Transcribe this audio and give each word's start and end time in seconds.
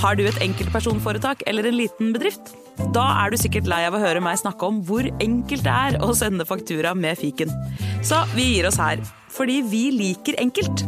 Har 0.00 0.16
du 0.16 0.22
et 0.24 0.38
enkeltpersonforetak 0.40 1.42
eller 1.50 1.66
en 1.68 1.76
liten 1.76 2.14
bedrift? 2.14 2.54
Da 2.96 3.02
er 3.20 3.32
du 3.32 3.36
sikkert 3.36 3.66
lei 3.68 3.82
av 3.84 3.92
å 3.92 4.00
høre 4.00 4.22
meg 4.24 4.38
snakke 4.40 4.64
om 4.64 4.78
hvor 4.88 5.04
enkelt 5.20 5.66
det 5.66 5.74
er 5.74 5.98
å 6.00 6.14
sende 6.16 6.46
faktura 6.48 6.94
med 6.96 7.20
fiken. 7.20 7.52
Så 8.00 8.22
vi 8.32 8.46
gir 8.54 8.68
oss 8.70 8.78
her, 8.80 9.02
fordi 9.28 9.58
vi 9.68 9.82
liker 9.92 10.40
enkelt. 10.40 10.86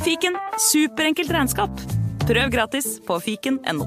Fiken 0.00 0.38
superenkelt 0.64 1.34
regnskap. 1.36 1.84
Prøv 2.24 2.48
gratis 2.54 2.94
på 3.04 3.20
fiken.no. 3.26 3.84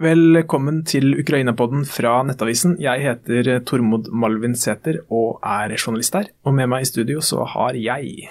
Velkommen 0.00 0.80
til 0.88 1.12
Ukraina-podden 1.20 1.84
fra 1.84 2.14
Nettavisen. 2.24 2.78
Jeg 2.80 3.04
heter 3.04 3.58
Tormod 3.68 4.08
Malvin 4.08 4.56
Sæther 4.56 5.02
og 5.12 5.44
er 5.44 5.76
journalist 5.76 6.16
her. 6.16 6.32
Og 6.48 6.56
med 6.56 6.72
meg 6.72 6.86
i 6.86 6.92
studio 6.94 7.20
så 7.20 7.44
har 7.44 7.76
jeg 7.76 8.30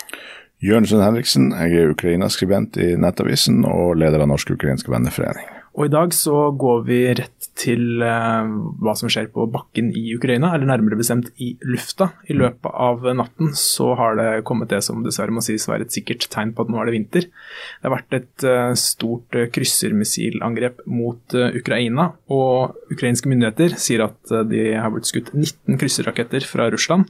Jørgensen 0.60 1.00
Henriksen, 1.00 1.52
jeg 1.56 1.78
er 1.80 1.94
Ukraina-skribent 1.94 2.76
i 2.84 2.90
Nettavisen 3.00 3.62
og 3.64 3.94
leder 3.96 4.20
av 4.20 4.28
Norsk 4.28 4.58
ukrainsk 4.58 4.90
venneforening. 4.92 5.59
Og 5.80 5.88
i 5.88 5.92
dag 5.94 6.12
så 6.12 6.34
går 6.60 6.82
vi 6.90 6.98
rett 7.16 7.46
til 7.60 8.02
uh, 8.04 8.44
hva 8.84 8.96
som 9.00 9.08
skjer 9.12 9.30
på 9.32 9.46
bakken 9.52 9.94
i 9.96 10.10
Ukraina, 10.12 10.52
eller 10.52 10.68
nærmere 10.68 10.98
bestemt 11.00 11.30
i 11.40 11.54
lufta. 11.64 12.10
I 12.28 12.36
løpet 12.36 12.68
av 12.68 13.08
natten 13.16 13.54
så 13.56 13.94
har 13.96 14.20
det 14.20 14.28
kommet 14.48 14.74
det 14.74 14.82
som 14.84 15.06
dessverre 15.06 15.32
må 15.32 15.44
sies 15.44 15.70
være 15.72 15.88
et 15.88 15.96
sikkert 15.96 16.28
tegn 16.34 16.52
på 16.56 16.66
at 16.66 16.74
nå 16.74 16.82
er 16.82 16.90
det 16.90 16.96
vinter. 16.98 17.30
Det 17.30 17.88
har 17.88 17.96
vært 17.96 18.18
et 18.20 18.48
uh, 18.50 18.74
stort 18.80 19.40
uh, 19.40 19.46
kryssermissilangrep 19.56 20.84
mot 20.92 21.40
Ukraina, 21.56 22.10
og 22.28 22.76
ukrainske 22.92 23.32
myndigheter 23.32 23.80
sier 23.80 24.04
at 24.10 24.36
de 24.52 24.68
har 24.76 24.92
blitt 24.92 25.08
skutt 25.08 25.32
19 25.32 25.80
krysserraketter 25.80 26.44
fra 26.44 26.68
Russland. 26.74 27.08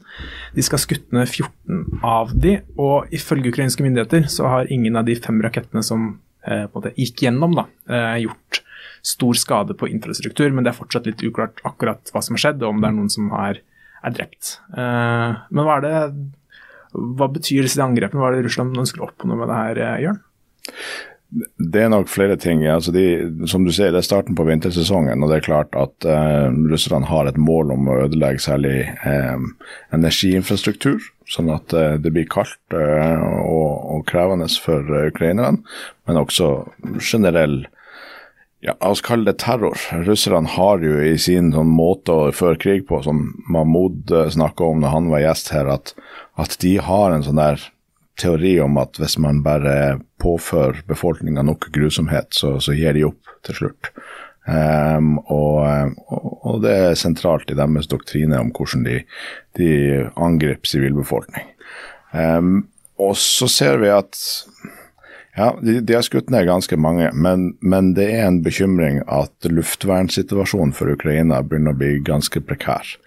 De 0.54 0.62
skal 0.66 0.78
ha 0.78 0.86
skutt 0.86 1.09
ned 1.16 1.26
14 1.26 2.06
av 2.06 2.38
de, 2.38 2.59
og 2.78 3.09
ifølge 3.16 3.50
ukrainske 3.50 3.86
myndigheter 3.86 4.30
så 4.30 4.54
har 4.54 4.73
ingen 4.73 5.00
av 5.00 5.09
de 5.09 5.17
fem 5.17 5.42
rakettene 5.42 5.81
som 5.86 6.12
Eh, 6.12 6.28
måte 6.73 6.93
gikk 6.95 7.25
gjennom, 7.25 7.55
da, 7.57 7.66
eh, 7.91 8.23
gjort 8.23 8.61
stor 9.02 9.38
skade 9.38 9.75
på 9.77 9.89
infrastruktur. 9.91 10.52
Men 10.53 10.64
det 10.64 10.73
er 10.73 10.80
fortsatt 10.80 11.08
litt 11.09 11.23
uklart 11.23 11.61
akkurat 11.67 12.11
hva 12.14 12.23
som 12.23 12.38
har 12.38 12.45
skjedd, 12.45 12.64
og 12.64 12.75
om 12.75 12.81
det 12.81 12.89
er 12.89 12.97
noen 12.97 13.11
som 13.14 13.31
er, 13.36 13.61
er 14.03 14.16
drept. 14.16 14.58
Eh, 14.73 15.39
men 15.49 15.67
hva 15.67 15.80
det 15.83 15.95
hva 16.89 17.27
betyr 17.30 17.67
disse 17.67 17.83
angrepene? 17.83 18.17
Hva 18.17 18.31
er 18.31 18.39
det 18.39 18.47
Russland 18.47 18.77
ønsker 18.81 19.03
å 19.03 19.11
oppnå 19.11 19.38
med 19.38 19.52
det 19.52 19.58
her, 19.59 19.81
Jørn? 20.02 20.23
Det 21.30 21.83
er 21.83 21.91
nok 21.94 22.09
flere 22.09 22.39
ting. 22.41 22.63
Altså 22.66 22.91
de, 22.95 23.03
som 23.47 23.66
du 23.66 23.69
sier, 23.72 23.91
Det 23.94 24.02
er 24.02 24.08
starten 24.08 24.35
på 24.35 24.47
vintersesongen. 24.47 25.22
og 25.23 25.30
det 25.30 25.38
er 25.38 25.45
klart 25.45 25.75
at 25.77 26.05
eh, 26.05 26.49
Russerne 26.71 27.05
har 27.05 27.30
et 27.30 27.38
mål 27.38 27.71
om 27.75 27.88
å 27.88 27.99
ødelegge 28.08 28.41
særlig 28.41 28.89
eh, 29.05 29.38
energiinfrastruktur 29.94 30.99
sånn 31.30 31.49
at 31.53 31.73
eh, 31.77 31.97
det 32.02 32.11
blir 32.13 32.30
kaldt 32.30 32.75
eh, 32.75 33.25
og, 33.44 33.73
og 33.94 34.05
krevende 34.09 34.49
for 34.61 34.86
eh, 34.86 35.09
ukrainerne, 35.13 35.61
men 36.09 36.21
også 36.21 36.49
generell 36.97 37.61
ja, 38.59 38.73
la 38.73 38.91
oss 38.91 39.03
kalle 39.05 39.30
det 39.30 39.38
terror. 39.39 39.80
Russerne 40.03 40.49
har 40.58 40.81
jo 40.83 40.97
i 40.99 41.14
sin 41.21 41.53
sånn 41.55 41.69
måte 41.71 42.11
å 42.11 42.31
føre 42.36 42.59
krig 42.59 42.88
på, 42.89 42.99
som 43.05 43.30
Mahmoud 43.47 44.11
snakka 44.33 44.67
om 44.67 44.81
når 44.83 44.95
han 44.97 45.11
var 45.14 45.23
gjest 45.23 45.53
her, 45.55 45.69
at, 45.77 45.93
at, 46.36 46.58
de 46.59 46.73
har 46.83 47.16
en 47.16 47.23
sånn 47.23 47.39
der 47.39 47.69
teori 48.20 48.58
om 48.64 48.78
at 48.81 49.00
hvis 49.00 49.17
man 49.22 49.44
bare 49.45 50.00
påfører 50.22 50.84
befolkninga 50.89 51.44
nok 51.48 51.70
grusomhet, 51.75 52.34
så, 52.36 52.58
så, 52.64 52.76
gir 52.78 52.98
de 52.98 53.08
opp 53.08 53.36
til 53.48 53.61
slutt. 53.61 53.92
Um, 54.50 55.20
og, 55.30 55.94
og, 56.09 56.61
det 56.64 56.73
er 56.73 56.98
sentralt 56.98 57.52
i 57.52 57.58
deres 57.58 57.89
doktrine 57.92 58.39
om 58.42 58.50
hvordan 58.56 58.86
de, 58.88 59.02
de 59.59 59.72
angriper 60.17 60.72
sivilbefolkning. 60.72 61.52
Um, 62.11 62.67
og 63.00 63.16
så 63.20 63.48
ser 63.52 63.78
vi 63.80 63.92
at 63.94 64.17
ja, 65.39 65.54
de, 65.61 65.78
de, 65.80 65.94
har 65.95 66.04
skutt 66.04 66.31
ned 66.33 66.48
ganske 66.50 66.76
mange, 66.76 67.11
men, 67.14 67.54
men, 67.61 67.94
det 67.95 68.09
er 68.11 68.26
en 68.28 68.42
bekymring 68.44 69.00
at 69.08 69.48
luftvernsituasjonen 69.48 70.73
for 70.76 70.92
Ukraina 70.92 71.39
begynner 71.45 71.76
å 71.76 71.80
bli 71.80 71.94
ganske 72.04 72.42
prekær. 72.43 72.98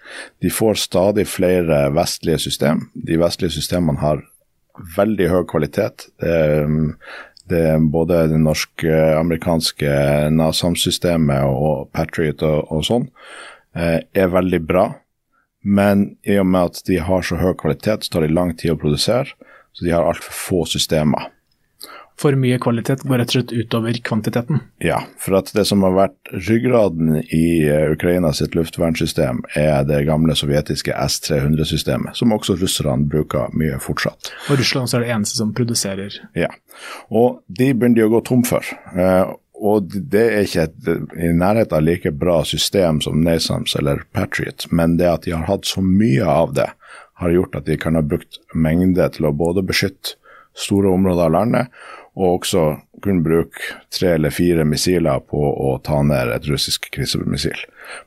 De 0.41 0.49
får 0.49 0.81
stadig 0.87 1.27
flere 1.29 1.85
vestlige 1.93 2.39
system. 2.47 2.87
De 2.95 3.19
vestlige 3.21 3.53
systemene 3.59 4.01
har 4.01 4.23
veldig 4.97 5.29
høy 5.31 5.43
kvalitet. 5.49 6.07
Det, 6.21 6.37
det 7.51 7.61
er 7.73 7.87
både 7.93 8.23
det 8.31 8.41
norsk-amerikanske 8.41 9.93
NASAM-systemet 10.33 11.47
og 11.49 11.89
Patriot 11.95 12.43
og, 12.47 12.59
og 12.73 12.85
sånn 12.87 13.07
eh, 13.75 13.99
er 14.01 14.33
veldig 14.33 14.61
bra. 14.65 14.87
Men 15.63 16.17
i 16.27 16.35
og 16.41 16.49
med 16.49 16.73
at 16.73 16.83
de 16.89 16.99
har 16.99 17.23
så 17.23 17.39
høy 17.39 17.53
kvalitet, 17.59 18.03
så 18.03 18.17
tar 18.17 18.25
de 18.25 18.33
lang 18.35 18.51
tid 18.59 18.73
å 18.73 18.79
produsere. 18.79 19.31
Så 19.73 19.85
de 19.85 19.93
har 19.95 20.05
altfor 20.05 20.35
få 20.35 20.65
systemer 20.69 21.31
for 22.19 22.37
mye 22.39 22.59
kvalitet 22.61 23.03
går 23.07 23.21
rett 23.21 23.31
og 23.31 23.37
slett 23.37 23.53
utover 23.53 23.97
kvantiteten. 24.05 24.61
Ja, 24.83 25.01
for 25.21 25.39
at 25.39 25.51
det 25.55 25.65
som 25.69 25.83
har 25.85 25.95
vært 25.95 26.33
ryggraden 26.33 27.19
i 27.23 27.45
eh, 27.67 27.91
Ukraina 27.93 28.33
sitt 28.35 28.55
luftvernsystem, 28.57 29.43
er 29.59 29.85
det 29.89 30.03
gamle 30.09 30.35
sovjetiske 30.37 30.93
S-300-systemet, 30.93 32.17
som 32.19 32.35
også 32.35 32.57
russerne 32.61 33.09
bruker 33.09 33.53
mye 33.57 33.79
fortsatt. 33.83 34.31
Og 34.49 34.59
Russland 34.61 34.93
er 34.93 35.05
det 35.05 35.13
eneste 35.15 35.39
som 35.41 35.53
produserer? 35.57 36.19
Ja, 36.37 36.51
og 37.09 37.41
de 37.47 37.73
begynner 37.73 38.01
de 38.01 38.07
å 38.07 38.13
gå 38.13 38.23
tom 38.29 38.45
for. 38.47 38.67
Eh, 38.93 39.33
og 39.63 39.93
det 39.93 40.23
er 40.23 40.43
ikke 40.43 40.65
et, 40.67 40.87
i 41.15 41.29
nærheten 41.31 41.77
av 41.77 41.85
like 41.85 42.11
bra 42.19 42.41
system 42.47 42.99
som 43.03 43.21
NASAMS 43.23 43.77
eller 43.79 44.03
Patriot, 44.11 44.67
men 44.71 44.97
det 44.99 45.07
at 45.07 45.27
de 45.27 45.35
har 45.35 45.47
hatt 45.47 45.69
så 45.69 45.83
mye 45.85 46.25
av 46.27 46.55
det, 46.57 46.67
har 47.21 47.31
gjort 47.31 47.55
at 47.55 47.69
de 47.69 47.77
kan 47.79 47.95
ha 47.95 48.01
brukt 48.03 48.41
mengde 48.57 49.05
til 49.15 49.29
å 49.29 49.35
både 49.37 49.63
beskytte 49.63 50.17
store 50.57 50.91
områder 50.93 51.29
av 51.29 51.33
landet, 51.33 51.83
og 52.13 52.39
også 52.39 52.63
kunne 53.03 53.23
bruke 53.25 53.73
tre 53.91 54.13
eller 54.15 54.33
fire 54.33 54.63
missiler 54.69 55.21
på 55.27 55.39
å 55.39 55.73
ta 55.83 55.99
ned 56.05 56.29
et 56.31 56.45
russisk 56.47 56.85
krisemissil. 56.93 57.57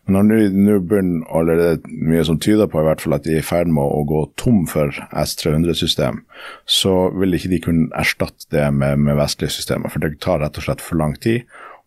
Men 0.07 0.31
nå 0.31 0.79
begynner 0.87 1.27
allerede 1.27 1.91
mye 1.91 2.23
som 2.25 2.39
tyder 2.41 2.71
på 2.71 2.81
i 2.81 2.87
hvert 2.87 3.03
fall 3.03 3.17
at 3.19 3.27
de 3.27 3.35
er 3.37 3.43
i 3.43 3.47
ferd 3.47 3.69
med 3.73 3.83
å 3.83 4.05
gå 4.09 4.23
tom 4.41 4.63
for 4.71 4.95
S-300-system, 5.11 6.23
så 6.65 6.95
vil 7.19 7.37
ikke 7.37 7.53
de 7.53 7.63
kunne 7.67 7.91
erstatte 7.99 8.49
det 8.55 8.69
med, 8.73 9.03
med 9.03 9.19
vestlige 9.19 9.59
systemer. 9.59 9.93
For 9.93 10.03
det 10.03 10.17
tar 10.25 10.41
rett 10.45 10.61
og 10.61 10.69
slett 10.69 10.85
for 10.85 11.03
lang 11.03 11.17
tid, 11.21 11.43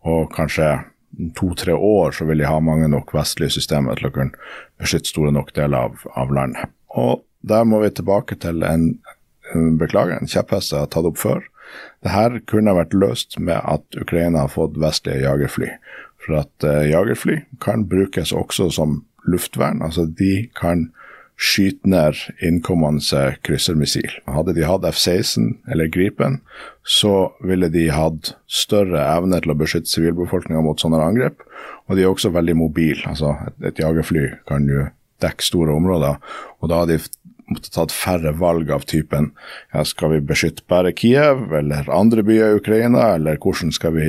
og 0.08 0.30
kanskje 0.36 0.76
to-tre 1.40 1.74
år 1.74 2.14
så 2.16 2.28
vil 2.28 2.44
de 2.44 2.50
ha 2.52 2.60
mange 2.62 2.88
nok 2.92 3.14
vestlige 3.16 3.56
systemer 3.58 3.98
til 3.98 4.12
å 4.12 4.16
kunne 4.16 4.52
beskytte 4.80 5.10
store 5.10 5.32
nok 5.36 5.56
deler 5.56 5.88
av, 5.88 6.04
av 6.20 6.36
landet. 6.36 6.76
Og 7.00 7.24
der 7.48 7.64
må 7.66 7.80
vi 7.82 7.94
tilbake 7.96 8.36
til 8.44 8.62
en, 8.68 8.92
beklager, 9.80 10.20
en 10.20 10.30
kjepphest 10.30 10.76
jeg 10.76 10.84
har 10.84 10.92
tatt 10.92 11.08
opp 11.08 11.18
før 11.20 11.48
dette 12.06 12.44
kunne 12.50 12.76
vært 12.78 12.96
løst 12.96 13.40
med 13.40 13.60
at 13.64 14.00
Ukraina 14.00 14.46
har 14.46 14.54
fått 14.54 14.80
vestlige 14.80 15.26
jagerfly. 15.26 15.74
For 16.20 16.42
at 16.42 16.68
uh, 16.68 16.84
jagerfly 16.88 17.42
kan 17.64 17.88
brukes 17.90 18.32
også 18.36 18.70
som 18.76 19.04
luftvern. 19.28 19.82
Altså 19.86 20.06
de 20.06 20.50
kan 20.60 20.90
skyte 21.40 21.88
ned 21.88 22.20
innkommende 22.44 23.22
kryssermissil. 23.48 24.12
Hadde 24.28 24.54
de 24.58 24.66
hatt 24.68 24.84
F-16 24.90 25.54
eller 25.72 25.88
Gripen, 25.92 26.42
så 26.84 27.32
ville 27.40 27.70
de 27.72 27.88
hatt 27.96 28.34
større 28.52 29.06
evne 29.06 29.40
til 29.40 29.54
å 29.54 29.60
beskytte 29.60 29.92
sivilbefolkninga 29.92 30.64
mot 30.66 30.82
sånne 30.82 31.00
angrep. 31.00 31.46
Og 31.88 31.96
de 31.96 32.04
er 32.04 32.12
også 32.12 32.34
veldig 32.36 32.58
mobile. 32.60 33.00
Altså 33.08 33.38
et, 33.48 33.56
et 33.72 33.80
jagerfly 33.80 34.26
kan 34.52 34.68
jo 34.68 34.90
dekke 35.24 35.44
store 35.44 35.76
områder, 35.76 36.20
og 36.60 36.72
da 36.72 36.82
har 36.82 36.92
de 36.92 37.00
måtte 37.50 37.72
tatt 37.74 37.94
færre 37.96 38.32
valg 38.38 38.70
av 38.74 38.86
typen 38.90 39.32
ja, 39.74 39.84
skal 39.88 40.14
vi 40.14 40.22
beskytte 40.30 40.66
bare 40.70 40.94
Kiev 40.96 41.54
eller 41.56 41.90
andre 41.94 42.24
byer 42.26 42.54
i 42.54 42.62
Ukraina, 42.62 43.16
eller 43.18 43.40
hvordan 43.42 43.74
skal 43.76 43.96
vi 43.98 44.08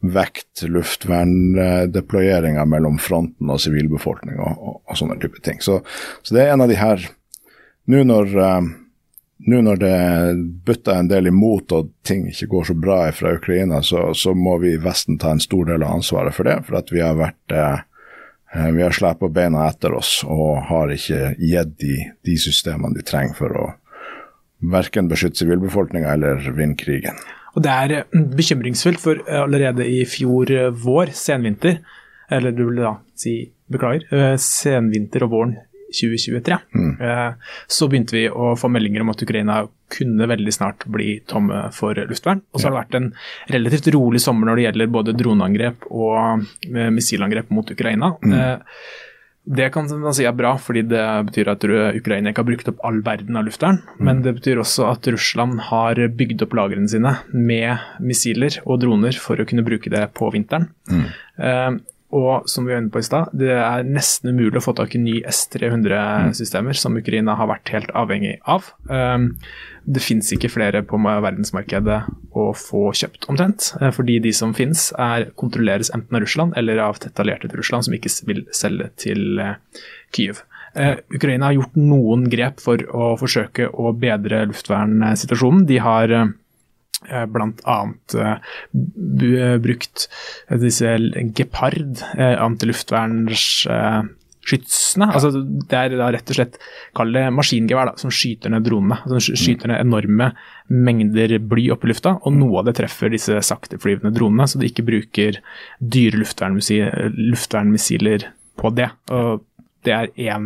vekte 0.00 0.70
luftverndeployeringa 0.70 2.64
mellom 2.68 2.98
fronten 3.02 3.50
og 3.50 3.62
sivilbefolkninga 3.62 4.42
og, 4.42 4.58
og, 4.58 4.76
og, 4.86 4.98
sånne 4.98 5.18
type 5.22 5.42
ting. 5.44 5.62
Så, 5.64 5.80
så, 6.22 6.34
det 6.34 6.44
er 6.44 6.52
en 6.54 6.66
av 6.66 6.70
de 6.70 6.78
her 6.78 7.08
Nå 7.88 8.02
når, 8.04 8.34
uh, 8.36 8.64
nå 9.48 9.58
når 9.64 9.78
det 9.80 9.92
butter 10.68 10.98
en 11.00 11.06
del 11.08 11.30
imot 11.30 11.72
og 11.72 11.86
ting 12.04 12.26
ikke 12.28 12.50
går 12.52 12.66
så 12.68 12.74
bra 12.76 12.98
fra 13.16 13.32
Ukraina, 13.38 13.78
så, 13.80 14.10
så 14.12 14.34
må 14.36 14.58
vi 14.60 14.74
i 14.74 14.82
Vesten 14.82 15.16
ta 15.16 15.32
en 15.32 15.40
stor 15.40 15.70
del 15.70 15.80
av 15.86 15.94
ansvaret 15.96 16.36
for 16.36 16.44
det. 16.44 16.58
For 16.66 16.76
at 16.82 16.92
vi 16.92 17.00
har 17.00 17.16
vært 17.16 17.40
Eh, 17.56 17.78
vi 18.52 18.82
har 18.82 18.94
slepa 18.96 19.28
beina 19.28 19.66
etter 19.68 19.92
oss 19.98 20.22
og 20.24 20.62
har 20.70 20.92
ikke 20.94 21.34
gitt 21.36 21.74
de, 21.82 21.96
de 22.24 22.36
systemene 22.40 22.96
de 22.96 23.04
trenger 23.04 23.36
for 23.36 23.58
å 23.60 23.66
verken 24.72 25.10
beskytte 25.10 25.42
sivilbefolkninga 25.42 26.14
eller 26.16 26.40
vinne 26.56 26.78
krigen. 26.78 27.18
Og 27.54 27.62
Det 27.62 27.74
er 27.74 27.94
eh, 27.98 28.18
bekymringsfullt, 28.38 29.00
for 29.02 29.20
allerede 29.28 29.86
i 29.86 30.02
fjor 30.08 30.50
eh, 30.50 30.70
vår, 30.72 31.12
senvinter, 31.16 31.80
eller 32.30 32.56
du 32.56 32.64
vil 32.68 32.82
da 32.82 32.96
si 33.18 33.36
beklager, 33.68 34.36
senvinter 34.40 35.24
og 35.26 35.32
våren 35.32 35.54
2023, 35.88 36.58
mm. 36.74 37.00
Eh, 37.00 37.32
så 37.66 37.88
begynte 37.88 38.16
vi 38.16 38.26
å 38.28 38.52
få 38.58 38.68
meldinger 38.72 39.04
om 39.04 39.12
at 39.12 39.22
Ukraina 39.24 39.62
kunne 39.88 40.28
veldig 40.28 40.52
snart 40.52 40.84
bli 40.92 41.20
tomme 41.26 41.68
for 41.72 41.96
luftvern. 42.10 42.42
Og 42.52 42.60
så 42.60 42.68
har 42.68 42.74
det 42.74 42.82
vært 42.82 42.96
en 42.98 43.10
relativt 43.54 43.88
rolig 43.94 44.20
sommer 44.20 44.50
når 44.50 44.58
det 44.58 44.66
gjelder 44.66 44.94
både 44.98 45.16
droneangrep 45.16 45.88
og 45.88 46.48
eh, 46.68 46.90
missilangrep 46.92 47.52
mot 47.54 47.70
Ukraina. 47.72 48.14
Mm. 48.22 48.34
Eh, 48.38 48.80
Det 49.48 49.70
kan 49.72 49.86
man 50.02 50.12
si 50.12 50.26
er 50.28 50.34
bra, 50.36 50.50
fordi 50.60 50.82
det 50.90 51.02
betyr 51.30 51.48
at 51.48 51.62
Ukraina 51.64 52.28
ikke 52.28 52.42
har 52.42 52.48
brukt 52.50 52.68
opp 52.68 52.82
all 52.84 52.98
verden 53.00 53.38
av 53.40 53.46
luftvern. 53.46 53.78
Mm. 53.96 54.02
Men 54.04 54.18
det 54.26 54.34
betyr 54.36 54.60
også 54.60 54.90
at 54.90 55.08
Russland 55.08 55.62
har 55.70 55.96
bygd 56.18 56.44
opp 56.44 56.52
lagrene 56.52 56.90
sine 56.92 57.14
med 57.32 57.78
missiler 57.96 58.58
og 58.66 58.82
droner 58.82 59.16
for 59.16 59.40
å 59.40 59.46
kunne 59.48 59.64
bruke 59.64 59.88
det 59.88 60.04
på 60.12 60.28
vinteren. 60.34 60.68
Mm. 60.92 61.80
Og 62.16 62.46
som 62.48 62.64
vi 62.64 62.72
var 62.72 62.80
inne 62.80 62.92
på 62.92 63.02
i 63.02 63.04
stad, 63.04 63.34
det 63.36 63.50
er 63.52 63.84
nesten 63.84 64.32
umulig 64.32 64.62
å 64.62 64.64
få 64.64 64.72
tak 64.78 64.94
i 64.96 65.00
ny 65.02 65.18
S300-systemer, 65.28 66.76
som 66.80 66.96
Ukraina 66.96 67.34
har 67.36 67.50
vært 67.50 67.72
helt 67.74 67.92
avhengig 67.92 68.38
av. 68.48 68.70
Um, 68.88 69.34
det 69.84 70.00
finnes 70.04 70.32
ikke 70.32 70.50
flere 70.52 70.80
på 70.88 71.00
verdensmarkedet 71.04 71.98
å 72.32 72.46
få 72.56 72.86
kjøpt, 72.96 73.28
omtrent. 73.28 73.70
Eh, 73.80 73.92
fordi 73.92 74.18
de 74.24 74.32
som 74.36 74.56
finnes, 74.56 74.88
er, 74.96 75.28
kontrolleres 75.40 75.92
enten 75.96 76.16
av 76.16 76.24
Russland 76.24 76.56
eller 76.60 76.80
av 76.84 77.00
tett 77.02 77.20
allierte 77.20 77.52
til 77.52 77.60
Russland, 77.60 77.84
som 77.84 77.96
ikke 77.96 78.12
vil 78.28 78.44
selge 78.56 78.88
til 79.04 79.44
uh, 79.44 79.54
Kyiv. 80.16 80.40
Uh, 80.78 80.96
Ukraina 81.12 81.50
har 81.50 81.58
gjort 81.58 81.76
noen 81.80 82.28
grep 82.32 82.64
for 82.64 82.88
å 82.88 83.14
forsøke 83.20 83.68
å 83.68 83.92
bedre 83.96 84.46
luftvernsituasjonen. 84.48 85.68
De 85.68 85.80
har 85.84 86.16
Eh, 86.18 86.26
bl.a. 87.06 87.92
Uh, 88.14 88.38
brukt 89.62 90.08
disse 90.60 90.98
Gepard 91.36 92.00
uh, 92.18 92.36
antiluftvernsskytsene. 92.42 95.06
Uh, 95.06 95.14
altså, 95.14 95.30
det 95.38 95.76
er 95.78 95.88
da 96.00 96.08
rett 96.14 96.30
og 96.32 96.36
slett 96.40 96.54
kall 96.98 97.10
det 97.14 97.24
maskingevær 97.34 97.86
da, 97.92 97.96
som 98.00 98.10
skyter 98.14 98.48
ned 98.54 98.62
dronene. 98.66 98.96
Som 99.06 99.38
skyter 99.38 99.66
ned 99.70 99.78
enorme 99.84 100.26
mengder 100.68 101.30
bly 101.38 101.64
opp 101.74 101.82
i 101.86 101.88
lufta, 101.92 102.10
og 102.18 102.30
noe 102.34 102.58
av 102.60 102.64
det 102.68 102.78
treffer 102.80 103.08
disse 103.14 103.34
sakteflyvende 103.46 104.16
dronene, 104.16 104.44
så 104.50 104.54
de 104.60 104.68
ikke 104.68 104.88
bruker 104.88 105.32
dyre 105.78 106.16
luftvernmissiler 106.18 108.20
på 108.58 108.66
det. 108.74 108.88
Og 109.14 109.30
det 109.86 109.92
er 109.94 110.06
en, 110.34 110.44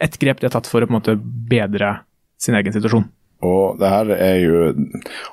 et 0.00 0.18
grep 0.22 0.38
de 0.40 0.46
har 0.46 0.54
tatt 0.54 0.70
for 0.70 0.80
å 0.80 0.86
på 0.86 0.92
en 0.94 1.00
måte 1.00 1.18
bedre 1.18 1.88
sin 2.38 2.54
egen 2.54 2.74
situasjon. 2.74 3.06
Og 3.46 3.78
det 3.78 3.86
her 3.86 4.08
er 4.16 4.36
jo 4.42 4.60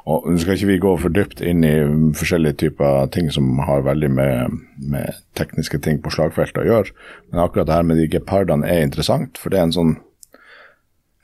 og 0.06 0.28
Nå 0.30 0.38
skal 0.38 0.60
ikke 0.60 0.70
vi 0.70 0.82
gå 0.84 0.92
for 1.02 1.14
dypt 1.14 1.40
inn 1.42 1.64
i 1.66 1.74
forskjellige 2.18 2.60
typer 2.62 3.08
ting 3.14 3.32
som 3.34 3.58
har 3.66 3.86
veldig 3.88 4.12
med, 4.14 4.60
med 4.78 5.22
tekniske 5.38 5.80
ting 5.82 5.98
på 6.04 6.14
slagfeltet 6.14 6.62
å 6.62 6.68
gjøre, 6.68 6.94
men 7.32 7.42
akkurat 7.42 7.70
det 7.70 7.80
her 7.80 7.88
med 7.90 7.98
de 7.98 8.10
gepardene 8.12 8.70
er 8.70 8.86
interessant. 8.86 9.40
For 9.42 9.50
det 9.50 9.62
er 9.62 9.70
en 9.70 9.80
sånn 9.80 9.96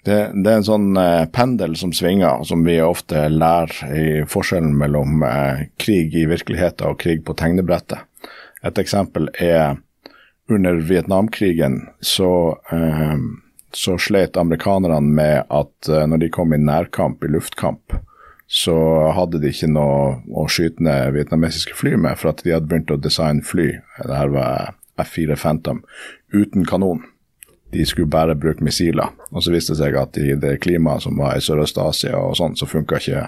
det, 0.02 0.18
det 0.34 0.50
er 0.50 0.58
en 0.58 0.66
sånn 0.66 0.98
eh, 0.98 1.28
pendel 1.30 1.76
som 1.78 1.92
svinger, 1.94 2.42
som 2.50 2.64
vi 2.66 2.80
ofte 2.82 3.28
lærer 3.30 3.94
i 3.94 4.06
forskjellen 4.30 4.74
mellom 4.80 5.22
eh, 5.28 5.68
krig 5.78 6.16
i 6.18 6.26
virkeligheten 6.30 6.90
og 6.90 6.98
krig 7.04 7.22
på 7.28 7.36
tegnebrettet. 7.38 8.02
Et 8.66 8.82
eksempel 8.82 9.30
er 9.38 9.78
under 10.50 10.82
Vietnamkrigen 10.90 11.84
så 12.02 12.32
eh, 12.74 13.18
så 13.78 13.98
slet 14.02 14.38
amerikanerne 14.38 15.02
med 15.02 15.44
at 15.50 15.90
uh, 15.90 16.06
når 16.10 16.26
de 16.26 16.32
kom 16.34 16.54
i 16.54 16.60
nærkamp, 16.62 17.24
i 17.24 17.32
luftkamp, 17.32 17.96
så 18.52 18.76
hadde 19.16 19.40
de 19.40 19.48
ikke 19.54 19.70
noe 19.72 20.18
å 20.36 20.44
skyte 20.52 20.84
ned 20.84 21.14
vietnamesiske 21.16 21.76
fly 21.80 21.96
med, 21.96 22.20
for 22.20 22.34
at 22.34 22.44
de 22.44 22.52
hadde 22.52 22.68
begynt 22.68 22.92
å 22.92 23.00
designe 23.00 23.46
fly, 23.48 23.70
det 24.04 24.18
her 24.18 24.34
var 24.34 24.74
F4 25.00 25.38
Phantom, 25.40 25.80
uten 26.36 26.68
kanon. 26.68 27.06
De 27.72 27.86
skulle 27.88 28.12
bare 28.12 28.36
bruke 28.36 28.64
missiler. 28.64 29.14
Og 29.32 29.46
så 29.46 29.54
viste 29.54 29.72
det 29.72 29.80
seg 29.80 29.96
at 29.96 30.18
i 30.20 30.36
det 30.36 30.58
klimaet 30.64 31.06
som 31.06 31.16
var 31.16 31.38
i 31.38 31.44
Sørøst-Asia 31.44 32.20
og 32.20 32.36
sånn, 32.36 32.58
så 32.60 32.68
funka 32.68 33.00
ikke 33.00 33.24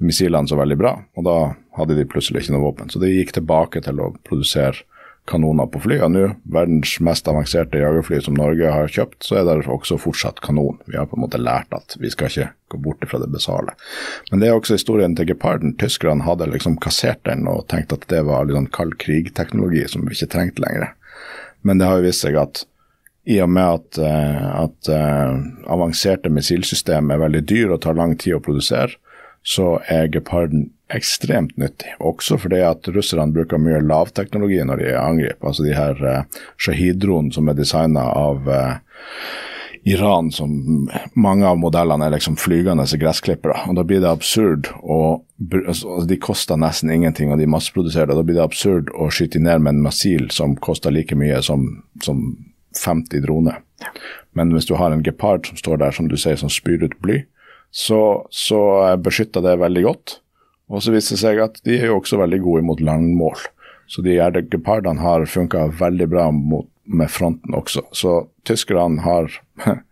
missilene 0.00 0.48
så 0.48 0.56
veldig 0.56 0.78
bra. 0.80 0.94
Og 1.20 1.26
da 1.28 1.36
hadde 1.76 1.98
de 1.98 2.08
plutselig 2.08 2.46
ikke 2.46 2.56
noe 2.56 2.64
våpen. 2.64 2.88
Så 2.88 3.02
de 3.02 3.12
gikk 3.12 3.34
tilbake 3.36 3.84
til 3.84 4.00
å 4.00 4.14
produsere 4.24 4.86
kanoner 5.26 5.66
på 5.70 5.80
flyene 5.84 6.08
nå. 6.12 6.28
Verdens 6.54 6.96
mest 7.04 7.28
avanserte 7.28 7.80
jagerfly 7.80 8.20
som 8.24 8.36
Norge 8.38 8.70
har 8.72 8.92
kjøpt, 8.92 9.18
så 9.26 9.40
er 9.40 9.48
det 9.48 9.66
også 9.70 9.98
fortsatt 10.00 10.42
kanon. 10.44 10.78
Vi 10.86 10.98
har 10.98 11.08
på 11.10 11.18
en 11.18 11.24
måte 11.24 11.40
lært 11.42 11.74
at 11.76 11.96
vi 12.00 12.10
skal 12.12 12.30
ikke 12.30 12.52
gå 12.72 12.80
bort 12.82 13.06
fra 13.10 13.20
det 13.22 13.30
basale. 13.32 13.74
Men 14.30 14.42
det 14.42 14.50
er 14.50 14.58
også 14.58 14.78
historien 14.78 15.16
til 15.18 15.28
Geparden. 15.30 15.74
Tyskerne 15.80 16.26
hadde 16.26 16.48
liksom 16.52 16.78
kassert 16.82 17.22
den 17.28 17.46
og 17.50 17.66
tenkt 17.72 17.94
at 17.94 18.06
det 18.12 18.22
var 18.28 18.46
litt 18.46 18.58
sånn 18.58 18.72
kald 18.74 18.96
krig-teknologi 19.02 19.84
som 19.90 20.06
vi 20.06 20.16
ikke 20.16 20.32
trengte 20.36 20.64
lenger. 20.66 20.94
Men 21.66 21.80
det 21.80 21.90
har 21.90 22.00
jo 22.00 22.06
vist 22.06 22.26
seg 22.26 22.38
at 22.38 22.64
i 23.26 23.40
og 23.42 23.50
med 23.50 23.80
at, 23.80 23.98
uh, 23.98 24.50
at 24.62 24.90
uh, 24.94 25.34
avanserte 25.74 26.30
missilsystem 26.30 27.10
er 27.10 27.24
veldig 27.24 27.42
dyre 27.42 27.74
og 27.74 27.82
tar 27.82 27.98
lang 27.98 28.14
tid 28.14 28.36
å 28.36 28.42
produsere, 28.44 28.94
så 29.46 29.76
er 29.90 30.10
Geparden 30.14 30.68
ekstremt 30.94 31.56
nyttig. 31.56 31.96
Også 31.98 32.38
fordi 32.38 32.60
at 32.66 32.88
russerne 32.94 33.34
bruker 33.34 33.60
mye 33.60 33.82
lavteknologi 33.82 34.62
når 34.64 34.82
de 34.82 34.94
angriper. 35.00 35.48
Altså 35.50 35.66
de 35.66 35.74
her 35.74 36.02
uh, 36.04 36.44
Shahid-dronene 36.62 37.34
som 37.34 37.50
er 37.50 37.58
designa 37.58 38.06
av 38.14 38.46
uh, 38.46 38.78
Iran, 39.86 40.32
som 40.34 40.50
mange 41.14 41.46
av 41.46 41.58
modellene 41.62 42.08
er 42.08 42.16
liksom 42.16 42.34
flygende 42.42 42.86
gressklippere. 42.98 43.68
Og 43.70 43.78
da 43.78 43.84
blir 43.86 44.02
det 44.02 44.10
absurd 44.10 44.70
å 44.82 45.22
altså 45.36 46.00
De 46.08 46.16
koster 46.16 46.56
nesten 46.56 46.90
ingenting, 46.90 47.28
og 47.28 47.38
de 47.38 47.46
masseproduserer 47.50 48.08
det. 48.08 48.16
Da 48.16 48.24
blir 48.24 48.38
det 48.38 48.46
absurd 48.46 48.88
å 48.96 49.10
skyte 49.12 49.38
ned 49.38 49.62
med 49.62 49.74
en 49.76 49.82
missil 49.84 50.30
som 50.34 50.56
koster 50.56 50.94
like 50.94 51.14
mye 51.14 51.42
som, 51.44 51.66
som 52.02 52.22
50 52.80 53.22
droner. 53.26 53.60
Men 54.34 54.50
hvis 54.56 54.66
du 54.66 54.74
har 54.80 54.90
en 54.90 55.04
gepard 55.04 55.46
som 55.46 55.60
står 55.60 55.82
der, 55.84 55.94
som 55.94 56.08
du 56.08 56.16
sier, 56.16 56.38
som 56.40 56.50
spyr 56.50 56.82
ut 56.88 56.96
bly, 57.04 57.20
så, 57.70 58.00
så 58.32 58.60
beskytter 59.02 59.44
det 59.44 59.58
veldig 59.60 59.84
godt. 59.84 60.18
Og 60.72 60.82
så 60.82 60.94
viser 60.94 61.14
det 61.14 61.22
seg 61.22 61.42
at 61.42 61.60
de 61.66 61.76
er 61.78 61.90
jo 61.90 62.00
også 62.00 62.18
veldig 62.20 62.40
gode 62.42 62.66
mot 62.66 62.80
landmål. 62.82 63.44
Så 63.86 64.02
de 64.02 64.18
gepardene 64.50 65.02
har 65.02 65.26
funka 65.30 65.68
veldig 65.78 66.08
bra 66.10 66.30
mot, 66.34 66.68
med 66.86 67.10
fronten 67.10 67.54
også. 67.54 67.84
Så 67.94 68.26
tyskerne 68.46 69.02
har 69.02 69.30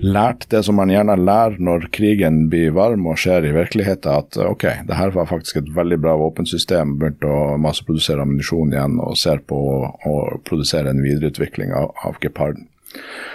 lært 0.00 0.46
det 0.52 0.62
som 0.64 0.76
man 0.80 0.92
gjerne 0.92 1.16
lærer 1.18 1.58
når 1.60 1.88
krigen 1.96 2.42
blir 2.52 2.74
varm 2.76 3.08
og 3.10 3.18
skjer 3.20 3.48
i 3.48 3.54
virkeligheten, 3.56 4.12
at 4.12 4.38
ok, 4.40 4.66
det 4.88 4.96
her 4.96 5.12
var 5.16 5.28
faktisk 5.32 5.60
et 5.60 5.72
veldig 5.76 5.98
bra 6.00 6.16
våpensystem, 6.20 6.96
begynte 7.00 7.28
å 7.28 7.56
masseprodusere 7.60 8.24
ammunisjon 8.24 8.74
igjen 8.76 8.98
og 9.02 9.18
ser 9.20 9.42
på 9.48 9.60
å 9.88 10.16
produsere 10.46 10.92
en 10.92 11.04
videreutvikling 11.04 11.74
av, 11.76 11.92
av 12.04 12.20
geparden. 12.22 12.68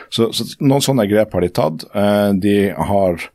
Så, 0.09 0.29
så, 0.35 0.45
noen 0.59 0.83
sånne 0.83 1.07
grep 1.09 1.33
har 1.33 1.43
de 1.45 1.51
tatt. 1.53 1.85
Eh, 1.95 2.29
de 2.43 2.57
har 2.75 3.29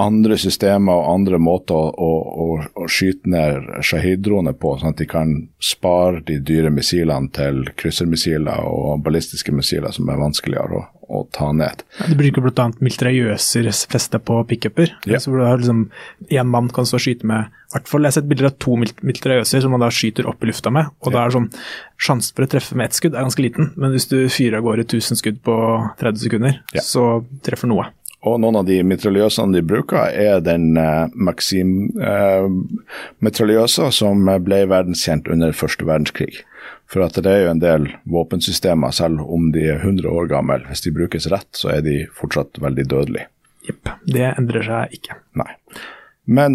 andre 0.00 0.38
systemer 0.40 0.96
og 0.96 1.10
andre 1.12 1.38
måter 1.42 1.76
å, 1.76 2.10
å, 2.44 2.46
å 2.80 2.88
skyte 2.90 3.28
ned 3.28 3.68
Shahid-droner 3.84 4.56
på, 4.56 4.76
sånn 4.80 4.94
at 4.94 5.02
de 5.02 5.08
kan 5.10 5.34
spare 5.62 6.22
de 6.26 6.38
dyre 6.40 6.72
missilene 6.72 7.28
til 7.34 7.66
kryssermissiler 7.78 8.64
og 8.64 9.04
ballistiske 9.04 9.52
missiler 9.54 9.92
som 9.94 10.08
er 10.08 10.20
vanskeligere 10.22 10.80
å, 10.80 10.84
å 11.12 11.22
ta 11.34 11.50
ned. 11.56 11.84
Ja, 12.00 12.08
de 12.08 12.18
bruker 12.18 12.44
bl.a. 12.44 12.70
militærjøser 12.80 13.68
feste 13.92 14.22
på 14.22 14.40
pickuper. 14.48 14.96
Ja. 15.04 15.20
Så 15.20 15.34
hvor 15.34 15.44
liksom 15.44 15.86
én 16.30 16.48
mann 16.48 16.72
kan 16.72 16.88
stå 16.88 16.98
og 17.00 17.06
skyte 17.06 17.28
med 17.28 17.52
hvert 17.72 17.88
fall, 17.88 18.04
Jeg 18.04 18.10
har 18.10 18.16
sett 18.18 18.28
bilder 18.28 18.50
av 18.50 18.58
to 18.60 18.74
militærjøser 18.76 19.62
som 19.64 19.72
man 19.72 19.80
da 19.80 19.88
skyter 19.92 20.28
opp 20.28 20.42
i 20.44 20.50
lufta 20.50 20.72
med. 20.72 20.90
og 21.00 21.12
ja. 21.12 21.14
da 21.16 21.24
er 21.24 21.36
sånn, 21.36 21.48
Sjansen 22.02 22.34
for 22.34 22.44
å 22.44 22.50
treffe 22.50 22.76
med 22.76 22.90
ett 22.90 22.96
skudd 22.98 23.14
er 23.14 23.22
ganske 23.22 23.44
liten, 23.44 23.68
men 23.78 23.92
hvis 23.94 24.08
du 24.10 24.16
fyrer 24.32 24.58
av 24.58 24.64
gårde 24.66 24.88
1000 24.88 25.20
skudd 25.20 25.36
på 25.46 25.54
30 26.00 26.24
sekunder, 26.24 26.56
så 26.82 27.22
treffer 27.46 27.70
noe. 27.70 27.86
Og 28.22 28.36
noen 28.38 28.54
av 28.60 28.68
de 28.68 28.76
mitraljøsene 28.86 29.56
de 29.56 29.62
bruker, 29.66 30.12
er 30.14 30.38
den 30.46 30.76
uh, 30.78 31.10
Maxim-mitraljøsa 31.10 33.88
uh, 33.88 33.94
som 33.94 34.28
ble 34.46 34.60
verdenskjent 34.70 35.26
under 35.32 35.52
første 35.56 35.84
verdenskrig. 35.88 36.34
For 36.86 37.02
at 37.02 37.14
det 37.18 37.32
er 37.32 37.40
jo 37.46 37.50
en 37.54 37.64
del 37.64 37.82
våpensystemer, 38.12 38.90
selv 38.94 39.20
om 39.26 39.52
de 39.54 39.62
er 39.72 39.78
100 39.82 40.06
år 40.06 40.26
gamle. 40.30 40.66
Hvis 40.68 40.84
de 40.84 40.90
brukes 40.94 41.26
rett, 41.32 41.52
så 41.56 41.68
er 41.74 41.80
de 41.82 42.06
fortsatt 42.14 42.58
veldig 42.62 42.84
dødelige. 42.92 43.26
Jepp. 43.66 43.88
Det 44.06 44.34
endrer 44.36 44.62
seg 44.66 44.82
ikke. 44.98 45.14
Nei. 45.38 45.52
Men 46.30 46.50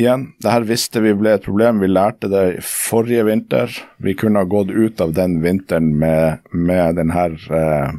igjen, 0.00 0.32
det 0.40 0.50
her 0.54 0.64
visste 0.68 1.00
vi 1.04 1.12
ble 1.18 1.30
et 1.36 1.44
problem. 1.44 1.80
Vi 1.84 1.88
lærte 1.90 2.26
det 2.32 2.64
forrige 2.64 3.24
vinter. 3.28 3.68
Vi 4.00 4.12
kunne 4.16 4.40
ha 4.40 4.46
gått 4.48 4.70
ut 4.72 5.00
av 5.04 5.12
den 5.16 5.32
vinteren 5.44 5.98
med, 6.00 6.38
med 6.52 6.96
den 7.00 7.10
her 7.12 7.30
uh, 7.52 7.92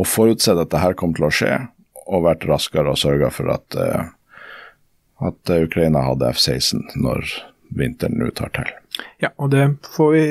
og 0.00 0.06
forutsett 0.08 0.58
at 0.58 0.70
det 0.72 0.80
her 0.80 0.94
kom 0.98 1.14
til 1.16 1.24
å 1.28 1.34
skje 1.34 1.52
og 2.06 2.26
vært 2.26 2.46
raskere 2.48 2.92
og 2.92 3.00
sørga 3.00 3.30
for 3.34 3.50
at, 3.54 3.76
uh, 3.78 4.06
at 5.28 5.54
Ukraina 5.56 6.04
hadde 6.06 6.32
F-16 6.34 6.96
når 7.00 7.28
vinteren 7.74 8.18
nå 8.20 8.30
tar 8.36 8.52
til. 8.54 8.72
Ja, 9.22 9.32
og 9.42 9.50
det 9.50 9.64
får 9.96 10.10
vi 10.12 10.24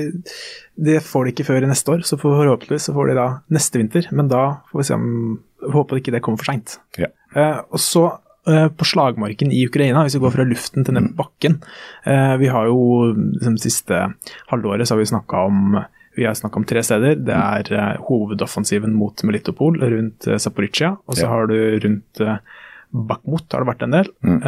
Det 0.76 1.02
får 1.04 1.26
de 1.26 1.34
ikke 1.34 1.46
før 1.50 1.66
i 1.66 1.70
neste 1.70 1.92
år, 1.92 2.04
så 2.08 2.18
forhåpentligvis 2.18 2.88
så 2.88 2.94
får 2.96 3.12
de 3.12 3.16
da 3.18 3.28
neste 3.54 3.82
vinter. 3.82 4.08
Men 4.12 4.30
da 4.32 4.44
får 4.72 4.80
vi 4.80 4.86
se 4.88 5.00
om 5.00 5.10
Håper 5.74 6.02
ikke 6.02 6.12
det 6.12 6.20
kommer 6.20 6.42
for 6.42 6.50
seint. 6.52 6.78
Ja. 7.00 7.08
Uh, 7.36 7.60
og 7.72 7.80
så 7.80 8.04
uh, 8.50 8.68
på 8.68 8.88
slagmarken 8.88 9.52
i 9.56 9.62
Ukraina, 9.68 10.04
hvis 10.04 10.18
vi 10.18 10.24
går 10.26 10.34
fra 10.36 10.48
luften 10.48 10.84
til 10.84 10.98
ned 10.98 11.14
på 11.14 11.24
bakken 11.24 11.62
Vi 12.40 12.50
har 12.52 12.68
jo 12.68 13.14
liksom, 13.16 13.56
siste 13.64 14.02
halvåret 14.52 14.88
så 14.88 14.96
har 14.96 15.00
vi 15.00 15.12
snakka 15.14 15.46
om 15.48 15.78
vi 16.16 16.28
har 16.28 16.38
snakka 16.38 16.62
om 16.62 16.68
tre 16.70 16.84
steder. 16.86 17.20
Det 17.28 17.36
er 17.36 17.72
uh, 17.74 18.06
hovedoffensiven 18.08 18.94
mot 18.98 19.26
Melitopol 19.28 19.80
rundt 19.82 20.28
uh, 20.30 20.38
Zaporizjzja. 20.42 20.94
Og 21.08 21.18
så 21.18 21.26
ja. 21.26 21.32
har 21.34 21.52
du 21.52 21.58
rundt 21.86 22.24
uh, 22.24 22.38
Bakhmut 22.94 23.50
har 23.50 23.64
det 23.64 23.72
vært 23.72 23.86
en 23.88 23.96
del. 23.96 24.10
Mm. 24.22 24.42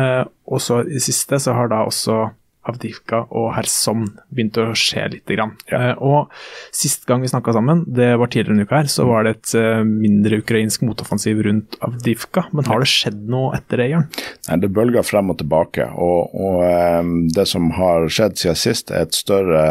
og 0.54 0.60
så 0.62 0.84
i 0.86 1.00
siste 1.02 1.40
så 1.42 1.56
har 1.58 1.72
da 1.72 1.80
også 1.88 2.28
Avdivka 2.66 3.22
og 3.30 3.52
Kherson 3.56 4.08
begynte 4.34 4.66
å 4.66 4.76
skje 4.78 5.06
litt. 5.14 5.24
Grann. 5.26 5.56
Ja. 5.70 5.80
Eh, 5.92 6.02
og 6.06 6.34
Sist 6.76 7.06
gang 7.10 7.24
vi 7.24 7.30
snakka 7.32 7.54
sammen, 7.56 7.84
det 7.88 8.12
var 8.20 8.30
tidligere 8.30 8.60
en 8.60 8.66
uke 8.68 8.78
her, 8.78 8.90
så 8.92 9.08
var 9.08 9.26
det 9.26 9.32
et 9.36 9.54
uh, 9.58 9.82
mindre 9.88 10.42
ukrainsk 10.44 10.84
motoffensiv 10.86 11.40
rundt 11.46 11.78
Avdivka. 11.86 12.46
Men 12.56 12.68
har 12.70 12.84
det 12.84 12.90
skjedd 12.92 13.24
noe 13.32 13.56
etter 13.58 13.82
det, 13.82 13.88
Jørn? 13.94 14.06
Nei, 14.50 14.60
Det 14.62 14.72
bølger 14.76 15.08
frem 15.08 15.32
og 15.34 15.40
tilbake. 15.40 15.88
Og, 15.96 16.36
og 16.36 16.62
um, 17.02 17.16
det 17.34 17.48
som 17.50 17.72
har 17.78 18.10
skjedd 18.12 18.38
siden 18.42 18.60
sist, 18.60 18.94
er 18.94 19.08
et 19.08 19.18
større 19.18 19.64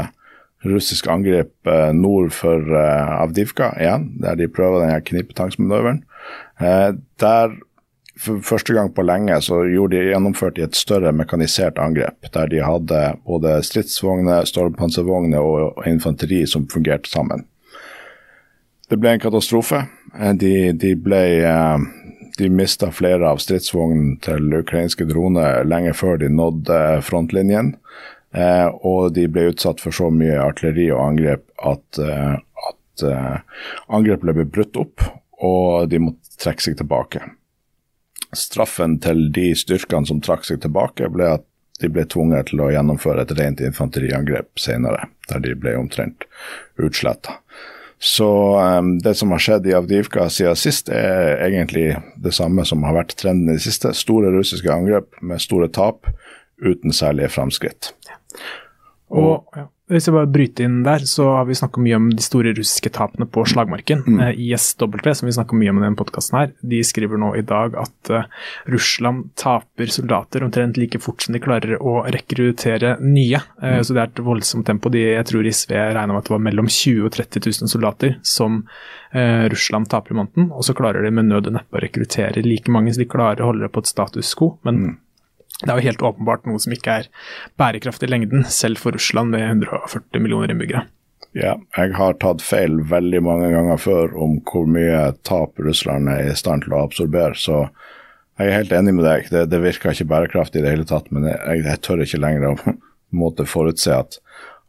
russisk 0.65 1.07
angrep 1.13 1.53
uh, 1.69 1.93
nord 1.93 2.33
for 2.33 2.61
uh, 2.73 3.21
Avdivka 3.21 3.73
igjen, 3.81 4.11
der 4.23 4.41
de 4.41 4.49
prøver 4.49 4.85
denne 4.85 5.01
knipetangsmanøveren. 5.05 6.05
der 7.21 7.57
for 8.21 8.39
første 8.47 8.75
gang 8.75 8.93
på 8.95 9.03
lenge 9.03 9.41
så 9.43 9.63
de, 9.67 10.03
gjennomførte 10.11 10.61
de 10.61 10.69
et 10.69 10.77
større 10.79 11.13
mekanisert 11.13 11.79
angrep, 11.83 12.31
der 12.35 12.47
de 12.47 12.63
hadde 12.63 13.01
både 13.27 13.57
stridsvogner, 13.67 14.47
stormpanservogner 14.47 15.43
og 15.43 15.83
infanteri 15.87 16.45
som 16.47 16.69
fungerte 16.71 17.11
sammen. 17.11 17.47
Det 18.91 19.01
ble 19.01 19.17
en 19.17 19.23
katastrofe. 19.23 19.85
Eh, 20.15 20.35
de, 20.39 20.73
de, 20.79 20.95
ble, 21.01 21.23
eh, 21.43 21.79
de 22.39 22.51
mista 22.53 22.91
flere 22.95 23.27
av 23.31 23.41
stridsvognene 23.43 24.19
til 24.25 24.61
ukrainske 24.61 25.07
droner 25.09 25.65
lenge 25.67 25.95
før 25.97 26.21
de 26.23 26.31
nådde 26.31 26.81
frontlinjen. 27.07 27.75
Eh, 28.35 28.69
og 28.83 29.15
de 29.15 29.29
ble 29.31 29.49
utsatt 29.53 29.83
for 29.83 29.95
så 29.95 30.11
mye 30.11 30.41
artilleri 30.43 30.89
og 30.91 31.05
angrep 31.05 31.47
at, 31.71 32.01
at 32.01 33.05
angrepet 33.89 34.35
ble 34.35 34.47
brutt 34.51 34.79
opp, 34.81 35.07
og 35.45 35.89
de 35.91 36.03
måtte 36.03 36.39
trekke 36.43 36.67
seg 36.67 36.79
tilbake. 36.81 37.23
Straffen 38.35 38.99
til 39.03 39.29
de 39.35 39.53
styrkene 39.59 40.09
som 40.11 40.23
trakk 40.23 40.47
seg 40.49 40.63
tilbake, 40.65 41.11
ble 41.15 41.37
at 41.37 41.47
de 41.83 41.91
ble 41.91 42.05
tvunget 42.07 42.51
til 42.51 42.63
å 42.63 42.71
gjennomføre 42.71 43.25
et 43.25 43.35
rent 43.39 43.63
infanteriangrep 43.65 44.61
senere, 44.61 45.09
der 45.31 45.43
de 45.43 45.55
ble 45.59 45.75
omtrent 45.79 46.27
utsletta. 46.81 47.41
Så 47.99 48.29
um, 48.59 48.99
det 49.03 49.15
som 49.17 49.33
har 49.33 49.43
skjedd 49.43 49.67
i 49.67 49.75
Avdivka 49.77 50.27
siden 50.31 50.59
sist, 50.59 50.91
er 50.93 51.41
egentlig 51.47 51.95
det 52.21 52.35
samme 52.37 52.67
som 52.69 52.85
har 52.87 52.99
vært 52.99 53.17
trenden 53.21 53.49
i 53.49 53.57
det 53.57 53.65
siste. 53.65 53.95
Store 53.97 54.33
russiske 54.35 54.71
angrep 54.71 55.15
med 55.23 55.43
store 55.43 55.71
tap, 55.73 56.11
uten 56.63 56.95
særlige 56.95 57.33
framskritt. 57.35 57.95
Og, 59.15 59.45
ja. 59.55 59.69
Hvis 59.93 60.07
jeg 60.09 60.15
bare 60.17 60.29
bryter 60.33 60.65
inn 60.65 60.79
der, 60.81 61.03
så 61.05 61.27
har 61.37 61.45
vi 61.45 61.57
snakka 61.59 61.83
mye 61.85 61.99
om 61.99 62.07
de 62.09 62.23
store 62.25 62.55
russiske 62.57 62.89
tapene 62.97 63.27
på 63.29 63.43
slagmarken. 63.45 64.01
Mm. 64.07 64.21
Eh, 64.25 64.39
ISW, 64.47 64.97
som 65.13 65.29
vi 65.29 65.35
snakker 65.37 65.59
mye 65.61 65.75
om 65.75 65.81
i 65.81 65.85
denne 65.85 65.99
podkasten 65.99 66.39
her, 66.39 66.55
de 66.65 66.79
skriver 66.89 67.21
nå 67.21 67.35
i 67.37 67.43
dag 67.45 67.77
at 67.83 68.11
uh, 68.15 68.25
Russland 68.73 69.29
taper 69.37 69.93
soldater 69.93 70.47
omtrent 70.47 70.81
like 70.81 71.03
fort 71.05 71.21
som 71.21 71.37
de 71.37 71.43
klarer 71.45 71.77
å 71.77 71.99
rekruttere 72.09 72.95
nye. 73.05 73.43
Uh, 73.61 73.77
mm. 73.77 73.85
Så 73.85 73.93
det 73.93 74.07
er 74.07 74.15
et 74.15 74.25
voldsomt 74.25 74.65
tempo. 74.71 74.89
De, 74.89 75.05
jeg 75.19 75.29
tror 75.29 75.53
SV 75.53 75.77
regna 75.77 76.09
med 76.15 76.23
at 76.23 76.33
det 76.33 76.37
var 76.39 76.45
mellom 76.49 76.73
20 76.81 77.05
og 77.05 77.17
30 77.21 77.45
000 77.53 77.75
soldater 77.77 78.17
som 78.25 78.63
uh, 78.65 79.45
Russland 79.53 79.93
taper 79.93 80.17
i 80.17 80.21
måneden. 80.23 80.49
Og 80.57 80.65
så 80.65 80.73
klarer 80.81 81.05
de 81.05 81.13
med 81.13 81.29
nød 81.29 81.53
og 81.53 81.61
neppe 81.61 81.77
å 81.77 81.85
rekruttere 81.85 82.49
like 82.49 82.73
mange, 82.73 82.97
så 82.97 83.05
de 83.05 83.13
klarer 83.13 83.45
å 83.45 83.53
holde 83.53 83.69
det 83.69 83.75
på 83.77 83.85
et 83.85 83.93
status 83.93 84.33
quo. 84.41 84.55
men 84.65 84.87
mm 84.87 85.01
det 85.65 85.73
er 85.73 85.81
jo 85.81 85.89
helt 85.89 86.05
åpenbart 86.11 86.45
noe 86.49 86.61
som 86.63 86.75
ikke 86.77 86.99
er 87.01 87.09
bærekraftig 87.61 88.09
i 88.09 88.13
lengden, 88.13 88.45
selv 88.53 88.81
for 88.83 88.97
Russland 88.97 89.35
med 89.35 89.47
140 89.49 90.23
millioner 90.23 90.53
innbyggere. 90.53 90.87
Ja, 91.35 91.57
jeg 91.75 91.97
har 91.99 92.15
tatt 92.23 92.45
feil 92.47 92.79
veldig 92.87 93.21
mange 93.27 93.51
ganger 93.51 93.81
før 93.81 94.13
om 94.23 94.37
hvor 94.47 94.69
mye 94.71 95.09
tap 95.27 95.59
Russland 95.59 96.13
er 96.13 96.29
i 96.31 96.37
stand 96.39 96.67
til 96.67 96.77
å 96.77 96.85
absorbere, 96.85 97.35
så 97.35 97.65
jeg 98.39 98.51
er 98.51 98.59
helt 98.61 98.75
enig 98.75 98.95
med 98.97 99.07
deg. 99.07 99.31
Det, 99.31 99.45
det 99.51 99.63
virker 99.63 99.95
ikke 99.95 100.11
bærekraftig 100.11 100.61
i 100.61 100.65
det 100.67 100.75
hele 100.75 100.87
tatt, 100.89 101.11
men 101.15 101.27
jeg, 101.31 101.65
jeg 101.65 101.83
tør 101.87 102.03
ikke 102.05 102.23
lenger 102.23 102.49
å 102.53 102.75
måtte 103.25 103.47
forutse 103.47 103.95
at 103.95 104.19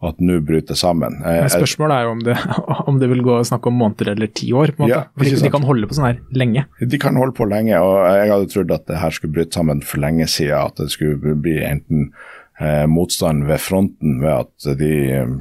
at 0.09 0.21
nå 0.23 0.39
bryter 0.45 0.77
sammen. 0.79 1.19
Men 1.23 1.49
spørsmålet 1.51 1.97
er 1.97 2.07
jo 2.07 2.13
om 2.15 2.23
det, 2.25 2.37
om 2.89 3.01
det 3.01 3.09
vil 3.11 3.23
gå 3.25 3.39
å 3.39 3.47
snakke 3.47 3.71
om 3.71 3.77
måneder 3.81 4.13
eller 4.15 4.31
ti 4.31 4.51
år. 4.53 4.75
på 4.75 4.83
en 4.83 4.87
måte. 4.87 5.01
Ja, 5.01 5.03
Fordi 5.17 5.35
de 5.43 5.51
kan 5.53 5.67
holde 5.67 5.89
på 5.89 5.97
sånn 5.97 6.09
her 6.09 6.21
lenge. 6.35 6.65
De 6.79 7.01
kan 7.01 7.19
holde 7.19 7.35
på 7.37 7.49
lenge, 7.49 7.81
og 7.81 7.99
jeg 8.05 8.31
hadde 8.33 8.49
trodd 8.53 8.73
at 8.75 8.87
det 8.91 9.01
her 9.01 9.15
skulle 9.17 9.37
bryte 9.37 9.57
sammen 9.59 9.83
for 9.85 10.03
lenge 10.03 10.29
siden. 10.31 10.57
At 10.71 10.81
det 10.81 10.91
skulle 10.93 11.35
bli 11.41 11.59
enten 11.65 12.09
eh, 12.59 12.85
motstand 12.91 13.45
ved 13.49 13.61
fronten 13.63 14.19
ved 14.23 14.45
at 14.45 14.79
de 14.79 14.93
eh, 15.17 15.35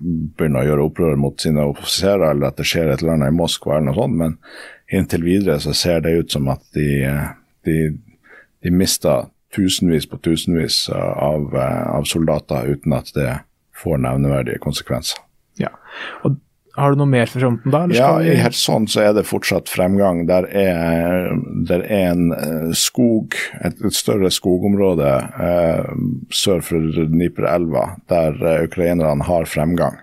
begynner 0.00 0.62
å 0.62 0.68
gjøre 0.68 0.86
opprør 0.90 1.18
mot 1.20 1.40
sine 1.40 1.64
offiserer, 1.72 2.30
eller 2.30 2.50
at 2.50 2.60
det 2.60 2.68
skjer 2.68 2.92
et 2.92 3.02
eller 3.02 3.16
annet 3.18 3.34
i 3.34 3.38
Moskva 3.40 3.78
eller 3.78 3.90
noe 3.90 4.00
sånt. 4.00 4.20
Men 4.20 4.38
inntil 4.90 5.26
videre 5.26 5.60
så 5.62 5.74
ser 5.76 6.02
det 6.04 6.16
ut 6.18 6.32
som 6.34 6.48
at 6.52 6.64
de, 6.76 6.88
eh, 7.08 7.28
de, 7.68 7.78
de 8.64 8.74
mister 8.74 9.28
tusenvis 9.54 10.06
på 10.06 10.18
tusenvis 10.22 10.88
av, 10.94 11.54
eh, 11.56 11.86
av 11.90 12.04
soldater 12.04 12.70
uten 12.70 12.94
at 12.94 13.10
det 13.14 13.30
får 13.80 14.00
nevneverdige 14.04 14.62
konsekvenser. 14.62 15.24
Ja, 15.60 15.72
og 16.24 16.38
har 16.78 16.94
du 16.94 17.00
noe 17.00 17.10
mer 17.10 17.26
for 17.26 17.42
fronten 17.42 17.72
da? 17.74 17.80
ja, 17.92 18.10
i 18.22 18.36
Kherson 18.38 18.86
så 18.90 19.02
er 19.08 19.14
det 19.16 19.26
fortsatt 19.28 19.70
fremgang. 19.70 20.22
Der 20.28 20.46
er, 20.46 21.32
der 21.66 21.82
er 21.82 22.12
en 22.12 22.30
uh, 22.30 22.70
skog, 22.78 23.34
et, 23.58 23.80
et, 23.82 23.96
større 23.96 24.30
skogområde 24.32 25.10
eh, 25.42 25.90
sør 26.34 26.62
for 26.64 26.86
Dniperelva, 27.10 27.96
der 28.10 28.38
uh, 28.38 28.54
ukrainerne 28.68 29.26
har 29.26 29.50
fremgang. 29.50 29.98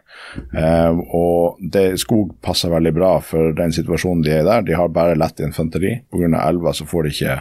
og 1.13 1.59
det, 1.61 1.99
Skog 2.01 2.33
passer 2.43 2.71
veldig 2.73 2.91
bra 2.95 3.11
for 3.23 3.53
den 3.55 3.71
situasjonen 3.73 4.23
de 4.25 4.33
er 4.33 4.41
i 4.41 4.47
der. 4.47 4.65
De 4.67 4.75
har 4.75 4.89
bare 4.93 5.17
lett 5.17 5.39
infanteri. 5.45 5.93
Pga. 6.11 6.41
elva 6.41 6.73
så 6.73 6.87
får 6.89 7.05
de 7.05 7.13
ikke 7.13 7.35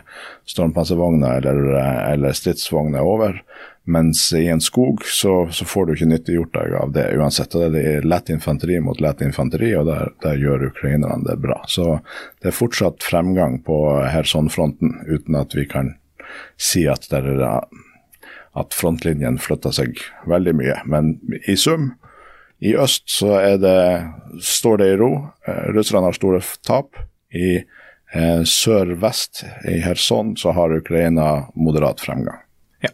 stormpanservogner 0.54 1.40
eller, 1.40 1.72
eller 2.12 2.36
stridsvogner 2.36 3.02
over. 3.02 3.40
Mens 3.88 4.32
i 4.34 4.48
en 4.50 4.60
skog 4.60 5.04
så, 5.04 5.48
så 5.54 5.64
får 5.64 5.86
du 5.86 5.92
ikke 5.94 6.08
nyttiggjort 6.10 6.54
deg 6.56 6.72
av 6.74 6.92
det 6.94 7.04
uansett. 7.14 7.52
Det 7.54 7.82
er 7.82 8.06
lett 8.06 8.32
infanteri 8.34 8.80
mot 8.82 8.98
lett 9.00 9.20
infanteri, 9.22 9.68
og 9.78 9.86
der, 9.86 10.08
der 10.24 10.40
gjør 10.42 10.64
ukrainerne 10.72 11.22
det 11.22 11.36
bra. 11.44 11.60
Så 11.70 12.00
det 12.42 12.50
er 12.50 12.56
fortsatt 12.56 13.06
fremgang 13.06 13.60
på 13.62 13.76
Kherson-fronten, 14.10 15.04
uten 15.06 15.38
at 15.38 15.54
vi 15.54 15.68
kan 15.70 15.92
si 16.58 16.82
at, 16.90 17.06
der, 17.12 17.28
at 18.58 18.74
frontlinjen 18.74 19.38
flytter 19.38 19.74
seg 19.78 20.02
veldig 20.26 20.56
mye. 20.58 20.80
Men 20.90 21.14
i 21.46 21.54
sum, 21.54 21.92
i 22.58 22.74
øst 22.74 23.06
så 23.12 23.36
det, 23.62 23.78
står 24.42 24.82
det 24.82 24.88
i 24.94 24.96
ro. 24.98 25.12
Eh, 25.46 25.68
russerne 25.76 26.08
har 26.08 26.16
store 26.16 26.40
tap. 26.66 26.98
I 27.30 27.60
eh, 27.60 28.42
sør-vest, 28.42 29.44
i 29.68 29.78
Kherson, 29.84 30.34
så 30.40 30.56
har 30.56 30.74
Ukraina 30.74 31.46
moderat 31.54 32.02
fremgang. 32.02 32.42
Ja. 32.84 32.92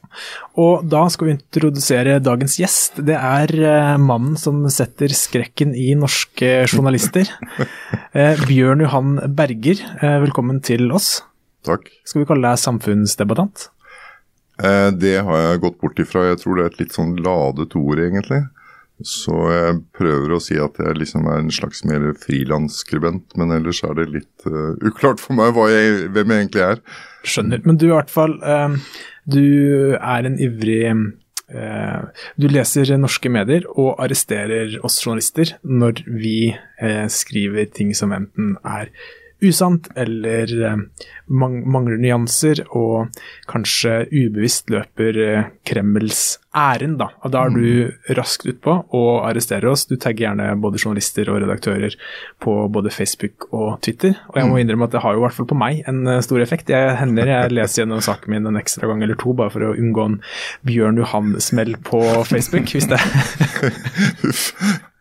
Og 0.60 0.84
da 0.86 1.02
skal 1.10 1.28
vi 1.28 1.34
introdusere 1.36 2.20
dagens 2.22 2.54
gjest. 2.60 3.00
Det 3.02 3.16
er 3.18 3.52
uh, 3.58 3.98
mannen 4.00 4.38
som 4.40 4.60
setter 4.70 5.12
skrekken 5.16 5.74
i 5.74 5.90
norske 5.98 6.50
journalister. 6.68 7.28
uh, 7.58 8.42
Bjørn 8.48 8.84
Johan 8.84 9.16
Berger, 9.36 9.82
uh, 9.98 10.20
velkommen 10.22 10.62
til 10.64 10.92
oss. 10.94 11.20
Takk. 11.66 11.90
Skal 12.06 12.22
vi 12.22 12.30
kalle 12.30 12.52
deg 12.52 12.62
samfunnsdebattant? 12.62 13.68
det 14.62 15.16
har 15.26 15.38
jeg 15.40 15.58
gått 15.64 15.78
bort 15.80 15.98
ifra. 15.98 16.20
Jeg 16.28 16.38
tror 16.38 16.54
det 16.54 16.62
er 16.62 16.68
et 16.70 16.76
litt 16.78 16.92
sånn 16.94 17.16
ladet 17.24 17.72
ord, 17.74 17.98
egentlig. 17.98 18.44
Så 19.09 19.37
jeg 19.52 19.78
prøver 19.97 20.35
å 20.35 20.40
si 20.42 20.59
at 20.61 20.78
jeg 20.82 20.99
liksom 21.00 21.28
er 21.30 21.42
en 21.42 21.54
slags 21.54 21.82
mer 21.88 22.11
frilansskribent, 22.23 23.37
men 23.40 23.54
ellers 23.56 23.82
er 23.87 23.97
det 23.99 24.11
litt 24.12 24.47
uklart 24.85 25.23
for 25.23 25.38
meg 25.38 25.59
jeg, 25.73 26.11
hvem 26.14 26.35
jeg 26.35 26.44
egentlig 26.44 26.66
er. 26.66 26.85
Skjønner. 27.23 27.64
Men 27.66 27.78
du 27.80 27.88
i 27.88 27.94
hvert 27.94 28.12
fall 28.12 28.38
du 29.23 29.42
er 29.94 30.26
en 30.26 30.38
ivrig 30.42 30.85
uh, 30.90 32.00
du 32.40 32.49
leser 32.50 32.90
norske 32.99 33.30
medier 33.30 33.68
og 33.71 34.00
arresterer 34.02 34.78
oss 34.82 34.99
journalister 35.04 35.54
når 35.62 36.02
vi 36.09 36.37
skriver 37.12 37.68
ting 37.71 37.92
som 37.94 38.14
enten 38.16 38.56
er 38.66 38.90
usant 39.42 39.88
eller 39.99 40.52
eh, 40.68 40.78
mangler 41.32 41.99
nyanser 42.00 42.62
og 42.76 43.12
kanskje 43.50 44.04
ubevisst 44.12 44.70
løper 44.72 45.18
eh, 45.22 45.50
Kremls 45.66 46.22
ærend. 46.56 46.99
Da. 47.00 47.08
Og 47.25 47.32
da 47.32 47.46
er 47.46 47.54
du 47.54 47.62
mm. 47.62 48.12
raskt 48.18 48.46
utpå 48.50 48.75
og 48.94 49.11
arresterer 49.28 49.70
oss. 49.72 49.87
Du 49.88 49.96
tagger 49.96 50.26
gjerne 50.26 50.50
både 50.62 50.80
journalister 50.82 51.30
og 51.32 51.40
redaktører 51.44 51.96
på 52.42 52.56
både 52.72 52.92
Facebook 52.92 53.49
og 53.50 53.80
Twitter. 53.84 54.14
Og 54.32 54.40
jeg 54.40 54.50
må 54.50 54.58
mm. 54.58 54.62
innrømme 54.64 54.90
at 54.90 54.96
det 54.96 55.04
har 55.04 55.16
jo 55.16 55.22
i 55.22 55.26
hvert 55.26 55.38
fall 55.38 55.50
på 55.50 55.58
meg 55.58 55.82
en 55.90 56.04
eh, 56.06 56.22
stor 56.25 56.44
effekt. 56.44 56.72
Jeg 56.72 56.96
hender 57.00 57.32
jeg 57.32 57.56
leser 57.56 57.82
gjennom 57.82 58.04
saken 58.04 58.34
min 58.34 58.49
en 58.50 58.61
ekstra 58.61 58.90
gang 58.90 59.02
eller 59.04 59.18
to 59.20 59.34
bare 59.38 59.54
for 59.54 59.66
å 59.66 59.75
unngå 59.75 60.08
en 60.11 60.20
Bjørn 60.68 61.00
Johan-smell 61.00 61.76
på 61.87 62.02
Facebook, 62.28 62.72
hvis 62.76 62.90
det 62.92 63.00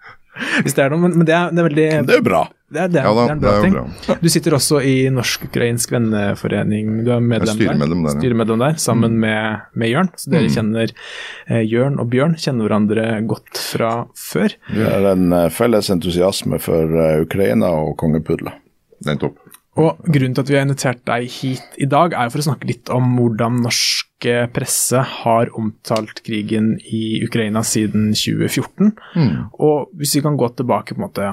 Hvis 0.63 0.75
det 0.77 0.83
er 0.85 0.93
noe, 0.93 1.01
men, 1.03 1.15
men 1.19 1.27
det, 1.27 1.35
er, 1.37 1.53
det, 1.53 1.61
er, 1.61 1.69
veldig 1.69 1.87
Det 2.09 2.17
er 2.17 2.25
bra. 2.25 2.41
Det 2.71 2.79
er, 2.79 2.91
det 2.91 3.01
er, 3.01 3.07
ja, 3.07 3.11
da, 3.11 3.23
det 3.23 3.31
er 3.31 3.35
en 3.35 3.41
bra 3.43 3.53
ting. 3.65 3.73
Bra. 3.75 4.15
Du 4.21 4.27
sitter 4.31 4.55
også 4.55 4.79
i 4.87 4.95
Norsk-ukrainsk 5.11 5.91
venneforening. 5.91 6.91
Du 7.03 7.11
er 7.11 7.23
medlem 7.25 7.57
styremedlem 7.57 8.05
der, 8.07 8.15
styremedlem 8.15 8.63
der 8.63 8.77
sammen 8.79 9.17
mm. 9.17 9.25
med, 9.25 9.65
med, 9.75 9.91
Jørn. 9.91 10.11
Så 10.15 10.31
dere 10.31 10.47
mm. 10.47 10.53
kjenner 10.55 10.93
eh, 10.93 11.63
Jørn 11.67 11.99
og 11.99 12.11
Bjørn 12.13 12.37
kjenner 12.39 12.69
hverandre 12.69 13.07
godt 13.27 13.59
fra 13.59 13.91
før. 14.15 14.55
Vi 14.71 14.85
har 14.87 15.09
en 15.11 15.35
uh, 15.35 15.47
felles 15.51 15.91
entusiasme 15.91 16.61
for 16.63 16.95
uh, 16.95 17.17
Ukraina 17.25 17.73
og 17.81 17.97
kongepudler. 17.99 18.55
Nettopp. 19.07 19.35
Og 19.81 19.99
Grunnen 20.03 20.35
til 20.35 20.43
at 20.43 20.51
vi 20.51 20.57
har 20.59 20.65
invitert 20.67 21.03
deg 21.07 21.27
hit 21.31 21.79
i 21.79 21.87
dag, 21.91 22.15
er 22.15 22.31
for 22.31 22.43
å 22.43 22.47
snakke 22.51 22.71
litt 22.71 22.91
om 22.93 23.17
hvordan 23.17 23.61
norsk 23.65 24.10
presse 24.53 25.01
har 25.01 25.51
omtalt 25.57 26.21
krigen 26.25 26.75
i 26.85 27.21
Ukraina 27.25 27.63
siden 27.65 28.11
2014. 28.13 28.93
Og 29.57 29.91
hvis 29.97 30.15
vi 30.17 30.23
kan 30.25 30.37
gå 30.37 30.49
tilbake 30.55 30.95
på 30.95 31.01
en 31.01 31.07
måte 31.07 31.29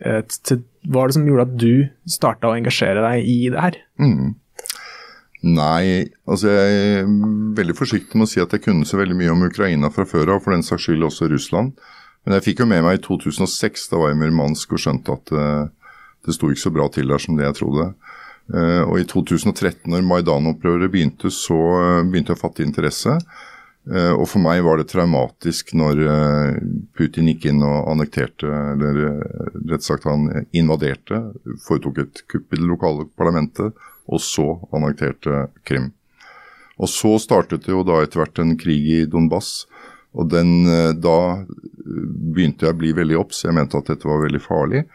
eh, 0.00 0.22
til 0.40 0.64
hva 0.88 1.02
var 1.02 1.10
det 1.10 1.18
som 1.18 1.26
gjorde 1.28 1.44
at 1.44 1.56
du 1.60 1.72
starta 2.08 2.48
å 2.48 2.56
engasjere 2.56 3.02
deg 3.04 3.26
i 3.28 3.40
det 3.52 3.60
her? 3.60 3.76
Nei, 5.40 6.08
altså 6.28 6.52
jeg 6.52 6.80
er 7.00 7.10
veldig 7.56 7.76
forsiktig 7.76 8.18
med 8.18 8.26
å 8.26 8.30
si 8.30 8.42
at 8.42 8.52
jeg 8.52 8.64
kunne 8.64 8.88
så 8.88 8.98
veldig 9.00 9.16
mye 9.16 9.32
om 9.32 9.46
Ukraina 9.46 9.88
fra 9.92 10.04
før 10.08 10.34
av, 10.34 10.42
for 10.44 10.52
den 10.52 10.64
saks 10.64 10.88
skyld 10.88 11.06
også 11.06 11.30
Russland. 11.32 11.72
Men 12.24 12.36
jeg 12.36 12.50
fikk 12.50 12.62
jo 12.64 12.68
med 12.68 12.84
meg 12.84 12.98
i 12.98 13.02
2006, 13.04 13.88
da 13.92 14.00
var 14.00 14.10
jeg 14.10 14.18
i 14.18 14.20
Murmansk 14.20 14.74
og 14.76 14.82
skjønte 14.82 15.16
at 15.16 15.32
uh, 15.32 15.94
det 16.26 16.36
sto 16.36 16.50
ikke 16.52 16.64
så 16.66 16.74
bra 16.74 16.88
til 16.92 17.08
der 17.08 17.22
som 17.22 17.38
det 17.38 17.46
jeg 17.46 17.56
trodde. 17.62 17.86
Uh, 18.50 18.82
og 18.88 18.98
i 18.98 19.06
2013, 19.06 19.86
når 19.92 20.06
Maidan-opprøret 20.06 20.90
begynte, 20.90 21.30
så 21.34 21.56
uh, 21.56 22.02
begynte 22.02 22.34
jeg 22.34 22.40
å 22.40 22.44
fatte 22.44 22.66
interesse. 22.66 23.20
og 23.90 24.26
for 24.28 24.38
meg 24.44 24.60
var 24.62 24.76
det 24.76 24.90
traumatisk 24.90 25.72
når 25.74 26.02
Putin 26.94 27.30
gikk 27.30 27.46
inn 27.48 27.62
og 27.64 27.88
annekterte, 27.88 28.46
eller 28.46 28.98
rett 29.72 29.82
sagt 29.82 30.04
han 30.04 30.28
invaderte, 30.52 31.22
foretok 31.64 32.02
et 32.02 32.20
kupp 32.28 32.52
i 32.52 32.60
det 32.60 32.68
lokale 32.68 33.08
parlamentet 33.16 33.72
og 34.10 34.20
så 34.22 34.46
annekterte 34.76 35.46
Krim. 35.64 35.90
Og 36.80 36.88
så 36.88 37.14
startet 37.20 37.66
det 37.66 37.74
jo 37.74 37.84
da 37.84 38.00
etter 38.02 38.22
hvert 38.22 38.40
en 38.40 38.56
krig 38.60 38.86
i 38.94 39.00
Donbass. 39.10 39.66
Og 40.16 40.30
den, 40.32 40.66
eh, 40.66 40.92
da 40.96 41.44
begynte 41.84 42.66
jeg 42.66 42.74
å 42.74 42.80
bli 42.80 42.92
veldig 42.96 43.18
obs. 43.20 43.44
Jeg 43.44 43.54
mente 43.54 43.78
at 43.78 43.92
dette 43.92 44.08
var 44.08 44.24
veldig 44.24 44.40
farlig. 44.42 44.86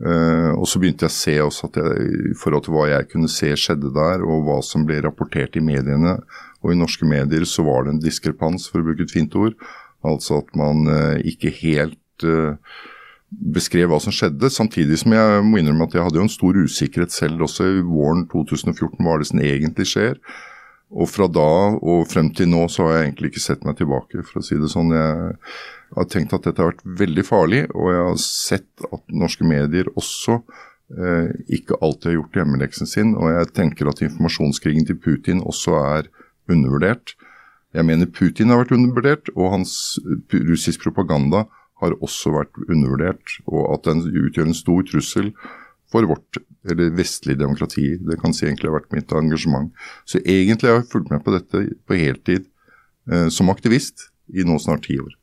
Uh, 0.00 0.56
og 0.56 0.64
så 0.64 0.80
begynte 0.80 1.04
jeg 1.04 1.12
å 1.12 1.16
se 1.16 1.34
også 1.44 1.68
at 1.68 1.74
jeg, 1.76 2.04
i 2.32 2.36
forhold 2.40 2.64
til 2.64 2.72
hva 2.72 2.86
jeg 2.88 3.08
kunne 3.10 3.28
se 3.28 3.50
skjedde 3.52 3.90
der, 3.92 4.24
og 4.24 4.46
hva 4.46 4.60
som 4.64 4.86
ble 4.88 5.02
rapportert 5.04 5.58
i 5.60 5.64
mediene 5.64 6.16
og 6.60 6.72
i 6.72 6.78
norske 6.78 7.08
medier, 7.08 7.44
så 7.44 7.66
var 7.66 7.84
det 7.84 7.94
en 7.94 8.00
diskrepans, 8.00 8.68
for 8.70 8.80
å 8.80 8.88
bruke 8.88 9.04
et 9.04 9.12
fint 9.12 9.36
ord. 9.36 9.58
Altså 10.06 10.40
at 10.40 10.54
man 10.56 10.88
uh, 10.88 11.18
ikke 11.20 11.52
helt 11.60 12.24
uh, 12.24 12.56
beskrev 13.30 13.92
hva 13.92 14.00
som 14.02 14.14
skjedde, 14.14 14.48
samtidig 14.52 15.02
som 15.02 15.12
jeg 15.14 15.42
må 15.46 15.60
innrømme 15.60 15.86
at 15.86 15.96
jeg 15.98 16.06
hadde 16.06 16.18
jo 16.18 16.26
en 16.26 16.32
stor 16.32 16.56
usikkerhet 16.64 17.14
selv 17.14 17.44
også 17.46 17.68
i 17.68 17.82
våren 17.84 18.24
2014, 18.32 18.96
hva 19.04 19.18
det 19.20 19.28
som 19.28 19.44
egentlig 19.44 19.86
skjer? 19.92 20.16
Og 20.90 21.06
fra 21.06 21.28
da 21.30 21.50
og 21.78 22.08
frem 22.10 22.32
til 22.34 22.48
nå 22.50 22.64
så 22.72 22.88
har 22.88 22.96
jeg 22.96 23.04
egentlig 23.08 23.30
ikke 23.30 23.44
sett 23.44 23.66
meg 23.66 23.78
tilbake, 23.78 24.24
for 24.26 24.40
å 24.40 24.44
si 24.44 24.58
det 24.58 24.72
sånn. 24.72 24.90
Jeg 24.94 25.36
har 25.98 26.08
tenkt 26.10 26.34
at 26.34 26.48
dette 26.48 26.62
har 26.62 26.72
vært 26.72 26.82
veldig 27.02 27.24
farlig, 27.26 27.62
og 27.74 27.92
jeg 27.94 28.02
har 28.08 28.18
sett 28.24 28.86
at 28.90 29.14
norske 29.22 29.46
medier 29.46 29.90
også 29.94 30.40
eh, 30.40 31.30
ikke 31.58 31.78
alltid 31.78 32.10
har 32.10 32.18
gjort 32.18 32.40
hjemmeleksen 32.40 32.90
sin. 32.90 33.14
Og 33.14 33.30
jeg 33.30 33.52
tenker 33.58 33.90
at 33.90 34.02
informasjonskrigen 34.06 34.88
til 34.88 34.98
Putin 34.98 35.44
også 35.46 35.78
er 35.78 36.10
undervurdert. 36.50 37.14
Jeg 37.70 37.86
mener 37.86 38.10
Putin 38.10 38.50
har 38.50 38.64
vært 38.64 38.74
undervurdert, 38.74 39.30
og 39.36 39.54
hans 39.54 39.72
russisk 40.34 40.82
propaganda 40.88 41.46
har 41.80 41.94
også 42.02 42.34
vært 42.34 42.58
undervurdert, 42.66 43.38
og 43.46 43.70
at 43.76 43.86
den 43.86 44.02
utgjør 44.10 44.50
en 44.50 44.58
stor 44.58 44.82
trussel 44.90 45.30
for 45.90 46.06
vårt, 46.06 46.40
eller 46.70 46.92
vestlige 46.96 47.40
demokrati. 47.40 47.86
Det 47.98 48.18
kan 48.20 48.34
si 48.36 48.46
egentlig 48.46 48.70
har 48.70 48.78
vært 48.78 48.92
mitt 48.94 49.14
engasjement. 49.16 49.70
Så 50.08 50.22
egentlig 50.22 50.70
har 50.70 50.80
jeg 50.80 50.90
fulgt 50.92 51.12
med 51.12 51.24
på 51.26 51.34
dette 51.34 51.64
på 51.88 51.98
heltid 51.98 52.46
eh, 53.10 53.28
som 53.32 53.50
aktivist 53.52 54.08
i 54.30 54.46
nå 54.46 54.58
snart 54.62 54.86
ti 54.86 55.00
år. 55.02 55.16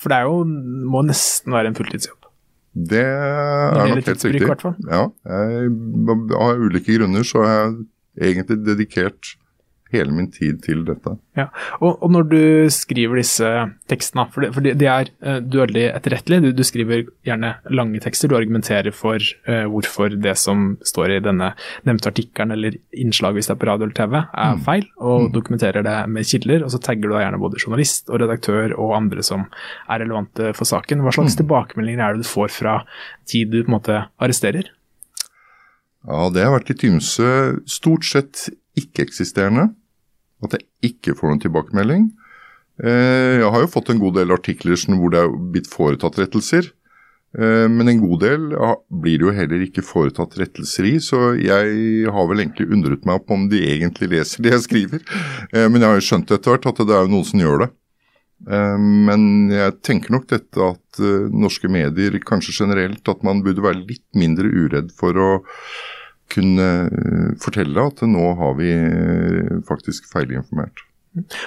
For 0.00 0.12
det 0.12 0.18
er 0.18 0.30
jo, 0.30 0.42
må 0.90 1.04
nesten 1.06 1.54
være 1.54 1.70
en 1.70 1.78
fulltidsjobb? 1.78 2.20
Det 2.70 3.02
er 3.02 3.90
nok 3.90 4.06
helt 4.06 4.24
riktig. 4.24 4.74
Ja, 4.86 5.02
jeg, 5.26 5.70
av 6.38 6.62
ulike 6.62 6.94
grunner 6.94 7.26
så 7.26 7.42
har 7.42 7.56
jeg 7.56 8.30
egentlig 8.30 8.60
dedikert 8.62 9.34
hele 9.94 10.14
min 10.14 10.30
tid 10.32 10.60
til 10.64 10.82
dette. 10.86 11.16
Ja, 11.38 11.48
og, 11.78 12.00
og 12.02 12.12
når 12.12 12.26
du 12.30 12.42
skriver 12.74 13.20
disse 13.20 13.48
tekstene, 13.90 14.26
for, 14.32 14.44
det, 14.44 14.50
for 14.56 14.64
de, 14.64 14.74
de 14.78 14.88
er 14.90 15.10
uh, 15.24 15.38
du 15.42 15.58
er 15.58 15.68
veldig 15.68 15.84
etterrettelig, 15.92 16.40
du, 16.44 16.48
du, 16.56 16.64
skriver 16.66 17.04
gjerne 17.26 17.52
lange 17.70 18.02
tekster, 18.02 18.30
du 18.30 18.36
argumenterer 18.38 18.94
for 18.94 19.22
uh, 19.48 19.66
hvorfor 19.70 20.16
det 20.16 20.36
som 20.40 20.74
står 20.86 21.16
i 21.16 21.20
denne 21.24 21.52
nevnte 21.88 22.10
artikkelen 22.12 22.54
eller 22.56 22.78
innslaget 22.90 23.40
hvis 23.40 23.50
det 23.50 23.56
er 23.56 23.60
på 23.62 23.70
radio 23.70 23.88
eller 23.88 23.98
TV, 23.98 24.16
er 24.20 24.58
mm. 24.58 24.64
feil, 24.66 24.88
og 24.98 25.26
mm. 25.26 25.30
dokumenterer 25.36 25.86
det 25.86 25.96
med 26.10 26.28
kilder. 26.32 26.66
Og 26.66 26.74
så 26.74 26.82
tagger 26.82 27.06
du 27.06 27.14
da 27.16 27.24
gjerne 27.24 27.42
både 27.42 27.62
journalist 27.62 28.10
og 28.10 28.22
redaktør 28.24 28.76
og 28.76 28.96
andre 28.98 29.24
som 29.26 29.46
er 29.90 30.04
relevante 30.04 30.52
for 30.58 30.68
saken. 30.68 31.04
Hva 31.04 31.14
slags 31.16 31.36
mm. 31.36 31.40
tilbakemeldinger 31.44 32.04
er 32.04 32.18
det 32.18 32.26
du 32.26 32.30
får 32.30 32.52
fra 32.54 32.80
tid 33.30 33.52
du 33.52 33.62
på 33.62 33.70
en 33.70 33.78
måte 33.78 34.04
arresterer? 34.20 34.70
Ja, 36.08 36.28
det 36.32 36.46
har 36.46 36.54
vært 36.54 36.72
i 36.72 36.78
Tymse 36.80 37.30
Stort 37.68 38.06
sett 38.08 38.48
ikke-eksisterende. 38.78 39.70
At 40.44 40.56
jeg 40.56 40.92
ikke 40.92 41.16
får 41.18 41.32
noen 41.32 41.42
tilbakemelding. 41.42 42.10
Eh, 42.80 43.40
jeg 43.42 43.48
har 43.52 43.64
jo 43.64 43.70
fått 43.70 43.90
en 43.92 44.00
god 44.00 44.16
del 44.16 44.32
artikler 44.32 44.78
hvor 44.96 45.12
det 45.12 45.24
er 45.24 45.34
blitt 45.52 45.68
foretatt 45.70 46.20
rettelser. 46.22 46.70
Eh, 47.36 47.66
men 47.70 47.92
en 47.92 48.00
god 48.02 48.22
del 48.24 48.46
blir 49.02 49.20
det 49.20 49.26
jo 49.26 49.34
heller 49.36 49.66
ikke 49.66 49.84
foretatt 49.86 50.38
rettelser 50.40 50.88
i, 50.88 50.94
så 51.02 51.34
jeg 51.38 52.08
har 52.10 52.30
vel 52.30 52.42
egentlig 52.42 52.70
undret 52.72 53.04
meg 53.08 53.22
på 53.26 53.36
om 53.36 53.46
de 53.52 53.60
egentlig 53.74 54.10
leser 54.16 54.46
det 54.46 54.54
jeg 54.56 54.66
skriver. 54.68 55.04
Eh, 55.52 55.68
men 55.68 55.80
jeg 55.80 55.88
har 55.88 56.00
jo 56.00 56.08
skjønt 56.08 56.32
etter 56.32 56.56
hvert 56.56 56.72
at 56.72 56.82
det 56.86 56.96
er 56.96 57.04
jo 57.04 57.14
noen 57.16 57.30
som 57.32 57.44
gjør 57.44 57.66
det. 57.66 57.70
Men 58.40 59.50
jeg 59.52 59.74
tenker 59.84 60.14
nok 60.14 60.22
dette 60.30 60.64
at 60.64 61.00
norske 61.28 61.68
medier, 61.68 62.14
kanskje 62.24 62.54
generelt, 62.62 63.02
at 63.12 63.20
man 63.20 63.42
burde 63.44 63.60
være 63.60 63.82
litt 63.82 64.06
mindre 64.16 64.48
uredd 64.48 64.94
for 64.96 65.12
å 65.20 65.26
kunne 66.30 66.68
eh, 66.86 67.32
fortelle 67.42 67.86
at 67.90 68.02
nå 68.08 68.30
har 68.38 68.54
vi 68.58 68.70
eh, 68.74 69.58
faktisk 69.68 70.08
feilinformert. 70.12 70.84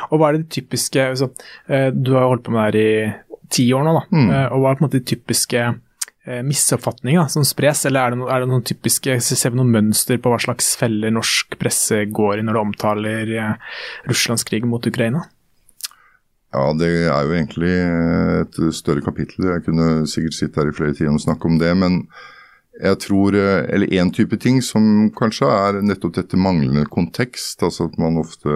Og 0.09 0.19
hva 0.19 0.29
er 0.29 0.41
det 0.41 0.51
typiske 0.51 0.99
altså, 0.99 1.29
eh, 1.71 1.87
Du 1.95 2.17
har 2.17 2.27
holdt 2.27 2.43
på 2.43 2.51
med 2.51 2.75
det 2.75 2.83
her 2.83 3.15
i 3.39 3.47
ti 3.53 3.69
år 3.75 3.85
nå, 3.85 3.93
da. 3.95 4.03
Mm. 4.11 4.29
Og 4.55 4.63
hva 4.63 4.71
er 4.71 4.77
på 4.77 4.83
en 4.83 4.87
måte 4.87 4.99
de 4.99 5.09
typiske 5.13 5.65
misoppfatninger 6.23 7.25
som 7.27 7.43
spres, 7.43 7.81
eller 7.85 7.99
er 7.99 8.13
det, 8.13 8.17
noen, 8.21 8.29
er 8.31 8.39
det 8.39 8.47
noen 8.47 8.63
typiske 8.63 9.17
Ser 9.19 9.51
vi 9.51 9.59
noen 9.59 9.73
mønster 9.73 10.21
på 10.23 10.31
hva 10.31 10.37
slags 10.39 10.69
feller 10.79 11.11
norsk 11.11 11.57
presse 11.59 11.99
går 12.15 12.39
i 12.39 12.45
når 12.47 12.55
det 12.55 12.61
omtaler 12.61 13.33
Russlands 14.07 14.47
krig 14.47 14.63
mot 14.63 14.87
Ukraina? 14.87 15.25
Ja, 16.55 16.63
det 16.79 16.89
er 17.11 17.27
jo 17.27 17.35
egentlig 17.35 17.73
et 17.75 18.59
større 18.77 19.03
kapittel. 19.03 19.49
Jeg 19.51 19.65
kunne 19.67 20.07
sikkert 20.07 20.37
sitte 20.37 20.61
her 20.61 20.71
i 20.71 20.77
flere 20.79 20.95
timer 20.95 21.19
og 21.19 21.25
snakke 21.25 21.51
om 21.51 21.59
det. 21.59 21.73
men 21.77 21.99
jeg 22.81 22.99
tror, 22.99 23.35
eh, 23.35 23.65
eller 23.69 23.87
Én 23.93 24.11
type 24.13 24.37
ting 24.37 24.61
som 24.61 25.11
kanskje 25.13 25.45
er 25.45 25.81
nettopp 25.81 26.15
dette 26.15 26.37
manglende 26.37 26.85
kontekst. 26.89 27.61
altså 27.63 27.85
At 27.85 27.97
man 27.97 28.17
ofte 28.17 28.49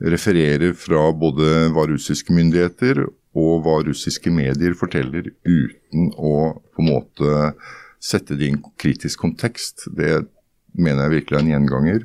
refererer 0.00 0.72
fra 0.74 1.12
både 1.12 1.70
hva 1.72 1.86
russiske 1.86 2.32
myndigheter 2.32 3.04
og 3.34 3.62
hva 3.64 3.82
russiske 3.84 4.30
medier 4.30 4.74
forteller, 4.74 5.30
uten 5.44 6.10
å 6.16 6.60
på 6.74 6.82
en 6.82 6.88
måte 6.90 7.54
sette 8.00 8.36
det 8.36 8.46
i 8.46 8.52
en 8.54 8.62
kritisk 8.78 9.20
kontekst. 9.20 9.88
Det 9.94 10.26
mener 10.72 11.04
jeg 11.04 11.14
virkelig 11.18 11.38
er 11.38 11.42
en 11.42 11.52
gjenganger. 11.54 12.04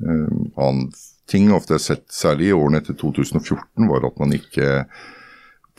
Uh, 0.00 0.28
annen 0.56 0.90
ting 1.28 1.52
ofte 1.52 1.74
jeg 1.74 1.80
har 1.80 1.86
sett, 1.86 2.06
særlig 2.12 2.50
i 2.50 2.56
årene 2.56 2.80
etter 2.80 2.96
2014, 2.98 3.88
var 3.88 4.06
at 4.08 4.20
man 4.20 4.32
ikke 4.34 4.86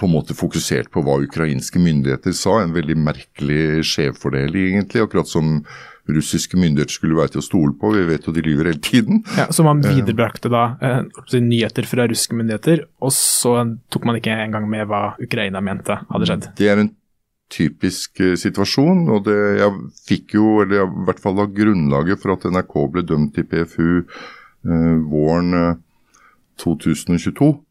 på 0.01 0.09
en 0.09 0.15
måte 0.15 0.33
fokusert 0.33 0.89
på 0.93 1.03
hva 1.05 1.19
ukrainske 1.21 1.79
myndigheter 1.81 2.33
sa. 2.33 2.57
En 2.63 2.73
veldig 2.73 2.97
merkelig 2.97 3.85
skjevfordeling, 3.85 4.79
egentlig. 4.79 5.03
Akkurat 5.05 5.29
som 5.29 5.59
russiske 6.09 6.57
myndigheter 6.57 6.95
skulle 6.95 7.19
være 7.19 7.35
til 7.35 7.43
å 7.43 7.45
stole 7.45 7.75
på. 7.77 7.91
Vi 7.93 8.07
vet 8.09 8.25
jo 8.25 8.33
de 8.33 8.43
lyver 8.45 8.71
hele 8.71 8.81
tiden. 8.81 9.21
Ja, 9.37 9.45
Så 9.53 9.65
man 9.67 9.83
eh. 9.85 9.93
viderebrakte 9.93 10.49
da 10.51 10.63
eh, 10.81 11.37
nyheter 11.37 11.85
fra 11.85 12.07
russiske 12.09 12.37
myndigheter, 12.37 12.87
og 13.01 13.13
så 13.13 13.59
tok 13.93 14.09
man 14.09 14.17
ikke 14.17 14.33
engang 14.33 14.65
med 14.71 14.89
hva 14.89 15.11
Ukraina 15.21 15.61
mente 15.61 16.01
hadde 16.09 16.29
skjedd? 16.31 16.49
Det 16.57 16.73
er 16.73 16.81
en 16.81 16.91
typisk 17.51 18.21
uh, 18.23 18.33
situasjon, 18.39 19.05
og 19.11 19.25
det, 19.27 19.37
jeg 19.59 19.79
fikk 20.07 20.37
jo, 20.37 20.61
eller 20.63 20.81
jeg, 20.81 20.87
i 20.87 21.07
hvert 21.09 21.19
fall 21.21 21.35
la 21.35 21.49
grunnlaget 21.51 22.21
for 22.23 22.33
at 22.37 22.47
NRK 22.47 22.77
ble 22.93 23.03
dømt 23.03 23.37
i 23.37 23.43
PFU 23.43 23.89
eh, 23.99 24.95
våren 25.11 25.57
uh, 25.57 25.73
2022 26.63 27.51
Uh, 27.51 27.70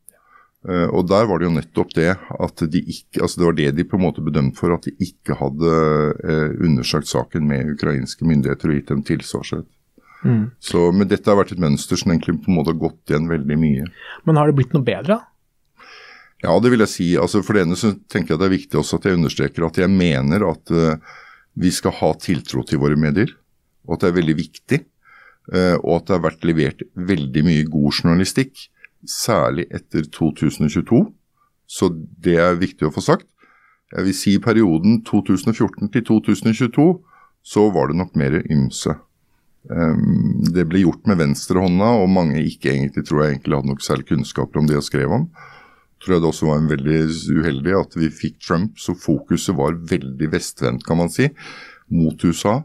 og 0.68 1.06
der 1.08 1.24
var 1.24 1.40
det 1.40 1.46
jo 1.46 1.54
nettopp 1.54 1.92
det 1.96 2.10
at 2.12 2.62
de 2.68 2.80
ikke 2.92 3.22
altså 3.24 3.40
Det 3.40 3.46
var 3.46 3.54
det 3.56 3.70
de 3.78 3.84
på 3.88 3.96
en 3.96 4.02
måte 4.04 4.20
bedømte 4.20 4.60
for, 4.60 4.74
at 4.74 4.84
de 4.84 4.92
ikke 5.00 5.38
hadde 5.38 5.70
uh, 6.20 6.50
undersøkt 6.60 7.08
saken 7.08 7.46
med 7.48 7.70
ukrainske 7.78 8.26
myndigheter 8.28 8.68
og 8.68 8.76
gitt 8.76 8.90
dem 8.92 9.00
tilsvarsrett. 9.08 9.68
Mm. 10.20 10.50
Så, 10.60 10.90
men 10.92 11.08
dette 11.08 11.32
har 11.32 11.38
vært 11.38 11.54
et 11.54 11.62
mønster 11.62 11.96
som 11.96 12.12
egentlig 12.12 12.42
på 12.44 12.52
en 12.52 12.58
måte 12.58 12.74
har 12.74 12.82
gått 12.82 13.08
igjen 13.08 13.30
veldig 13.30 13.56
mye. 13.56 13.86
Men 14.28 14.36
har 14.36 14.50
det 14.50 14.58
blitt 14.58 14.74
noe 14.76 14.84
bedre? 14.84 15.16
Ja, 16.44 16.52
det 16.60 16.72
vil 16.74 16.84
jeg 16.84 16.92
si. 16.92 17.06
Altså 17.20 17.40
For 17.44 17.56
det 17.56 17.64
ene 17.64 17.78
så 17.80 17.94
tenker 18.12 18.34
jeg 18.34 18.42
det 18.42 18.48
er 18.50 18.56
viktig 18.58 18.80
også 18.82 19.00
at 19.00 19.08
jeg 19.08 19.16
understreker 19.16 19.64
at 19.64 19.80
jeg 19.80 19.92
mener 19.92 20.44
at 20.50 20.74
uh, 20.76 21.16
vi 21.56 21.72
skal 21.72 21.96
ha 22.02 22.12
tiltro 22.20 22.66
til 22.68 22.82
våre 22.84 23.00
medier, 23.00 23.32
og 23.88 23.96
at 23.96 24.04
det 24.04 24.12
er 24.12 24.18
veldig 24.20 24.36
viktig. 24.38 24.84
og 25.50 25.94
at 25.96 26.04
det 26.06 26.14
har 26.14 26.20
vært 26.22 26.44
levert 26.46 26.82
veldig 26.94 27.42
mye 27.42 27.62
god 27.66 27.96
journalistikk 27.96 28.68
særlig 29.08 29.66
etter 29.74 30.06
2022. 30.12 31.04
Så 31.70 31.90
det 32.24 32.38
er 32.42 32.58
viktig 32.60 32.88
å 32.88 32.94
få 32.94 33.04
sagt. 33.04 33.28
Jeg 33.90 34.06
vil 34.06 34.14
si 34.14 34.34
i 34.36 34.42
perioden 34.42 35.00
2014 35.06 35.90
til 35.90 36.04
2022 36.06 36.90
så 37.42 37.70
var 37.74 37.90
det 37.90 37.98
nok 37.98 38.18
mer 38.18 38.36
ymse. 38.42 38.94
Um, 39.68 40.40
det 40.54 40.64
ble 40.70 40.84
gjort 40.84 41.08
med 41.08 41.18
venstrehånda, 41.20 41.88
og 42.00 42.12
mange 42.12 42.40
ikke 42.42 42.72
egentlig 42.72 43.04
tror 43.06 43.24
jeg 43.24 43.34
egentlig 43.34 43.58
hadde 43.58 43.72
nok 43.72 43.82
særlig 43.84 44.06
kunnskaper 44.08 44.60
om 44.60 44.68
det 44.68 44.78
jeg 44.78 44.88
skrev 44.88 45.16
om. 45.16 45.26
Tror 46.00 46.16
jeg 46.16 46.22
det 46.22 46.30
også 46.30 46.48
var 46.48 46.60
en 46.60 46.70
veldig 46.70 47.00
uheldig 47.40 47.74
at 47.76 47.96
vi 47.98 48.12
fikk 48.14 48.38
Trump, 48.40 48.78
så 48.80 48.96
fokuset 48.96 49.56
var 49.58 49.76
veldig 49.90 50.30
vestvendt, 50.32 50.86
kan 50.86 51.00
man 51.00 51.12
si, 51.12 51.28
mot 51.92 52.24
USA. 52.24 52.60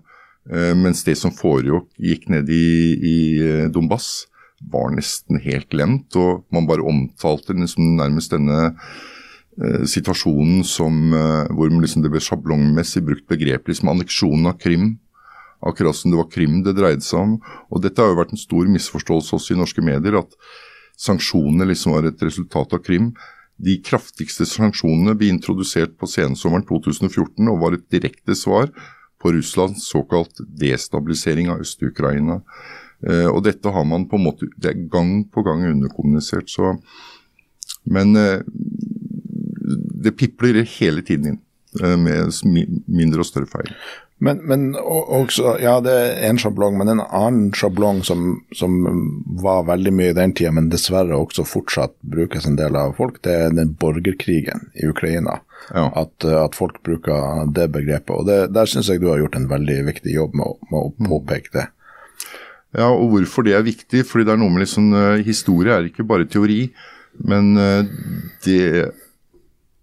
Uh, 0.45 0.71
mens 0.77 1.03
det 1.07 1.17
som 1.19 1.33
foregikk 1.35 2.29
nede 2.31 2.53
i, 2.53 2.93
i 2.95 3.17
uh, 3.41 3.65
Donbass, 3.73 4.27
var 4.71 4.93
nesten 4.95 5.41
helt 5.43 5.69
glemt. 5.73 6.15
Og 6.19 6.45
man 6.53 6.69
bare 6.69 6.85
omtalte 6.85 7.55
liksom 7.57 7.95
nærmest 7.99 8.33
denne 8.35 8.59
uh, 8.75 9.83
situasjonen 9.87 10.63
som, 10.67 11.15
hvor 11.55 11.71
liksom 11.71 12.03
det 12.03 12.11
ble 12.13 12.23
sjablongmessig 12.23 13.05
brukt 13.07 13.27
begrep 13.31 13.71
liksom 13.71 13.93
anneksjonen 13.93 14.51
av 14.51 14.59
Krim 14.61 14.95
akkurat 15.65 15.95
som 15.95 16.11
det 16.11 16.17
var 16.17 16.31
Krim 16.31 16.61
det 16.63 16.75
dreide 16.77 17.05
seg 17.05 17.21
om. 17.21 17.35
Og 17.71 17.81
Dette 17.83 18.01
har 18.01 18.11
jo 18.11 18.19
vært 18.19 18.35
en 18.35 18.41
stor 18.41 18.67
misforståelse 18.71 19.37
også 19.37 19.55
i 19.55 19.59
norske 19.59 19.83
medier, 19.85 20.19
at 20.21 20.35
sanksjonene 21.01 21.67
liksom 21.71 21.95
var 21.95 22.07
et 22.07 22.21
resultat 22.23 22.75
av 22.77 22.83
Krim. 22.85 23.13
De 23.57 23.77
kraftigste 23.83 24.47
sanksjonene 24.49 25.15
ble 25.17 25.31
introdusert 25.33 25.95
på 25.99 26.09
sensommeren 26.11 26.65
2014 26.67 27.51
og 27.51 27.61
var 27.63 27.77
et 27.77 27.87
direkte 27.91 28.35
svar 28.37 28.71
på 29.21 29.31
Russlands 29.33 29.87
såkalt 29.89 30.41
destabilisering 30.59 31.49
av 31.53 31.63
Øst-Ukraina. 31.63 32.41
Eh, 33.03 33.27
og 33.27 33.43
dette 33.45 33.73
har 33.73 33.85
man 33.87 34.07
på 34.09 34.19
en 34.19 34.27
måte 34.27 34.49
det 34.55 34.71
er 34.71 34.87
gang 34.91 35.17
på 35.31 35.43
gang 35.45 35.65
underkommunisert. 35.71 36.49
Så, 36.51 36.75
men 37.83 38.15
eh, 38.19 38.39
det 40.05 40.15
pipler 40.19 40.63
hele 40.77 41.05
tiden 41.05 41.33
inn 41.33 41.39
eh, 41.81 41.97
med 41.99 42.33
mindre 42.87 43.25
og 43.25 43.29
større 43.29 43.51
feil. 43.51 43.71
Men, 44.23 44.37
men 44.47 44.61
også, 44.79 45.57
ja 45.59 45.73
det 45.83 45.91
er 45.91 46.29
en 46.29 46.37
sjablong, 46.39 46.77
men 46.79 46.93
en 46.93 47.01
annen 47.03 47.49
sjablong 47.53 47.99
som, 48.07 48.45
som, 48.55 48.77
var 49.43 49.65
veldig 49.67 49.91
mye 49.91 50.13
i 50.13 50.15
den 50.15 50.31
tida, 50.37 50.53
men 50.55 50.69
dessverre 50.71 51.17
også 51.19 51.43
fortsatt 51.43 51.97
brukes 51.99 52.47
en 52.47 52.55
del 52.55 52.77
av 52.79 52.95
folk, 52.95 53.19
det 53.27 53.33
er 53.35 53.57
den 53.57 53.73
borgerkrigen 53.81 54.69
i 54.79 54.87
Ukraina. 54.87 55.41
Ja. 55.67 55.89
At, 55.99 56.23
at, 56.23 56.55
folk 56.55 56.79
bruker 56.85 57.43
det 57.51 57.67
begrepet. 57.73 58.15
og 58.15 58.29
det, 58.29 58.39
Der 58.55 58.69
syns 58.71 58.87
jeg 58.89 59.03
du 59.03 59.09
har 59.11 59.19
gjort 59.19 59.35
en 59.35 59.49
veldig 59.51 59.81
viktig 59.91 60.15
jobb 60.15 60.37
med, 60.39 60.63
med 60.71 60.79
å 60.79 60.91
mm. 60.93 61.09
påpeke 61.11 61.51
det. 61.57 61.65
Ja, 62.75 62.91
og 62.91 63.13
hvorfor 63.13 63.45
det 63.47 63.55
er 63.55 63.65
viktig? 63.65 64.03
Fordi 64.07 64.27
det 64.27 64.35
er 64.35 64.41
noe 64.41 64.51
med 64.51 64.65
liksom, 64.65 64.91
uh, 64.93 65.23
Historie 65.23 65.73
er 65.73 65.87
ikke 65.87 66.07
bare 66.07 66.27
teori, 66.27 66.67
men 67.23 67.53
uh, 67.55 67.87
det 68.43 68.91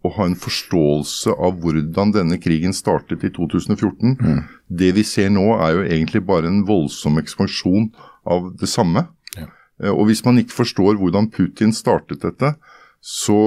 å 0.03 0.11
ha 0.17 0.27
en 0.27 0.39
forståelse 0.39 1.35
av 1.39 1.61
hvordan 1.63 2.13
denne 2.15 2.39
krigen 2.43 2.75
startet 2.75 3.23
i 3.23 3.31
2014. 3.35 4.17
Mm. 4.19 4.41
Det 4.67 4.91
vi 4.97 5.05
ser 5.07 5.31
nå 5.31 5.47
er 5.55 5.77
jo 5.77 5.85
egentlig 5.87 6.25
bare 6.27 6.51
en 6.51 6.65
voldsom 6.67 7.21
ekspansjon 7.23 7.93
av 8.27 8.51
det 8.59 8.71
samme. 8.71 9.07
Ja. 9.39 9.47
Eh, 9.83 9.93
og 9.93 10.09
hvis 10.11 10.25
man 10.27 10.41
ikke 10.43 10.59
forstår 10.59 10.99
hvordan 11.01 11.31
Putin 11.35 11.75
startet 11.77 12.25
dette, 12.27 12.55
så 12.99 13.39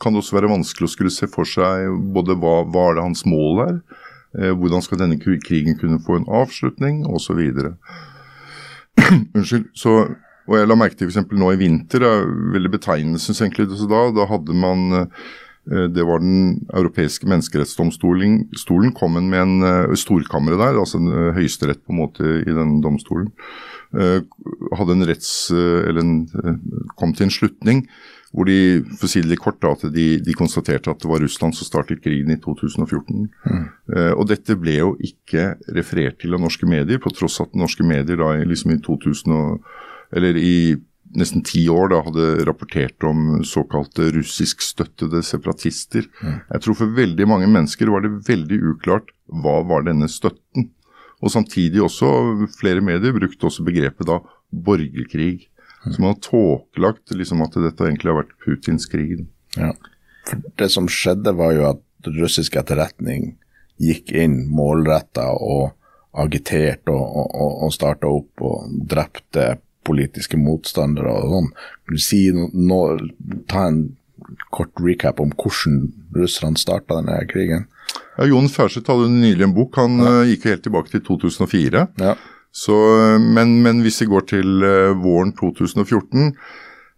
kan 0.00 0.14
det 0.14 0.22
også 0.22 0.38
være 0.38 0.52
vanskelig 0.52 0.88
å 0.88 0.94
skulle 0.94 1.12
se 1.12 1.28
for 1.28 1.48
seg 1.48 1.90
både 2.14 2.38
hva, 2.40 2.62
hva 2.64 2.88
er 2.88 2.96
det 2.96 3.04
hans 3.04 3.26
mål 3.28 3.64
er, 3.66 3.74
eh, 4.38 4.54
hvordan 4.56 4.84
skal 4.84 5.02
denne 5.02 5.20
krigen 5.20 5.76
kunne 5.80 6.00
få 6.00 6.22
en 6.22 6.30
avslutning, 6.40 7.02
osv. 7.04 7.42
Unnskyld. 9.36 9.70
Så, 9.76 9.94
og 10.48 10.56
jeg 10.58 10.70
la 10.70 10.78
merke 10.78 10.98
til 10.98 11.10
f.eks. 11.10 11.22
nå 11.30 11.52
i 11.54 11.60
vinter, 11.60 12.04
er 12.06 12.26
veldig 12.56 12.72
egentlig 13.44 13.68
da, 13.70 14.02
da 14.16 14.26
hadde 14.30 14.56
man 14.56 15.02
eh, 15.02 15.30
Eh, 15.68 15.86
det 15.92 16.04
var 16.06 16.20
Den 16.20 16.66
europeiske 16.72 17.28
menneskerettsdomstolen 17.28 18.48
kom 18.96 19.18
med 19.30 19.40
en 19.40 19.62
uh, 19.62 19.94
storkammeret 19.94 20.58
der, 20.58 20.78
altså 20.80 20.98
en 20.98 21.10
uh, 21.12 21.34
høyesterett 21.36 21.82
på 21.84 21.92
en 21.92 22.00
måte 22.00 22.24
i 22.40 22.54
den 22.54 22.80
domstolen. 22.84 23.32
Hadde 23.90 24.94
en 24.94 25.02
retts, 25.02 25.50
eller 25.50 25.98
en, 25.98 26.12
kom 26.94 27.10
til 27.10 27.26
en 27.26 27.32
slutning 27.34 27.80
hvor 28.30 28.46
de 28.46 28.82
for 28.94 29.08
å 29.08 29.10
si 29.10 29.22
det 29.24 29.32
litt 29.32 29.42
kort 29.42 29.58
da, 29.62 29.72
at 29.74 29.82
de, 29.90 30.06
de, 30.22 30.34
konstaterte 30.38 30.92
at 30.92 31.02
det 31.02 31.10
var 31.10 31.22
Russland 31.22 31.56
som 31.58 31.66
startet 31.66 32.02
krigen 32.04 32.30
i 32.30 32.38
2014. 32.38 33.24
Mm. 33.26 33.64
og 34.14 34.28
dette 34.30 34.54
ble 34.58 34.76
jo 34.76 34.92
ikke 35.02 35.56
referert 35.74 36.20
til 36.22 36.36
av 36.36 36.44
norske 36.44 36.68
medier, 36.68 37.02
på 37.02 37.10
tross 37.14 37.40
at 37.42 37.58
norske 37.58 37.86
medier 37.86 38.20
da 38.22 38.36
liksom 38.46 38.76
i 38.76 38.78
2000 38.86 39.34
og, 39.34 39.66
eller 40.14 40.38
i 40.38 40.54
nesten 41.16 41.42
ti 41.46 41.64
år 41.70 41.90
da 41.90 42.02
hadde 42.06 42.26
rapportert 42.46 43.06
om 43.06 43.40
såkalte 43.46 44.10
russiskstøttede 44.14 45.22
separatister. 45.26 46.06
Mm. 46.22 46.36
Jeg 46.54 46.64
tror 46.64 46.78
for 46.78 46.98
veldig 46.98 47.26
mange 47.28 47.48
mennesker 47.50 47.90
var 47.90 48.04
det 48.04 48.12
veldig 48.28 48.60
uklart 48.74 49.10
hva 49.26 49.60
var 49.66 49.88
denne 49.88 50.08
støtten. 50.10 50.70
Og 51.20 51.32
samtidig 51.34 51.82
også, 51.84 52.08
flere 52.56 52.80
medier 52.84 53.12
brukte 53.16 53.48
også 53.48 53.66
begrepet 53.66 54.08
da 54.08 54.20
borgerkrig. 54.50 55.49
Mm. 55.84 55.92
Så 55.92 56.02
man 56.02 56.12
har 56.12 56.20
tåkelagt 56.24 57.14
liksom 57.16 57.42
at 57.44 57.56
dette 57.56 57.86
egentlig 57.86 58.12
har 58.12 58.20
vært 58.22 58.36
Putins 58.44 58.86
krig. 58.90 59.24
Ja. 59.56 59.72
For 60.28 60.42
det 60.60 60.68
som 60.72 60.88
skjedde 60.90 61.32
var 61.38 61.54
jo 61.56 61.68
at 61.70 62.10
russisk 62.20 62.56
etterretning 62.60 63.34
gikk 63.80 64.12
inn 64.12 64.42
målretta 64.52 65.30
og 65.32 65.72
agiterte 66.20 66.92
og, 66.92 67.30
og, 67.30 67.52
og 67.66 67.74
starta 67.74 68.10
opp 68.10 68.44
og 68.44 68.72
drepte 68.90 69.54
politiske 69.86 70.38
motstandere 70.40 71.12
og 71.14 71.34
sånn. 71.34 71.50
Kan 71.86 71.96
du 71.96 72.02
si 72.04 72.20
no, 72.34 72.80
ta 73.48 73.68
en 73.70 73.82
kort 74.54 74.82
recap 74.84 75.20
om 75.22 75.32
hvordan 75.32 75.86
russerne 76.16 76.60
starta 76.60 77.00
denne 77.00 77.16
krigen? 77.30 77.68
Ja, 78.18 78.26
Jon 78.28 78.50
Færseth 78.52 78.90
hadde 78.92 79.08
nylig 79.12 79.46
en 79.46 79.54
bok. 79.56 79.78
Han 79.80 79.96
ja. 80.02 80.12
uh, 80.20 80.28
gikk 80.28 80.46
helt 80.50 80.64
tilbake 80.66 80.92
til 80.92 81.02
2004. 81.06 81.86
Ja. 82.02 82.14
Så, 82.52 82.74
men, 83.20 83.60
men, 83.62 83.82
hvis 83.84 84.00
vi 84.02 84.10
går 84.10 84.26
til 84.32 84.64
uh, 84.64 84.96
våren 84.98 85.30
2014, 85.38 86.32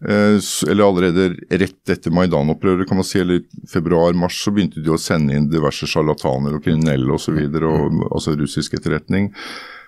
uh, 0.08 0.38
eller 0.70 0.86
allerede 0.86 1.26
rett 1.60 1.92
etter 1.92 2.14
Maidan-opprøret, 2.14 2.88
kan 2.88 3.00
man 3.00 3.06
si, 3.06 3.20
eller 3.20 3.44
februar-mars, 3.70 4.40
så 4.40 4.54
begynte 4.54 4.80
de 4.82 4.94
å 4.94 5.00
sende 5.00 5.36
inn 5.36 5.50
diverse 5.52 5.88
sjarlataner 5.90 6.56
og 6.56 6.64
kriminelle 6.64 7.18
osv., 7.18 7.36
mm. 7.36 8.08
altså 8.08 8.36
russisk 8.40 8.80
etterretning. 8.80 9.30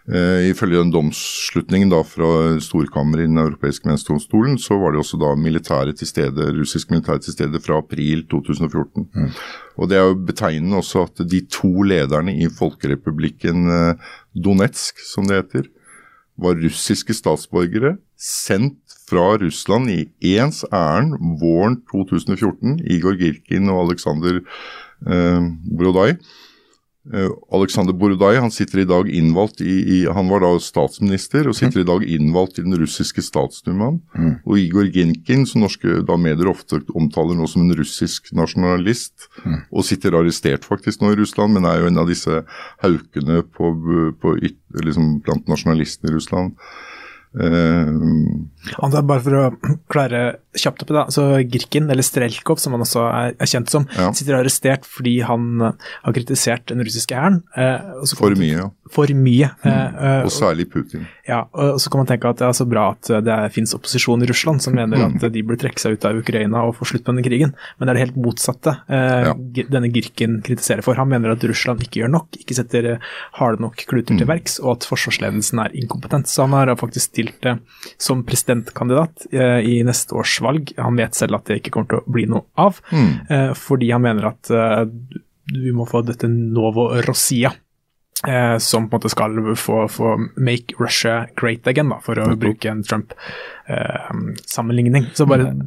Uh, 0.04 0.50
ifølge 0.50 0.82
den 0.82 0.90
domsslutningen 0.92 1.88
da 1.88 2.02
fra 2.04 2.26
storkammeret 2.60 3.24
i 3.24 3.30
Den 3.30 3.40
europeiske 3.40 3.88
menneskedomstolen, 3.88 4.58
så 4.60 4.76
var 4.76 4.92
det 4.92 5.00
også 5.00 5.16
da 5.22 5.30
militære 5.32 5.94
til 5.96 6.10
stede, 6.10 6.50
russisk 6.58 6.92
militære 6.92 7.22
til 7.24 7.32
stede 7.32 7.60
fra 7.64 7.78
april 7.80 8.26
2014. 8.28 9.06
Mm. 9.14 9.30
Og 9.80 9.88
Det 9.88 9.96
er 9.96 10.04
jo 10.04 10.18
betegnende 10.28 10.76
også 10.76 11.06
at 11.08 11.24
de 11.24 11.40
to 11.48 11.88
lederne 11.88 12.36
i 12.36 12.50
folkerepublikken 12.52 13.64
uh, 13.64 14.12
Donetsk, 14.34 15.00
som 15.06 15.28
det 15.28 15.40
heter, 15.42 15.68
var 16.40 16.58
russiske 16.58 17.14
statsborgere 17.14 17.96
sendt 18.18 18.80
fra 19.08 19.36
Russland 19.38 19.90
i 19.92 20.08
ens 20.34 20.64
ærend 20.72 21.18
våren 21.40 21.78
2014. 21.92 22.80
Igor 22.90 23.18
Girkin 23.20 23.70
og 23.70 23.84
Aleksandr 23.84 24.40
eh, 24.40 25.46
Brodaj. 25.78 26.16
Eh, 27.12 27.28
Alexander 27.52 27.92
Borodaj 27.92 28.38
han 28.40 28.50
sitter 28.50 28.78
i 28.80 28.86
dag 28.88 29.08
innvalgt 29.12 29.60
i, 29.60 29.74
i, 29.96 29.98
Han 30.08 30.30
var 30.32 30.40
da 30.40 30.54
statsminister 30.62 31.50
og 31.50 31.56
sitter 31.58 31.82
mm. 31.82 31.84
i 31.84 31.88
dag 31.90 32.06
innvalgt 32.16 32.58
i 32.58 32.64
den 32.64 32.76
russiske 32.80 33.20
statsdumaen. 33.24 33.98
Mm. 34.16 34.30
Og 34.48 34.62
Igor 34.62 34.88
Ginkin, 34.88 35.44
som 35.48 35.66
norske 35.66 36.00
da 36.08 36.16
medier 36.16 36.48
ofte 36.48 36.80
omtaler 36.96 37.36
nå 37.36 37.48
som 37.50 37.66
en 37.66 37.76
russisk 37.76 38.32
nasjonalist, 38.32 39.28
mm. 39.44 39.58
og 39.68 39.84
sitter 39.84 40.16
arrestert 40.16 40.64
faktisk 40.64 41.04
nå 41.04 41.12
i 41.12 41.20
Russland, 41.20 41.58
men 41.58 41.68
er 41.68 41.82
jo 41.82 41.92
en 41.92 42.00
av 42.00 42.08
disse 42.08 42.40
haukene 42.80 43.42
på, 43.52 43.74
på, 44.22 44.36
liksom 44.80 45.18
blant 45.26 45.52
nasjonalistene 45.52 46.12
i 46.12 46.16
Russland. 46.16 46.56
Uh, 47.34 47.90
bare 48.78 49.20
for 49.20 49.36
å 49.36 49.46
klare 49.92 50.24
kjapt 50.58 50.84
oppi, 50.84 50.94
da. 50.96 51.04
så 51.12 51.26
Girkin, 51.50 51.88
eller 51.90 52.06
Strelkov 52.06 52.60
som 52.62 52.76
han 52.76 52.84
også 52.84 53.04
er, 53.08 53.34
er 53.38 53.50
kjent 53.50 53.72
som, 53.72 53.86
ja. 53.96 54.10
sitter 54.16 54.38
arrestert 54.38 54.86
fordi 54.88 55.16
han 55.26 55.62
har 55.64 56.14
kritisert 56.16 56.68
den 56.70 56.84
russiske 56.84 57.16
hæren. 57.16 57.40
Eh, 57.56 58.06
for 58.18 58.36
mye, 58.38 58.58
ja. 58.58 58.68
For 58.94 59.10
mye. 59.16 59.50
Mm. 59.64 59.96
Uh, 59.96 60.26
og 60.26 60.32
særlig 60.34 60.68
Putin. 60.70 61.06
Ja, 61.26 61.44
og 61.56 61.80
så 61.82 61.90
kan 61.90 62.02
man 62.02 62.10
tenke 62.10 62.30
at 62.30 62.40
det 62.42 62.46
er 62.46 62.56
så 62.56 62.66
bra 62.68 62.90
at 62.92 63.10
det 63.24 63.38
finnes 63.54 63.74
opposisjon 63.76 64.22
i 64.22 64.28
Russland 64.28 64.62
som 64.64 64.76
mener 64.76 65.00
mm. 65.00 65.16
at 65.18 65.26
de 65.34 65.42
burde 65.42 65.62
trekke 65.64 65.80
seg 65.80 65.96
ut 65.96 66.06
av 66.08 66.20
Ukraina 66.20 66.66
og 66.68 66.76
få 66.78 66.88
slutt 66.90 67.06
på 67.06 67.14
denne 67.14 67.24
krigen, 67.24 67.54
men 67.78 67.86
det 67.86 67.94
er 67.94 67.98
det 67.98 68.04
helt 68.04 68.20
motsatte 68.20 68.76
ja. 68.88 69.32
denne 69.72 69.90
Girkin 69.94 70.38
kritiserer 70.44 70.84
for. 70.84 70.98
Han 71.00 71.10
mener 71.10 71.32
at 71.34 71.44
Russland 71.48 71.82
ikke 71.84 72.02
gjør 72.02 72.12
nok, 72.12 72.38
ikke 72.40 72.58
setter 72.58 72.90
harde 73.38 73.62
nok 73.64 73.84
kluter 73.88 74.14
mm. 74.14 74.20
til 74.20 74.30
verks, 74.30 74.58
og 74.62 74.76
at 74.76 74.88
forsvarsledelsen 74.88 75.62
er 75.64 75.74
inkompetent. 75.80 76.30
Så 76.30 76.44
han 76.46 76.56
har 76.56 76.72
faktisk 76.80 77.12
stilte 77.12 77.56
som 78.00 78.24
presidentkandidat 78.26 79.26
eh, 79.32 79.60
i 79.64 79.78
neste 79.86 80.16
års 80.18 80.36
valg. 80.44 80.72
Han 80.78 80.98
vet 81.00 81.14
selv 81.18 81.34
at 81.38 81.46
det 81.48 81.56
ikke 81.60 81.72
kommer 81.74 81.90
til 81.90 82.00
å 82.02 82.14
bli 82.16 82.24
noe 82.30 82.44
av, 82.60 82.72
mm. 82.92 83.12
Eh, 83.34 83.52
fordi 83.58 83.88
han 83.94 84.04
mener 84.04 84.24
at 84.30 84.42
eh, 84.52 84.82
vi 85.52 85.70
må 85.76 85.84
få 85.88 85.98
dette 86.06 86.26
Novo 86.30 86.84
Rossia. 87.04 87.50
Eh, 88.24 88.58
som 88.58 88.88
på 88.88 88.96
en 88.96 88.98
måte 89.00 89.10
skal 89.12 89.54
få, 89.58 89.88
få, 89.90 90.16
make 90.40 90.74
Russia 90.80 91.26
great 91.36 91.66
again, 91.68 91.88
da, 91.92 91.98
for 92.00 92.16
å 92.16 92.24
mm. 92.30 92.38
bruke 92.40 92.70
en 92.70 92.82
Trump-sammenligning. 92.86 95.04
Eh, 95.10 95.14
så 95.18 95.26
bare 95.28 95.50
mm. 95.52 95.60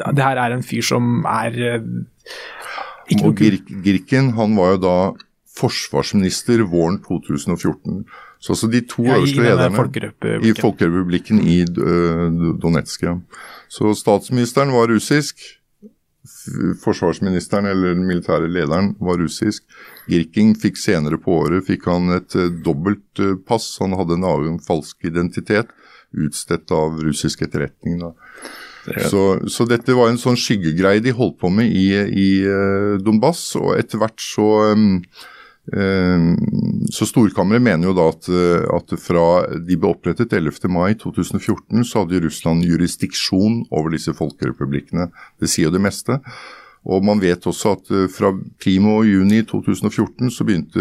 Det 0.00 0.22
her 0.24 0.36
er 0.42 0.50
en 0.56 0.66
fyr 0.66 0.82
som 0.86 1.24
er 1.28 1.52
eh, 1.76 1.82
Og 3.20 3.36
Girken 3.84 4.32
han 4.38 4.50
var 4.58 4.68
jo 4.74 4.78
da 4.82 4.96
forsvarsminister 5.60 6.58
våren 6.70 6.98
2014. 7.04 8.04
Så 8.40 8.48
altså 8.54 8.66
de 8.72 8.80
to 8.88 9.02
Ja, 9.04 9.16
øverste 9.18 9.42
lederne 9.44 9.76
i 10.40 10.56
Folkerepublikken 10.56 11.36
i 11.44 11.68
øh, 11.68 12.56
Donetsk. 12.62 13.02
Ja. 13.04 13.20
Så 13.70 13.94
statsministeren 13.94 14.72
var 14.74 14.90
russisk. 14.90 15.38
Forsvarsministeren 16.84 17.68
eller 17.70 17.94
den 17.94 18.06
militære 18.08 18.48
lederen 18.50 18.94
var 19.00 19.20
russisk. 19.22 19.62
Girking 20.10 20.56
fikk 20.58 20.80
senere 20.80 21.20
på 21.22 21.38
året 21.44 21.68
fikk 21.68 21.86
han 21.88 22.10
et 22.16 22.34
uh, 22.34 22.48
dobbelt 22.66 23.22
eh, 23.22 23.36
pass. 23.46 23.76
Han 23.80 23.94
hadde 23.98 24.18
en 24.18 24.26
annen 24.26 24.58
falsk 24.64 25.06
identitet, 25.06 25.70
utstedt 26.10 26.74
av 26.74 26.98
russisk 27.04 27.46
etterretning. 27.46 28.02
Da. 28.02 28.12
Så, 29.06 29.22
så 29.46 29.66
dette 29.68 29.94
var 29.94 30.10
en 30.10 30.18
sånn 30.18 30.38
skyggegreie 30.40 31.02
de 31.04 31.14
holdt 31.14 31.38
på 31.40 31.50
med 31.52 31.70
i, 31.70 31.86
i 31.94 32.30
eh, 32.42 32.96
Donbass, 33.04 33.44
og 33.60 33.76
etter 33.78 34.00
hvert 34.02 34.18
så 34.24 34.48
um, 34.74 34.96
så 35.68 37.06
Storkammeret 37.06 37.62
mener 37.62 37.90
jo 37.90 37.96
da 37.96 38.08
at, 38.10 38.28
eh, 38.32 38.64
at 38.74 38.94
fra 38.98 39.26
de 39.54 39.76
ble 39.78 39.92
opprettet 39.92 40.32
11. 40.32 40.66
mai 40.72 40.94
2014, 40.98 41.84
så 41.84 42.02
hadde 42.02 42.22
Russland 42.24 42.64
jurisdiksjon 42.66 43.66
over 43.70 43.94
disse 43.94 44.14
folkerepublikkene. 44.16 45.10
Det 45.40 45.50
sier 45.50 45.68
jo 45.68 45.76
det 45.76 45.84
meste. 45.84 46.18
Og 46.88 47.04
man 47.04 47.20
vet 47.20 47.44
også 47.46 47.74
at 47.76 47.92
eh, 47.92 48.08
fra 48.10 48.32
primo 48.62 49.00
juni 49.04 49.42
2014 49.44 50.32
så 50.32 50.46
begynte 50.48 50.80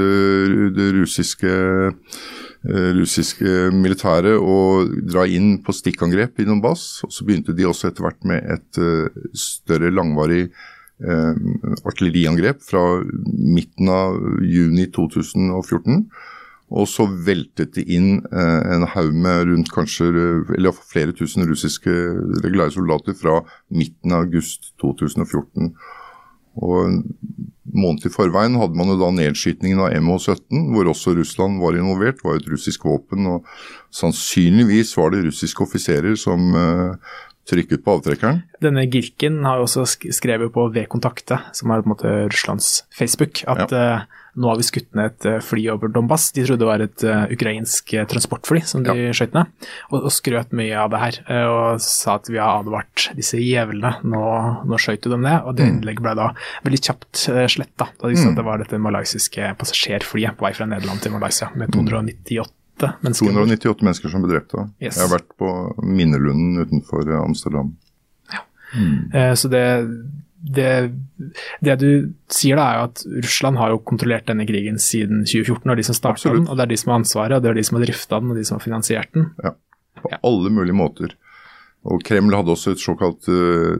det 0.75 0.89
russiske, 0.95 1.53
eh, 1.91 2.89
russiske 2.95 3.69
militæret 3.75 4.39
å 4.39 4.87
dra 5.03 5.27
inn 5.27 5.57
på 5.63 5.75
stikkangrep 5.75 6.39
i 6.39 6.47
Donbass. 6.47 7.03
Og 7.03 7.13
så 7.13 7.27
begynte 7.27 7.55
de 7.55 7.67
også 7.67 7.91
etter 7.91 8.07
hvert 8.07 8.23
med 8.31 8.47
et 8.55 8.79
eh, 8.81 9.23
større 9.35 9.91
langvarig 9.91 10.45
eh, 10.47 10.67
artilleriangrep 10.99 12.59
fra 12.65 12.81
midten 13.23 13.87
av 13.93 14.17
juni 14.43 14.89
2014. 14.91 16.03
Og 16.69 16.85
så 16.85 17.07
veltet 17.25 17.73
det 17.77 17.87
inn 17.89 18.19
eh, 18.29 18.73
en 18.75 18.85
haug 18.93 19.13
med 19.17 19.47
rundt 19.49 19.71
kanskje, 19.73 20.09
eh, 20.13 20.51
eller 20.57 20.75
flere 20.77 21.15
tusen 21.17 21.47
russiske 21.49 21.93
regulære 22.43 22.75
soldater 22.75 23.17
fra 23.17 23.39
midten 23.73 24.13
av 24.13 24.27
august 24.27 24.75
2014. 24.81 25.73
Og 26.59 26.77
en 26.83 26.99
måned 27.73 28.05
i 28.05 28.11
forveien 28.13 28.57
hadde 28.59 28.77
man 28.77 28.91
jo 28.91 28.99
da 28.99 29.09
nedskytningen 29.15 29.81
av 29.81 29.95
MH17, 29.97 30.67
hvor 30.75 30.91
også 30.91 31.15
Russland 31.17 31.57
var 31.61 31.77
involvert. 31.77 32.21
Var 32.25 32.37
et 32.37 32.49
russisk 32.51 32.85
våpen, 32.85 33.25
og 33.29 33.49
sannsynligvis 33.95 34.93
var 34.99 35.13
det 35.13 35.23
russiske 35.25 35.63
offiserer 35.65 36.17
som 36.19 36.51
trykket 37.49 37.83
på 37.85 37.97
avtrekkeren. 37.97 38.43
Denne 38.63 38.85
Girken 38.91 39.43
har 39.47 39.59
jo 39.59 39.67
også 39.67 39.85
skrevet 40.15 40.51
på 40.53 40.67
V-kontakte, 40.73 41.39
som 41.55 41.71
er 41.71 41.83
på 41.83 41.89
en 41.89 41.93
måte 41.95 42.15
Russlands 42.29 42.83
Facebook, 42.95 43.43
at 43.49 43.73
eh, 43.75 44.03
nå 44.39 44.51
har 44.51 44.59
vi 44.59 44.67
skutt 44.67 44.91
ned 44.97 45.09
et 45.09 45.27
eh, 45.29 45.39
fly 45.43 45.63
over 45.73 45.91
Donbass. 45.93 46.29
De 46.35 46.45
trodde 46.45 46.61
det 46.61 46.69
var 46.69 46.83
et 46.83 47.05
eh, 47.07 47.33
ukrainsk 47.35 47.95
transportfly 48.11 48.61
som 48.69 48.85
de 48.85 49.09
skjøt 49.15 49.37
ned, 49.37 49.49
og, 49.89 49.97
og 50.03 50.13
skrøt 50.13 50.53
mye 50.57 50.75
av 50.77 50.93
det 50.93 51.01
her. 51.05 51.21
og 51.49 51.81
sa 51.83 52.19
at 52.19 52.29
vi 52.29 52.41
har 52.41 52.61
advart 52.61 53.09
disse 53.17 53.39
jævlene, 53.41 53.95
nå, 54.03 54.23
nå 54.69 54.81
skjøt 54.81 55.07
du 55.07 55.11
dem 55.15 55.25
ned. 55.25 55.41
Og 55.47 55.57
det 55.57 55.69
innlegget 55.71 56.05
ble 56.05 56.15
da 56.19 56.31
veldig 56.67 56.83
kjapt 56.89 57.25
uh, 57.33 57.43
sletta, 57.49 57.89
da 57.99 58.11
de 58.11 58.19
sa 58.19 58.29
at 58.31 58.39
det 58.39 58.45
var 58.45 58.61
dette 58.61 58.81
malaysiske 58.81 59.53
passasjerflyet 59.59 60.37
på 60.37 60.47
vei 60.47 60.55
fra 60.57 60.69
Nederland 60.69 61.03
til 61.03 61.15
Malaysia 61.15 61.51
med 61.57 61.73
298 61.73 62.58
mennesker. 63.03 63.33
298 63.33 63.85
mennesker 63.87 64.13
som 64.13 64.23
ble 64.23 64.31
drept. 64.33 64.53
da. 64.55 64.65
Yes. 64.81 64.95
Jeg 64.97 65.05
har 65.05 65.13
vært 65.17 65.29
på 65.39 65.51
Minnelunden 65.83 66.63
utenfor 66.63 67.05
eh, 67.09 67.19
Amsterdam. 67.19 67.75
Eh, 69.13 69.33
Så 69.33 69.49
det, 69.51 69.63
det, 70.39 70.91
det 71.65 71.75
du 71.81 71.89
sier 72.31 72.59
da, 72.59 72.67
er 72.69 72.77
jo 72.79 72.87
at 72.89 73.03
Russland 73.25 73.57
har 73.59 73.73
jo 73.73 73.81
kontrollert 73.83 74.27
denne 74.29 74.45
krigen 74.49 74.77
siden 74.79 75.25
2014, 75.25 75.65
og 75.69 75.79
de 75.79 75.87
som 75.87 75.97
starta 75.97 76.33
den, 76.35 76.45
og 76.47 76.55
det 76.59 76.67
er 76.67 76.73
de 76.73 76.77
som 76.79 76.93
har 76.93 77.01
ansvaret, 77.01 77.37
og 77.37 77.43
det 77.43 77.51
er 77.51 77.59
de 77.59 77.65
som 77.67 77.79
har 77.79 77.87
drifta 77.87 78.21
den, 78.21 78.31
og 78.33 78.39
de 78.39 78.45
som 78.47 78.59
har 78.59 78.63
finansiert 78.67 79.11
den. 79.17 79.31
Ja, 79.43 79.55
På 79.99 80.13
alle 80.23 80.53
mulige 80.53 80.77
måter. 80.77 81.15
Og 81.89 82.01
Kreml 82.03 82.35
hadde 82.35 82.51
også 82.51 82.73
et 82.75 82.81
såkalt 82.83 83.27
uh, 83.31 83.79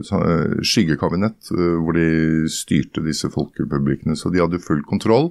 skyggekabinett, 0.64 1.50
uh, 1.52 1.76
hvor 1.84 1.96
de 1.96 2.48
styrte 2.48 3.02
disse 3.04 3.28
folkerepublikkene. 3.32 4.16
Så 4.16 4.32
de 4.32 4.40
hadde 4.40 4.60
full 4.64 4.80
kontroll. 4.88 5.28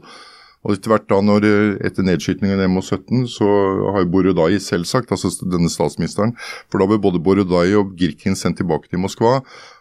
Og 0.68 0.76
etter 0.76 0.92
hvert 0.92 1.08
da, 1.08 1.22
når, 1.24 1.46
etter 1.88 2.04
nedskytningen 2.04 2.60
av 2.60 2.68
MH17, 2.68 3.26
så 3.32 3.48
har 3.94 4.04
jo 4.04 4.12
Borodai 4.12 4.60
selvsagt, 4.64 5.14
altså 5.16 5.32
denne 5.48 5.72
statsministeren, 5.72 6.36
for 6.68 6.82
da 6.82 6.90
ble 6.90 7.00
både 7.00 7.22
Borodai 7.24 7.70
og 7.80 7.94
Girkin 8.00 8.36
sendt 8.36 8.60
tilbake 8.60 8.92
til 8.92 9.00
Moskva, 9.00 9.40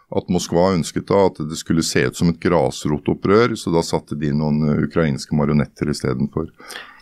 at 0.09 0.29
Moskva 0.33 0.71
ønsket 0.73 1.05
da 1.11 1.19
at 1.27 1.37
det 1.51 1.57
skulle 1.59 1.83
se 1.85 2.01
ut 2.07 2.17
som 2.17 2.31
et 2.31 2.39
grasrotopprør, 2.41 3.53
så 3.59 3.73
da 3.73 3.83
satte 3.85 4.17
de 4.17 4.31
noen 4.33 4.63
eh, 4.65 4.83
ukrainske 4.87 5.37
marionetter 5.37 5.91
istedenfor. 5.93 6.47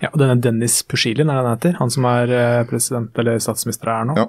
Ja, 0.02 0.12
og 0.12 0.20
denne 0.20 0.36
Dennis 0.44 0.82
Pushilin, 0.84 1.32
er 1.32 1.40
det 1.40 1.46
han 1.46 1.54
heter? 1.54 1.78
Han 1.80 1.94
som 1.94 2.08
er 2.10 2.34
eh, 2.36 2.66
president 2.68 3.16
eller 3.22 3.40
statsminister 3.44 3.94
her 3.94 4.10
nå. 4.10 4.18
Ja. 4.20 4.28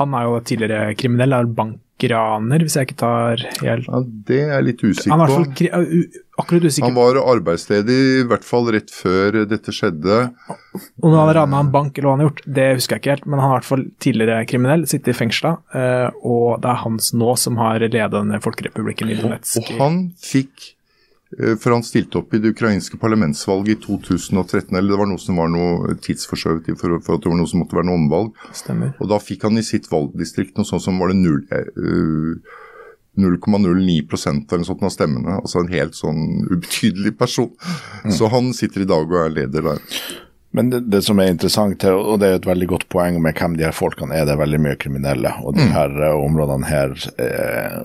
Han 0.00 0.16
er 0.18 0.26
jo 0.26 0.40
tidligere 0.50 0.96
kriminell, 0.98 1.36
er 1.38 1.52
bankraner, 1.60 2.66
hvis 2.66 2.78
jeg 2.80 2.90
ikke 2.90 2.98
tar 3.04 3.46
helt 3.62 3.86
Ja, 3.86 4.02
Det 4.32 4.40
er 4.42 4.54
jeg 4.56 4.68
litt 4.72 4.82
usikker 4.88 5.06
på. 5.06 5.14
Han 5.14 5.22
er 5.22 5.30
i 5.30 5.36
hvert 5.36 5.62
fall 5.62 6.24
akkurat 6.36 6.64
usikker 6.68 6.90
Han 6.90 6.96
var 6.98 7.18
arbeidsledig 7.32 7.96
i 8.20 8.26
hvert 8.28 8.44
fall 8.46 8.68
rett 8.74 8.92
før 8.92 9.42
dette 9.48 9.72
skjedde. 9.74 10.18
Om 11.00 11.10
han 11.10 11.18
hadde 11.22 11.36
rana 11.40 11.62
en 11.64 11.72
bank 11.72 11.96
eller 11.96 12.08
hva 12.08 12.14
han 12.16 12.24
har 12.24 12.30
gjort, 12.30 12.46
det 12.58 12.68
husker 12.76 12.96
jeg 12.96 13.02
ikke 13.02 13.14
helt, 13.14 13.26
men 13.26 13.42
han 13.42 13.50
er 13.50 13.54
i 13.54 13.58
hvert 13.58 13.70
fall 13.70 13.84
tidligere 14.04 14.46
kriminell, 14.50 14.86
sitter 14.90 15.14
i 15.14 15.16
fengsla, 15.16 15.56
eh, 15.80 16.08
og 16.28 16.62
det 16.62 16.72
er 16.72 16.80
hans 16.84 17.12
nå 17.16 17.36
som 17.40 17.60
har 17.62 17.82
ledet 17.84 18.12
denne 18.14 18.40
folkerepublikken 18.44 19.12
i 19.12 19.20
Donetsk. 19.20 19.60
Og 19.62 19.80
han 19.80 20.02
fikk 20.20 20.72
eh, 21.38 21.56
For 21.62 21.72
han 21.74 21.86
stilte 21.86 22.20
opp 22.20 22.36
i 22.36 22.42
det 22.42 22.52
ukrainske 22.54 23.00
parlamentsvalget 23.00 23.72
i 23.78 23.80
2013, 23.86 24.76
eller 24.76 24.92
det 24.92 25.00
var 25.00 25.10
noe 25.10 25.22
som 25.22 25.40
var 25.40 25.50
noe 25.52 25.96
tidsforskjøvet 26.04 26.70
for, 26.76 27.00
for 27.00 27.16
at 27.16 27.24
det 27.24 27.32
var 27.32 27.40
noe 27.40 27.50
som 27.50 27.64
måtte 27.64 27.80
være 27.80 27.88
noe 27.88 28.02
omvalg. 28.02 28.46
Stemmer. 28.56 28.92
Og 29.00 29.10
da 29.10 29.22
fikk 29.22 29.48
han 29.48 29.56
i 29.56 29.64
sitt 29.66 29.88
valgdistrikt 29.92 30.60
noe 30.60 30.68
sånt 30.68 30.84
som 30.84 31.00
var 31.00 31.14
det 31.14 31.20
null, 31.22 31.42
eh, 31.48 32.54
0,09 33.16 34.06
eller 34.52 34.64
sånt 34.64 34.84
av 34.84 34.92
stemmene. 34.92 35.40
Altså 35.40 35.62
en 35.62 35.72
helt 35.72 35.96
sånn 35.96 36.46
ubetydelig 36.50 37.16
person. 37.18 37.52
Så 38.12 38.30
han 38.32 38.52
sitter 38.56 38.84
i 38.84 38.88
dag 38.88 39.08
og 39.08 39.18
er 39.24 39.34
leder 39.40 39.70
der. 39.70 40.00
Men 40.56 40.70
det, 40.72 40.80
det 40.88 41.02
som 41.04 41.18
er 41.20 41.28
interessant 41.32 41.84
her, 41.84 41.96
og 41.98 42.20
det 42.22 42.28
er 42.30 42.38
et 42.38 42.48
veldig 42.48 42.68
godt 42.70 42.88
poeng 42.92 43.18
med 43.20 43.36
hvem 43.36 43.58
de 43.58 43.66
her 43.66 43.76
folkene 43.76 44.16
er, 44.16 44.24
det 44.24 44.36
er 44.36 44.40
veldig 44.40 44.60
mye 44.64 44.78
kriminelle. 44.80 45.32
Og 45.44 45.56
de 45.58 45.66
her 45.68 45.92
eh, 46.00 46.16
områdene 46.16 46.70
her 46.70 46.94
eh, 47.20 47.80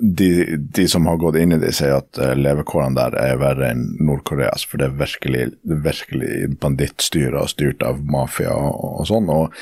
de, 0.00 0.56
de 0.56 0.88
som 0.88 1.06
har 1.06 1.20
gått 1.20 1.36
inn 1.36 1.52
i 1.54 1.60
det, 1.60 1.70
sier 1.76 1.98
at 2.00 2.18
eh, 2.18 2.34
levekårene 2.38 2.96
der 2.96 3.16
er 3.20 3.38
verre 3.38 3.70
enn 3.70 3.84
Nord-Koreas. 4.00 4.64
For 4.66 4.80
det 4.80 4.88
er 4.88 4.98
virkelig, 4.98 5.44
virkelig 5.62 6.50
bandittstyre 6.62 7.44
styrt 7.52 7.84
av 7.86 8.02
mafia 8.02 8.54
og, 8.56 9.02
og 9.04 9.08
sånn. 9.12 9.30
Og 9.30 9.54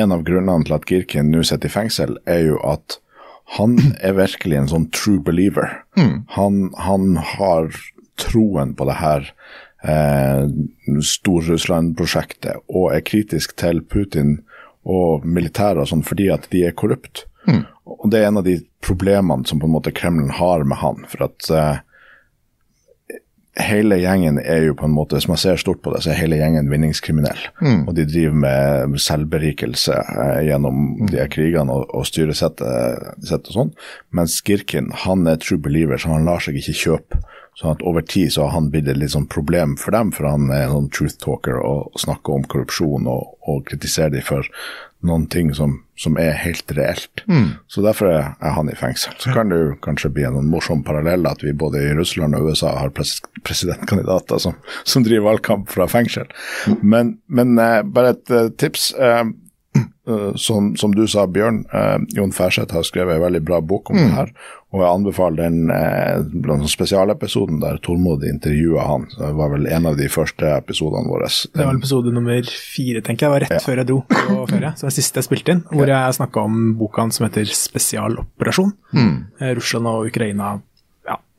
en 0.00 0.14
av 0.14 0.24
grunnene 0.26 0.64
til 0.64 0.76
at 0.78 0.88
Girkin 0.88 1.32
nå 1.34 1.44
sitter 1.44 1.68
i 1.68 1.74
fengsel, 1.74 2.16
er 2.30 2.44
jo 2.52 2.60
at 2.64 3.00
han 3.56 3.78
er 3.98 4.14
virkelig 4.18 4.58
en 4.58 4.70
sånn 4.70 4.90
true 4.94 5.22
believer. 5.26 5.80
Han, 6.36 6.70
han 6.78 7.16
har 7.34 7.72
troen 8.20 8.74
på 8.78 8.86
det 8.86 8.98
her 9.00 9.26
eh, 9.82 10.46
Stor-Russland-prosjektet 11.10 12.62
og 12.68 12.92
er 12.94 13.02
kritisk 13.06 13.56
til 13.58 13.82
Putin 13.82 14.38
og 14.86 15.26
militæret 15.26 15.82
og 15.82 15.90
sånn 15.90 16.06
fordi 16.06 16.30
at 16.32 16.46
de 16.52 16.64
er 16.68 16.76
korrupt. 16.76 17.24
Og 17.90 18.10
det 18.12 18.20
er 18.20 18.30
en 18.30 18.40
av 18.40 18.46
de 18.46 18.60
problemene 18.84 19.48
som 19.48 19.60
på 19.60 19.66
en 19.66 19.74
måte 19.74 19.92
Kreml 19.96 20.30
har 20.38 20.64
med 20.68 20.78
han. 20.80 21.04
For 21.10 21.26
at 21.26 21.50
eh, 21.50 21.80
hele 23.66 23.98
gjengen 24.00 24.38
er 24.42 24.64
jo 24.66 24.76
på 24.78 24.86
en 24.88 24.94
måte, 24.94 25.16
hvis 25.16 25.28
man 25.30 25.40
ser 25.40 25.60
stort 25.60 25.82
på 25.84 25.92
det, 25.94 26.02
så 26.04 26.12
er 26.12 26.20
hele 26.20 26.38
gjengen 26.40 26.70
vinningskriminell. 26.72 27.40
Og 27.88 27.94
de 27.96 28.06
driver 28.08 28.38
med 28.44 28.96
selvberikelse 29.02 29.96
eh, 29.96 30.40
gjennom 30.48 31.08
de 31.10 31.20
her 31.20 31.30
krigene 31.32 31.74
og, 31.74 31.88
og 31.96 32.06
styresettet 32.08 33.26
sett 33.26 33.50
og 33.50 33.56
sånn. 33.56 33.74
Mens 34.16 34.40
Girkin, 34.46 34.90
han 35.04 35.26
er 35.30 35.40
true 35.42 35.60
believer, 35.62 36.00
så 36.00 36.14
han 36.14 36.28
lar 36.28 36.42
seg 36.44 36.58
ikke 36.60 36.78
kjøpe. 36.84 37.22
Sånn 37.58 37.74
at 37.74 37.82
over 37.84 38.04
tid 38.06 38.32
så 38.32 38.46
har 38.46 38.54
han 38.54 38.70
blitt 38.72 38.88
et 38.88 38.96
litt 38.96 39.12
sånn 39.12 39.28
problem 39.28 39.74
for 39.80 39.92
dem, 39.92 40.12
for 40.16 40.28
han 40.28 40.48
er 40.54 40.68
en 40.68 40.76
sånn 40.76 40.92
truth 40.96 41.18
talker 41.20 41.58
og 41.60 41.98
snakker 42.00 42.38
om 42.38 42.46
korrupsjon 42.48 43.10
og, 43.10 43.34
og 43.50 43.66
kritiserer 43.68 44.14
dem 44.14 44.24
for 44.24 44.46
noen 45.06 45.26
ting 45.32 45.50
som, 45.56 45.78
som 45.96 46.16
er 46.20 46.36
helt 46.42 46.72
reelt. 46.76 47.22
Så 47.72 47.84
derfor 47.84 48.10
er, 48.12 48.32
er 48.40 48.54
han 48.56 48.68
i 48.68 48.76
fengsel. 48.76 49.14
Så 49.20 49.32
kan 49.36 49.52
det 49.52 49.60
jo 49.60 49.76
kanskje 49.84 50.12
bli 50.12 50.26
en 50.28 50.48
morsom 50.52 50.84
parallell 50.84 51.24
at 51.28 51.44
vi 51.44 51.54
både 51.56 51.82
i 51.88 51.94
Russland 51.96 52.36
og 52.36 52.50
USA 52.50 52.74
har 52.78 52.92
pres 52.96 53.18
presidentkandidater 53.46 54.40
som, 54.42 54.58
som 54.84 55.04
driver 55.06 55.30
valgkamp 55.30 55.70
fra 55.72 55.88
fengsel. 55.88 56.28
Men, 56.82 57.16
men 57.26 57.56
eh, 57.58 57.80
bare 57.84 58.14
et 58.16 58.34
eh, 58.36 58.50
tips. 58.60 58.92
Eh, 58.94 59.24
som, 60.38 60.72
som 60.76 60.94
du 60.94 61.06
sa, 61.10 61.26
Bjørn, 61.30 61.64
eh, 61.72 61.98
Jon 62.16 62.32
Færseth 62.34 62.74
har 62.76 62.86
skrevet 62.86 63.16
en 63.16 63.24
veldig 63.24 63.42
bra 63.46 63.60
bok 63.60 63.92
om 63.92 63.98
det 64.00 64.10
her. 64.14 64.32
Og 64.70 64.84
jeg 64.84 64.90
anbefaler 64.94 65.48
den 65.48 65.70
eh, 65.74 66.66
spesialepisoden 66.70 67.58
der 67.62 67.80
Tormod 67.82 68.22
intervjua 68.26 68.86
han. 68.86 69.08
Det 69.16 69.32
var 69.38 69.50
vel 69.54 69.66
en 69.66 69.90
av 69.90 69.98
de 69.98 70.06
første 70.12 70.52
episodene 70.54 71.10
våre. 71.10 71.26
Det 71.26 71.66
var 71.66 71.78
episode 71.78 72.14
nummer 72.14 72.52
fire, 72.54 73.02
tenker 73.02 73.26
jeg. 73.26 73.30
Det 73.30 73.34
var 73.34 73.46
rett 73.46 73.66
før 73.66 73.82
jeg 73.82 73.90
dro 73.90 74.00
på 74.10 74.40
ferie. 74.52 74.72
Så 74.76 74.86
det 74.86 74.90
var 74.90 74.96
siste 75.00 75.22
jeg 75.22 75.28
spilte 75.28 75.56
inn, 75.56 75.64
hvor 75.72 75.90
jeg 75.90 76.18
snakka 76.20 76.46
om 76.46 76.60
boka 76.78 77.08
som 77.10 77.26
heter 77.26 77.50
'Spesialoperasjon'. 77.50 78.74
Mm. 78.94 79.14
Russland 79.58 79.90
og 79.90 80.10
Ukraina 80.10 80.50
ja, 80.50 80.58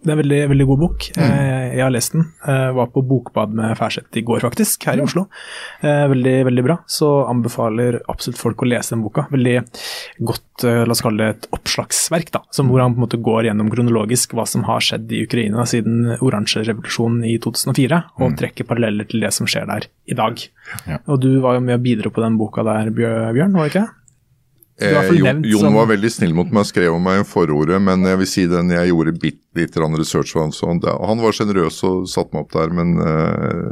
Det 0.01 0.09
er 0.09 0.15
en 0.15 0.21
veldig, 0.23 0.37
veldig 0.49 0.65
god 0.65 0.79
bok. 0.81 1.03
Mm. 1.13 1.33
Jeg 1.71 1.83
har 1.85 1.91
lest 1.93 2.15
den. 2.15 2.23
Jeg 2.41 2.73
Var 2.73 2.87
på 2.89 3.03
bokbad 3.05 3.53
med 3.53 3.77
Færseth 3.77 4.17
i 4.17 4.23
går, 4.25 4.41
faktisk, 4.41 4.83
her 4.89 4.97
i 4.97 5.03
Oslo. 5.05 5.27
Eh, 5.85 6.07
Veldig, 6.09 6.33
veldig 6.47 6.63
bra. 6.65 6.77
Så 6.89 7.09
anbefaler 7.29 7.99
absolutt 8.09 8.39
folk 8.41 8.63
å 8.65 8.67
lese 8.67 8.95
den 8.95 9.03
boka. 9.05 9.27
Veldig 9.31 9.55
godt, 10.25 10.65
eh, 10.65 10.81
la 10.89 10.91
oss 10.91 11.03
kalle 11.05 11.21
det 11.21 11.29
et 11.35 11.47
oppslagsverk, 11.53 12.31
da. 12.31 12.41
Som 12.49 12.69
hvor 12.73 12.81
han 12.81 12.95
på 12.95 12.97
en 12.97 13.05
måte 13.05 13.21
går 13.21 13.45
gjennom 13.51 13.69
kronologisk 13.69 14.33
hva 14.33 14.47
som 14.47 14.63
har 14.63 14.81
skjedd 14.81 15.11
i 15.13 15.21
Ukraina 15.27 15.67
siden 15.69 16.17
oransjerevolusjonen 16.17 17.23
i 17.29 17.37
2004, 17.37 18.03
og 18.19 18.37
trekker 18.41 18.65
paralleller 18.65 19.07
til 19.07 19.21
det 19.21 19.33
som 19.33 19.45
skjer 19.45 19.69
der 19.69 19.85
i 20.09 20.17
dag. 20.17 20.41
Ja. 20.87 20.97
Og 21.07 21.21
du 21.21 21.39
var 21.41 21.53
jo 21.55 21.61
med 21.61 21.77
å 21.77 21.83
bidra 21.83 22.09
på 22.09 22.21
den 22.25 22.37
boka 22.41 22.63
der, 22.65 22.89
Bjørn, 22.89 23.53
var 23.53 23.69
det 23.69 23.75
ikke? 23.75 23.87
Du 23.87 23.89
er 23.89 23.91
i 23.91 24.70
hvert 24.70 24.70
Eh, 24.81 25.11
Jon, 25.19 25.43
Jon 25.45 25.75
var 25.75 25.89
veldig 25.91 26.09
snill 26.09 26.33
mot 26.37 26.49
meg 26.53 26.65
skrev 26.69 26.95
om 26.95 27.03
meg 27.05 27.21
i 27.21 27.27
forordet, 27.27 27.77
men 27.83 28.05
jeg 28.07 28.21
vil 28.21 28.29
si 28.29 28.45
den 28.49 28.73
jeg 28.73 28.89
gjorde 28.89 29.13
bitte 29.21 29.59
litt 29.59 29.77
research 29.77 30.33
på. 30.33 30.45
Han, 30.65 30.81
han 30.81 31.21
var 31.21 31.35
sjenerøs 31.37 31.81
og 31.87 32.07
satte 32.09 32.33
meg 32.33 32.47
opp 32.47 32.55
der, 32.55 32.73
men 32.73 32.95
eh, 33.05 33.67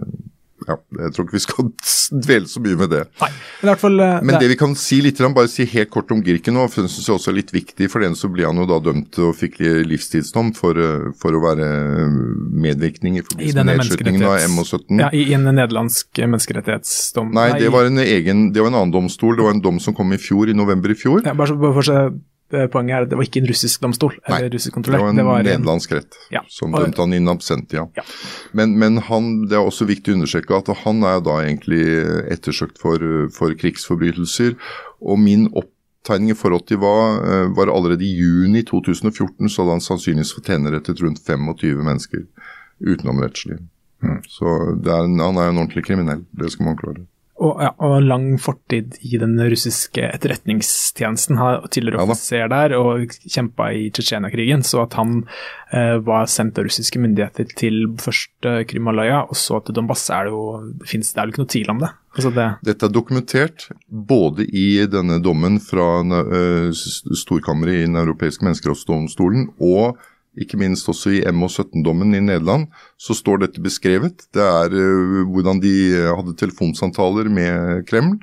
ja, 0.67 0.75
jeg 1.05 1.13
tror 1.15 1.25
ikke 1.27 1.37
vi 1.37 1.43
skal 1.45 1.69
dvele 2.25 2.47
så 2.49 2.61
mye 2.63 2.75
med 2.79 2.89
det. 2.89 3.03
Nei. 3.21 3.29
Men 3.63 3.75
fall 3.79 3.99
eh, 3.99 4.19
Men 4.23 4.33
det- 4.35 4.41
det 4.43 4.49
vi 4.49 4.57
kan 4.59 4.75
si 4.75 5.01
litt, 5.01 5.17
bare 5.35 5.47
si 5.47 5.65
helt 5.65 5.89
kort 5.93 6.11
om 6.11 6.21
Girken 6.23 6.53
nå, 6.57 6.67
for 6.69 6.81
det 6.83 6.91
synes 6.91 7.07
jeg 7.07 7.15
også 7.15 7.31
er 7.31 7.37
litt 7.39 7.51
viktig. 7.53 7.89
For 7.91 7.99
den 8.03 8.15
så 8.15 8.29
ble 8.31 8.45
han 8.47 8.57
jo 8.57 8.65
da 8.69 8.79
dømt 8.79 9.19
og 9.19 9.35
fikk 9.37 9.59
livstidsdom 9.87 10.53
for, 10.57 10.77
eh, 10.79 11.11
for 11.19 11.31
å 11.37 11.41
være 11.43 11.69
medvirkning 12.09 13.19
i 13.19 13.23
forbindelse 13.25 13.63
med 13.63 13.77
nedslutningen 13.79 14.23
av 14.25 14.35
menneskerettighets... 14.37 14.79
MH17. 14.89 15.03
Ja, 15.03 15.09
I 15.13 15.33
en 15.37 15.45
nederlandsk 15.49 16.21
menneskerettighetsdom. 16.25 17.31
Nei, 17.35 17.49
det 17.59 17.69
var 17.73 17.89
en 17.89 18.01
egen, 18.03 18.47
det 18.53 18.63
var 18.63 18.71
en 18.73 18.79
annen 18.81 18.93
domstol. 18.95 19.35
Det 19.37 19.45
var 19.45 19.55
en 19.55 19.61
dom 19.63 19.79
som 19.83 19.95
kom 19.97 20.11
i 20.15 20.19
fjor, 20.21 20.49
i 20.49 20.57
november 20.57 20.91
i 20.93 20.97
fjor. 20.99 21.21
ja, 21.25 21.33
bare 21.37 21.55
for 21.55 21.81
å 21.83 21.85
se, 21.85 21.93
eh, 21.93 22.09
Poenget 22.49 22.95
er 22.95 23.05
at 23.05 23.11
det 23.11 23.17
var 23.19 23.27
ikke 23.27 23.41
en 23.43 23.49
russisk 23.49 23.81
domstol. 23.83 24.15
Nei, 24.25 24.37
eller 24.39 24.53
russisk 24.55 24.77
Det 24.81 24.93
var 24.95 25.09
en 25.11 25.19
det 25.19 25.25
var 25.27 25.41
en, 25.41 25.45
nederlandsk 25.45 25.91
rett 25.93 26.19
Ja. 26.33 26.41
som 26.49 26.73
dømte 26.73 27.03
han 27.03 27.13
in 27.13 27.29
absentia. 27.29 27.87
Ja. 27.95 28.05
Men, 28.57 28.77
men 28.81 28.97
han, 29.09 29.31
det 29.49 29.57
er 29.59 29.65
også 29.65 29.85
viktig 29.89 30.13
å 30.13 30.19
understreke 30.19 30.57
at 30.57 30.71
han 30.83 31.03
er 31.05 31.21
da 31.25 31.39
egentlig 31.43 31.83
ettersøkt 32.33 32.81
for, 32.81 33.03
for 33.35 33.53
krigsforbrytelser. 33.53 34.55
Og 34.99 35.21
min 35.21 35.45
opptegning 35.53 36.33
i 36.33 36.39
forhold 36.39 36.65
til 36.71 36.81
hva 36.81 36.95
eh, 37.19 37.45
var 37.57 37.69
allerede 37.69 38.05
i 38.07 38.15
juni 38.17 38.65
2014, 38.65 39.45
så 39.45 39.61
hadde 39.61 39.77
han 39.77 39.85
sannsynligvis 39.85 40.33
fått 40.37 40.49
henrettet 40.53 41.03
rundt 41.05 41.21
25 41.21 41.85
mennesker 41.85 42.25
utenomrettslig. 42.79 43.59
Mm. 44.01 44.19
Så 44.31 44.57
er 44.79 45.05
han 45.05 45.19
er 45.21 45.49
en 45.51 45.59
ordentlig 45.59 45.85
kriminell, 45.85 46.25
det 46.31 46.51
skal 46.53 46.69
man 46.71 46.77
klare. 46.79 47.05
Og, 47.39 47.61
ja, 47.63 47.69
og 47.87 48.03
lang 48.03 48.33
fortid 48.41 48.97
i 49.07 49.15
den 49.19 49.37
russiske 49.39 50.03
etterretningstjenesten. 50.09 51.39
Har 51.39 51.63
tidligere 51.71 52.03
offiser 52.03 52.51
der 52.51 52.75
og 52.77 53.15
kjempa 53.23 53.69
i 53.75 53.87
Tsjetsjenia-krigen. 53.95 54.65
Så 54.67 54.83
at 54.83 54.97
han 54.99 55.21
eh, 55.71 55.95
var 56.03 56.27
sendt 56.31 56.59
av 56.59 56.67
russiske 56.67 56.99
myndigheter 57.01 57.47
til 57.59 57.85
først 58.01 58.49
eh, 58.49 58.61
Krimhalvøya, 58.67 59.23
og 59.29 59.39
så 59.39 59.61
til 59.63 59.77
Donbass, 59.77 60.09
er 60.13 60.27
det 60.27 60.35
jo 60.35 60.45
det 60.81 60.91
finnes, 60.91 61.13
det 61.13 61.21
er 61.21 61.29
jo 61.29 61.35
ikke 61.35 61.43
noe 61.45 61.53
tvil 61.55 61.73
om 61.75 61.83
det. 61.85 61.91
Altså 62.17 62.31
det 62.33 62.47
Dette 62.65 62.87
er 62.87 62.93
dokumentert 62.93 63.67
både 63.87 64.47
i 64.49 64.67
denne 64.89 65.19
dommen 65.23 65.59
fra 65.61 66.01
uh, 66.01 66.71
storkammeret 66.73 67.83
i 67.83 67.83
Den 67.85 67.99
europeiske 68.01 68.47
menneskerettsdomstolen 68.47 69.51
og 69.61 69.99
ikke 70.37 70.59
minst 70.61 70.87
også 70.89 71.15
i 71.17 71.21
MH17-dommen 71.25 72.13
i 72.15 72.21
Nederland, 72.21 72.67
så 73.01 73.15
står 73.17 73.43
dette 73.43 73.63
beskrevet. 73.63 74.27
Det 74.35 74.43
er 74.43 74.75
eh, 74.77 75.23
hvordan 75.29 75.61
de 75.63 75.73
hadde 76.05 76.37
telefonsamtaler 76.39 77.31
med 77.33 77.85
Kreml 77.89 78.19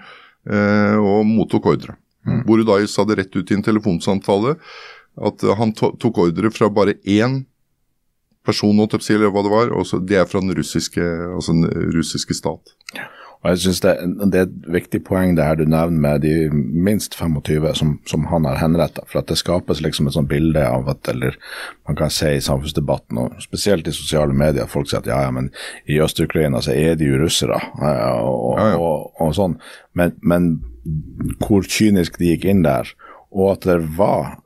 eh, 0.46 0.96
og 0.96 1.26
mottok 1.28 1.72
ordre. 1.74 1.96
Mm. 2.26 2.44
Udai 2.46 2.86
sa 2.90 3.04
det 3.06 3.20
rett 3.20 3.36
ut 3.36 3.50
i 3.50 3.58
en 3.58 3.66
telefonsamtale 3.66 4.56
at 5.16 5.44
eh, 5.44 5.58
han 5.58 5.74
to 5.76 5.92
tok 6.00 6.22
ordre 6.28 6.52
fra 6.54 6.70
bare 6.70 6.98
én 7.02 7.44
person, 8.46 8.78
eller 8.78 9.30
hva 9.34 9.42
det 9.42 9.50
var, 9.50 9.72
og 9.74 9.86
så 9.88 9.98
det 9.98 10.20
er 10.20 10.26
fra 10.30 10.38
den 10.38 10.54
russiske, 10.54 11.02
altså 11.02 11.50
den 11.50 11.66
russiske 11.96 12.34
stat. 12.34 12.76
Og 13.46 13.52
jeg 13.52 13.60
synes 13.62 13.80
det, 13.84 13.92
det 14.32 14.38
er 14.40 14.48
et 14.48 14.64
viktig 14.74 14.98
poeng 15.06 15.36
det 15.38 15.44
her 15.46 15.54
du 15.54 15.68
nevner 15.70 16.00
med 16.02 16.24
de 16.24 16.48
minst 16.50 17.14
25 17.14 17.68
som, 17.78 17.92
som 18.10 18.24
han 18.26 18.48
har 18.48 18.58
henrettet. 18.58 19.06
For 19.06 19.20
at 19.20 19.28
det 19.30 19.38
skapes 19.38 19.82
liksom 19.84 20.08
et 20.10 20.16
sånt 20.16 20.30
bilde 20.32 20.64
av 20.66 20.90
at, 20.90 21.06
eller 21.12 21.38
man 21.86 21.94
kan 22.00 22.10
se 22.10 22.32
i 22.34 22.42
samfunnsdebatten, 22.42 23.20
og 23.22 23.38
spesielt 23.44 23.86
i 23.86 23.94
sosiale 23.94 24.34
medier, 24.34 24.66
at 24.66 24.72
folk 24.72 24.90
sier 24.90 25.04
at 25.04 25.10
ja, 25.12 25.20
ja, 25.28 25.30
men 25.30 25.52
i 25.86 26.00
Øst-Ukraina 26.02 26.58
så 26.66 26.74
er 26.74 26.98
de 26.98 27.06
jo 27.06 27.22
russere, 27.22 27.60
og, 27.78 28.58
ja. 28.58 28.72
og, 28.74 29.12
og 29.22 29.34
sånn. 29.38 29.60
Men, 29.94 30.18
men 30.26 30.56
hvor 31.46 31.62
kynisk 31.62 32.18
de 32.18 32.34
gikk 32.34 32.48
inn 32.50 32.66
der, 32.66 32.90
og 33.30 33.52
at 33.54 33.68
det 33.70 33.78
var 33.94 34.40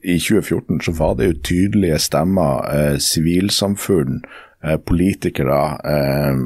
i 0.00 0.16
2014 0.16 0.80
så 0.80 0.96
var 0.96 1.18
det 1.18 1.28
jo 1.28 1.40
tydelige 1.44 1.98
stemmer, 2.00 2.64
eh, 2.72 2.96
sivilsamfunn, 2.96 4.22
eh, 4.24 4.40
politikere, 4.62 5.60
eh, 5.92 6.36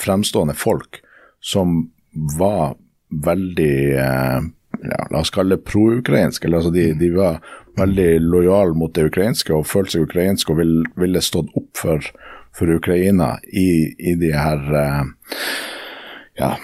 fremstående 0.00 0.54
folk 0.54 1.02
som 1.40 1.90
var 2.38 2.76
veldig 3.24 3.92
eh, 3.92 4.40
ja, 4.82 5.06
La 5.10 5.20
oss 5.20 5.30
kalle 5.30 5.56
det 5.56 5.64
pro-ukrainsk. 5.64 6.44
altså 6.44 6.70
de, 6.70 6.92
de 6.94 7.10
var 7.10 7.40
veldig 7.76 8.20
lojale 8.20 8.74
mot 8.74 8.94
det 8.94 9.08
ukrainske 9.10 9.54
og 9.54 9.66
følte 9.68 9.96
seg 9.96 10.06
ukrainske 10.08 10.52
og 10.52 10.60
ville, 10.60 10.84
ville 10.96 11.22
stått 11.24 11.50
opp 11.58 11.70
for, 11.76 12.06
for 12.56 12.72
Ukraina 12.72 13.34
i, 13.52 13.92
i 13.98 14.14
de 14.20 14.32
her 14.34 14.64
eh, 14.82 15.04
ja, 16.40 16.54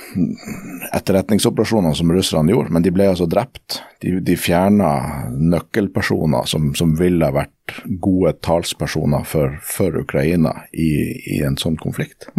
etterretningsoperasjonene 0.97 1.95
som 1.95 2.13
russerne 2.13 2.55
gjorde, 2.55 2.73
men 2.73 2.85
de 2.85 2.93
ble 2.95 3.11
altså 3.11 3.27
drept. 3.29 3.81
De, 4.03 4.17
de 4.25 4.37
fjerna 4.41 4.91
nøkkelpersoner 5.37 6.49
som, 6.49 6.71
som 6.79 6.95
ville 6.99 7.29
ha 7.29 7.35
vært 7.37 7.77
gode 8.03 8.33
talspersoner 8.47 9.27
for, 9.29 9.59
for 9.67 10.01
Ukraina 10.01 10.55
i, 10.73 10.91
i 11.37 11.43
en 11.45 11.59
sånn 11.61 11.77
konflikt. 11.83 12.31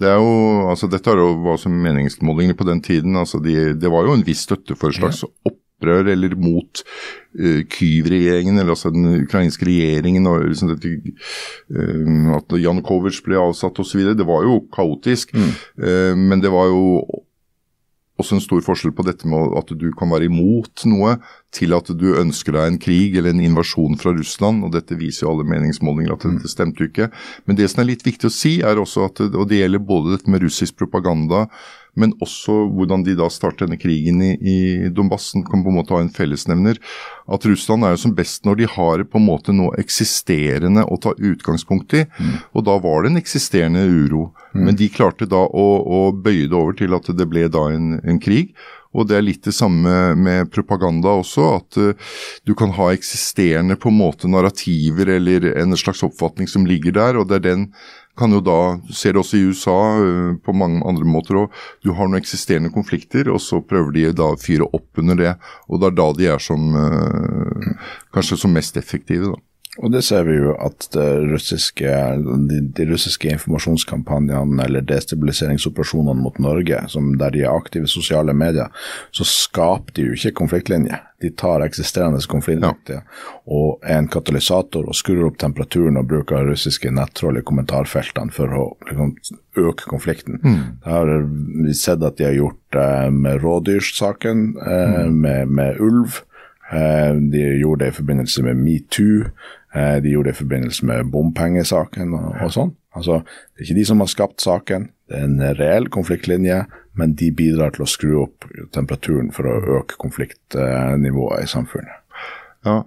Det 0.00 0.08
er 0.08 0.18
jo, 0.18 0.68
altså 0.70 0.88
Dette 0.90 1.12
var 1.12 1.58
jo 1.58 1.70
meningsmålinger 1.70 2.56
på 2.56 2.66
den 2.66 2.80
tiden. 2.82 3.16
altså 3.16 3.38
de, 3.42 3.74
Det 3.74 3.90
var 3.92 4.06
jo 4.06 4.16
en 4.16 4.26
viss 4.26 4.46
støtte 4.48 4.78
for 4.78 4.90
et 4.90 4.98
slags 4.98 5.24
opprør 5.80 6.12
eller 6.12 6.36
mot 6.36 6.82
uh, 7.40 7.62
Kyv-regjeringen, 7.72 8.58
eller 8.58 8.76
altså 8.76 8.92
den 8.92 9.24
ukrainske 9.24 9.66
regjeringen. 9.66 10.26
og 10.26 10.44
liksom 10.50 10.74
dette, 10.74 10.92
uh, 11.72 12.36
At 12.36 12.52
Janukovitsj 12.60 13.24
ble 13.24 13.40
avsatt 13.40 13.80
osv. 13.80 14.12
Det 14.14 14.26
var 14.28 14.44
jo 14.44 14.60
kaotisk. 14.72 15.34
Eh, 15.34 16.14
men 16.16 16.40
det 16.40 16.50
var 16.52 16.68
jo 16.68 17.04
også 18.20 18.36
en 18.36 18.44
stor 18.44 18.62
forskjell 18.64 18.92
på 18.96 19.04
dette 19.06 19.28
med 19.28 19.54
at 19.58 19.72
du 19.80 19.88
kan 19.96 20.10
være 20.12 20.28
imot 20.28 20.84
noe, 20.90 21.16
til 21.54 21.74
at 21.76 21.88
du 21.98 22.12
ønsker 22.20 22.54
deg 22.54 22.68
en 22.68 22.78
krig 22.82 23.16
eller 23.16 23.32
en 23.34 23.42
invasjon 23.48 23.96
fra 24.00 24.12
Russland. 24.16 24.64
og 24.66 24.74
Dette 24.76 24.98
viser 24.98 25.26
jo 25.26 25.32
alle 25.34 25.48
meningsmålinger 25.48 26.14
at 26.14 26.26
dette 26.28 26.52
stemte 26.52 26.84
jo 26.84 26.90
ikke. 26.90 27.10
Men 27.48 27.58
det 27.58 27.70
som 27.72 27.82
er 27.82 27.92
litt 27.92 28.04
viktig 28.06 28.28
å 28.28 28.34
si, 28.34 28.58
er 28.66 28.80
også 28.80 29.08
at, 29.08 29.24
og 29.30 29.48
det 29.50 29.62
gjelder 29.62 29.82
både 29.82 30.16
dette 30.16 30.30
med 30.30 30.44
russisk 30.44 30.78
propaganda, 30.80 31.46
men 32.00 32.14
også 32.24 32.56
hvordan 32.74 33.04
de 33.06 33.14
da 33.18 33.28
starter 33.32 33.66
denne 33.66 33.78
krigen 33.80 34.22
i, 34.24 34.32
i 34.40 34.58
Donbass, 34.94 35.30
kan 35.46 35.64
på 35.64 35.72
en 35.72 35.78
måte 35.78 35.94
ha 35.94 36.00
en 36.02 36.12
fellesnevner. 36.14 36.80
At 37.30 37.46
Russland 37.46 37.86
er 37.86 37.94
jo 37.94 38.02
som 38.06 38.16
best 38.16 38.48
når 38.48 38.60
de 38.60 38.70
har 38.72 39.04
på 39.06 39.20
en 39.20 39.28
måte 39.28 39.54
noe 39.54 39.76
eksisterende 39.80 40.86
å 40.88 40.98
ta 41.02 41.14
utgangspunkt 41.14 41.94
i. 42.00 42.04
Og 42.56 42.66
da 42.66 42.78
var 42.82 43.04
det 43.04 43.12
en 43.12 43.20
eksisterende 43.20 43.84
uro. 43.86 44.30
Men 44.56 44.78
de 44.78 44.90
klarte 44.90 45.28
da 45.30 45.44
å, 45.46 45.68
å 45.84 46.00
bøye 46.10 46.48
det 46.48 46.58
over 46.58 46.76
til 46.78 46.96
at 46.96 47.12
det 47.14 47.28
ble 47.30 47.46
da 47.52 47.68
en, 47.70 47.98
en 48.02 48.18
krig. 48.22 48.54
Og 48.90 49.06
det 49.06 49.20
er 49.20 49.22
litt 49.22 49.44
det 49.46 49.54
samme 49.54 50.16
med 50.18 50.50
propaganda 50.50 51.12
også, 51.20 51.44
at 51.60 51.78
uh, 51.78 52.14
du 52.46 52.56
kan 52.58 52.72
ha 52.74 52.88
eksisterende 52.90 53.76
på 53.78 53.90
en 53.92 54.00
måte 54.00 54.30
narrativer 54.30 55.12
eller 55.14 55.46
en 55.52 55.76
slags 55.78 56.02
oppfatning 56.06 56.50
som 56.50 56.66
ligger 56.66 56.96
der, 56.98 57.20
og 57.20 57.28
det 57.30 57.38
er 57.38 57.46
den 57.46 57.68
kan 58.20 58.36
jo 58.36 58.42
da, 58.44 58.58
ser 58.94 59.16
det 59.16 59.22
også 59.24 59.38
i 59.40 59.46
USA 59.48 59.76
uh, 59.98 60.32
på 60.44 60.54
mange 60.56 60.84
andre 60.86 61.08
måter 61.08 61.40
òg, 61.42 61.60
du 61.84 61.92
har 61.96 62.08
noen 62.08 62.20
eksisterende 62.20 62.72
konflikter, 62.74 63.32
og 63.32 63.40
så 63.42 63.62
prøver 63.64 63.96
de 63.96 64.08
da 64.16 64.30
å 64.34 64.40
fyre 64.40 64.68
opp 64.76 65.00
under 65.00 65.18
det. 65.18 65.36
Og 65.68 65.80
det 65.80 65.90
er 65.90 66.00
da 66.00 66.08
de 66.18 66.32
er 66.36 66.44
som 66.44 66.74
uh, 66.76 67.70
kanskje 68.14 68.42
som 68.44 68.52
mest 68.54 68.78
effektive, 68.80 69.32
da. 69.32 69.49
Og 69.78 69.92
det 69.94 70.00
ser 70.02 70.24
vi 70.26 70.34
jo 70.34 70.50
at 70.58 70.88
russiske, 71.30 71.90
de, 72.50 72.56
de 72.74 72.86
russiske 72.90 73.30
informasjonskampanjene 73.30 74.64
eller 74.64 74.82
destabiliseringsoperasjonene 74.82 76.18
mot 76.18 76.40
Norge, 76.42 76.80
som 76.90 77.12
der 77.20 77.30
de 77.30 77.44
er 77.44 77.54
aktive 77.54 77.86
i 77.86 77.92
sosiale 77.92 78.34
medier, 78.34 78.66
så 79.14 79.22
skaper 79.24 79.94
de 79.94 80.08
jo 80.08 80.16
ikke 80.18 80.32
konfliktlinjer. 80.40 81.04
De 81.22 81.30
tar 81.38 81.62
eksisterende 81.62 82.18
konfliktlinjer 82.26 83.04
og 83.46 83.78
er 83.86 84.00
en 84.00 84.08
katalysator 84.10 84.88
og 84.90 84.96
skrur 84.98 85.28
opp 85.28 85.38
temperaturen 85.38 86.00
og 86.00 86.08
bruker 86.10 86.48
russiske 86.50 86.90
nettroll 86.90 87.38
i 87.38 87.44
kommentarfeltene 87.46 88.34
for 88.34 88.50
å 88.56 88.64
liksom, 88.90 89.14
øke 89.60 89.86
konflikten. 89.86 90.40
Det 90.82 90.90
har 90.90 91.14
vi 91.62 91.76
sett 91.78 92.02
at 92.02 92.18
de 92.18 92.26
har 92.26 92.34
gjort 92.40 92.80
eh, 92.80 93.06
med 93.14 93.38
rådyrsaken, 93.44 94.44
eh, 94.66 95.06
med, 95.14 95.48
med 95.48 95.78
ulv. 95.78 96.24
Eh, 96.72 97.14
De 97.30 97.46
gjorde 97.60 97.84
det 97.84 97.94
i 97.94 97.98
forbindelse 98.00 98.42
med 98.46 98.60
metoo, 98.66 99.30
de 99.74 100.10
gjorde 100.10 100.30
det 100.30 100.34
i 100.34 100.40
forbindelse 100.40 100.86
med 100.88 101.10
bompengesaken 101.12 102.14
og, 102.18 102.30
og 102.42 102.54
sånn. 102.54 102.72
Altså, 102.98 103.20
det 103.22 103.62
er 103.62 103.68
ikke 103.68 103.78
de 103.78 103.86
som 103.86 104.00
har 104.02 104.10
skapt 104.10 104.42
saken, 104.42 104.88
det 105.06 105.18
er 105.18 105.26
en 105.28 105.42
reell 105.60 105.86
konfliktlinje, 105.94 106.64
men 106.98 107.14
de 107.18 107.28
bidrar 107.34 107.74
til 107.74 107.84
å 107.86 107.90
skru 107.90 108.14
opp 108.24 108.48
temperaturen 108.74 109.30
for 109.34 109.46
å 109.46 109.78
øke 109.78 109.98
konfliktnivået 110.02 111.44
i 111.44 111.50
samfunnet. 111.50 112.02
Ja, 112.66 112.80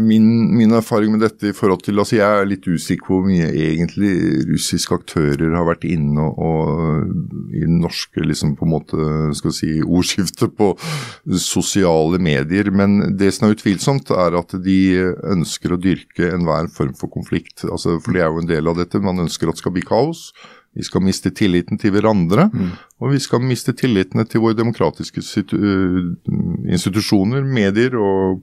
Min, 0.00 0.56
min, 0.56 0.72
erfaring 0.76 1.14
med 1.14 1.22
dette 1.24 1.48
i 1.48 1.54
forhold 1.56 1.80
til 1.86 1.96
altså 1.96 2.18
Jeg 2.18 2.40
er 2.42 2.48
litt 2.50 2.66
usikker 2.68 3.06
på 3.06 3.14
hvor 3.22 3.24
mye 3.24 3.46
egentlig 3.48 4.10
russiske 4.50 4.98
aktører 4.98 5.54
har 5.56 5.64
vært 5.64 5.86
inne 5.88 6.26
og, 6.28 6.42
og 6.44 7.54
i 7.56 7.64
norske 7.64 8.20
liksom 8.20 8.52
på 8.58 8.66
en 8.68 8.72
måte 8.74 9.06
skal 9.38 9.54
si, 9.56 9.70
ordskiftet 9.80 10.52
på 10.58 10.74
sosiale 11.40 12.20
medier. 12.20 12.68
Men 12.68 13.16
det 13.16 13.32
som 13.32 13.48
er 13.48 13.56
utvilsomt, 13.56 14.12
er 14.12 14.36
at 14.42 14.52
de 14.60 14.78
ønsker 15.32 15.72
å 15.72 15.80
dyrke 15.80 16.28
enhver 16.34 16.68
form 16.76 16.92
for 16.98 17.08
konflikt. 17.12 17.64
Altså, 17.64 17.96
for 17.96 18.12
det 18.12 18.26
er 18.26 18.28
jo 18.28 18.44
en 18.44 18.52
del 18.52 18.68
av 18.68 18.76
dette. 18.76 19.00
Man 19.00 19.24
ønsker 19.24 19.48
at 19.48 19.56
det 19.56 19.64
skal 19.64 19.76
bli 19.78 19.88
kaos. 19.88 20.28
Vi 20.76 20.84
skal 20.84 21.04
miste 21.04 21.32
tilliten 21.36 21.80
til 21.80 21.92
hverandre, 21.96 22.46
mm. 22.52 22.70
og 23.00 23.12
vi 23.12 23.18
skal 23.20 23.40
miste 23.44 23.72
tillitene 23.76 24.24
til 24.28 24.40
våre 24.44 24.56
demokratiske 24.56 25.20
institusjoner, 26.72 27.44
medier 27.44 27.96
og 28.00 28.40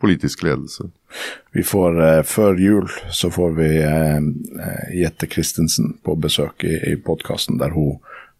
politisk 0.00 0.42
ledelse. 0.42 0.88
Vi 1.52 1.62
får, 1.62 2.00
eh, 2.02 2.22
Før 2.22 2.58
jul 2.60 2.88
så 3.10 3.30
får 3.30 3.54
vi 3.56 3.70
eh, 3.82 4.20
Jette 5.00 5.26
Christensen 5.26 5.96
på 6.04 6.16
besøk 6.20 6.64
i, 6.64 6.76
i 6.92 6.96
podkasten, 6.96 7.58
der 7.58 7.70
hun 7.76 7.98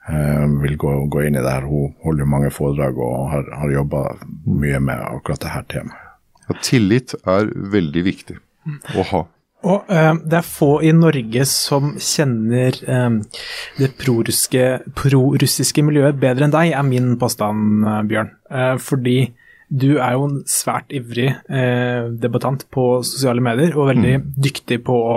eh, 0.08 0.46
vil 0.62 0.76
gå, 0.76 0.92
gå, 1.12 1.22
inn 1.26 1.38
i 1.38 1.44
det 1.44 1.52
her. 1.52 1.68
Hun 1.68 1.94
holder 2.04 2.28
mange 2.28 2.50
foredrag 2.50 2.98
og 2.98 3.30
har, 3.32 3.48
har 3.60 3.72
jobba 3.72 4.02
mye 4.46 4.80
med 4.80 5.06
akkurat 5.12 5.40
det 5.40 5.54
her 5.54 5.70
temaet. 5.70 6.02
Ja, 6.46 6.58
tillit 6.62 7.16
er 7.26 7.48
veldig 7.72 8.04
viktig 8.06 8.36
å 8.94 9.06
ha. 9.10 9.24
Og 9.66 9.88
eh, 9.90 10.12
det 10.22 10.38
er 10.38 10.46
få 10.46 10.76
i 10.84 10.92
Norge 10.94 11.46
som 11.48 11.94
kjenner 11.98 12.76
eh, 12.86 13.16
det 13.80 13.88
prorussiske 13.98 14.66
pro 14.94 15.24
miljøet 15.88 16.20
bedre 16.20 16.46
enn 16.46 16.54
deg, 16.54 16.74
er 16.76 16.86
min 16.86 17.16
påstand, 17.18 17.86
Bjørn. 18.10 18.30
Eh, 18.50 18.76
fordi 18.82 19.18
du 19.68 19.96
er 19.98 20.14
jo 20.14 20.26
en 20.28 20.36
svært 20.50 20.92
ivrig 20.94 21.30
eh, 21.32 22.10
debattant 22.22 22.66
på 22.72 22.86
sosiale 23.06 23.42
medier, 23.42 23.74
og 23.76 23.90
veldig 23.90 24.14
mm. 24.22 24.28
dyktig 24.46 24.80
på 24.86 24.98
å 25.14 25.16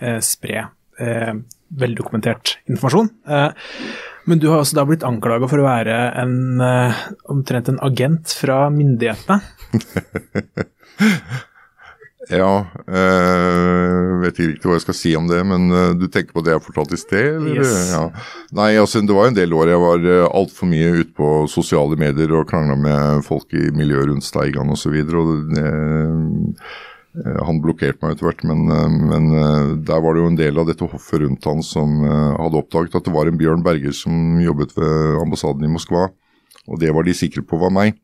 eh, 0.00 0.20
spre 0.24 0.68
eh, 1.00 1.34
veldokumentert 1.80 2.58
informasjon. 2.70 3.10
Eh, 3.26 3.50
men 4.30 4.38
du 4.38 4.46
har 4.50 4.62
også 4.62 4.78
da 4.78 4.86
blitt 4.86 5.06
anklaga 5.06 5.48
for 5.50 5.62
å 5.62 5.66
være 5.66 5.96
en, 6.22 6.36
eh, 6.62 7.04
omtrent 7.32 7.72
en 7.72 7.80
agent 7.86 8.36
fra 8.40 8.66
myndighetene. 8.74 9.40
Ja, 12.28 12.66
øh, 12.84 14.18
vet 14.20 14.40
ikke 14.44 14.68
hva 14.68 14.74
jeg 14.76 14.84
skal 14.84 14.96
si 14.96 15.14
om 15.16 15.28
det, 15.30 15.40
men 15.48 15.70
øh, 15.72 15.94
du 15.96 16.04
tenker 16.12 16.36
på 16.36 16.42
det 16.44 16.52
jeg 16.52 16.64
fortalte 16.66 16.98
i 16.98 17.00
sted? 17.00 17.46
Yes. 17.48 17.94
Ja. 17.94 18.02
Nei, 18.52 18.74
altså 18.76 19.00
det 19.00 19.16
var 19.16 19.30
en 19.30 19.38
del 19.38 19.54
år 19.56 19.72
jeg 19.72 19.80
var 19.80 20.04
øh, 20.04 20.26
altfor 20.28 20.68
mye 20.68 20.90
ute 21.00 21.14
på 21.16 21.30
sosiale 21.48 21.96
medier 21.96 22.34
og 22.36 22.44
krangla 22.50 22.76
med 22.76 23.24
folk 23.24 23.56
i 23.56 23.70
miljøet 23.72 24.12
rundt 24.12 24.26
Steigan 24.26 24.68
osv. 24.74 24.98
Han 27.48 27.62
blokkerte 27.64 28.04
meg 28.04 28.12
etter 28.12 28.28
hvert, 28.28 28.44
men, 28.46 28.68
men, 29.10 29.24
der 29.82 30.04
var 30.04 30.14
det 30.14 30.20
jo 30.22 30.28
en 30.30 30.38
del 30.38 30.60
av 30.60 30.68
dette 30.68 30.86
hoffet 30.86 31.24
rundt 31.24 31.48
han 31.48 31.64
som 31.66 32.04
hadde 32.04 32.60
oppdaget 32.60 33.00
at 33.00 33.08
det 33.08 33.16
var 33.16 33.26
en 33.26 33.40
Bjørn 33.40 33.64
Berger 33.66 33.96
som 33.96 34.38
jobbet 34.44 34.76
ved 34.76 35.18
ambassaden 35.24 35.66
i 35.66 35.72
Moskva. 35.72 36.06
Og 36.70 36.78
det 36.78 36.92
var 36.94 37.08
de 37.08 37.16
sikre 37.16 37.42
på 37.42 37.58
var 37.58 37.74
meg. 37.74 37.98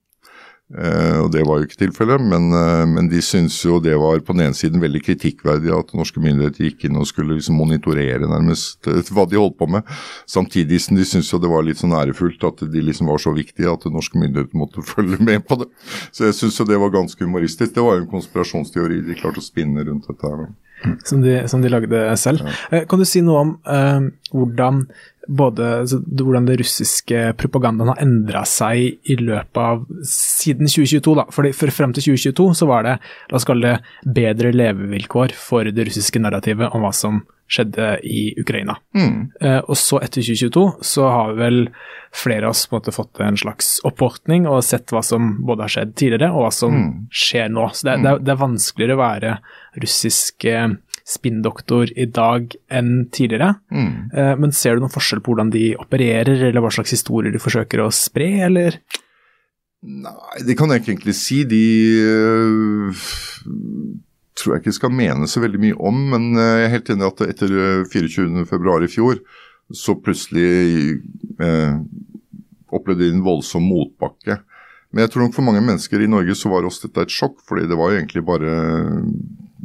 Uh, 0.66 1.22
og 1.22 1.28
Det 1.30 1.44
var 1.46 1.60
jo 1.60 1.66
ikke 1.68 1.78
tilfellet, 1.78 2.22
men, 2.26 2.48
uh, 2.50 2.82
men, 2.90 3.06
de 3.06 3.20
syntes 3.22 3.60
jo 3.62 3.76
det 3.78 3.94
var 4.02 4.18
på 4.26 4.34
den 4.34 4.48
ene 4.48 4.58
siden 4.58 4.82
veldig 4.82 4.98
kritikkverdig 5.06 5.70
at 5.70 5.94
norske 5.94 6.18
myndigheter 6.18 6.66
gikk 6.66 6.88
inn 6.88 6.98
og 6.98 7.06
skulle 7.06 7.36
liksom 7.36 7.54
monitorere 7.60 8.26
nærmest 8.26 8.88
uh, 8.90 8.98
hva 9.14 9.28
de 9.30 9.38
holdt 9.38 9.54
på 9.60 9.68
med. 9.70 9.86
Samtidig 10.26 10.82
som 10.82 10.98
de 10.98 11.06
syntes 11.06 11.30
jo 11.30 11.38
det 11.38 11.52
var 11.52 11.62
litt 11.62 11.78
sånn 11.78 11.94
ærefullt 11.94 12.42
at 12.50 12.66
de 12.72 12.82
liksom 12.82 13.12
var 13.12 13.22
så 13.22 13.30
viktige 13.36 13.70
at 13.70 13.86
norske 13.94 14.18
myndigheter 14.18 14.58
måtte 14.58 14.82
følge 14.94 15.22
med 15.22 15.46
på 15.46 15.62
det. 15.62 15.70
Så 16.10 16.26
jeg 16.26 16.38
syns 16.40 16.58
jo 16.58 16.66
det 16.66 16.82
var 16.82 16.94
ganske 16.98 17.22
humoristisk. 17.22 17.76
Det 17.76 17.86
var 17.86 18.00
jo 18.00 18.02
en 18.02 18.14
konspirasjonsteori 18.16 19.04
de 19.06 19.20
klarte 19.22 19.38
å 19.38 19.46
spinne 19.46 19.86
rundt 19.86 20.10
dette 20.10 20.34
her. 20.34 20.48
Som 21.06 21.22
de, 21.22 21.38
som 21.48 21.62
de, 21.62 21.70
lagde 21.70 22.02
selv. 22.18 22.42
Ja. 22.74 22.82
Kan 22.90 23.00
du 23.00 23.06
si 23.08 23.22
noe 23.24 23.46
om 23.46 23.54
hvordan 24.34 24.82
både 25.26 25.68
hvordan 25.86 26.48
det 26.48 26.58
russiske 26.60 27.22
propagandaen 27.40 27.92
har 27.92 28.02
endra 28.02 28.44
seg 28.48 29.10
i 29.10 29.18
løpet 29.20 29.62
av 29.62 29.86
siden 30.06 30.70
2022. 30.70 31.14
da, 31.18 31.26
Fordi 31.34 31.52
for 31.56 31.74
Frem 31.76 31.94
til 31.96 32.12
2022 32.12 32.50
så 32.60 32.68
var 32.70 32.86
det 32.86 32.98
la 33.30 33.38
oss 33.38 33.48
kalle 33.48 33.76
det 33.76 34.12
bedre 34.18 34.52
levevilkår 34.54 35.34
for 35.36 35.68
det 35.68 35.88
russiske 35.90 36.22
narrativet 36.22 36.72
om 36.74 36.86
hva 36.86 36.92
som 36.96 37.24
skjedde 37.48 38.00
i 38.02 38.34
Ukraina. 38.40 38.76
Mm. 38.96 39.30
Eh, 39.40 39.58
og 39.58 39.76
så 39.78 40.00
etter 40.02 40.24
2022 40.24 40.64
så 40.82 41.06
har 41.10 41.36
vel 41.38 41.68
flere 42.16 42.48
av 42.48 42.56
oss 42.56 42.64
på 42.66 42.74
en 42.74 42.80
måte 42.80 42.94
fått 42.94 43.20
en 43.22 43.38
slags 43.38 43.76
oppvåkning 43.86 44.48
og 44.50 44.64
sett 44.66 44.90
hva 44.94 45.02
som 45.04 45.36
både 45.46 45.66
har 45.66 45.74
skjedd 45.76 45.94
tidligere 45.94 46.32
og 46.32 46.46
hva 46.46 46.52
som 46.54 46.74
mm. 46.74 46.90
skjer 47.22 47.52
nå. 47.54 47.68
Så 47.72 47.86
det, 47.86 47.96
det, 48.02 48.16
det, 48.24 48.34
er, 48.34 48.40
vanskeligere 48.42 48.96
å 48.96 49.02
være 49.02 49.36
russisk 49.84 50.48
eh, 50.50 50.68
spinndoktor 51.06 51.92
i 51.94 52.08
dag 52.10 52.54
enn 52.72 53.06
tidligere. 53.14 53.54
Mm. 53.70 53.90
Eh, 54.10 54.32
men 54.42 54.54
ser 54.54 54.76
du 54.76 54.82
noen 54.84 54.94
forskjell 54.94 55.22
på 55.22 55.32
hvordan 55.32 55.52
de 55.54 55.68
opererer, 55.78 56.48
eller 56.48 56.64
hva 56.64 56.72
slags 56.74 56.94
historier 56.96 57.34
de 57.34 57.42
forsøker 57.42 57.84
å 57.84 57.92
spre, 57.94 58.28
eller? 58.48 58.80
Nei, 59.86 60.42
det 60.48 60.56
kan 60.58 60.72
jeg 60.72 60.82
ikke 60.82 60.92
egentlig 60.96 61.14
si. 61.18 61.44
De 61.46 61.62
øh, 62.02 63.06
tror 64.34 64.56
jeg 64.56 64.64
ikke 64.64 64.78
skal 64.80 64.94
mene 64.98 65.30
så 65.30 65.44
veldig 65.44 65.62
mye 65.62 65.78
om, 65.78 66.02
men 66.16 66.32
jeg 66.40 66.64
er 66.64 66.74
helt 66.74 66.90
enig 66.90 67.06
i 67.06 67.10
at 67.12 67.24
etter 67.28 67.54
24.2 67.92 68.76
i 68.82 68.90
fjor, 68.90 69.22
så 69.74 69.94
plutselig 69.98 70.98
øh, 71.42 71.78
opplevde 72.74 73.06
de 73.06 73.14
en 73.14 73.24
voldsom 73.26 73.66
motbakke. 73.66 74.40
Men 74.90 75.04
jeg 75.04 75.12
tror 75.12 75.26
nok 75.26 75.36
for 75.36 75.46
mange 75.46 75.62
mennesker 75.62 76.02
i 76.02 76.10
Norge 76.10 76.34
så 76.38 76.50
var 76.50 76.66
også 76.66 76.88
dette 76.88 77.06
et 77.06 77.14
sjokk, 77.14 77.38
fordi 77.46 77.66
det 77.70 77.78
var 77.78 77.92
jo 77.92 78.00
egentlig 78.00 78.22
bare 78.26 78.52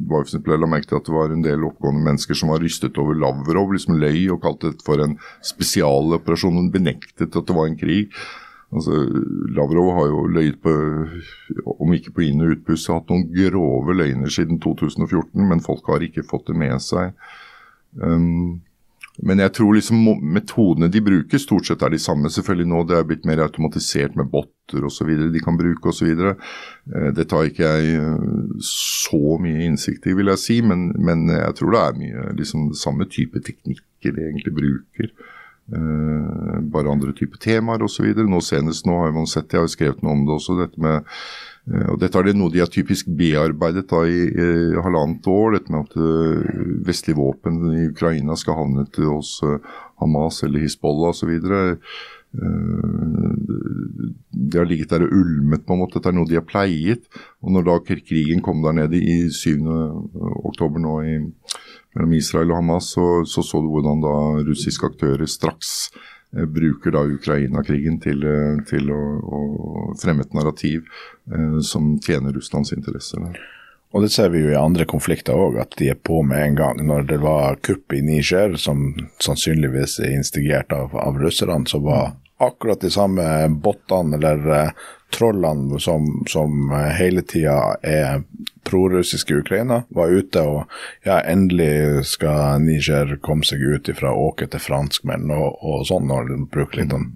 var 0.08 0.24
for 0.24 0.30
eksempel, 0.30 0.54
Jeg 0.54 0.62
la 0.64 0.70
merke 0.70 0.90
til 0.90 1.00
at 1.00 1.08
det 1.08 1.16
var 1.16 1.34
en 1.34 1.44
del 1.46 1.66
oppgående 1.68 2.06
mennesker 2.06 2.38
som 2.38 2.54
var 2.54 2.64
rystet 2.64 2.98
over 3.02 3.18
Lavrov, 3.18 3.74
liksom 3.74 4.00
løy 4.02 4.30
og 4.34 4.42
kalte 4.42 4.72
det 4.72 4.86
for 4.86 5.02
en 5.04 5.18
spesialoperasjon. 5.46 6.58
Hun 6.58 6.72
benektet 6.72 7.36
at 7.36 7.48
det 7.48 7.56
var 7.56 7.68
en 7.70 7.78
krig. 7.78 8.10
Altså, 8.72 9.04
Lavrov 9.52 9.92
har 9.98 10.08
jo 10.08 10.26
løyet 10.32 10.62
på, 10.64 10.74
om 11.76 11.94
ikke 11.94 12.14
på 12.16 12.24
inn- 12.24 12.44
og 12.46 12.56
utpust, 12.56 12.88
hatt 12.88 13.10
noen 13.12 13.28
grove 13.36 13.96
løgner 13.98 14.32
siden 14.32 14.62
2014, 14.64 15.48
men 15.48 15.64
folk 15.64 15.88
har 15.92 16.06
ikke 16.06 16.24
fått 16.24 16.48
det 16.48 16.56
med 16.56 16.80
seg. 16.84 17.12
Um, 18.00 18.62
men 19.22 19.42
jeg 19.44 19.54
tror 19.54 19.76
liksom 19.78 20.02
metodene 20.34 20.90
de 20.92 21.02
bruker, 21.06 21.42
stort 21.42 21.68
sett 21.68 21.84
er 21.86 21.94
de 21.94 22.00
samme. 22.02 22.30
Selvfølgelig 22.34 22.70
nå 22.72 22.84
det 22.90 22.98
er 22.98 23.08
blitt 23.10 23.28
mer 23.30 23.44
automatisert 23.46 24.16
med 24.18 24.32
botter 24.34 24.86
osv. 24.88 25.12
de 25.34 25.44
kan 25.44 25.60
bruke 25.60 25.92
osv. 25.92 26.16
Det 27.18 27.28
tar 27.30 27.50
ikke 27.50 27.68
jeg 27.68 28.00
eh, 28.00 28.56
så 28.66 29.38
mye 29.42 29.68
innsikt 29.68 30.08
i, 30.10 30.16
vil 30.18 30.32
jeg 30.34 30.42
si, 30.42 30.58
men, 30.66 30.90
men 30.98 31.28
jeg 31.30 31.58
tror 31.60 31.76
det 31.76 31.84
er 31.84 32.02
mye 32.02 32.32
liksom 32.40 32.72
samme 32.78 33.06
type 33.12 33.44
teknikker 33.46 34.18
de 34.18 34.26
egentlig 34.32 34.56
bruker. 34.58 35.14
Uh, 35.72 36.58
bare 36.72 36.92
andre 36.92 37.14
typer 37.16 37.40
temaer 37.40 37.86
osv. 37.86 38.10
Nå 38.28 38.42
senest 38.44 38.88
nå 38.90 38.98
har 39.04 39.16
man 39.16 39.30
sett, 39.30 39.54
jeg 39.54 39.64
har 39.64 39.72
skrevet 39.72 40.04
noe 40.04 40.18
om 40.18 40.28
det 40.28 40.36
også, 40.36 40.60
dette 40.60 40.84
med 40.84 41.08
Eh, 41.70 41.90
og 41.94 42.00
dette 42.02 42.18
er 42.18 42.26
det 42.26 42.38
noe 42.40 42.50
de 42.54 42.62
har 42.64 42.72
typisk 42.72 43.10
bearbeidet 43.18 43.86
da 43.92 44.02
i, 44.10 44.22
i 44.34 44.82
halvannet 44.82 45.28
år. 45.30 45.58
Dette 45.58 45.74
med 45.74 45.86
at 45.86 45.98
uh, 46.00 46.64
vestlige 46.88 47.20
våpen 47.20 47.62
i 47.76 47.86
Ukraina 47.92 48.38
skal 48.40 48.58
havne 48.64 48.88
hos 49.06 49.38
uh, 49.46 49.60
Hamas 50.02 50.42
eller 50.48 50.64
Hizbollah 50.66 51.14
osv. 51.14 51.36
Uh, 52.32 53.34
det 54.32 54.60
har 54.60 54.68
ligget 54.68 54.92
der 54.94 55.06
og 55.06 55.14
ulmet, 55.16 55.66
på 55.66 55.76
en 55.76 55.82
måte. 55.84 56.00
Dette 56.00 56.12
er 56.12 56.18
noe 56.18 56.30
de 56.30 56.40
har 56.40 56.48
pleiet. 56.48 57.04
Og 57.44 57.56
når 57.56 57.68
da 57.68 57.78
krigen 57.88 58.44
kom 58.44 58.64
der 58.64 58.78
nede 58.78 59.00
i 59.00 59.28
7. 59.32 59.60
oktober 60.48 60.82
nå 60.84 60.96
i, 61.08 61.18
mellom 61.96 62.16
Israel 62.16 62.54
og 62.54 62.62
Hamas, 62.62 62.94
så, 62.96 63.26
så 63.28 63.44
så 63.44 63.62
du 63.64 63.70
hvordan 63.72 64.04
da 64.04 64.16
russiske 64.48 64.92
aktører 64.94 65.28
straks 65.30 65.92
Eh, 66.38 66.46
bruker 66.46 66.92
da 66.92 67.04
Ukraina-krigen 67.04 68.00
til, 68.00 68.24
eh, 68.24 68.60
til 68.68 68.92
å, 68.92 69.02
å, 69.20 69.40
fremme 70.00 70.24
et 70.24 70.34
narrativ 70.34 70.86
eh, 71.28 71.58
som 71.60 71.98
tjener 72.00 72.32
Russlands 72.38 72.72
interesser. 72.72 73.20
Og 73.92 74.06
det 74.06 74.12
ser 74.14 74.32
vi 74.32 74.46
jo 74.46 74.54
i 74.54 74.60
andre 74.60 74.86
konflikter 74.88 75.36
òg, 75.36 75.60
at 75.60 75.76
de 75.80 75.90
er 75.92 76.00
på 76.00 76.22
med 76.24 76.46
en 76.46 76.56
gang. 76.56 76.82
Når 76.88 77.10
det 77.10 77.20
var 77.24 77.60
kupp 77.66 77.94
i 77.94 78.02
Niger, 78.06 78.56
som 78.56 78.94
sannsynligvis 79.20 80.00
er 80.00 80.16
instigert 80.16 80.72
av, 80.76 80.96
av 80.96 81.20
russerne, 81.20 81.68
så 81.68 81.82
var 81.84 82.14
akkurat 82.42 82.82
de 82.82 82.90
samme 82.90 83.24
bottene 83.62 84.18
eller 84.18 84.72
trollene 85.12 85.80
som, 85.80 86.24
som 86.30 86.72
eh, 86.72 86.94
hele 86.98 87.22
tida 87.22 87.76
er 87.84 88.24
prorussiske 88.64 89.36
Ukraina, 89.42 89.82
var 89.90 90.14
ute 90.14 90.42
og 90.46 90.72
ja, 91.04 91.20
endelig 91.28 92.06
skal 92.14 92.62
Niger 92.64 93.18
komme 93.22 93.46
seg 93.46 93.62
ut 93.62 93.90
ifra 93.92 94.14
åke 94.16 94.48
til 94.48 94.62
franskmenn 94.64 95.34
og, 95.36 95.58
og 95.60 95.84
sånn, 95.90 96.08
når 96.10 96.30
de 96.30 96.38
bruker 96.54 96.84
litt 96.84 96.96
om 96.96 97.10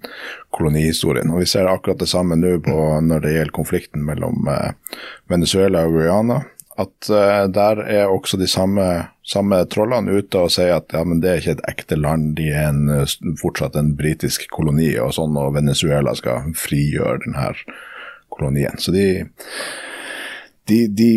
kolonihistorien. 0.54 1.32
Og 1.32 1.42
Vi 1.42 1.48
ser 1.54 1.70
akkurat 1.70 2.02
det 2.02 2.10
samme 2.10 2.38
nå 2.38 2.58
når 3.06 3.24
det 3.24 3.34
gjelder 3.36 3.56
konflikten 3.56 4.04
mellom 4.06 4.50
eh, 4.52 5.00
Venezuela 5.32 5.86
og 5.86 5.96
Guyana 5.96 6.42
at 6.76 7.10
uh, 7.10 7.44
der 7.52 7.82
er 7.84 8.12
også 8.12 8.38
de 8.40 8.48
samme, 8.50 8.84
samme, 9.24 9.62
trollene 9.72 10.18
ute 10.18 10.42
og 10.44 10.52
sier 10.52 10.76
at 10.76 10.92
ja, 10.92 11.04
men 11.08 11.22
det 11.22 11.30
er 11.30 11.40
ikke 11.42 11.56
et 11.56 11.64
ekte 11.72 11.98
land, 12.00 12.34
de 12.38 12.50
er 12.52 12.68
en, 12.70 13.06
fortsatt 13.40 13.78
en 13.80 13.94
britisk 13.98 14.48
koloni, 14.52 14.92
og 15.00 15.14
sånn, 15.16 15.38
og 15.40 15.54
Venezuela 15.56 16.14
skal 16.18 16.52
frigjøre 16.56 17.22
denne 17.24 17.48
kolonien. 18.32 18.76
Så 18.82 18.92
de, 18.92 19.08
de, 20.68 20.84
de 20.92 21.10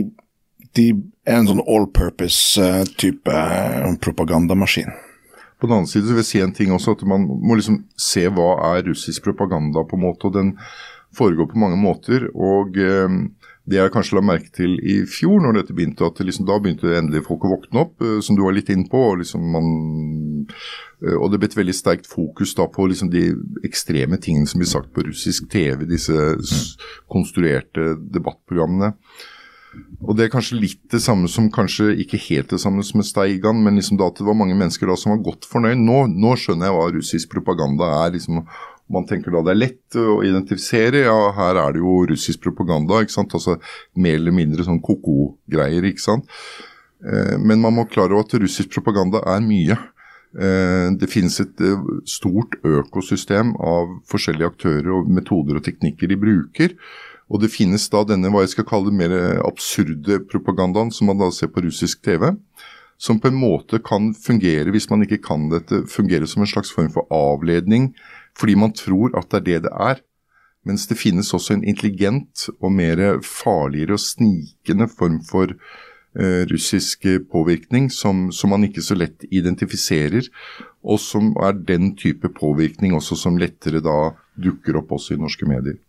de 0.78 0.90
er 1.28 1.40
en 1.40 1.50
sånn 1.50 1.64
all 1.66 1.88
purpose-type 1.96 3.34
eh, 3.34 3.88
propagandamaskin. 4.04 4.92
På 5.60 5.68
den 5.68 5.76
annen 5.76 5.92
side 5.92 6.08
vil 6.08 6.22
jeg 6.22 6.30
si 6.30 6.44
en 6.44 6.56
ting 6.56 6.72
også, 6.72 6.96
at 6.96 7.04
man 7.10 7.26
må 7.28 7.58
liksom 7.60 7.82
se 8.00 8.24
hva 8.32 8.54
er 8.72 8.86
russisk 8.88 9.26
propaganda, 9.28 9.84
på 9.84 9.98
en 9.98 10.06
måte. 10.06 10.30
og 10.30 10.38
Den 10.38 10.54
foregår 11.18 11.50
på 11.52 11.60
mange 11.60 11.80
måter. 11.82 12.30
og 12.34 12.78
eh, 12.80 13.10
det 13.70 13.78
jeg 13.78 13.94
kanskje 13.94 14.18
la 14.18 14.24
merke 14.26 14.50
til 14.56 14.78
i 14.82 15.00
fjor, 15.10 15.40
når 15.44 15.60
dette 15.60 15.76
begynte, 15.78 16.08
at 16.08 16.20
liksom, 16.24 16.48
da 16.50 16.58
begynte 16.62 16.90
endelig 16.98 17.26
folk 17.28 17.46
å 17.46 17.54
våkne 17.54 17.84
opp, 17.84 17.96
eh, 18.02 18.20
som 18.26 18.38
du 18.38 18.44
var 18.46 18.56
litt 18.58 18.72
inn 18.74 18.88
på. 18.90 19.02
Og, 19.12 19.20
liksom 19.22 19.46
man, 19.54 19.68
eh, 21.04 21.16
og 21.16 21.32
det 21.32 21.42
ble 21.42 21.50
et 21.52 21.58
veldig 21.60 21.76
sterkt 21.78 22.10
fokus 22.10 22.56
da 22.58 22.68
på 22.72 22.88
liksom 22.90 23.12
de 23.14 23.30
ekstreme 23.68 24.18
tingene 24.22 24.50
som 24.50 24.62
blir 24.62 24.72
sagt 24.72 24.94
på 24.96 25.06
russisk 25.06 25.52
TV, 25.54 25.86
disse 25.90 26.16
konstruerte 27.12 27.94
debattprogrammene. 28.00 28.96
Og 30.02 30.16
Det 30.18 30.26
er 30.26 30.32
kanskje 30.34 30.58
litt 30.58 30.80
det 30.90 31.02
samme 31.04 31.30
som 31.30 31.52
kanskje 31.54 31.92
ikke 32.02 32.18
helt 32.30 32.50
det 32.50 32.58
samme 32.62 32.82
som 32.86 32.98
med 32.98 33.06
Steigan, 33.06 33.60
men 33.62 33.78
liksom 33.78 34.00
da 34.00 34.08
at 34.10 34.18
det 34.18 34.26
var 34.26 34.38
mange 34.38 34.58
mennesker 34.58 34.90
da 34.90 34.96
som 34.98 35.14
var 35.14 35.22
godt 35.28 35.46
fornøyd. 35.46 35.78
Nå, 35.78 36.00
nå 36.10 36.34
skjønner 36.40 36.70
jeg 36.70 36.78
hva 36.78 36.88
russisk 36.96 37.36
propaganda 37.36 37.92
er. 38.00 38.16
liksom 38.16 38.42
man 38.90 39.06
tenker 39.10 39.34
da 39.34 39.44
det 39.46 39.54
er 39.54 39.62
lett 39.62 39.98
å 40.00 40.20
identifisere. 40.26 41.04
Ja, 41.06 41.30
her 41.38 41.60
er 41.62 41.76
det 41.76 41.84
jo 41.84 42.02
russisk 42.10 42.42
propaganda. 42.48 43.04
ikke 43.04 43.16
sant? 43.16 43.36
Altså 43.38 43.60
Mer 43.96 44.18
eller 44.18 44.36
mindre 44.36 44.66
sånn 44.66 44.82
ko-ko-greier. 44.82 45.86
ikke 45.86 46.04
sant? 46.04 46.26
Eh, 47.06 47.38
men 47.38 47.62
man 47.62 47.78
må 47.78 47.88
klare 47.90 48.18
at 48.20 48.34
russisk 48.42 48.74
propaganda 48.74 49.22
er 49.36 49.46
mye. 49.46 49.78
Eh, 50.40 50.90
det 51.00 51.10
finnes 51.10 51.40
et 51.42 51.62
eh, 51.66 51.86
stort 52.10 52.58
økosystem 52.66 53.56
av 53.56 53.94
forskjellige 54.10 54.52
aktører 54.54 54.92
og 54.98 55.08
metoder 55.10 55.60
og 55.60 55.66
teknikker 55.66 56.10
de 56.10 56.20
bruker. 56.20 56.76
Og 57.30 57.44
det 57.44 57.54
finnes 57.54 57.86
da 57.94 58.02
denne 58.10 58.32
hva 58.34 58.42
jeg 58.42 58.56
skal 58.56 58.68
kalle 58.72 58.92
mer 58.92 59.14
absurde 59.46 60.18
propagandaen 60.32 60.90
som 60.90 61.12
man 61.12 61.20
da 61.22 61.30
ser 61.30 61.52
på 61.54 61.62
russisk 61.62 62.02
TV. 62.02 62.32
Som 63.00 63.22
på 63.22 63.30
en 63.30 63.38
måte 63.38 63.78
kan 63.80 64.10
fungere, 64.18 64.74
hvis 64.74 64.90
man 64.90 65.06
ikke 65.06 65.22
kan 65.24 65.46
dette, 65.54 65.86
fungere 65.88 66.28
som 66.28 66.42
en 66.44 66.50
slags 66.50 66.74
form 66.74 66.90
for 66.92 67.06
avledning 67.14 67.94
fordi 68.38 68.56
man 68.60 68.76
tror 68.76 69.16
at 69.18 69.30
det 69.32 69.40
er 69.40 69.46
det 69.48 69.64
det 69.68 69.74
er. 69.74 70.02
Mens 70.68 70.88
det 70.90 71.00
finnes 71.00 71.34
også 71.34 71.56
en 71.56 71.64
intelligent 71.64 72.50
og 72.60 72.74
mer 72.76 73.22
farligere 73.24 73.96
og 73.96 74.04
snikende 74.04 74.90
form 74.92 75.22
for 75.26 75.54
uh, 75.56 76.42
russisk 76.52 77.08
påvirkning 77.32 77.88
som, 77.92 78.28
som, 78.32 78.52
man 78.52 78.68
ikke 78.68 78.84
så 78.84 78.98
lett 79.00 79.24
identifiserer, 79.32 80.28
og 80.84 81.00
som 81.00 81.32
er 81.40 81.56
den 81.56 81.96
type 81.96 82.30
påvirkning 82.36 82.94
også 82.96 83.16
som 83.16 83.40
lettere 83.40 83.82
da 83.84 84.12
dukker 84.40 84.82
opp 84.82 84.92
også 85.00 85.16
i 85.16 85.22
norske 85.22 85.48
medier. 85.48 85.80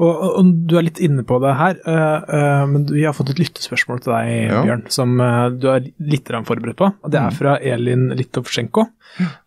Og, 0.00 0.10
og, 0.10 0.52
Du 0.70 0.76
er 0.78 0.86
litt 0.86 1.00
inne 1.02 1.24
på 1.26 1.38
det 1.42 1.52
her, 1.58 1.80
uh, 1.86 2.22
uh, 2.26 2.64
men 2.70 2.86
vi 2.90 3.04
har 3.06 3.14
fått 3.16 3.32
et 3.34 3.42
lyttespørsmål 3.42 4.02
til 4.04 4.14
deg, 4.14 4.30
ja. 4.50 4.62
Bjørn, 4.66 4.86
som 4.92 5.14
uh, 5.22 5.48
du 5.52 5.68
er 5.72 5.90
litt 6.02 6.30
forberedt 6.30 6.78
på. 6.78 6.90
Det 7.06 7.18
er 7.20 7.30
mm. 7.30 7.36
fra 7.38 7.56
Elin 7.58 8.08
Litovsjenko. 8.18 8.86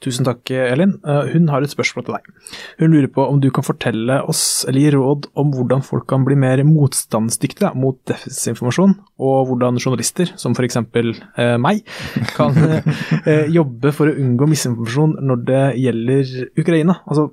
Tusen 0.03 0.27
takk, 0.27 0.51
Elin. 0.51 0.97
hun 1.31 1.45
har 1.47 1.63
et 1.63 1.71
spørsmål 1.71 2.03
til 2.03 2.17
deg. 2.17 2.25
Hun 2.81 2.91
lurer 2.91 3.07
på 3.15 3.23
om 3.31 3.37
du 3.39 3.47
kan 3.55 3.63
fortelle 3.63 4.17
oss, 4.27 4.65
eller 4.67 4.83
gi 4.83 4.89
råd 4.97 5.29
om 5.39 5.53
hvordan 5.55 5.85
folk 5.87 6.03
kan 6.11 6.25
bli 6.27 6.35
mer 6.35 6.59
motstandsdyktige 6.67 7.71
mot 7.79 7.95
desinformasjon, 8.11 8.97
og 9.23 9.47
hvordan 9.47 9.79
journalister, 9.79 10.33
som 10.35 10.57
f.eks. 10.57 10.81
Uh, 10.83 11.55
meg, 11.63 11.85
kan 12.35 12.59
jobbe 13.57 13.95
for 13.95 14.11
å 14.11 14.17
unngå 14.19 14.51
misinformasjon 14.51 15.15
når 15.23 15.47
det 15.47 15.63
gjelder 15.85 16.35
Ukraina. 16.59 16.99
Altså, 17.07 17.31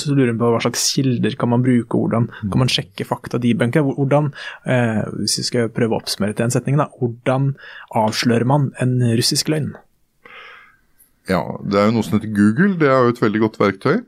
så 0.00 0.12
lurer 0.12 0.32
hun 0.32 0.40
på 0.40 0.48
hva 0.54 0.60
slags 0.64 0.84
kilder 0.94 1.34
kan 1.36 1.50
man 1.52 1.64
bruke, 1.64 1.98
hvordan 1.98 2.28
kan 2.40 2.60
man 2.62 2.70
sjekke 2.72 3.04
fakta 3.08 3.40
debunke? 3.42 3.82
Hvordan, 3.84 4.30
eh, 4.64 5.02
hvis 5.18 5.38
vi 5.40 5.44
skal 5.48 5.72
prøve 5.74 5.96
å 5.96 6.00
oppsummere 6.00 6.36
til 6.36 6.46
en 6.46 6.54
setning, 6.54 6.78
da, 6.80 6.88
hvordan 7.00 7.52
avslører 7.98 8.48
man 8.48 8.70
en 8.80 8.96
russisk 9.18 9.52
løgn? 9.52 9.74
Ja, 11.28 11.42
det 11.62 11.78
er 11.78 11.90
jo 11.90 11.98
noe 11.98 12.06
som 12.06 12.16
heter 12.18 12.32
Google, 12.34 12.74
det 12.80 12.88
er 12.88 13.04
jo 13.04 13.12
et 13.12 13.22
veldig 13.22 13.44
godt 13.44 13.60
verktøy. 13.60 14.02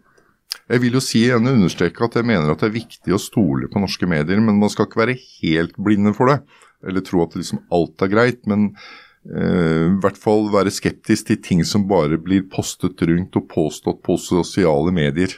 Jeg 0.70 0.80
vil 0.80 0.96
jo 0.96 1.02
si 1.04 1.26
igjen 1.26 1.50
understreke 1.50 2.06
at 2.06 2.16
jeg 2.16 2.26
mener 2.26 2.50
at 2.50 2.62
det 2.62 2.70
er 2.70 2.78
viktig 2.78 3.14
å 3.14 3.20
stole 3.20 3.68
på 3.68 3.82
norske 3.82 4.08
medier, 4.08 4.40
men 4.40 4.60
man 4.60 4.72
skal 4.72 4.88
ikke 4.88 5.02
være 5.02 5.20
helt 5.20 5.76
blinde 5.76 6.14
for 6.16 6.32
det. 6.32 6.40
Eller 6.84 7.04
tro 7.04 7.22
at 7.24 7.36
liksom 7.36 7.62
alt 7.72 8.00
er 8.04 8.12
greit. 8.12 8.42
Men 8.48 8.70
Eh, 8.72 9.02
i 9.24 10.00
hvert 10.04 10.18
fall 10.20 10.50
være 10.52 10.68
skeptisk 10.74 11.30
til 11.30 11.38
ting 11.40 11.62
som 11.64 11.86
bare 11.88 12.18
blir 12.20 12.42
postet 12.52 13.00
rundt 13.08 13.38
og 13.40 13.46
påstått 13.48 14.02
på 14.04 14.18
sosiale 14.20 14.92
medier. 14.92 15.32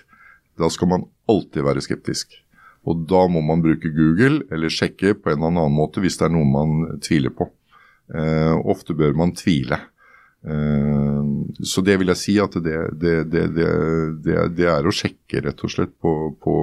Da 0.59 0.67
skal 0.73 0.91
man 0.91 1.05
alltid 1.31 1.63
være 1.67 1.85
skeptisk. 1.85 2.35
Og 2.87 3.03
da 3.11 3.25
må 3.31 3.43
man 3.43 3.63
bruke 3.65 3.91
Google 3.95 4.45
eller 4.53 4.73
sjekke 4.73 5.17
på 5.19 5.33
en 5.33 5.41
eller 5.41 5.53
annen 5.53 5.77
måte 5.77 6.03
hvis 6.03 6.19
det 6.21 6.29
er 6.29 6.35
noe 6.37 6.47
man 6.49 7.01
tviler 7.03 7.35
på. 7.35 7.49
Eh, 8.15 8.55
ofte 8.71 8.95
bør 8.95 9.17
man 9.19 9.35
tvile. 9.35 9.81
Eh, 10.47 11.23
så 11.67 11.83
det 11.83 11.99
vil 11.99 12.13
jeg 12.15 12.23
si 12.23 12.37
at 12.43 12.55
det, 12.63 12.79
det, 13.03 13.17
det, 13.33 13.47
det, 14.23 14.69
er 14.71 14.87
å 14.87 14.95
sjekke 14.95 15.43
rett 15.49 15.65
og 15.67 15.73
slett 15.73 15.97
på, 16.03 16.13
på 16.39 16.57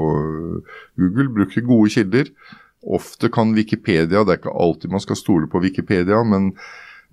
Google. 1.00 1.30
Bruke 1.42 1.66
gode 1.68 1.92
kilder. 1.98 2.32
Ofte 2.84 3.30
kan 3.32 3.54
Wikipedia, 3.56 4.24
det 4.24 4.32
er 4.32 4.40
ikke 4.42 4.56
alltid 4.60 4.92
man 4.92 5.04
skal 5.04 5.20
stole 5.20 5.48
på 5.52 5.62
Wikipedia, 5.64 6.20
men 6.28 6.52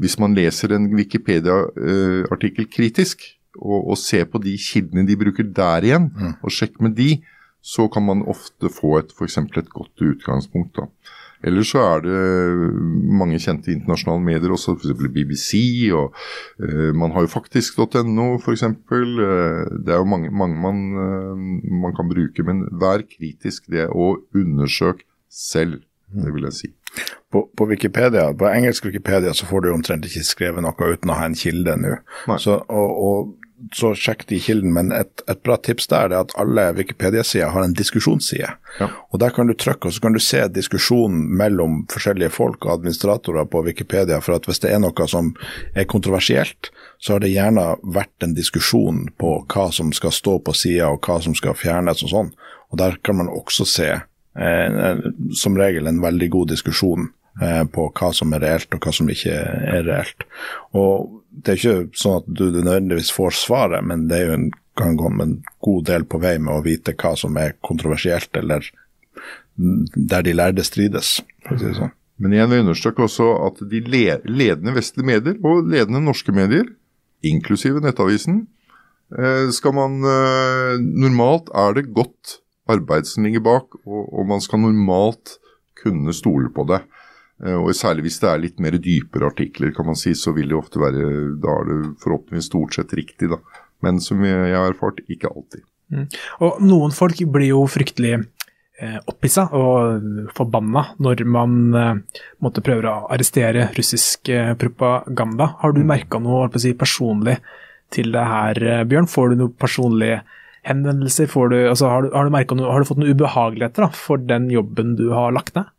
hvis 0.00 0.16
man 0.22 0.34
leser 0.36 0.74
en 0.74 0.88
Wikipedia-artikkel 0.96 2.68
kritisk, 2.72 3.26
og, 3.60 3.90
og, 3.90 3.96
ser 3.98 4.28
på 4.30 4.38
de 4.40 4.54
kildene 4.56 5.04
de 5.08 5.18
bruker 5.18 5.48
der 5.56 5.84
igjen, 5.84 6.10
mm. 6.14 6.36
og 6.40 6.54
sjekker 6.54 6.86
med 6.86 6.94
de, 6.96 7.10
så 7.60 7.88
kan 7.92 8.06
man 8.06 8.22
ofte 8.30 8.70
få 8.72 8.98
et, 9.02 9.10
for 9.12 9.28
et 9.28 9.72
godt 9.74 10.06
utgangspunkt. 10.06 10.78
da. 10.78 10.88
Ellers 11.44 11.70
så 11.72 11.80
er 11.80 12.02
det 12.04 12.16
mange 13.16 13.38
kjente 13.40 13.72
internasjonale 13.72 14.24
medier 14.24 14.52
også, 14.52 14.74
f.eks. 14.76 15.06
BBC. 15.14 15.60
og 15.96 16.12
uh, 16.60 16.90
Man 16.96 17.14
har 17.14 17.24
jo 17.24 17.32
faktisk.no 17.32 18.26
f.eks. 18.38 18.64
Uh, 18.64 19.64
det 19.80 19.94
er 19.94 20.00
jo 20.02 20.08
mange, 20.08 20.30
mange 20.30 20.60
man, 20.60 20.82
uh, 20.96 21.38
man, 21.84 21.96
kan 21.96 22.10
bruke, 22.12 22.44
men 22.44 22.66
vær 22.80 23.06
kritisk 23.08 23.70
det 23.72 23.88
og 23.88 24.20
undersøk 24.36 25.04
selv, 25.30 25.80
det 26.10 26.34
vil 26.34 26.48
jeg 26.48 26.58
si 26.58 26.72
på, 27.32 27.50
på, 27.56 27.66
Wikipedia, 27.66 28.32
på 28.34 28.48
engelsk 28.48 28.84
Wikipedia 28.84 29.34
så 29.34 29.46
får 29.46 29.60
du 29.60 29.72
omtrent 29.72 30.06
ikke 30.06 30.24
skrevet 30.26 30.64
noe 30.64 30.94
uten 30.94 31.12
å 31.12 31.18
ha 31.20 31.28
en 31.28 31.38
kilde 31.38 31.76
nå. 31.78 32.00
Så, 32.42 32.56
og, 32.66 32.96
og, 33.04 33.36
så 33.76 33.90
sjekk 33.94 34.24
de 34.30 34.38
kilden, 34.40 34.72
Men 34.72 34.90
et, 34.96 35.22
et, 35.28 35.42
bra 35.44 35.58
tips 35.60 35.90
der 35.92 36.08
er 36.08 36.22
at 36.22 36.32
alle 36.40 36.64
Wikipedia-sider 36.78 37.52
har 37.54 37.62
en 37.62 37.76
diskusjonsside. 37.76 38.54
Ja. 38.80 38.88
Og 39.12 39.20
Der 39.20 39.34
kan 39.36 39.46
du 39.46 39.54
trykke 39.54 39.90
og 39.90 39.94
så 39.94 40.00
kan 40.00 40.16
du 40.16 40.20
se 40.24 40.40
diskusjonen 40.48 41.28
mellom 41.38 41.84
forskjellige 41.92 42.32
folk 42.34 42.64
og 42.64 42.78
administratorer 42.78 43.44
på 43.52 43.62
Wikipedia. 43.68 44.18
For 44.24 44.38
at 44.40 44.48
hvis 44.48 44.64
det 44.64 44.72
er 44.72 44.80
noe 44.80 45.08
som 45.12 45.34
er 45.76 45.84
kontroversielt, 45.84 46.72
så 46.98 47.14
har 47.14 47.22
det 47.22 47.34
gjerne 47.34 47.74
vært 47.84 48.24
en 48.24 48.34
diskusjon 48.34 49.06
på 49.20 49.36
hva 49.44 49.68
som 49.76 49.92
skal 49.92 50.16
stå 50.16 50.38
på 50.40 50.56
sida 50.56 50.90
og 50.90 51.04
hva 51.04 51.20
som 51.22 51.36
skal 51.36 51.54
fjernes 51.54 52.02
og 52.08 52.14
sånn. 52.16 52.32
Og 52.72 52.78
Der 52.78 52.96
kan 53.04 53.20
man 53.20 53.28
også 53.28 53.68
se 53.68 53.92
som 55.34 55.56
regel 55.58 55.88
en 55.90 55.98
veldig 56.00 56.28
god 56.30 56.52
diskusjon 56.52 57.08
Eh, 57.40 57.64
på 57.72 57.86
hva 57.94 58.10
som 58.12 58.34
er 58.34 58.42
reelt 58.42 58.74
og 58.74 58.84
hva 58.84 58.92
som 58.92 59.08
ikke 59.08 59.32
er 59.32 59.84
reelt. 59.86 60.26
Og 60.76 61.16
Det 61.30 61.52
er 61.52 61.58
ikke 61.60 61.96
sånn 61.96 62.16
at 62.18 62.26
du 62.26 62.48
nødvendigvis 62.50 63.12
får 63.14 63.36
svaret, 63.38 63.84
men 63.86 64.08
det 64.10 64.16
er 64.18 64.24
jo 64.26 64.32
en, 64.34 64.48
kan 64.76 64.96
gå 64.98 65.12
en 65.22 65.36
god 65.62 65.84
del 65.86 66.04
på 66.10 66.18
vei 66.18 66.32
med 66.42 66.50
å 66.52 66.64
vite 66.64 66.96
hva 66.98 67.12
som 67.16 67.38
er 67.38 67.54
kontroversielt, 67.62 68.34
eller 68.34 68.66
der 69.56 70.26
de 70.26 70.34
lærde 70.34 70.64
strides. 70.66 71.20
for 71.46 71.54
å 71.54 71.60
si 71.60 71.68
det 71.68 71.78
sånn. 71.78 71.94
Men 72.18 72.34
igjen 72.34 72.50
vil 72.50 72.64
understreke 72.64 73.06
også 73.06 73.28
at 73.46 73.62
de 73.70 73.80
ledende 73.86 74.74
vestlige 74.74 75.06
medier 75.06 75.38
og 75.38 75.70
ledende 75.70 76.02
norske 76.02 76.34
medier, 76.34 76.66
inklusive 77.22 77.80
Nettavisen, 77.80 78.48
eh, 79.16 79.48
skal 79.54 79.72
man 79.72 80.02
eh, 80.02 80.82
Normalt 80.82 81.48
er 81.54 81.78
det 81.78 81.94
godt 81.94 82.40
arbeid 82.70 83.08
som 83.10 83.26
ligger 83.26 83.44
bak, 83.44 83.78
og 83.86 84.24
man 84.28 84.42
skal 84.44 84.62
normalt 84.62 85.38
kunne 85.80 86.14
stole 86.16 86.50
på 86.54 86.66
det. 86.70 86.82
Eh, 87.44 87.56
og 87.56 87.72
Særlig 87.76 88.08
hvis 88.08 88.20
det 88.22 88.30
er 88.30 88.42
litt 88.42 88.60
mer 88.62 88.76
dypere 88.80 89.30
artikler, 89.30 89.72
kan 89.76 89.88
man 89.88 89.98
si, 89.98 90.14
så 90.14 90.34
vil 90.36 90.50
det 90.50 90.58
ofte 90.58 90.82
være 90.82 91.36
Da 91.40 91.56
er 91.56 91.70
det 91.70 91.78
forhåpentligvis 92.02 92.50
stort 92.50 92.76
sett 92.76 92.94
riktig, 92.96 93.30
da. 93.32 93.40
Men 93.84 94.00
som 94.04 94.20
jeg 94.24 94.52
har 94.52 94.74
erfart, 94.74 95.00
ikke 95.08 95.30
alltid. 95.30 95.64
Mm. 95.90 96.06
Og 96.44 96.60
noen 96.62 96.92
folk 96.94 97.18
blir 97.32 97.50
jo 97.50 97.64
fryktelig 97.70 98.12
eh, 98.20 98.98
opphissa 99.10 99.48
og 99.56 100.28
forbanna 100.36 100.84
når 101.02 101.24
man 101.26 101.56
eh, 101.74 102.20
måtte 102.44 102.62
prøve 102.64 102.92
å 102.92 103.08
arrestere 103.10 103.70
russisk 103.76 104.30
eh, 104.30 104.52
propaganda. 104.60 105.54
Har 105.62 105.74
du 105.74 105.82
mm. 105.82 105.88
merka 105.88 106.20
noe 106.22 106.50
si, 106.60 106.76
personlig 106.78 107.40
til 107.90 108.12
det 108.14 108.22
her, 108.22 108.62
Bjørn? 108.86 109.08
Får 109.10 109.32
du 109.32 109.40
noe 109.40 109.56
personlige 109.58 110.20
henvendelser? 110.66 111.30
Du, 111.30 111.56
altså, 111.68 111.88
har, 111.90 112.06
du, 112.06 112.14
har, 112.14 112.28
du 112.28 112.54
noe, 112.56 112.70
har, 112.70 112.82
du, 112.82 112.88
fått 112.88 113.00
noen 113.00 113.14
ubehageligheter 113.14 113.86
da, 113.86 113.90
for 113.96 114.20
den 114.20 114.50
jobben 114.52 114.96
du 114.98 115.08
har 115.14 115.34
lagt 115.36 115.56
ned? 115.58 115.70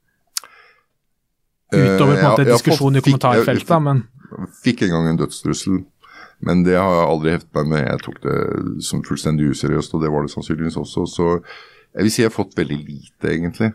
Utover 1.72 2.18
på 2.18 2.20
en 2.20 2.26
måte 2.28 2.48
diskusjon 2.50 3.00
i 3.00 3.04
kommentarfeltet, 3.06 3.78
men 3.84 4.08
Fikk 4.64 4.86
en 4.86 4.94
gang 4.94 5.10
en 5.10 5.18
dødstrussel, 5.20 5.82
men 6.48 6.64
det 6.64 6.78
har 6.80 6.94
jeg 6.96 7.08
aldri 7.10 7.34
heftet 7.36 7.58
meg 7.58 7.72
med. 7.74 7.82
Jeg 7.84 8.04
tok 8.06 8.20
det 8.24 8.36
som 8.88 9.04
fullstendig 9.04 9.50
useriøst, 9.52 9.96
og 9.98 10.04
det 10.06 10.12
var 10.14 10.24
det 10.24 10.32
sannsynligvis 10.32 10.80
også. 10.80 11.04
Så 11.12 11.28
jeg 11.36 12.06
vil 12.06 12.14
si 12.14 12.24
jeg 12.24 12.30
har 12.30 12.36
fått 12.38 12.56
veldig 12.56 12.78
lite, 12.80 13.28
egentlig. 13.28 13.74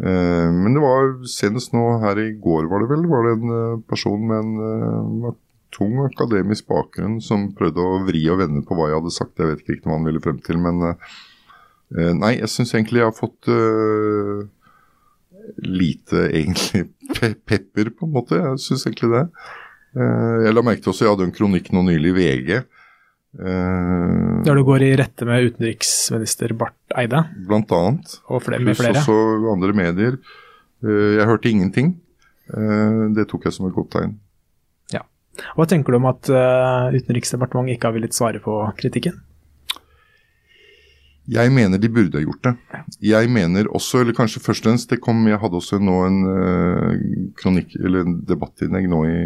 Eh, 0.00 0.48
men 0.54 0.76
det 0.76 0.82
var 0.84 1.10
senest 1.28 1.74
nå 1.74 1.84
her 2.04 2.20
i 2.22 2.30
går, 2.40 2.70
var 2.70 2.84
det 2.84 2.90
vel, 2.92 3.02
var 3.10 3.26
det 3.26 3.34
en 3.36 3.54
eh, 3.56 3.80
person 3.90 4.22
med 4.30 4.38
en 4.38 4.52
eh, 4.70 5.34
tung 5.74 5.98
akademisk 6.04 6.66
bakgrunn 6.70 7.20
som 7.22 7.48
prøvde 7.56 7.82
å 7.82 8.00
vri 8.06 8.22
og 8.32 8.40
vende 8.42 8.62
på 8.66 8.74
hva 8.78 8.88
jeg 8.90 8.98
hadde 9.00 9.12
sagt. 9.14 9.38
Jeg 9.38 9.50
vet 9.52 9.62
ikke 9.62 9.74
riktig 9.76 9.90
hva 9.90 9.98
han 9.98 10.08
ville 10.08 10.22
frem 10.24 10.40
til, 10.46 10.58
men 10.62 10.80
eh, 10.90 12.12
nei, 12.18 12.32
jeg 12.40 12.50
syns 12.52 12.74
egentlig 12.74 13.02
jeg 13.02 13.08
har 13.10 13.16
fått 13.16 13.50
uh, 13.50 14.42
lite 15.66 16.26
egentlig 16.30 16.84
pe 17.16 17.32
pepper, 17.34 17.90
på 17.96 18.06
en 18.08 18.14
måte. 18.18 18.38
Jeg 18.40 18.62
syns 18.66 18.86
egentlig 18.88 19.12
det. 19.14 19.24
Uh, 19.96 20.36
jeg 20.46 20.54
la 20.54 20.62
merke 20.66 20.84
til 20.84 20.92
også, 20.94 21.06
jeg 21.06 21.14
hadde 21.16 21.26
en 21.30 21.34
kronikk 21.38 21.72
nå 21.74 21.82
nylig 21.88 22.12
i 22.12 22.18
VG. 22.18 22.52
Uh, 23.38 24.42
Der 24.46 24.58
du 24.58 24.64
går 24.66 24.82
i 24.82 24.92
rette 24.98 25.26
med 25.28 25.52
utenriksminister 25.52 26.50
Barth 26.58 26.98
Eide 26.98 27.20
Blant 27.46 27.70
annet. 27.76 28.16
og 28.26 28.42
flere, 28.42 28.58
med 28.58 28.74
Pluss 28.74 28.82
flere. 28.82 29.02
også 29.04 29.52
andre 29.52 29.76
medier. 29.84 30.16
Uh, 30.82 31.14
Jeg 31.20 31.28
hørte 31.30 31.50
ingenting. 31.52 31.92
Eh, 32.50 33.02
Det 33.14 33.28
tok 33.30 33.44
jeg 33.46 33.54
som 33.54 33.68
et 33.68 33.74
godt 33.76 33.92
tegn. 33.94 34.16
Hva 35.56 35.66
tenker 35.68 35.94
du 35.94 36.00
om 36.00 36.08
at 36.10 36.30
eh, 36.30 37.00
Utenriksdepartementet 37.00 37.78
ikke 37.78 37.90
har 37.90 37.96
villet 37.96 38.16
svare 38.16 38.42
på 38.44 38.60
kritikken? 38.80 39.20
Jeg 41.30 41.52
mener 41.54 41.78
de 41.78 41.88
burde 41.92 42.18
ha 42.18 42.24
gjort 42.24 42.42
det. 42.42 42.52
Jeg 43.06 43.30
mener 43.30 43.68
også, 43.70 44.00
eller 44.00 44.16
kanskje 44.16 44.42
først 44.42 44.64
og 44.64 44.70
fremst, 44.70 44.90
det 44.90 44.98
kom, 45.04 45.20
jeg 45.28 45.38
hadde 45.38 45.58
også 45.60 45.78
nå 45.78 45.96
en 46.08 46.20
eh, 46.32 47.02
kronikk, 47.38 47.76
eller 47.78 48.02
en 48.02 48.16
debattinnlegg 48.26 48.88
nå 48.90 49.02
i, 49.06 49.18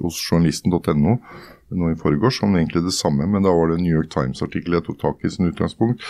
hos 0.00 0.20
journalisten.no 0.24 1.18
nå 1.70 1.90
i 1.92 1.98
forgårs 2.00 2.40
om 2.46 2.56
egentlig 2.56 2.82
det 2.86 2.94
samme, 2.96 3.28
men 3.28 3.44
da 3.44 3.52
var 3.54 3.70
det 3.70 3.78
en 3.78 3.84
New 3.86 3.94
York 3.98 4.08
Times-artikkel 4.14 4.78
jeg 4.78 4.86
tok 4.88 5.02
tak 5.02 5.26
i 5.26 5.32
som 5.32 5.50
utgangspunkt. 5.50 6.06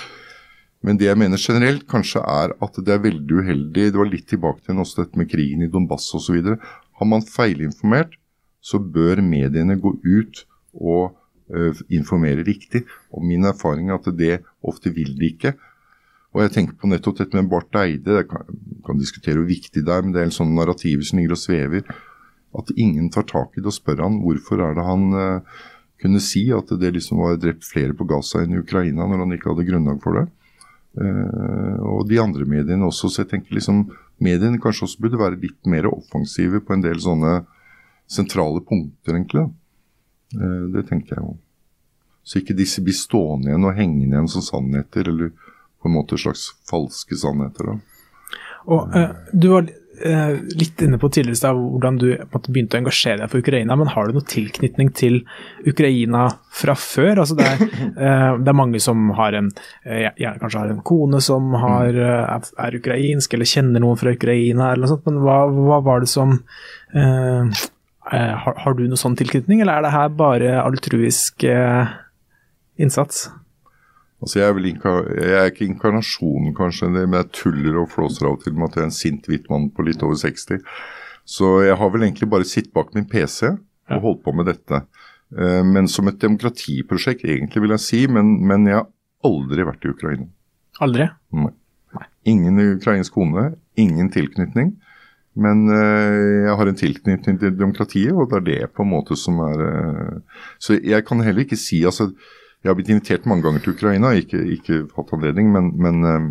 Men 0.86 0.96
det 1.00 1.10
jeg 1.10 1.18
mener 1.20 1.40
generelt 1.40 1.84
kanskje 1.90 2.22
er 2.22 2.54
at 2.64 2.78
det 2.78 2.94
er 2.94 3.02
veldig 3.04 3.42
uheldig, 3.42 3.90
det 3.90 3.98
var 3.98 4.08
litt 4.08 4.30
tilbake 4.30 4.64
til 4.64 4.80
også 4.80 5.02
dette 5.02 5.20
med 5.20 5.28
krigen 5.28 5.66
i 5.66 5.68
Donbass 5.72 6.08
osv. 6.16 6.54
Har 7.00 7.08
man 7.08 7.26
feilinformert, 7.26 8.14
så 8.60 8.80
bør 8.80 9.22
mediene 9.24 9.78
gå 9.80 9.94
ut 10.04 10.44
og 10.76 11.16
eh, 11.52 11.80
informere 11.96 12.44
riktig. 12.46 12.84
Og 13.14 13.24
min 13.26 13.48
erfaring 13.48 13.90
er 13.90 13.98
at 13.98 14.08
det 14.16 14.40
ofte 14.60 14.92
vil 14.94 15.16
de 15.18 15.32
ikke. 15.32 15.54
Og 16.30 16.44
jeg 16.44 16.54
tenker 16.54 16.78
på 16.78 16.90
nettopp 16.90 17.18
dette 17.18 17.36
med 17.36 17.50
Barth 17.50 17.80
Eide. 17.80 18.20
Jeg 18.20 18.28
kan, 18.30 19.00
diskutere 19.00 19.40
hvor 19.40 19.48
viktig 19.48 19.82
det 19.82 19.94
er, 19.94 20.04
men 20.04 20.14
det 20.14 20.22
er 20.22 20.28
en 20.28 20.36
sånn 20.36 20.54
narrativ 20.54 21.02
som 21.08 21.18
ligger 21.18 21.34
og 21.34 21.42
svever. 21.42 21.86
At 22.56 22.70
ingen 22.76 23.10
tar 23.14 23.26
tak 23.30 23.56
i 23.56 23.62
det 23.62 23.70
og 23.70 23.76
spør 23.76 24.04
han 24.04 24.20
hvorfor 24.22 24.62
er 24.62 24.76
det 24.76 24.86
han 24.86 25.08
eh, 25.18 25.62
kunne 26.00 26.20
si 26.22 26.46
at 26.54 26.70
det 26.80 26.92
liksom 26.96 27.20
var 27.20 27.40
drept 27.40 27.66
flere 27.66 27.96
på 27.96 28.06
Gaza 28.08 28.42
enn 28.42 28.54
i 28.56 28.60
Ukraina, 28.62 29.06
når 29.06 29.24
han 29.24 29.34
ikke 29.36 29.52
hadde 29.52 29.66
grunnlag 29.68 29.98
for 30.04 30.20
det. 30.20 30.28
Uh, 30.98 31.76
og 31.86 32.08
de 32.10 32.18
andre 32.18 32.46
mediene 32.48 32.88
også. 32.88 33.10
Så 33.12 33.22
jeg 33.22 33.30
tenker 33.34 33.54
liksom 33.54 33.84
mediene 34.22 34.58
kanskje 34.62 34.88
også 34.88 35.02
burde 35.04 35.20
være 35.20 35.38
litt 35.38 35.68
mer 35.70 35.86
offensive 35.90 36.62
på 36.64 36.74
en 36.74 36.82
del 36.82 36.98
sånne 37.02 37.34
sentrale 38.10 38.60
punkter, 38.60 39.14
egentlig. 39.14 39.46
Eh, 40.34 40.66
det 40.74 40.86
tenker 40.88 41.16
jeg 41.16 41.24
jo. 41.24 41.36
Så 42.22 42.40
ikke 42.42 42.58
disse 42.58 42.82
blir 42.84 42.96
stående 42.96 43.50
igjen 43.50 43.66
og 43.66 43.76
hengende 43.78 44.16
igjen 44.16 44.30
som 44.30 44.44
sannheter, 44.44 45.08
eller 45.08 45.32
på 45.80 45.88
en 45.88 45.96
måte 45.96 46.18
slags 46.20 46.50
falske 46.70 47.16
sannheter. 47.16 47.72
da. 47.72 47.78
Og 48.70 48.92
uh, 48.92 49.14
Du 49.32 49.46
var 49.54 49.64
uh, 49.64 50.34
litt 50.60 50.82
inne 50.84 50.98
på 51.00 51.08
tidligere 51.08 51.48
i 51.48 51.62
hvordan 51.72 51.96
du 52.02 52.06
måte, 52.34 52.52
begynte 52.52 52.76
å 52.76 52.82
engasjere 52.82 53.22
deg 53.22 53.32
for 53.32 53.40
Ukraina, 53.40 53.78
men 53.80 53.88
har 53.94 54.06
du 54.06 54.18
noen 54.18 54.28
tilknytning 54.28 54.92
til 55.00 55.22
Ukraina 55.64 56.26
fra 56.60 56.76
før? 56.76 57.22
Altså, 57.24 57.38
det, 57.40 57.48
er, 57.48 57.64
uh, 57.96 58.36
det 58.42 58.52
er 58.52 58.60
mange 58.60 58.84
som 58.84 59.08
har 59.16 59.38
en, 59.40 59.48
kanskje 59.86 60.60
har 60.60 60.74
en 60.76 60.84
kone 60.86 61.22
som 61.24 61.56
har, 61.56 61.96
eh, 61.96 62.52
er, 62.66 62.78
ukrainsk, 62.82 63.32
eller 63.34 63.48
kjenner 63.48 63.82
noen 63.82 63.98
fra 63.98 64.12
Ukraina, 64.12 64.74
eller 64.74 64.84
noe 64.84 64.92
sånt, 64.92 65.08
men 65.08 65.24
hva, 65.24 65.42
hva 65.56 65.80
var 65.88 66.04
det 66.04 66.12
som 66.12 66.36
har, 68.18 68.56
har 68.64 68.74
du 68.74 68.86
noe 68.88 68.98
sånn 68.98 69.16
tilknytning, 69.18 69.62
eller 69.62 69.78
er 69.78 69.86
det 69.86 69.92
her 69.94 70.14
bare 70.18 70.54
altruisk 70.64 71.44
eh, 71.46 71.92
innsats? 72.80 73.28
Altså 74.20 74.40
jeg, 74.40 74.48
er 74.50 74.56
vel 74.56 74.66
jeg 74.68 75.36
er 75.38 75.46
ikke 75.48 75.68
inkarnasjonen, 75.68 76.52
kanskje, 76.56 76.90
men 76.92 77.16
jeg 77.16 77.30
tuller 77.38 77.78
og 77.80 77.92
flåser 77.94 78.28
av 78.28 78.36
og 78.36 78.42
til 78.44 78.56
med 78.56 78.68
at 78.68 78.76
jeg 78.76 78.82
er 78.82 78.90
en 78.90 78.98
sint 78.98 79.30
hvit 79.30 79.46
mann 79.52 79.70
på 79.72 79.86
litt 79.86 80.02
over 80.04 80.18
60. 80.20 80.60
Så 81.24 81.52
jeg 81.64 81.78
har 81.80 81.92
vel 81.94 82.04
egentlig 82.04 82.28
bare 82.32 82.48
sittet 82.48 82.74
bak 82.76 82.92
min 82.96 83.08
PC 83.08 83.48
og 83.48 84.04
holdt 84.04 84.20
på 84.26 84.34
med 84.36 84.50
dette. 84.50 84.82
Eh, 85.38 85.62
men 85.64 85.88
som 85.88 86.10
et 86.10 86.20
demokratiprosjekt, 86.20 87.24
egentlig, 87.24 87.62
vil 87.64 87.74
jeg 87.76 87.84
si. 87.86 88.02
Men, 88.12 88.36
men 88.46 88.68
jeg 88.68 88.80
har 88.80 88.90
aldri 89.26 89.66
vært 89.66 89.86
i 89.86 89.94
Ukraina. 89.94 90.28
Aldri? 90.84 91.08
Nei. 91.36 92.06
Ingen 92.30 92.60
ukrainsk 92.76 93.16
kone, 93.16 93.52
ingen 93.80 94.10
tilknytning. 94.12 94.74
Men 95.38 95.68
eh, 95.70 96.44
jeg 96.48 96.58
har 96.58 96.68
en 96.68 96.78
tilknytning 96.78 97.38
til 97.38 97.54
demokratiet, 97.54 98.12
og 98.12 98.30
det 98.30 98.38
er 98.40 98.46
det 98.48 98.74
på 98.74 98.82
en 98.82 98.90
måte 98.90 99.16
som 99.18 99.38
er 99.44 99.62
eh, 99.62 100.40
Så 100.58 100.80
jeg 100.82 101.06
kan 101.06 101.22
heller 101.22 101.44
ikke 101.44 101.58
si 101.60 101.84
altså 101.86 102.10
Jeg 102.60 102.70
har 102.70 102.74
blitt 102.74 102.90
invitert 102.90 103.28
mange 103.30 103.46
ganger 103.46 103.62
til 103.62 103.76
Ukraina, 103.76 104.10
ikke, 104.18 104.42
ikke 104.56 104.82
hatt 104.96 105.12
anledning, 105.16 105.52
men, 105.54 105.70
men, 105.80 106.02
eh, 106.04 106.26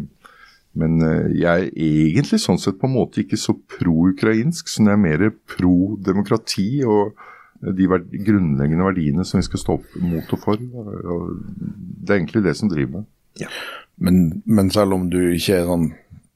men 0.77 0.99
jeg 1.33 1.47
er 1.47 1.71
egentlig 1.73 2.37
sånn 2.43 2.59
sett 2.61 2.77
på 2.77 2.85
en 2.85 2.93
måte 2.93 3.23
ikke 3.23 3.39
så 3.39 3.55
pro-ukrainsk, 3.73 4.69
som 4.69 4.85
jeg 4.85 4.93
er 4.93 5.01
mer 5.01 5.23
pro-demokrati 5.49 6.83
og 6.85 7.17
de 7.59 7.87
grunnleggende 7.89 8.85
verdiene 8.85 9.25
som 9.25 9.41
vi 9.41 9.47
skal 9.47 9.63
stå 9.63 9.79
opp 9.79 9.97
mot 10.05 10.35
og 10.37 10.43
for. 10.43 10.61
Og 10.61 11.33
det 11.65 12.13
er 12.13 12.19
egentlig 12.19 12.45
det 12.45 12.53
som 12.59 12.69
driver 12.71 12.99
meg. 13.01 13.49
Men, 13.97 14.21
men 14.45 14.69
selv 14.71 14.95
om 14.95 15.09
du 15.11 15.17
ikke 15.33 15.57
er 15.57 15.67
sånn 15.67 15.89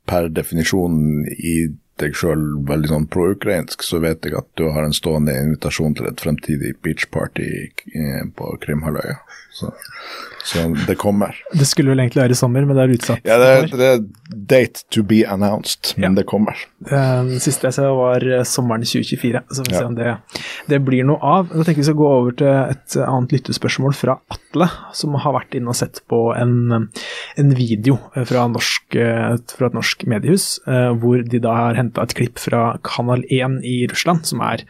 per 0.10 0.28
definisjon 0.34 0.98
i 1.38 1.56
deg 2.02 2.16
sjøl 2.18 2.44
veldig 2.68 2.90
sånn 2.90 3.08
pro-ukrainsk, 3.14 3.84
så 3.86 4.00
vet 4.04 4.26
jeg 4.26 4.34
at 4.40 4.48
du 4.58 4.66
har 4.74 4.84
en 4.88 4.96
stående 4.96 5.36
invitasjon 5.44 5.94
til 6.00 6.10
et 6.10 6.24
fremtidig 6.24 6.74
beach 6.84 7.06
party 7.14 7.50
eh, 7.70 8.24
på 8.36 8.56
Krimhalvøya. 8.64 9.20
Så, 9.54 9.70
så 10.50 10.64
det 10.88 10.96
kommer. 10.98 11.36
Det 11.54 11.68
skulle 11.70 11.92
vel 11.94 12.00
egentlig 12.02 12.24
være 12.24 12.34
i 12.34 12.38
sommer, 12.40 12.64
men 12.66 12.74
det 12.74 12.84
er 12.88 12.94
utsatt. 12.96 13.28
Ja, 13.30 13.36
det, 13.38 13.50
et 13.68 13.76
det 13.78 13.90
er 13.92 14.00
date 14.50 14.82
to 14.90 15.04
be 15.06 15.20
announced, 15.30 15.92
men 16.00 16.08
Ja. 16.10 16.16
det 16.18 16.26
kommer. 16.32 16.58
Den 16.90 17.30
siste 17.40 17.68
jeg 17.70 17.76
så 17.78 17.92
var 17.96 18.26
eh, 18.26 18.42
sommeren 18.50 18.82
2024, 18.82 19.44
så 19.54 19.62
får 19.68 19.76
Ja. 19.76 19.78
se 19.84 19.86
om 19.92 19.96
det, 20.00 20.16
det 20.74 20.80
blir 20.88 21.06
noe 21.06 21.22
av. 21.22 21.52
Da 21.54 21.62
tenker 21.68 21.84
vi 21.84 21.86
skal 21.92 22.00
gå 22.02 22.10
over 22.16 22.34
til 22.42 22.50
et 22.50 22.98
annet 23.06 23.36
lyttespørsmål 23.38 23.94
fra 23.94 24.18
Atle, 24.34 24.72
som 24.98 25.14
har 25.22 25.38
vært 25.38 25.54
inne 25.62 25.70
og 25.70 25.78
sett 25.78 26.02
på 26.10 26.24
en, 26.36 26.90
en 27.38 27.54
video 27.54 28.00
fra, 28.26 28.48
norsk, 28.50 28.98
eh, 28.98 29.38
fra 29.54 29.70
et 29.70 29.78
norsk 29.78 30.08
mediehus, 30.10 30.48
eh, 30.66 30.90
hvor 30.98 31.22
de 31.30 31.44
da 31.46 31.54
har 31.62 31.78
henta 31.84 32.06
et 32.06 32.16
klipp 32.18 32.42
fra 32.42 32.74
Kanal 32.86 33.26
1 33.30 33.62
i 33.68 33.84
Russland, 33.92 34.26
som 34.28 34.42
er 34.46 34.64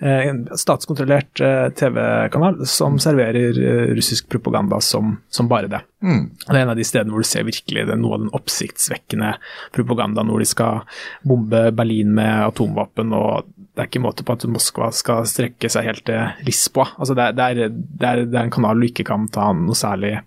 eh, 0.00 0.28
en 0.30 0.42
statskontrollert 0.58 1.42
eh, 1.44 1.68
TV-kanal 1.76 2.62
som 2.68 2.98
serverer 3.02 3.58
eh, 3.58 3.94
russisk 3.96 4.28
propaganda 4.32 4.80
som, 4.84 5.16
som 5.32 5.50
bare 5.50 5.70
det. 5.72 5.82
Det 6.00 6.54
er 6.54 6.62
en 6.62 6.74
av 6.74 6.78
de 6.78 6.86
stedene 6.86 7.14
hvor 7.14 7.24
du 7.24 7.30
ser 7.30 7.48
virkelig 7.48 7.86
det, 7.90 7.98
noe 8.00 8.16
av 8.16 8.24
den 8.24 8.34
oppsiktsvekkende 8.36 9.34
propagandaen 9.76 10.32
hvor 10.32 10.42
de 10.42 10.48
skal 10.48 10.84
bombe 11.26 11.66
Berlin 11.76 12.14
med 12.16 12.46
atomvåpen, 12.50 13.16
og 13.16 13.50
det 13.80 13.86
er 13.86 13.88
ikke 13.88 14.02
måte 14.04 14.24
på 14.26 14.34
at 14.36 14.42
Moskva 14.52 14.90
skal 14.92 15.24
strekke 15.24 15.70
seg 15.72 15.86
helt 15.88 16.02
til 16.04 16.44
Lisboa. 16.44 16.90
Altså 17.00 17.14
det, 17.16 17.30
er, 17.30 17.36
det, 17.36 17.44
er, 17.46 17.70
det, 17.72 18.08
er, 18.10 18.24
det 18.28 18.36
er 18.36 18.42
en 18.44 18.52
kanal 18.52 18.76
du 18.76 18.84
ikke 18.90 19.06
kan 19.08 19.24
ta 19.32 19.46
noe 19.56 19.78
særlig 19.78 20.18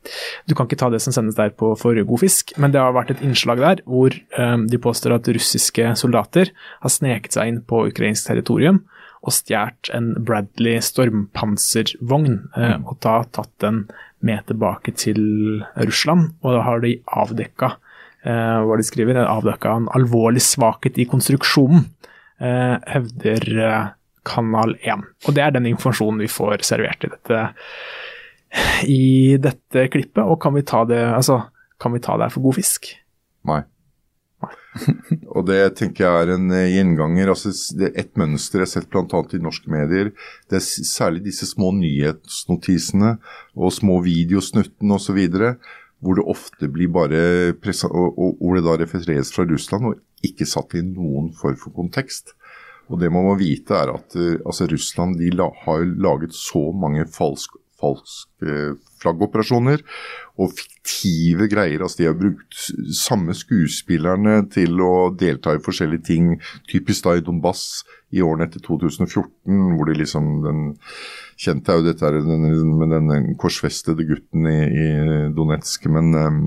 Du 0.50 0.56
kan 0.58 0.66
ikke 0.66 0.80
ta 0.82 0.90
det 0.90 1.04
som 1.04 1.14
sendes 1.14 1.38
der 1.38 1.54
på 1.54 1.76
for 1.78 1.94
god 1.94 2.24
fisk, 2.24 2.56
men 2.58 2.74
det 2.74 2.82
har 2.82 2.96
vært 2.96 3.14
et 3.14 3.22
innslag 3.26 3.62
der 3.62 3.84
hvor 3.86 4.16
um, 4.40 4.66
de 4.70 4.80
påstår 4.82 5.20
at 5.20 5.30
russiske 5.30 5.94
soldater 6.02 6.50
har 6.82 6.92
sneket 6.92 7.38
seg 7.38 7.52
inn 7.52 7.62
på 7.70 7.86
ukrainsk 7.92 8.32
territorium 8.32 8.82
og 9.24 9.32
stjålet 9.32 9.92
en 9.96 10.10
Bradley 10.26 10.82
stormpanservogn, 10.84 12.42
eh, 12.60 12.76
og 12.84 12.98
da 13.06 13.22
tatt 13.32 13.54
den 13.64 13.86
med 14.24 14.44
tilbake 14.50 14.92
til 15.00 15.64
Russland. 15.80 16.34
Og 16.44 16.58
da 16.58 16.64
har 16.66 16.84
de 16.84 16.98
avdekka 17.08 17.76
uh, 18.28 18.60
hva 18.68 18.80
de 18.80 18.88
skriver, 18.88 19.22
avdekka 19.24 19.78
en 19.80 19.92
alvorlig 19.96 20.44
svakhet 20.44 21.00
i 21.00 21.08
konstruksjonen, 21.08 21.86
eh, 21.88 22.13
hevder 22.40 23.50
eh, 23.68 23.92
Kanal 24.24 24.78
1. 24.82 25.06
Og 25.28 25.36
det 25.36 25.44
er 25.44 25.54
den 25.56 25.68
informasjonen 25.74 26.24
vi 26.24 26.32
får 26.32 26.64
servert 26.68 27.04
i 27.04 27.12
dette, 27.12 27.44
i 28.88 29.04
dette 29.42 29.88
klippet. 29.92 30.24
Og 30.24 30.40
kan 30.42 30.56
vi 30.56 30.66
ta 30.68 30.84
det, 30.88 31.04
altså, 31.12 31.42
kan 31.82 31.96
vi 31.96 32.02
ta 32.04 32.18
det 32.18 32.30
her 32.30 32.36
for 32.36 32.48
god 32.48 32.60
fisk? 32.62 32.94
Nei. 33.50 33.64
og 35.36 35.46
det 35.48 35.60
tenker 35.78 36.04
jeg 36.04 36.24
er 36.24 36.32
en 36.34 36.50
eh, 36.52 36.72
gjenganger. 36.74 37.30
altså 37.32 37.52
det 37.78 37.92
er 37.92 38.00
Et 38.02 38.18
mønster 38.20 38.60
jeg 38.60 38.68
har 38.68 38.72
sett 38.74 38.90
bl.a. 38.92 39.22
i 39.38 39.42
norske 39.44 39.72
medier. 39.72 40.12
Det 40.50 40.60
er 40.60 40.66
særlig 40.90 41.24
disse 41.28 41.48
små 41.52 41.72
nyhetsnotisene 41.78 43.18
og 43.56 43.76
små 43.76 44.00
videosnuttene 44.04 44.98
osv. 44.98 45.22
Hvor 46.04 46.20
det 46.20 46.26
ofte 46.28 46.68
blir 46.72 46.92
bare 46.92 47.24
pressa, 47.64 47.88
og, 47.88 48.18
og 48.20 48.40
hvor 48.42 48.58
det 48.60 48.66
da 48.66 48.78
refereres 48.82 49.32
fra 49.34 49.46
Russland 49.48 49.90
og 49.90 50.02
ikke 50.24 50.48
satt 50.48 50.76
i 50.76 50.84
noen 50.86 51.32
form 51.38 51.58
for 51.60 51.76
kontekst. 51.76 52.34
Og 52.92 53.00
det 53.00 53.12
man 53.14 53.26
må 53.30 53.36
vite 53.40 53.76
er 53.78 53.94
at 53.94 54.16
eh, 54.20 54.40
altså 54.44 54.68
Russland 54.72 55.22
la, 55.38 55.50
har 55.66 55.86
laget 55.88 56.36
så 56.36 56.66
mange 56.76 57.06
falsk, 57.12 57.56
falske 57.80 58.76
flaggoperasjoner 59.02 59.84
og 60.42 60.54
fiktive 60.58 61.48
greier. 61.52 61.82
altså 61.82 62.02
De 62.02 62.08
har 62.10 62.18
brukt 62.18 62.58
samme 62.98 63.36
skuespillerne 63.38 64.40
til 64.54 64.82
å 64.82 65.12
delta 65.20 65.54
i 65.54 65.62
forskjellige 65.64 66.08
ting. 66.10 66.32
Typisk 66.70 67.06
da 67.06 67.18
i 67.18 67.26
Donbass 67.26 67.84
i 68.14 68.22
årene 68.22 68.46
etter 68.46 68.62
2014, 68.62 69.30
hvor 69.74 69.90
de 69.90 69.98
liksom 69.98 70.34
den 70.44 70.66
kjente 71.44 71.74
er 71.74 71.80
jo 71.80 71.86
dette 71.88 72.10
den, 72.14 72.44
med 72.78 72.92
den 72.94 73.34
korsfestede 73.42 74.06
gutten 74.06 74.46
i, 74.48 74.58
i 74.70 74.88
Donetsk, 75.34 75.88
men 75.92 76.14
um, 76.14 76.38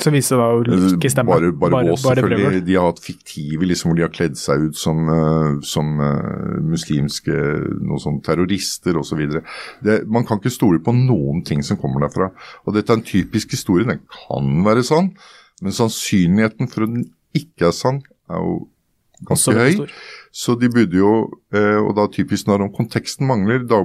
Som 0.00 0.16
viser 0.16 0.40
det 0.40 0.46
da 0.72 0.86
å 0.86 0.94
ikke 0.96 1.10
stemme? 1.12 1.34
Bare, 1.34 1.50
bare, 1.52 1.76
bare, 1.76 1.92
Bås, 1.92 2.06
selvfølgelig. 2.06 2.62
De 2.64 2.78
har 2.78 2.88
hatt 2.88 3.02
fiktive 3.04 3.68
liksom, 3.68 3.92
hvor 3.92 4.00
de 4.00 4.06
har 4.06 4.14
kledd 4.14 4.38
seg 4.40 4.68
ut 4.70 4.80
som, 4.80 5.04
uh, 5.10 5.60
som 5.66 5.92
uh, 6.00 6.56
muslimske 6.64 7.36
noe 7.84 8.00
sånn 8.02 8.22
terrorister 8.24 8.96
osv. 9.00 9.20
Man 10.08 10.24
kan 10.24 10.40
ikke 10.40 10.54
stole 10.54 10.80
på 10.84 10.96
noen 10.96 11.44
ting 11.46 11.60
som 11.66 11.80
kommer 11.80 12.06
derfra. 12.06 12.30
Og 12.64 12.78
dette 12.78 12.92
er 12.94 13.00
en 13.02 13.06
typisk 13.14 13.54
historie. 13.54 13.86
Den 13.88 14.02
kan 14.10 14.54
være 14.66 14.84
sann, 14.86 15.12
men 15.62 15.74
sannsynligheten 15.74 16.70
for 16.70 16.86
at 16.86 16.94
den 16.94 17.08
ikke 17.34 17.68
er 17.70 17.76
sann, 17.76 18.02
er 18.30 18.42
jo 18.42 18.54
ganske 19.28 19.54
høy. 19.56 19.84
Så 20.34 20.56
de 20.58 20.70
burde 20.72 20.98
jo, 20.98 21.12
eh, 21.54 21.78
og 21.80 21.94
da 21.98 22.08
typisk 22.12 22.48
når 22.50 22.68
konteksten 22.74 23.28
mangler, 23.30 23.62
da, 23.70 23.84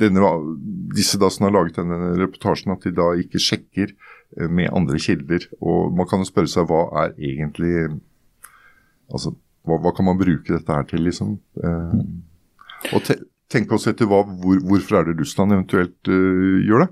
denne, 0.00 0.32
disse 0.94 1.18
da 1.20 1.30
som 1.32 1.48
har 1.48 1.56
laget 1.56 1.80
denne 1.80 2.14
reportasjen, 2.20 2.74
at 2.74 2.86
de 2.86 2.94
da 2.94 3.10
ikke 3.18 3.42
sjekker 3.42 3.92
eh, 3.92 4.48
med 4.48 4.70
andre 4.72 5.00
kilder. 5.02 5.48
Og 5.60 5.94
man 5.96 6.08
kan 6.10 6.22
jo 6.22 6.30
spørre 6.30 6.52
seg 6.52 6.68
hva 6.70 6.86
er 7.04 7.16
egentlig 7.16 7.88
Altså, 9.06 9.30
hva, 9.62 9.76
hva 9.78 9.92
kan 9.94 10.02
man 10.02 10.16
bruke 10.18 10.50
dette 10.50 10.66
her 10.66 10.82
til, 10.90 11.04
liksom? 11.06 11.36
Eh, 11.62 12.00
og 12.90 13.04
te, 13.06 13.14
tenke 13.52 13.76
også 13.76 13.92
etter 13.92 14.08
hva, 14.10 14.24
hvor, 14.26 14.58
hvorfor 14.66 14.98
er 14.98 15.06
det 15.06 15.20
Russland 15.20 15.54
eventuelt 15.54 16.10
uh, 16.10 16.56
gjør 16.66 16.82
det. 16.82 16.88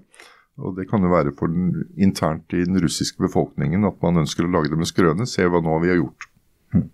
Og 0.62 0.76
Det 0.76 0.86
kan 0.90 1.02
jo 1.02 1.10
være 1.10 1.32
for 1.38 1.50
den, 1.50 1.88
internt 1.98 2.52
i 2.54 2.62
den 2.62 2.78
russiske 2.82 3.18
befolkningen 3.22 3.86
at 3.88 3.96
man 4.04 4.22
ønsker 4.22 4.46
å 4.46 4.52
lage 4.52 4.70
det 4.70 4.78
med 4.78 4.90
skrøne. 4.90 5.26
Se 5.26 5.46
hva 5.50 5.62
nå 5.64 5.80
vi 5.82 5.90
har 5.90 5.98
gjort. 5.98 6.28
Mm. 6.74 6.86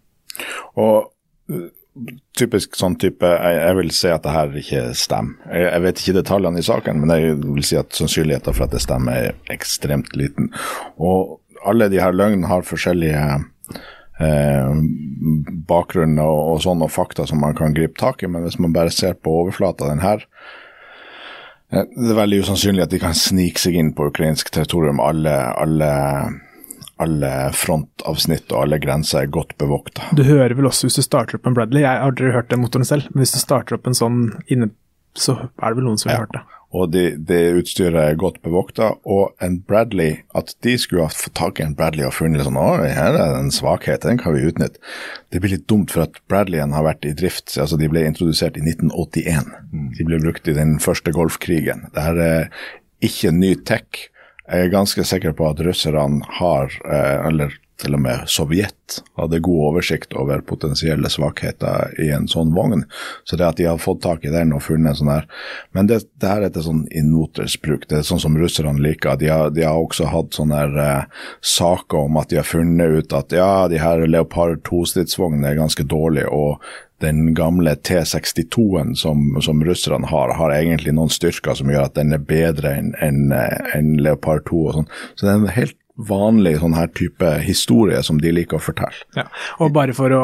Og 0.80 1.10
typisk 2.38 2.78
sånn 2.78 2.96
type 3.00 3.26
jeg, 3.26 3.56
jeg, 3.58 3.76
vil 3.80 3.92
si 3.94 4.10
at 4.12 4.24
det 4.24 4.34
her 4.34 4.56
ikke 4.62 4.82
stemmer. 4.96 5.36
Jeg, 5.50 5.66
jeg, 5.66 5.84
vet 5.84 6.02
ikke 6.02 6.16
detaljene 6.20 6.62
i 6.62 6.66
saken, 6.66 7.02
men 7.02 7.14
jeg 7.14 7.36
vil 7.42 7.66
si 7.66 7.78
at 7.80 7.96
sannsynligheten 7.96 8.56
for 8.56 8.66
at 8.66 8.74
det 8.76 8.82
stemmer 8.84 9.28
er 9.28 9.52
ekstremt 9.52 10.14
liten. 10.16 10.50
Og 10.96 11.40
alle 11.66 11.90
de 11.92 12.00
her 12.00 12.16
løgnene 12.16 12.48
har 12.48 12.64
forskjellige 12.64 13.24
eh, 14.22 14.72
bakgrunner 15.68 16.24
og, 16.24 16.40
og, 16.54 16.64
sånn, 16.64 16.86
og 16.86 16.94
fakta 16.94 17.28
som 17.28 17.42
man 17.44 17.58
kan 17.58 17.76
gripe 17.76 18.00
tak 18.00 18.24
i, 18.24 18.30
men 18.30 18.46
hvis 18.46 18.60
man 18.62 18.74
bare 18.76 18.94
ser 18.94 19.18
på 19.18 19.34
overflata 19.42 19.90
den 19.90 20.00
her 20.04 20.24
eh, 20.24 20.60
Det 21.70 22.10
er 22.10 22.18
veldig 22.18 22.42
usannsynlig 22.44 22.82
at 22.82 22.94
de 22.94 22.98
kan 23.02 23.14
snike 23.14 23.62
seg 23.62 23.76
inn 23.78 23.92
på 23.94 24.08
ukrainsk 24.10 24.50
territorium 24.50 25.02
alle, 25.02 25.34
alle 25.54 25.90
alle 27.00 27.30
frontavsnitt 27.56 28.52
og 28.52 28.64
alle 28.64 28.78
grenser 28.82 29.22
er 29.22 29.32
godt 29.32 29.54
bevokta. 29.60 30.10
Du 30.16 30.20
hører 30.26 30.52
vel 30.58 30.68
også 30.68 30.88
hvis 30.88 30.98
du 31.00 31.04
starter 31.06 31.38
opp 31.38 31.48
en 31.48 31.56
Bradley, 31.56 31.80
jeg 31.80 31.88
har 31.88 32.04
aldri 32.04 32.32
hørt 32.34 32.50
den 32.52 32.60
motoren 32.60 32.84
selv, 32.84 33.08
men 33.14 33.24
hvis 33.24 33.32
du 33.36 33.40
starter 33.40 33.78
opp 33.78 33.88
en 33.88 33.96
sånn 33.96 34.18
inne, 34.52 34.68
så 35.16 35.38
er 35.40 35.70
det 35.70 35.78
vel 35.78 35.88
noen 35.88 36.00
som 36.00 36.12
har 36.12 36.26
hørt 36.26 36.36
det. 36.36 36.42
Og 36.70 36.92
det 36.94 37.04
de 37.26 37.38
utstyret 37.58 37.98
er 37.98 38.18
godt 38.18 38.38
bevokta, 38.44 38.92
og 39.02 39.32
en 39.42 39.56
Bradley, 39.66 40.20
at 40.38 40.52
de 40.62 40.76
skulle 40.78 41.08
ha 41.08 41.10
fått 41.10 41.34
tak 41.38 41.58
i 41.58 41.64
en 41.64 41.74
Bradley 41.78 42.06
og 42.06 42.14
funnet 42.14 42.44
sånn, 42.46 42.58
å, 42.60 42.76
her 42.86 43.18
er 43.18 43.38
en 43.40 43.50
svakhet, 43.54 44.04
den 44.06 44.20
kan 44.22 44.36
vi 44.36 44.44
utnytte. 44.46 44.78
Det 45.34 45.42
blir 45.42 45.56
litt 45.56 45.66
dumt, 45.70 45.90
for 45.90 46.06
at 46.06 46.20
Bradleyen 46.30 46.76
har 46.76 46.86
vært 46.86 47.08
i 47.08 47.14
drift, 47.18 47.50
altså 47.58 47.78
de 47.80 47.90
ble 47.90 48.04
introdusert 48.06 48.60
i 48.60 48.62
1981. 48.62 49.50
Mm. 49.72 49.88
De 49.98 50.06
ble 50.06 50.20
brukt 50.22 50.46
i 50.46 50.54
den 50.54 50.78
første 50.82 51.14
Golfkrigen. 51.16 51.88
Det 51.96 52.06
her 52.06 52.22
er 52.22 52.62
ikke 53.02 53.34
ny 53.34 53.56
tech. 53.66 54.06
Jeg 54.46 54.66
er 54.66 54.72
ganske 54.72 55.02
sikker 55.06 55.34
på 55.38 55.50
at 55.50 55.62
russerne 55.66 56.22
har, 56.38 56.70
eh, 56.86 57.26
eller 57.26 57.58
til 57.80 57.96
og 57.96 58.02
med 58.04 58.26
Sovjet, 58.30 59.00
hadde 59.18 59.40
god 59.44 59.64
oversikt 59.70 60.14
over 60.18 60.42
potensielle 60.46 61.10
svakheter 61.12 61.94
i 62.02 62.10
en 62.14 62.28
sånn 62.30 62.52
vogn. 62.56 62.84
Så 63.24 63.38
det 63.38 63.46
at 63.46 63.60
de 63.60 63.68
har 63.68 63.80
fått 63.82 64.02
tak 64.04 64.26
i 64.26 64.32
den 64.34 64.54
og 64.56 64.64
funnet 64.66 64.98
sånn 64.98 65.12
her 65.12 65.28
Men 65.76 65.86
det, 65.86 66.02
det 66.20 66.28
her 66.28 66.44
er 66.44 66.52
til 66.54 66.66
sånn 66.66 66.84
innvotersbruk. 66.90 67.86
Det 67.88 68.00
er 68.00 68.06
sånn 68.06 68.22
som 68.22 68.36
russerne 68.38 68.82
liker. 68.82 69.18
De 69.20 69.30
har, 69.30 69.54
de 69.54 69.64
har 69.66 69.78
også 69.78 70.10
hatt 70.10 70.36
sånne 70.36 70.60
her, 70.60 70.76
eh, 70.84 71.24
saker 71.40 72.06
om 72.06 72.20
at 72.20 72.30
de 72.30 72.40
har 72.40 72.48
funnet 72.48 73.00
ut 73.00 73.16
at 73.16 73.34
ja, 73.34 73.68
de 73.70 73.80
her 73.80 74.06
Leopard 74.06 74.62
2-stridsvognene 74.68 75.52
er 75.52 75.60
ganske 75.60 75.86
dårlige, 75.86 76.30
og 76.30 76.60
den 77.00 77.34
gamle 77.34 77.74
T62-en 77.74 78.94
som, 78.96 79.42
som 79.42 79.64
russerne 79.64 80.06
har, 80.06 80.34
har 80.36 80.52
egentlig 80.52 80.92
noen 80.96 81.12
styrker 81.12 81.56
som 81.56 81.70
gjør 81.72 81.88
at 81.88 81.96
den 81.96 82.12
er 82.12 82.20
bedre 82.20 82.74
enn 82.76 82.92
en, 83.00 83.32
en 83.32 83.94
Leopard 84.02 84.44
2 84.50 84.64
og 84.66 84.76
sånn. 84.76 84.90
Så 85.14 85.24
det 85.24 85.32
er 85.32 85.38
en 85.38 85.54
helt 85.56 85.79
vanlig 86.08 86.56
sånn 86.60 86.76
her 86.76 86.90
type 86.96 87.28
historie 87.44 88.00
som 88.06 88.20
de 88.22 88.32
liker 88.32 88.58
å 88.58 88.62
fortelle. 88.62 89.06
Ja, 89.16 89.26
og 89.60 89.74
bare 89.76 89.94
for 89.96 90.12
å 90.14 90.22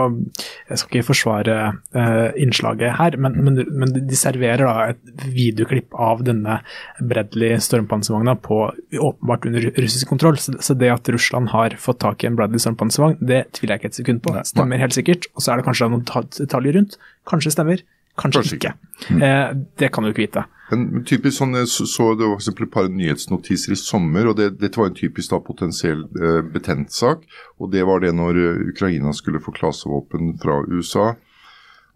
Jeg 0.67 0.81
skal 0.81 0.99
ikke 0.99 1.09
forsvare 1.09 1.57
uh, 1.95 2.31
innslaget 2.39 2.97
her, 2.99 3.17
men, 3.23 3.37
men, 3.45 3.61
men, 3.71 3.95
de 3.97 4.19
serverer 4.19 4.65
da 4.67 4.91
et 4.93 5.27
videoklipp 5.33 5.95
av 5.95 6.25
denne 6.27 6.59
Bradley 7.01 7.61
stormpanservogna 7.63 8.37
på 8.43 8.61
åpenbart 8.99 9.47
under 9.49 9.69
russisk 9.77 10.11
kontroll. 10.11 10.41
Så, 10.43 10.57
så, 10.61 10.77
det 10.79 10.91
at 10.93 11.11
Russland 11.13 11.53
har 11.55 11.77
fått 11.81 12.03
tak 12.05 12.25
i 12.25 12.31
en 12.31 12.39
Bradley 12.39 12.63
stormpanservogn, 12.63 13.19
det 13.21 13.45
tviler 13.57 13.77
jeg 13.77 13.85
ikke 13.85 13.93
et 13.93 14.01
sekund 14.01 14.25
på. 14.25 14.35
Stemmer 14.49 14.83
helt 14.83 14.97
sikkert. 14.97 15.31
Og 15.35 15.45
så 15.45 15.53
er 15.53 15.61
det 15.61 15.69
kanskje 15.69 15.91
noen 15.93 16.07
detaljer 16.07 16.81
rundt. 16.81 16.99
Kanskje 17.29 17.55
stemmer. 17.55 17.85
Kanskje, 18.17 18.43
Kanskje 18.43 18.57
ikke. 18.57 18.75
ikke. 19.07 19.25
Eh, 19.27 19.57
det 19.81 19.93
kan 19.93 20.05
du 20.05 20.11
ikke 20.11 20.25
vite. 20.25 20.47
En 20.75 21.05
typisk 21.07 21.39
sånn, 21.39 21.55
så, 21.71 21.85
så 21.87 22.09
det 22.19 22.27
var 22.27 22.41
for 22.43 22.65
et 22.65 22.73
par 22.75 22.89
nyhetsnotiser 22.91 23.77
i 23.77 23.79
sommer, 23.79 24.27
og 24.27 24.39
det, 24.41 24.57
dette 24.59 24.81
var 24.81 24.91
en 24.91 24.99
typisk 24.99 25.31
da 25.31 25.39
potensiell 25.45 26.03
eh, 26.19 26.41
betent 26.43 26.91
sak. 26.95 27.23
og 27.61 27.71
Det 27.75 27.85
var 27.87 28.03
det 28.03 28.11
når 28.17 28.41
uh, 28.43 28.67
Ukraina 28.73 29.15
skulle 29.15 29.43
få 29.43 29.55
klasevåpen 29.55 30.35
fra 30.43 30.65
USA. 30.67 31.13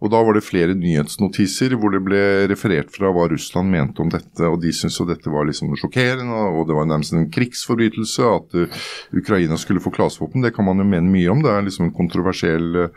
Og 0.01 0.09
Da 0.09 0.17
var 0.25 0.33
det 0.33 0.41
flere 0.41 0.73
nyhetsnotiser 0.73 1.75
hvor 1.77 1.91
det 1.93 1.99
ble 2.01 2.21
referert 2.49 2.89
fra 2.89 3.11
hva 3.13 3.27
Russland 3.29 3.69
mente 3.69 4.01
om 4.01 4.09
dette. 4.09 4.47
og 4.47 4.57
De 4.63 4.71
syntes 4.73 4.97
jo 4.97 5.05
dette 5.05 5.29
var 5.29 5.45
liksom 5.45 5.75
sjokkerende, 5.77 6.39
og 6.55 6.63
det 6.71 6.79
var 6.79 6.87
nærmest 6.89 7.13
en 7.13 7.29
krigsforbrytelse 7.29 8.33
at 8.39 8.55
uh, 8.57 8.81
Ukraina 9.13 9.59
skulle 9.61 9.83
få 9.83 9.91
klasevåpen. 9.93 10.47
Det 10.47 10.55
kan 10.55 10.65
man 10.65 10.79
jo 10.79 10.87
mene 10.87 11.11
mye 11.11 11.29
om, 11.35 11.43
det 11.43 11.51
er 11.51 11.67
liksom 11.67 11.89
en 11.89 11.97
kontroversiell, 11.99 12.87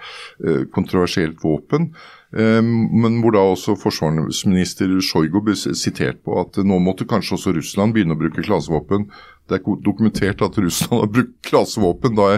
kontroversielt 0.72 1.42
våpen. 1.42 1.90
Ehm, 2.34 2.88
men 2.90 3.20
hvor 3.22 3.34
da 3.36 3.42
også 3.46 3.76
forsvarsminister 3.78 4.90
Sjojgo 5.04 5.42
ble 5.44 5.54
sitert 5.54 6.18
på 6.26 6.34
at 6.40 6.58
nå 6.66 6.80
måtte 6.82 7.06
kanskje 7.06 7.36
også 7.36 7.54
Russland 7.54 7.94
begynne 7.94 8.16
å 8.16 8.18
bruke 8.18 8.42
klasevåpen. 8.42 9.06
Det 9.46 9.58
er 9.58 9.78
dokumentert 9.84 10.42
at 10.42 10.58
Russland 10.58 11.04
har 11.04 11.12
brukt 11.14 11.34
klasevåpen 11.46 12.16
da 12.18 12.28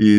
i 0.00 0.12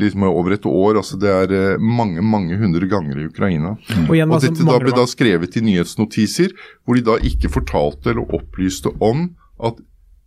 liksom 0.00 0.26
over 0.30 0.56
et 0.56 0.66
år. 0.66 0.98
altså 1.02 1.20
Det 1.20 1.30
er 1.30 1.54
eh, 1.54 1.78
mange 1.78 2.24
mange 2.24 2.58
hundre 2.58 2.88
ganger 2.90 3.20
i 3.20 3.28
Ukraina. 3.28 3.76
Mm. 3.76 4.06
Og, 4.08 4.14
igjen, 4.16 4.34
og 4.34 4.42
Dette 4.42 4.66
da 4.66 4.78
ble 4.82 4.96
da 4.96 5.06
skrevet 5.10 5.60
i 5.60 5.64
nyhetsnotiser, 5.68 6.56
hvor 6.82 6.98
de 6.98 7.06
da 7.06 7.18
ikke 7.22 7.52
fortalte 7.52 8.10
eller 8.14 8.34
opplyste 8.34 8.90
om 8.98 9.28
at 9.62 9.78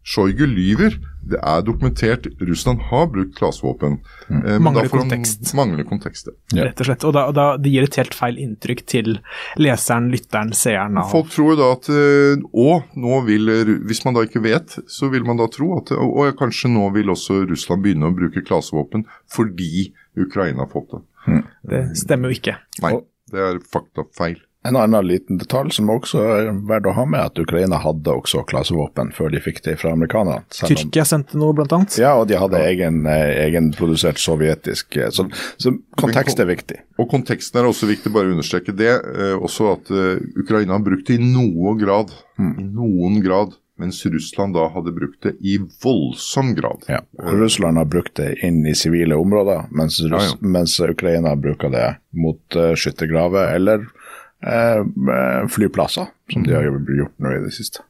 Sjojgu 0.08 0.46
lyver. 0.48 0.96
Det 1.28 1.40
er 1.44 1.64
dokumentert. 1.68 2.28
Russland 2.40 2.86
har 2.88 3.10
brukt 3.12 3.34
klasevåpen. 3.36 3.98
Mm. 4.30 4.46
Eh, 4.46 4.60
mangler 4.64 4.88
kontekst. 4.88 5.50
Mangler 5.58 5.84
kontekst, 5.84 6.30
ja. 6.56 6.64
Rett 6.64 6.80
og 6.80 6.88
slett. 6.88 7.04
Og, 7.04 7.12
da, 7.18 7.26
og 7.28 7.36
da, 7.36 7.48
det 7.60 7.74
gir 7.74 7.88
et 7.88 7.98
helt 8.00 8.16
feil 8.16 8.40
inntrykk 8.40 8.86
til 8.88 9.18
leseren, 9.60 10.08
lytteren, 10.14 10.54
seeren. 10.56 11.02
Av... 11.02 11.12
Folk 11.12 11.34
tror 11.36 11.60
da 11.60 11.74
at 11.76 11.92
Å, 11.92 12.70
eh, 12.78 12.88
nå 13.04 13.20
vil 13.28 13.52
Hvis 13.90 14.04
man 14.08 14.16
da 14.16 14.24
ikke 14.28 14.44
vet, 14.46 14.78
så 14.88 15.12
vil 15.12 15.28
man 15.28 15.42
da 15.42 15.50
tro 15.52 15.74
at 15.82 15.92
Å, 15.92 16.30
kanskje 16.40 16.72
nå 16.72 16.88
vil 16.96 17.12
også 17.12 17.42
Russland 17.52 17.84
begynne 17.84 18.08
å 18.08 18.16
bruke 18.16 18.46
klasevåpen 18.48 19.04
fordi 19.28 19.90
Ukraina 20.18 20.64
har 20.64 20.72
fått 20.72 20.96
det. 20.96 21.04
Mm. 21.28 21.44
Det 21.68 21.82
stemmer 22.00 22.32
jo 22.32 22.40
ikke. 22.40 22.56
Nei, 22.86 22.96
det 23.34 23.44
er 23.44 23.60
faktafeil. 23.76 24.40
En 24.66 24.76
annen 24.76 25.06
liten 25.08 25.38
detalj 25.38 25.72
som 25.78 25.90
også 25.94 26.22
er 26.24 26.50
verdt 26.68 26.90
å 26.90 26.94
ha 26.98 27.06
med, 27.08 27.30
at 27.30 27.40
Ukraina 27.40 27.78
hadde 27.84 28.12
også 28.12 28.42
klasevåpen 28.50 29.14
før 29.16 29.30
de 29.32 29.42
fikk 29.44 29.62
det 29.68 29.78
fra 29.82 29.94
amerikanerne. 29.96 30.44
Tyrkia 30.52 31.06
sendte 31.08 31.40
noe, 31.40 31.56
blant 31.56 31.76
annet? 31.78 32.00
Ja, 32.02 32.16
og 32.20 32.28
de 32.32 32.40
hadde 32.42 32.64
egen, 32.66 33.04
eh, 33.08 33.46
egenprodusert 33.46 34.20
sovjetisk 34.20 34.98
eh, 34.98 35.12
så, 35.14 35.28
så, 35.62 35.72
kontekst 36.02 36.42
er 36.44 36.50
viktig. 36.50 36.82
Og 37.00 37.08
konteksten 37.12 37.62
er 37.62 37.70
også 37.70 37.88
viktig, 37.88 38.12
bare 38.16 38.32
å 38.32 38.36
understreke 38.36 38.76
det. 38.76 38.92
Eh, 38.98 39.38
også 39.38 39.72
at 39.78 39.94
Ukraina 40.42 40.76
har 40.76 40.84
brukt 40.84 41.08
det 41.08 41.20
i 41.22 41.24
noen 41.24 41.80
grad. 41.80 42.12
Mm. 42.42 42.54
I 42.58 42.68
noen 42.68 43.24
grad. 43.24 43.56
Mens 43.78 44.02
Russland 44.10 44.56
da 44.58 44.72
hadde 44.74 44.92
brukt 44.92 45.22
det 45.22 45.36
i 45.46 45.60
voldsom 45.84 46.56
grad. 46.58 46.88
Ja, 46.90 47.04
og 47.22 47.36
Russland 47.44 47.78
har 47.78 47.86
brukt 47.86 48.16
det 48.18 48.32
inn 48.46 48.64
i 48.66 48.74
sivile 48.76 49.20
områder, 49.22 49.68
mens, 49.70 50.00
ja, 50.02 50.18
ja. 50.18 50.32
mens 50.42 50.80
Ukraina 50.82 51.36
bruker 51.38 51.70
det 51.70 51.86
mot 52.18 52.58
uh, 52.58 52.74
skyttergraver 52.74 53.54
eller 53.54 53.86
flyplasser, 55.50 56.12
som 56.30 56.44
de 56.46 56.54
har 56.54 56.68
gjort 56.68 57.16
nå 57.24 57.32
i 57.34 57.40
det 57.42 57.56
siste. 57.56 57.82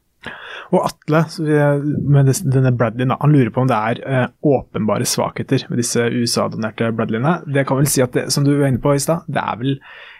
Og 0.74 0.82
Atle 0.84 1.22
med 1.40 2.28
denne 2.52 2.72
Bradley, 2.76 3.08
han 3.08 3.32
lurer 3.32 3.50
på 3.54 3.62
om 3.62 3.70
det 3.70 3.78
er 3.78 4.00
eh, 4.04 4.26
åpenbare 4.44 5.06
svakheter 5.08 5.64
med 5.70 5.80
disse 5.80 6.02
USA-donerte 6.12 6.90
Bradleyene. 6.96 7.38
Det 7.48 7.64
kan 7.68 7.80
vel 7.80 7.88
si 7.88 8.02
at, 8.04 8.12
det, 8.16 8.26
som 8.34 8.44
du 8.44 8.52
var 8.58 8.68
inne 8.68 8.82
på 8.82 8.92
i 8.96 9.02
stad, 9.02 9.24
det 9.30 9.40
er 9.40 9.60
vel 9.62 9.78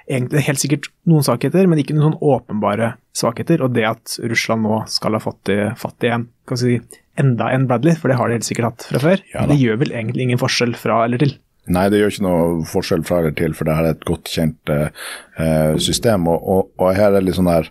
egentlig 0.09 0.47
helt 0.47 0.63
sikkert 0.63 0.89
noen 1.11 1.27
svakheter, 1.27 1.69
men 1.69 1.83
ikke 1.83 1.97
noen 1.97 2.15
sånn 2.15 2.31
åpenbare 2.31 2.95
svakheter. 3.17 3.65
Og 3.67 3.75
det 3.77 3.85
at 3.91 4.17
Russland 4.25 4.65
nå 4.65 4.81
skal 4.89 5.19
ha 5.19 5.23
fått 5.23 5.53
i, 5.53 5.59
fatt 5.77 6.09
i 6.09 6.15
en, 6.15 6.29
kan 6.49 6.61
si, 6.61 6.79
enda 7.21 7.51
en 7.53 7.69
Bradley, 7.69 7.99
for 7.99 8.09
det 8.09 8.17
har 8.21 8.31
de 8.31 8.39
helt 8.39 8.49
sikkert 8.49 8.71
hatt 8.71 8.89
fra 8.89 9.05
før, 9.05 9.27
ja, 9.35 9.45
det 9.51 9.61
gjør 9.61 9.83
vel 9.83 9.93
egentlig 9.93 10.31
ingen 10.31 10.41
forskjell 10.41 10.73
fra 10.79 11.03
eller 11.05 11.21
til? 11.21 11.37
Nei, 11.75 11.89
det 11.93 12.01
gjør 12.01 12.15
ikke 12.15 12.27
noe 12.27 12.65
forskjell 12.69 13.05
fra 13.07 13.21
eller 13.23 13.37
til, 13.37 13.55
for 13.57 13.69
det 13.69 13.77
her 13.77 13.91
er 13.91 13.97
et 13.97 14.09
godt 14.09 14.31
kjent 14.33 14.73
uh, 14.73 15.77
system. 15.83 16.29
Og, 16.31 16.43
og, 16.43 16.73
og, 16.79 16.91
her 16.97 17.17
er 17.17 17.25
litt 17.25 17.39
sånn 17.39 17.51
der 17.51 17.71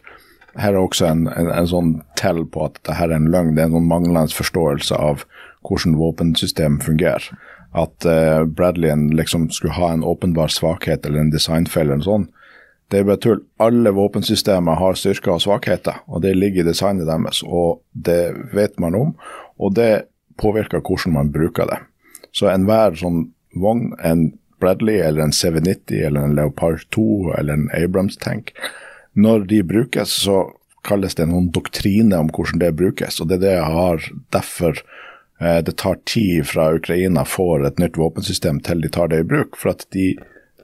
her 0.57 0.73
er 0.73 0.81
også 0.81 1.05
en, 1.11 1.27
en, 1.29 1.51
en 1.53 1.69
sånn 1.69 1.91
tell 2.17 2.41
på 2.49 2.63
at 2.65 2.79
dette 2.79 2.95
er 2.97 3.13
en 3.13 3.29
løgn. 3.33 3.53
Det 3.55 3.61
er 3.61 3.69
en 3.69 3.77
sånn 3.77 3.91
manglende 3.91 4.33
forståelse 4.33 4.97
av 4.97 5.27
hvordan 5.67 5.97
våpensystem 5.99 6.79
fungerer. 6.81 7.29
At 7.77 8.07
uh, 8.09 8.41
Bradleyen 8.47 9.11
liksom 9.17 9.51
skulle 9.53 9.77
ha 9.77 9.91
en 9.93 10.05
åpenbar 10.07 10.49
svakhet 10.53 11.05
eller 11.05 11.25
en 11.25 11.33
designfeil 11.33 11.87
eller 11.87 12.01
noe 12.01 12.09
sånt. 12.09 12.33
Det 12.87 13.01
er 13.01 13.07
bare 13.09 13.19
tull. 13.19 13.41
Alle 13.59 13.91
våpensystemer 13.91 14.79
har 14.79 14.95
styrker 14.95 15.33
og 15.33 15.41
svakheter, 15.43 15.99
og 16.07 16.21
det 16.23 16.37
ligger 16.37 16.63
i 16.63 16.69
designet 16.69 17.09
deres. 17.09 17.41
Og 17.43 17.81
det 17.91 18.31
vet 18.55 18.79
man 18.79 18.95
om, 18.95 19.09
og 19.59 19.73
det 19.75 20.07
påvirker 20.39 20.79
hvordan 20.79 21.17
man 21.17 21.31
bruker 21.33 21.67
det. 21.67 21.81
Så 22.31 22.47
enhver 22.51 22.95
sånn 22.95 23.25
vogn, 23.55 23.93
en 24.03 24.31
Bradley 24.59 24.99
eller 24.99 25.21
en 25.21 25.31
790 25.31 26.05
eller 26.07 26.21
en 26.21 26.35
Leopard 26.35 26.81
2 26.95 27.33
eller 27.37 27.53
en 27.53 27.69
Abrams-tank. 27.77 28.53
Når 29.13 29.45
de 29.49 29.63
brukes, 29.63 30.13
så 30.23 30.51
kalles 30.87 31.17
det 31.17 31.27
noen 31.29 31.51
doktrine 31.53 32.17
om 32.17 32.31
hvordan 32.33 32.61
det 32.61 32.75
brukes. 32.79 33.19
og 33.21 33.29
Det 33.29 33.39
er 33.39 33.43
det 33.43 33.53
jeg 33.57 33.75
har 33.75 34.07
derfor 34.33 34.79
eh, 35.41 35.59
det 35.65 35.77
tar 35.81 35.99
tid 36.05 36.47
fra 36.47 36.71
Ukraina 36.77 37.25
får 37.27 37.67
et 37.67 37.79
nytt 37.83 37.99
våpensystem 37.99 38.61
til 38.65 38.81
de 38.81 38.91
tar 38.93 39.11
det 39.11 39.23
i 39.23 39.27
bruk. 39.27 39.59
For 39.59 39.75
at 39.75 39.85
de 39.93 40.15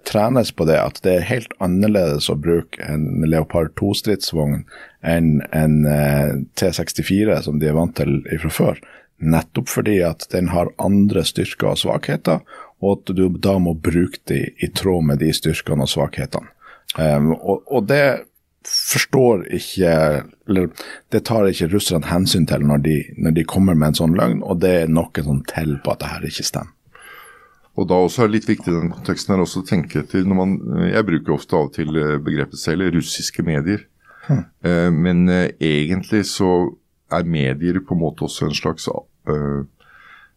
trenes 0.07 0.51
på 0.51 0.65
det 0.67 0.79
at 0.79 0.99
det 1.03 1.17
er 1.17 1.29
helt 1.29 1.53
annerledes 1.63 2.29
å 2.31 2.39
bruke 2.39 2.81
en 2.83 3.23
Leopard 3.27 3.71
2-stridsvogn 3.79 4.63
enn 5.07 5.37
en 5.51 5.79
eh, 5.87 6.35
T64 6.59 7.39
som 7.47 7.59
de 7.59 7.71
er 7.71 7.77
vant 7.77 7.95
til 7.97 8.21
fra 8.43 8.53
før. 8.53 8.83
Nettopp 9.23 9.69
fordi 9.71 10.01
at 10.03 10.27
den 10.33 10.49
har 10.51 10.71
andre 10.81 11.23
styrker 11.23 11.73
og 11.73 11.79
svakheter, 11.79 12.41
og 12.83 12.99
at 12.99 13.15
du 13.15 13.25
da 13.39 13.55
må 13.61 13.73
bruke 13.79 14.19
de 14.29 14.43
i 14.59 14.69
tråd 14.75 15.07
med 15.07 15.23
de 15.23 15.31
styrkene 15.35 15.85
og 15.85 15.91
svakhetene. 15.91 16.51
Um, 16.99 17.31
og, 17.33 17.63
og, 17.71 17.87
det 17.89 18.27
forstår 18.69 19.47
ikke 19.57 19.93
eller 20.47 20.67
Det 21.09 21.23
tar 21.25 21.47
ikke 21.49 21.71
russerne 21.71 22.05
hensyn 22.05 22.45
til 22.45 22.61
når 22.67 22.83
de, 22.83 22.97
når 23.17 23.33
de, 23.39 23.45
kommer 23.49 23.73
med 23.73 23.91
en 23.91 23.97
sånn 23.97 24.13
løgn, 24.19 24.43
og 24.45 24.59
det 24.61 24.73
er 24.83 24.91
noe 24.91 25.23
sånn 25.25 25.41
til 25.49 25.77
på 25.83 25.95
at 25.95 26.03
det 26.03 26.11
her 26.11 26.27
ikke 26.29 26.45
stemmer. 26.45 26.75
Og 27.73 27.87
da 27.89 27.97
også 27.97 28.23
er 28.23 28.29
det 28.29 28.37
litt 28.37 28.51
viktig 28.51 28.69
i 28.69 28.75
den 28.75 28.91
konteksten 28.93 29.33
her 29.33 29.41
også 29.41 29.63
å 29.63 29.65
tenke 29.65 30.03
til 30.05 30.27
når 30.29 30.37
man, 30.37 30.51
Jeg 30.91 31.07
bruker 31.07 31.33
ofte 31.33 31.57
av 31.57 31.71
og 31.71 31.73
til 31.73 31.97
eh, 31.97 32.19
begrepet 32.21 32.61
selv, 32.61 32.91
russiske 32.93 33.45
medier. 33.47 33.87
Hmm. 34.27 34.45
Uh, 34.63 34.91
men 34.93 35.25
uh, 35.27 35.49
egentlig 35.57 36.21
så 36.29 36.51
er 37.11 37.25
medier 37.27 37.81
på 37.83 37.97
en 37.97 38.03
måte 38.03 38.27
også 38.27 38.47
en 38.47 38.55
slags 38.55 38.85
uh, 38.87 39.65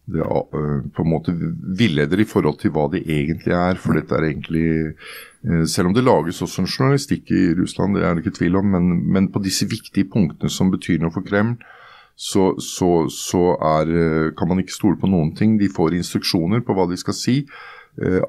det 0.07 0.23
uh, 0.23 0.83
på 0.95 1.03
en 1.03 1.11
måte 1.11 1.33
villeder 1.77 2.21
i 2.21 2.27
forhold 2.27 2.61
til 2.61 2.71
hva 2.75 2.87
det 2.91 3.03
egentlig 3.03 3.55
er. 3.55 3.79
For 3.81 3.97
dette 3.97 4.15
er 4.15 4.29
egentlig 4.29 4.67
uh, 5.47 5.65
Selv 5.67 5.89
om 5.89 5.95
det 5.95 6.05
lages 6.05 6.41
også 6.43 6.63
en 6.63 6.69
journalistikk 6.71 7.31
i 7.31 7.43
Russland, 7.59 7.95
det 7.95 8.05
er 8.05 8.15
det 8.15 8.25
ikke 8.25 8.37
tvil 8.39 8.59
om, 8.59 8.69
men, 8.75 8.93
men 9.13 9.31
på 9.31 9.43
disse 9.43 9.67
viktige 9.67 10.09
punktene 10.11 10.51
som 10.51 10.71
betyr 10.71 11.01
noe 11.03 11.13
for 11.13 11.25
Kreml, 11.27 11.57
så, 12.17 12.49
så, 12.63 13.05
så 13.13 13.43
er, 13.55 13.91
uh, 13.91 14.29
kan 14.37 14.49
man 14.49 14.63
ikke 14.63 14.75
stole 14.75 14.99
på 14.99 15.11
noen 15.11 15.35
ting. 15.37 15.59
De 15.59 15.69
får 15.71 15.97
instruksjoner 15.99 16.63
på 16.65 16.77
hva 16.77 16.87
de 16.89 16.99
skal 16.99 17.17
si. 17.17 17.43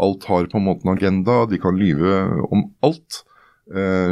alt 0.01 0.24
har 0.24 0.47
på 0.49 0.57
en 0.57 0.64
måte 0.64 0.87
en 0.87 0.95
agenda, 0.95 1.43
de 1.45 1.59
kan 1.61 1.76
lyve 1.76 2.22
om 2.49 2.70
alt. 2.83 3.22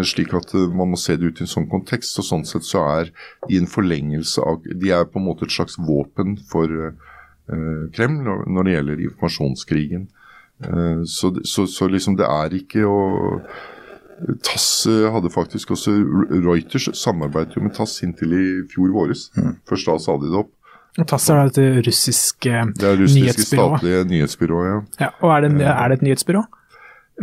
Slik 0.04 0.34
at 0.36 0.50
man 0.52 0.90
må 0.92 0.98
se 1.00 1.14
det 1.16 1.30
ut 1.30 1.38
i 1.40 1.46
en 1.46 1.48
sånn 1.48 1.68
kontekst. 1.72 2.18
og 2.20 2.26
Sånn 2.28 2.44
sett 2.44 2.66
så 2.68 2.82
er 2.84 3.08
de 3.48 3.56
en 3.56 3.70
forlengelse 3.72 4.44
av 4.44 4.60
De 4.68 4.90
er 4.92 5.08
på 5.08 5.16
en 5.16 5.24
måte 5.24 5.48
et 5.48 5.54
slags 5.56 5.78
våpen 5.80 6.36
for 6.50 6.68
Eh, 6.68 7.15
Kreml 7.94 8.44
når 8.50 8.66
det 8.66 8.76
gjelder 8.76 9.06
informasjonskrigen. 9.06 10.08
Eh, 10.64 11.00
så, 11.04 11.32
så, 11.44 11.66
så 11.70 11.88
liksom 11.92 12.18
det 12.18 12.26
er 12.26 12.60
ikke 12.60 12.86
å 12.88 13.00
TASS 14.16 14.86
hadde 15.12 15.28
faktisk 15.28 15.74
også 15.74 15.92
Reuters 16.40 16.88
samarbeidet 16.96 17.58
jo 17.58 17.64
med 17.66 17.74
TASS 17.76 17.98
inntil 18.06 18.32
i 18.32 18.44
fjor 18.72 18.94
våres. 18.94 19.28
Mm. 19.36 19.58
Først 19.68 19.90
da 19.90 19.98
sa 20.00 20.16
de 20.20 20.30
det 20.30 20.38
opp. 20.40 20.52
Og 20.96 21.04
TASS 21.04 21.26
er 21.28 21.42
dette 21.50 21.64
russiske 21.84 22.52
nyhetsbyrået? 22.52 22.80
Det 22.80 22.88
er 22.88 23.00
russiske 23.02 23.48
statlige 23.50 24.04
nyhetsbyrået, 24.12 24.68
ja. 24.70 24.78
ja. 25.04 25.10
Og 25.20 25.34
er 25.34 25.44
det, 25.44 25.50
er 25.68 25.92
det 25.92 25.98
et 25.98 26.06
nyhetsbyrå? 26.06 26.44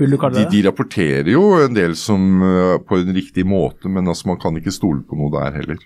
Vil 0.03 0.13
du 0.13 0.17
kalle 0.21 0.37
det 0.37 0.47
de, 0.49 0.57
de 0.57 0.67
rapporterer 0.67 1.29
jo 1.29 1.41
en 1.61 1.73
del 1.73 1.97
som, 1.97 2.21
på 2.85 2.97
en 3.01 3.13
riktig 3.13 3.45
måte, 3.45 3.89
men 3.89 4.09
altså 4.09 4.29
man 4.31 4.39
kan 4.41 4.57
ikke 4.57 4.73
stole 4.73 5.01
på 5.05 5.17
noe 5.17 5.33
der 5.33 5.57
heller. 5.59 5.81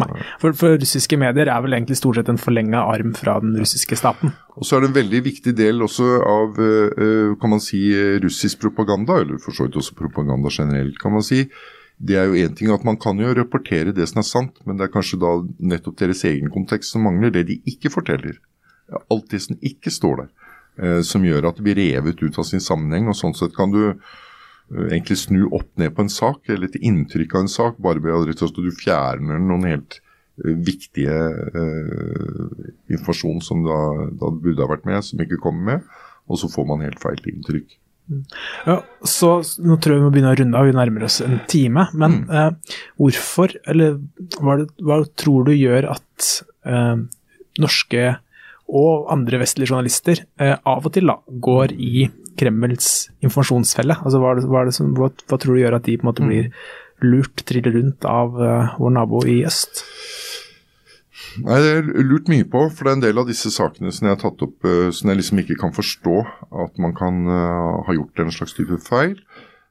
Nei, 0.00 0.24
for, 0.42 0.56
for, 0.56 0.76
russiske 0.80 1.18
medier 1.20 1.48
er 1.52 1.62
vel 1.64 1.76
egentlig 1.76 1.98
stort 2.00 2.18
sett 2.18 2.28
en 2.32 2.40
forlenga 2.40 2.82
arm 2.84 3.14
fra 3.16 3.38
den 3.42 3.54
russiske 3.60 3.98
staten. 3.98 4.34
Og 4.56 4.66
så 4.66 4.76
er 4.76 4.84
det 4.84 4.90
en 4.90 4.98
veldig 4.98 5.22
viktig 5.26 5.54
del 5.56 5.84
også 5.84 6.08
av 6.26 6.60
eh, 6.62 7.32
kan 7.40 7.52
man 7.52 7.62
si, 7.64 7.80
russisk 8.22 8.60
propaganda, 8.64 9.20
eller 9.22 9.40
for 9.42 9.56
så 9.56 9.66
vidt 9.66 9.78
også 9.80 9.96
propaganda 9.98 10.52
generelt, 10.52 10.98
kan 11.02 11.16
man 11.16 11.24
si. 11.26 11.46
Det 11.96 12.18
er 12.20 12.28
jo 12.28 12.36
én 12.44 12.56
ting 12.56 12.68
at 12.72 12.84
man 12.84 12.98
kan 13.00 13.16
jo 13.20 13.32
rapportere 13.36 13.94
det 13.96 14.08
som 14.10 14.20
er 14.20 14.28
sant, 14.28 14.60
men 14.68 14.76
det 14.76 14.88
er 14.88 14.92
kanskje 14.92 15.20
da 15.22 15.38
nettopp 15.72 15.96
deres 16.02 16.24
egen 16.28 16.52
kontekst 16.52 16.92
som 16.92 17.06
mangler. 17.08 17.32
Det 17.32 17.46
de 17.48 17.60
ikke 17.72 17.92
forteller. 17.94 18.36
Alt 19.08 19.30
det 19.32 19.40
som 19.46 19.56
ikke 19.64 19.92
står 19.94 20.22
der. 20.22 20.30
Eh, 20.76 21.00
som 21.08 21.24
gjør 21.24 21.48
at 21.48 21.56
det 21.56 21.64
blir 21.64 21.80
revet 21.80 22.20
ut 22.20 22.36
av 22.36 22.44
sin 22.44 22.60
sammenheng. 22.60 23.08
og 23.08 23.16
sånn 23.16 23.36
sett 23.36 23.56
kan 23.56 23.72
du 23.72 23.94
Eh, 23.96 24.02
egentlig 24.70 25.18
snu 25.20 25.46
opp 25.54 25.68
ned 25.78 25.94
på 25.94 26.04
en 26.04 26.12
sak, 26.12 26.42
eller 26.50 26.68
et 26.68 26.80
inntrykk 26.82 27.36
av 27.36 27.44
en 27.44 27.52
sak, 27.52 27.78
bare 27.82 28.02
ved 28.02 28.34
at 28.34 28.58
du 28.58 28.70
fjerner 28.74 29.40
noen 29.42 29.66
helt 29.68 29.98
uh, 30.42 30.52
viktige 30.66 31.14
uh, 31.14 32.68
informasjon 32.90 33.42
som 33.44 33.62
da, 33.66 33.80
da, 34.18 34.30
burde 34.34 34.64
ha 34.64 34.70
vært 34.72 34.86
med, 34.88 35.04
som 35.06 35.22
ikke 35.22 35.40
kommer 35.42 35.70
med, 35.70 35.98
og 36.26 36.42
så 36.42 36.50
får 36.50 36.70
man 36.72 36.82
helt 36.86 37.02
feil 37.02 37.22
inntrykk. 37.30 37.78
Ja, 38.66 38.76
så 39.02 39.40
Nå 39.66 39.80
tror 39.82 39.96
jeg 39.96 39.98
vi 39.98 40.04
må 40.04 40.12
begynne 40.14 40.34
å 40.34 40.38
runde 40.38 40.58
av, 40.58 40.68
vi 40.68 40.74
nærmer 40.78 41.06
oss 41.08 41.16
en 41.24 41.40
time. 41.50 41.88
Men 41.90 42.20
mm. 42.20 42.28
eh, 42.38 42.76
hvorfor, 43.02 43.54
eller 43.66 43.96
hva, 44.38 44.60
hva, 44.78 45.00
tror 45.18 45.48
du 45.48 45.56
gjør 45.56 45.88
at 45.96 46.28
norske 47.58 48.04
og 48.66 49.10
andre 49.14 49.38
vestlige 49.42 49.70
journalister 49.70 50.22
av 50.38 50.86
og 50.86 50.94
til 50.94 51.10
da, 51.10 51.18
går 51.46 51.74
i 51.74 52.06
Kremls 52.38 53.08
informasjonsfelle? 53.24 53.98
Altså, 54.02 54.20
hva, 54.22 54.34
det, 54.38 54.46
hva, 54.50 54.64
som, 54.74 54.92
hva, 54.96 55.10
hva, 55.26 55.38
tror 55.40 55.56
du 55.56 55.62
gjør 55.62 55.78
at 55.78 55.88
de 55.88 55.96
på 55.98 56.06
en 56.06 56.10
måte 56.10 56.24
mm. 56.24 56.30
blir 56.30 56.50
lurt, 57.04 57.44
triller 57.48 57.76
rundt 57.76 58.06
av 58.08 58.38
uh, 58.40 58.76
vår 58.80 58.94
nabo 58.96 59.22
i 59.28 59.40
øst? 59.48 59.82
Nei, 61.44 61.58
Det 61.60 61.72
er 61.72 62.06
lurt 62.06 62.30
mye 62.32 62.46
på, 62.48 62.62
for 62.72 62.86
det 62.86 62.92
er 62.92 62.98
en 62.98 63.04
del 63.04 63.20
av 63.20 63.28
disse 63.28 63.52
sakene 63.52 63.92
som 63.92 64.08
jeg 64.08 64.16
har 64.16 64.22
tatt 64.22 64.46
opp 64.46 64.68
uh, 64.68 64.88
som 64.94 65.12
jeg 65.12 65.20
liksom 65.20 65.42
ikke 65.42 65.58
kan 65.60 65.74
forstå 65.76 66.16
at 66.64 66.80
man 66.80 66.96
kan 66.96 67.26
uh, 67.28 67.84
ha 67.88 67.96
gjort 67.98 68.24
en 68.24 68.32
slags 68.34 68.56
type 68.56 68.80
feil. 68.86 69.18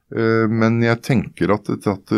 Men 0.06 0.76
jeg 0.84 1.00
tenker 1.02 1.50
at 1.50 1.66
det, 1.66 1.80
at 1.90 2.12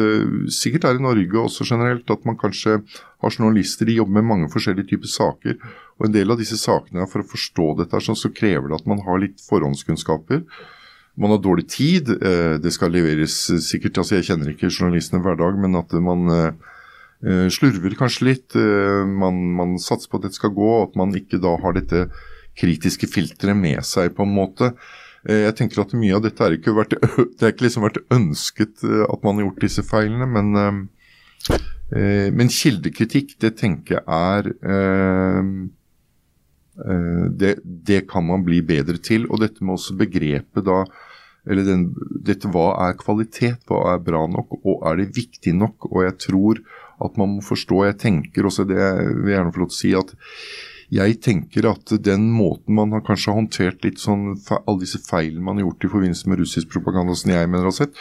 sikkert 0.53 0.85
er 0.85 0.99
i 0.99 1.01
Norge 1.01 1.39
også 1.41 1.65
generelt 1.65 2.11
at 2.13 2.27
man 2.29 2.37
kanskje 2.37 2.75
har 2.85 3.33
journalister 3.33 3.89
de 3.89 3.95
jobber 3.97 4.19
med 4.19 4.27
mange 4.29 4.51
forskjellige 4.53 4.91
typer 4.91 5.09
saker. 5.09 5.57
Og 5.99 6.07
en 6.07 6.15
del 6.15 6.31
av 6.31 6.39
disse 6.39 6.59
sakene, 6.61 7.07
For 7.11 7.23
å 7.23 7.29
forstå 7.29 7.71
dette 7.83 8.01
så 8.07 8.31
krever 8.31 8.71
det 8.71 8.81
at 8.81 8.91
man 8.91 9.03
har 9.07 9.19
litt 9.23 9.41
forhåndskunnskaper. 9.43 10.45
Man 11.19 11.35
har 11.35 11.43
dårlig 11.43 11.67
tid. 11.69 12.11
Eh, 12.15 12.57
det 12.63 12.73
skal 12.75 12.95
leveres 12.95 13.35
sikkert 13.67 13.99
altså 13.99 14.19
Jeg 14.19 14.29
kjenner 14.31 14.53
ikke 14.53 14.71
journalistene 14.71 15.23
hver 15.25 15.39
dag, 15.41 15.59
men 15.59 15.75
at 15.79 15.93
man 15.99 16.31
eh, 16.31 16.53
eh, 17.27 17.47
slurver 17.51 17.97
kanskje 17.99 18.29
litt. 18.31 18.55
Man, 18.55 19.43
man 19.59 19.77
satser 19.83 20.11
på 20.11 20.21
at 20.21 20.29
dette 20.29 20.39
skal 20.39 20.55
gå, 20.55 20.69
og 20.77 20.91
at 20.91 21.01
man 21.01 21.15
ikke 21.19 21.43
da 21.43 21.57
har 21.59 21.75
dette 21.75 22.07
kritiske 22.59 23.11
filteret 23.11 23.59
med 23.59 23.83
seg, 23.87 24.15
på 24.15 24.27
en 24.27 24.35
måte. 24.35 24.73
Jeg 25.29 25.51
tenker 25.59 25.83
at 25.83 25.93
Mye 25.99 26.15
av 26.15 26.23
dette 26.23 26.45
er 26.47 26.55
ikke 26.55 26.73
vært, 26.77 26.95
det 27.39 27.43
er 27.43 27.53
ikke 27.53 27.67
liksom 27.67 27.85
vært 27.85 27.99
ønsket 28.15 28.85
at 28.87 29.27
man 29.27 29.37
har 29.37 29.49
gjort 29.49 29.65
disse 29.67 29.83
feilene, 29.85 30.29
men, 30.31 30.87
men 32.39 32.53
kildekritikk, 32.55 33.35
det 33.43 33.57
tenker 33.59 33.99
jeg 33.99 34.07
er 34.07 34.53
Eh, 34.63 35.51
det, 36.79 37.57
det, 37.65 38.05
kan 38.07 38.23
man 38.29 38.45
bli 38.47 38.61
bedre 38.63 39.01
til. 39.03 39.25
Og 39.27 39.41
dette 39.43 39.65
med 39.65 39.75
også 39.75 39.97
begrepet 39.99 40.67
da 40.67 40.85
eller 41.49 41.65
den, 41.65 41.85
dette, 42.25 42.51
Hva 42.53 42.73
er 42.87 42.99
kvalitet? 42.99 43.63
Hva 43.69 43.95
er 43.95 44.03
bra 44.05 44.27
nok? 44.31 44.59
Og 44.63 44.83
er 44.87 45.01
det 45.01 45.15
viktig 45.17 45.55
nok? 45.57 45.89
Og 45.91 46.05
jeg 46.05 46.17
tror 46.29 46.61
at 47.05 47.19
man 47.21 47.37
må 47.37 47.45
forstå 47.47 47.85
Jeg 47.87 47.99
tenker 48.03 48.49
også 48.49 48.67
det 48.69 48.79
jeg 48.79 49.15
vil 49.23 49.33
gjerne 49.33 49.55
få 49.55 49.63
lov 49.63 49.71
til 49.73 49.79
å 49.79 49.81
si 49.83 49.95
at 49.99 50.13
jeg 50.89 51.19
tenker 51.21 51.67
at 51.69 51.93
den 52.01 52.31
måten 52.33 52.73
man 52.79 52.95
har 52.97 53.03
kanskje 53.05 53.35
håndtert 53.37 53.83
litt 53.85 54.01
sånn 54.01 54.31
alle 54.57 54.81
disse 54.81 55.01
feilene 55.05 55.45
man 55.45 55.59
har 55.61 55.67
gjort 55.67 55.85
i 55.85 55.91
forbindelse 55.93 56.31
med 56.33 56.41
russisk 56.41 56.71
propaganda 56.73 57.17
som 57.19 57.33
jeg 57.35 57.51
mener 57.51 57.69
har 57.69 57.77
sett, 57.77 57.99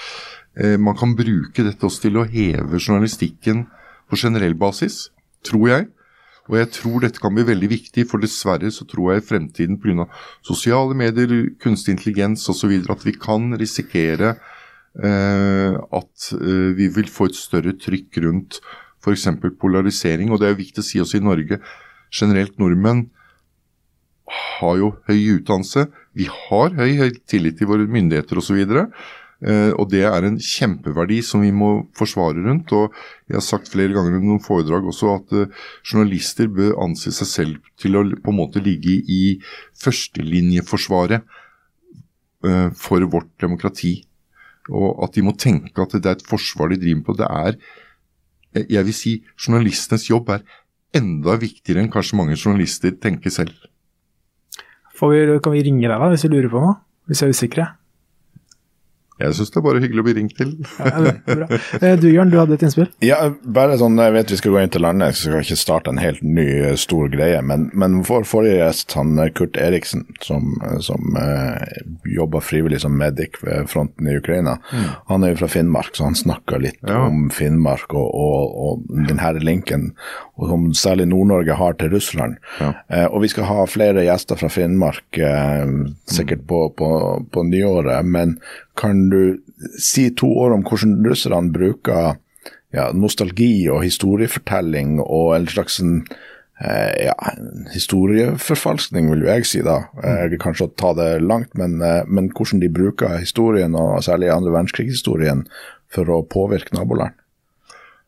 eh, 0.56 0.78
man 0.80 0.96
kan 0.96 1.18
bruke 1.20 1.66
dette 1.68 1.84
også 1.84 2.06
til 2.06 2.22
å 2.22 2.24
heve 2.32 2.80
journalistikken 2.80 3.66
på 4.08 4.20
generell 4.22 4.56
basis 4.56 5.10
tror 5.44 5.68
jeg. 5.68 5.90
Og 6.48 6.58
jeg 6.60 6.70
tror 6.78 7.04
dette 7.04 7.22
kan 7.22 7.36
bli 7.36 7.46
veldig 7.48 7.70
viktig, 7.72 8.06
for 8.10 8.24
dessverre 8.24 8.72
så 8.74 8.88
tror 8.88 9.14
jeg 9.14 9.24
i 9.24 9.28
fremtiden 9.28 9.80
pga. 9.84 10.08
sosiale 10.46 10.96
medier, 10.96 11.52
kunstig 11.60 11.98
intelligens 11.98 12.48
osv. 12.50 12.72
at 12.90 13.06
vi 13.06 13.14
kan 13.20 13.52
risikere 13.60 14.38
eh, 15.04 15.76
at 15.76 16.30
eh, 16.38 16.72
vi 16.78 16.88
vil 16.88 17.12
få 17.12 17.28
et 17.28 17.36
større 17.36 17.76
trykk 17.76 18.24
rundt 18.24 18.62
f.eks. 19.04 19.28
polarisering. 19.60 20.32
Og 20.32 20.42
det 20.42 20.50
er 20.50 20.60
viktig 20.60 20.84
å 20.84 20.88
si 20.88 21.04
også 21.04 21.20
i 21.20 21.26
Norge 21.28 21.60
generelt 22.12 22.58
nordmenn 22.60 23.10
har 24.28 24.76
jo 24.80 24.92
høy 25.08 25.38
utdannelse. 25.38 25.88
Vi 26.18 26.28
har 26.32 26.74
høy, 26.76 26.98
høy 27.00 27.12
tillit 27.30 27.60
til 27.60 27.70
våre 27.70 27.88
myndigheter 27.88 28.40
osv. 28.40 28.64
Eh, 29.46 29.70
og 29.78 29.92
det 29.92 30.02
er 30.10 30.26
en 30.26 30.40
kjempeverdi 30.42 31.20
som 31.26 31.44
vi 31.46 31.52
må 31.54 31.86
forsvare 31.98 32.42
rundt. 32.42 32.74
Og 32.74 32.96
jeg 33.30 33.38
har 33.38 33.46
sagt 33.46 33.72
flere 33.74 33.94
ganger 33.94 34.18
i 34.18 34.24
noen 34.24 34.44
foredrag 34.44 34.88
også 34.90 35.14
at 35.14 35.36
uh, 35.38 35.66
journalister 35.86 36.50
bør 36.50 36.78
anse 36.88 37.14
seg 37.14 37.30
selv 37.30 37.72
til 37.78 38.00
å 38.00 38.04
på 38.16 38.34
en 38.34 38.40
måte 38.40 38.64
ligge 38.64 38.98
i 39.04 39.38
førstelinjeforsvaret 39.84 41.26
uh, 42.48 42.70
for 42.74 43.06
vårt 43.06 43.30
demokrati. 43.44 44.00
Og 44.68 45.04
at 45.06 45.16
de 45.16 45.24
må 45.24 45.36
tenke 45.40 45.84
at 45.84 45.94
det 45.96 46.06
er 46.08 46.18
et 46.18 46.28
forsvar 46.28 46.74
de 46.74 46.82
driver 46.82 47.06
på. 47.06 47.20
Det 47.22 47.28
er, 47.30 47.60
jeg 48.66 48.88
vil 48.90 48.96
si, 48.96 49.18
journalistenes 49.38 50.10
jobb 50.10 50.34
er 50.34 50.48
enda 50.98 51.36
viktigere 51.40 51.84
enn 51.84 51.92
kanskje 51.94 52.18
mange 52.18 52.36
journalister 52.36 52.96
tenker 52.98 53.32
selv. 53.32 53.54
Vi, 54.98 55.26
kan 55.44 55.54
vi 55.54 55.62
ringe 55.62 55.86
deg 55.86 55.94
da, 55.94 56.10
hvis 56.10 56.26
vi 56.26 56.34
lurer 56.34 56.50
på 56.50 56.64
noe? 56.64 56.80
Hvis 57.08 57.22
vi 57.22 57.28
er 57.28 57.36
usikre? 57.38 57.68
Jeg 59.18 59.34
syns 59.34 59.50
det 59.54 59.58
er 59.60 59.66
bare 59.66 59.82
hyggelig 59.82 60.04
å 60.04 60.06
bli 60.06 60.16
ringt 60.20 60.36
til. 60.38 60.52
Ja, 60.78 61.14
bra. 61.26 61.48
Eh, 61.82 61.96
du 62.00 62.08
Jørn, 62.10 62.30
du 62.30 62.38
hadde 62.38 62.54
et 62.58 62.64
innspill? 62.66 62.88
Ja, 63.04 63.18
bare 63.44 63.78
sånn, 63.82 63.98
Jeg 63.98 64.14
vet 64.14 64.32
vi 64.32 64.38
skal 64.40 64.54
gå 64.54 64.62
inn 64.62 64.74
til 64.74 64.84
landet, 64.86 65.16
så 65.18 65.24
skal 65.24 65.38
jeg 65.40 65.48
ikke 65.48 65.60
starte 65.62 65.94
en 65.94 66.02
helt 66.02 66.22
ny, 66.22 66.46
eh, 66.70 66.76
stor 66.80 67.10
greie. 67.14 67.40
Men, 67.42 67.68
men 67.74 68.02
vår 68.08 68.28
forrige 68.30 68.60
gjest, 68.60 68.94
han 68.98 69.18
eh, 69.22 69.32
Kurt 69.38 69.58
Eriksen, 69.58 70.06
som, 70.22 70.56
som 70.86 71.18
eh, 71.18 71.82
jobber 72.18 72.46
frivillig 72.46 72.84
som 72.86 72.98
medic 72.98 73.42
ved 73.42 73.70
fronten 73.72 74.10
i 74.10 74.18
Ukraina, 74.22 74.58
mm. 74.72 74.88
han 75.12 75.26
er 75.26 75.34
jo 75.34 75.42
fra 75.42 75.52
Finnmark, 75.58 75.96
så 75.98 76.10
han 76.10 76.18
snakka 76.18 76.62
litt 76.62 76.82
ja. 76.86 77.02
om 77.08 77.28
Finnmark 77.34 77.94
og, 77.98 78.08
og, 78.08 78.58
og 78.68 79.08
denne 79.10 79.34
linken 79.42 79.92
som 80.38 80.70
særlig 80.78 81.08
Nord-Norge 81.10 81.58
har 81.58 81.74
til 81.80 81.90
Russland. 81.96 82.38
Ja. 82.62 82.74
Eh, 82.94 83.08
og 83.08 83.24
vi 83.26 83.32
skal 83.34 83.50
ha 83.50 83.66
flere 83.66 84.06
gjester 84.06 84.38
fra 84.38 84.52
Finnmark, 84.54 85.08
eh, 85.18 85.66
sikkert 86.06 86.46
på, 86.48 86.68
på, 86.78 86.92
på 87.34 87.44
nyåret. 87.44 88.06
men 88.06 88.38
kan 88.78 89.10
du 89.10 89.40
si 89.82 90.10
to 90.14 90.30
ord 90.30 90.54
om 90.54 90.64
hvordan 90.64 91.00
russerne 91.08 91.52
bruker 91.54 92.18
ja, 92.76 92.90
nostalgi 92.94 93.68
og 93.72 93.84
historiefortelling 93.86 95.00
og 95.02 95.36
en 95.38 95.48
slags 95.50 95.80
en, 95.82 96.02
eh, 96.62 97.08
ja, 97.08 97.16
historieforfalskning, 97.74 99.10
vil 99.14 99.26
jeg 99.28 99.48
si 99.50 99.64
da. 99.66 99.80
Eh, 100.04 100.38
kanskje 100.42 100.68
å 100.68 100.76
ta 100.76 100.94
det 100.98 101.22
langt, 101.24 101.56
men, 101.56 101.82
eh, 101.82 102.04
men 102.08 102.30
hvordan 102.30 102.62
de 102.62 102.70
bruker 102.70 103.18
historien, 103.18 103.76
og 103.76 104.04
særlig 104.04 104.34
andre 104.34 104.52
verdenskrigshistorien, 104.52 105.48
for 105.90 106.06
å 106.06 106.26
påvirke 106.28 106.76
naboland? 106.76 107.16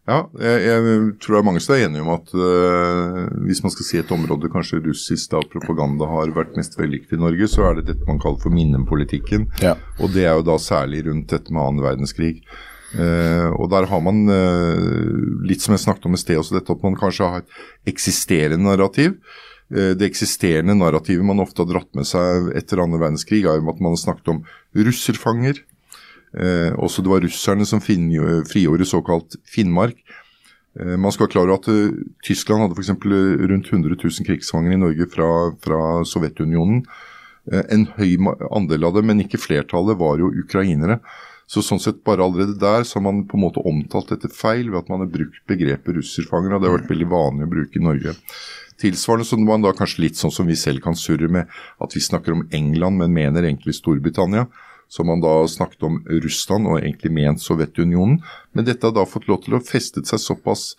Ja, 0.09 0.23
jeg, 0.41 0.61
jeg, 0.65 1.01
tror 1.21 1.35
det 1.35 1.39
er 1.39 1.45
mange 1.45 1.61
som 1.61 1.75
er 1.75 1.83
enige 1.85 2.01
om 2.01 2.09
at 2.15 2.31
uh, 2.33 3.19
hvis 3.45 3.61
man 3.61 3.73
skal 3.73 3.85
si 3.85 3.99
et 3.99 4.13
område 4.15 4.49
kanskje 4.49 4.81
russisk 4.87 5.35
da, 5.35 5.41
propaganda 5.53 6.07
har 6.09 6.33
vært 6.33 6.55
mest 6.57 6.77
vellykket 6.79 7.13
i 7.17 7.21
Norge, 7.21 7.49
så 7.51 7.67
er 7.67 7.77
det 7.77 7.91
dette 7.91 8.07
man 8.07 8.21
kaller 8.21 8.41
for 8.41 8.55
minnepolitikken. 8.55 9.45
Ja. 9.61 9.75
Og 9.99 10.15
det 10.15 10.25
er 10.25 10.39
jo 10.39 10.47
da 10.47 10.57
særlig 10.61 11.03
rundt 11.05 11.29
dette 11.29 11.53
med 11.53 11.61
annen 11.61 11.85
verdenskrig. 11.85 12.39
Uh, 12.95 13.53
og 13.53 13.69
der 13.69 13.85
har 13.91 14.01
man, 14.01 14.23
uh, 14.33 15.45
litt 15.45 15.61
som 15.61 15.77
jeg 15.77 15.85
snakket 15.85 16.09
om 16.09 16.17
i 16.17 16.23
sted, 16.23 16.41
også 16.41 16.57
dette 16.57 16.73
at 16.73 16.87
man 16.87 16.97
kanskje 16.97 17.29
har 17.29 17.45
et 17.45 17.93
eksisterende 17.93 18.65
narrativ. 18.65 19.19
Det 19.69 20.01
eksisterende 20.01 20.73
narrativet 20.73 21.21
man 21.21 21.43
ofte 21.43 21.61
har 21.61 21.67
dratt 21.69 21.91
med 21.93 22.07
seg 22.09 22.47
etter 22.57 22.79
andre 22.81 22.97
verdenskrig, 23.03 23.43
er 23.45 23.59
jo 23.59 23.69
at 23.69 23.83
man 23.85 23.93
har 23.93 23.99
snakket 24.01 24.31
om 24.33 24.39
russerfanger. 24.73 25.59
Eh, 26.37 26.73
også 26.77 27.01
det 27.01 27.11
var 27.11 27.23
russerne 27.25 27.65
som 27.65 27.81
frigjorde 27.81 28.85
såkalt 28.85 29.39
Finnmark. 29.49 29.97
Eh, 30.79 30.97
man 30.97 31.13
skal 31.15 31.29
klare 31.31 31.55
at 31.57 31.67
uh, 31.71 31.95
Tyskland 32.25 32.63
hadde 32.63 32.77
f.eks. 32.77 32.93
rundt 32.93 33.71
100 33.71 33.95
000 33.97 34.27
krigsfanger 34.27 34.75
i 34.75 34.81
Norge 34.81 35.09
fra, 35.11 35.29
fra 35.63 35.81
Sovjetunionen. 36.05 36.83
Eh, 37.49 37.65
en 37.73 37.87
høy 37.97 38.15
andel 38.51 38.85
av 38.87 38.99
dem, 38.99 39.09
men 39.09 39.25
ikke 39.25 39.41
flertallet, 39.41 39.97
var 39.99 40.21
jo 40.21 40.31
ukrainere. 40.43 40.99
Så 41.49 41.63
sånn 41.65 41.81
sett 41.81 42.03
bare 42.05 42.21
allerede 42.21 42.59
der 42.61 42.85
så 42.85 42.99
har 42.99 43.07
man 43.07 43.23
på 43.25 43.39
en 43.39 43.47
måte 43.47 43.63
omtalt 43.65 44.11
dette 44.13 44.29
feil 44.29 44.69
ved 44.69 44.83
at 44.83 44.89
man 44.91 45.01
har 45.01 45.09
brukt 45.09 45.41
begrepet 45.49 45.97
russerfanger, 45.97 46.53
og 46.53 46.61
det 46.61 46.69
har 46.69 46.77
vært 46.77 46.91
veldig 46.91 47.09
vanlig 47.09 47.47
å 47.47 47.53
bruke 47.55 47.79
i 47.79 47.85
Norge. 47.87 48.13
Tilsvarende 48.79 49.25
så 49.27 49.39
man 49.41 49.65
da 49.65 49.73
kanskje 49.75 50.05
litt 50.05 50.19
sånn 50.19 50.31
som 50.31 50.47
vi 50.47 50.55
selv 50.55 50.83
kan 50.85 50.95
surre 50.95 51.27
med 51.27 51.49
at 51.81 51.95
vi 51.97 52.03
snakker 52.05 52.35
om 52.35 52.45
England, 52.53 53.01
men 53.01 53.17
mener 53.17 53.49
egentlig 53.49 53.75
Storbritannia 53.79 54.45
som 54.89 55.07
man 55.07 55.21
da 55.21 55.33
snakket 55.47 55.85
om 55.85 55.99
Russland 56.23 56.67
og 56.67 56.79
egentlig 56.81 57.11
ment 57.13 57.41
Sovjetunionen. 57.43 58.19
Men 58.57 58.67
dette 58.67 58.89
har 58.89 58.95
da 58.95 59.05
fått 59.07 59.29
lov 59.29 59.43
til 59.45 59.57
å 59.57 59.63
festet 59.63 60.09
seg 60.09 60.21
såpass 60.23 60.71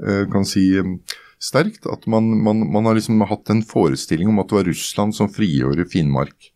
eh, 0.00 0.24
kan 0.30 0.46
si, 0.46 0.68
sterkt 1.42 1.88
at 1.90 2.06
man, 2.10 2.30
man, 2.42 2.62
man, 2.72 2.86
har 2.86 2.96
liksom 2.96 3.20
hatt 3.26 3.50
en 3.52 3.64
forestilling 3.66 4.30
om 4.30 4.40
at 4.40 4.50
det 4.50 4.60
var 4.60 4.70
Russland 4.70 5.16
som 5.18 5.32
frigjorde 5.32 5.88
Finnmark. 5.90 6.52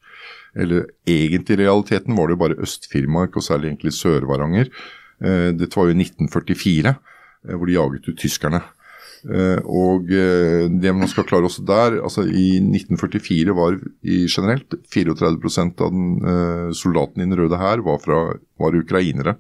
Eller 0.55 0.89
egentlig 1.07 1.59
i 1.59 1.63
realiteten 1.65 2.17
var 2.19 2.29
det 2.29 2.37
jo 2.37 2.43
bare 2.45 2.59
Øst-Finnmark, 2.65 3.37
og 3.39 3.47
særlig 3.47 3.71
egentlig 3.71 3.95
Sør-Varanger. 3.99 4.71
Eh, 5.23 5.51
dette 5.55 5.79
var 5.79 5.91
jo 5.91 5.99
1944, 5.99 6.95
eh, 6.95 7.55
hvor 7.55 7.67
de 7.67 7.77
jaget 7.77 8.09
ut 8.09 8.19
tyskerne. 8.19 8.63
Uh, 9.21 9.61
og 9.69 10.09
uh, 10.09 10.65
det 10.81 10.93
man 10.97 11.09
skal 11.11 11.27
klare 11.29 11.45
også 11.45 11.61
der 11.69 11.99
altså 12.01 12.23
I 12.25 12.57
1944 12.57 13.53
var 13.53 13.75
i 14.01 14.23
generelt 14.25 14.73
34% 14.89 15.83
av 15.85 15.93
den, 15.93 16.07
uh, 16.25 16.71
soldatene 16.73 17.27
i 17.27 17.29
Den 17.29 17.37
røde 17.43 17.59
hær 17.61 17.85
var, 17.85 18.01
var, 18.07 18.79
ukrainere. 18.81 19.37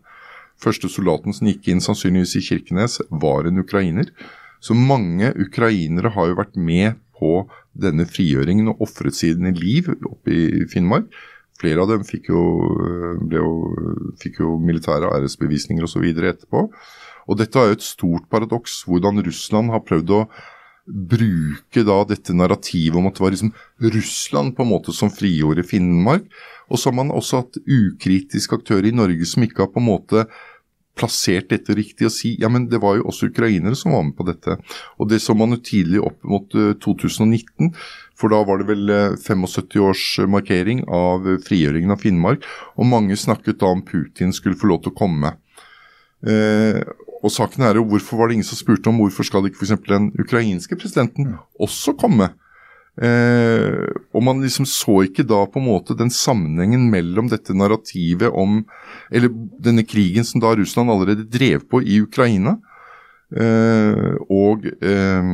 Første 0.61 0.91
soldaten 0.93 1.33
som 1.33 1.49
gikk 1.49 1.71
inn 1.73 1.81
sannsynligvis 1.81 2.37
i 2.37 2.45
Kirkenes, 2.45 2.99
var 3.09 3.49
en 3.49 3.63
ukrainer. 3.63 4.13
Så 4.61 4.77
mange 4.77 5.33
ukrainere 5.41 6.13
har 6.13 6.29
jo 6.29 6.37
vært 6.43 6.61
med 6.61 7.01
på 7.17 7.47
denne 7.73 8.05
frigjøringen 8.05 8.69
og 8.73 8.83
ofret 8.85 9.17
sine 9.17 9.55
liv 9.57 9.89
oppe 9.95 10.35
i 10.35 10.67
Finnmark. 10.69 11.09
Flere 11.61 11.85
av 11.85 11.91
dem 11.93 12.05
fikk 12.09 12.31
jo, 12.33 12.43
jo, 13.33 13.49
fikk 14.21 14.41
jo 14.41 14.57
militære 14.61 15.11
æresbevisninger 15.17 15.85
osv. 15.85 16.07
etterpå. 16.13 16.67
Og 17.31 17.39
dette 17.39 17.61
er 17.61 17.71
jo 17.71 17.79
et 17.79 17.87
stort 17.87 18.27
paradoks, 18.33 18.83
hvordan 18.91 19.23
Russland 19.23 19.71
har 19.71 19.85
prøvd 19.87 20.17
å 20.17 20.25
bruke 20.91 21.85
da 21.87 21.99
dette 22.09 22.35
narrativet 22.35 22.99
om 22.99 23.07
at 23.07 23.19
det 23.19 23.23
var 23.23 23.35
liksom 23.35 23.53
Russland 23.95 24.57
på 24.57 24.65
en 24.65 24.73
måte 24.73 24.95
som 24.97 25.13
frigjorde 25.15 25.67
Finnmark. 25.67 26.27
Og 26.71 26.79
så 26.79 26.91
har 26.91 26.99
man 26.99 27.13
også 27.15 27.45
hatt 27.45 27.61
ukritiske 27.63 28.59
aktører 28.59 28.91
i 28.91 28.97
Norge 28.97 29.29
som 29.29 29.47
ikke 29.47 29.67
har 29.67 29.71
på 29.75 29.83
en 29.83 29.91
måte 29.91 30.25
plassert 30.99 31.49
dette 31.53 31.75
riktig 31.79 32.09
og 32.09 32.13
si 32.13 32.35
ja, 32.43 32.49
men 32.53 32.67
det 32.69 32.81
var 32.83 32.99
jo 32.99 33.07
også 33.09 33.31
ukrainere 33.31 33.79
som 33.79 33.95
var 33.95 34.03
med 34.05 34.17
på 34.19 34.27
dette. 34.29 34.57
Og 34.99 35.09
det 35.11 35.21
så 35.23 35.37
man 35.39 35.55
jo 35.55 35.61
tidlig 35.65 36.03
opp 36.03 36.19
mot 36.27 36.51
2019, 36.51 37.71
eh, 37.71 37.85
for 38.19 38.35
da 38.35 38.43
var 38.45 38.61
det 38.61 38.69
vel 38.69 38.91
75-årsmarkering 39.17 40.35
markering 40.35 40.83
av 40.93 41.29
frigjøringen 41.47 41.95
av 41.95 42.03
Finnmark. 42.03 42.45
Og 42.77 42.91
mange 42.91 43.17
snakket 43.17 43.63
da 43.63 43.71
om 43.73 43.85
Putin 43.87 44.35
skulle 44.37 44.59
få 44.61 44.73
lov 44.73 44.83
til 44.85 44.93
å 44.93 44.99
komme. 44.99 45.33
Eh, 46.27 46.83
og 47.21 47.33
saken 47.33 47.67
er 47.67 47.77
jo 47.77 47.87
hvorfor 47.89 48.21
var 48.21 48.31
det 48.31 48.39
ingen 48.39 48.49
som 48.49 48.59
spurte 48.59 48.89
om 48.89 49.01
hvorfor 49.03 49.27
skal 49.27 49.49
ikke 49.49 49.61
f.eks. 49.61 49.77
den 49.89 50.09
ukrainske 50.21 50.79
presidenten 50.81 51.35
også 51.61 51.95
komme? 52.01 52.31
Eh, 53.01 53.87
og 54.13 54.25
man 54.27 54.43
liksom 54.43 54.67
så 54.69 55.03
ikke 55.07 55.25
da 55.25 55.45
på 55.49 55.61
en 55.61 55.69
måte 55.69 55.97
den 55.97 56.11
sammenhengen 56.13 56.89
mellom 56.93 57.31
dette 57.31 57.55
narrativet 57.57 58.35
om 58.35 58.65
Eller 59.15 59.31
denne 59.63 59.87
krigen 59.87 60.27
som 60.27 60.43
da 60.43 60.51
Russland 60.59 60.91
allerede 60.91 61.25
drev 61.25 61.63
på 61.71 61.81
i 61.81 62.01
Ukraina, 62.03 62.59
eh, 63.33 64.17
og 64.29 64.67
eh, 64.83 65.33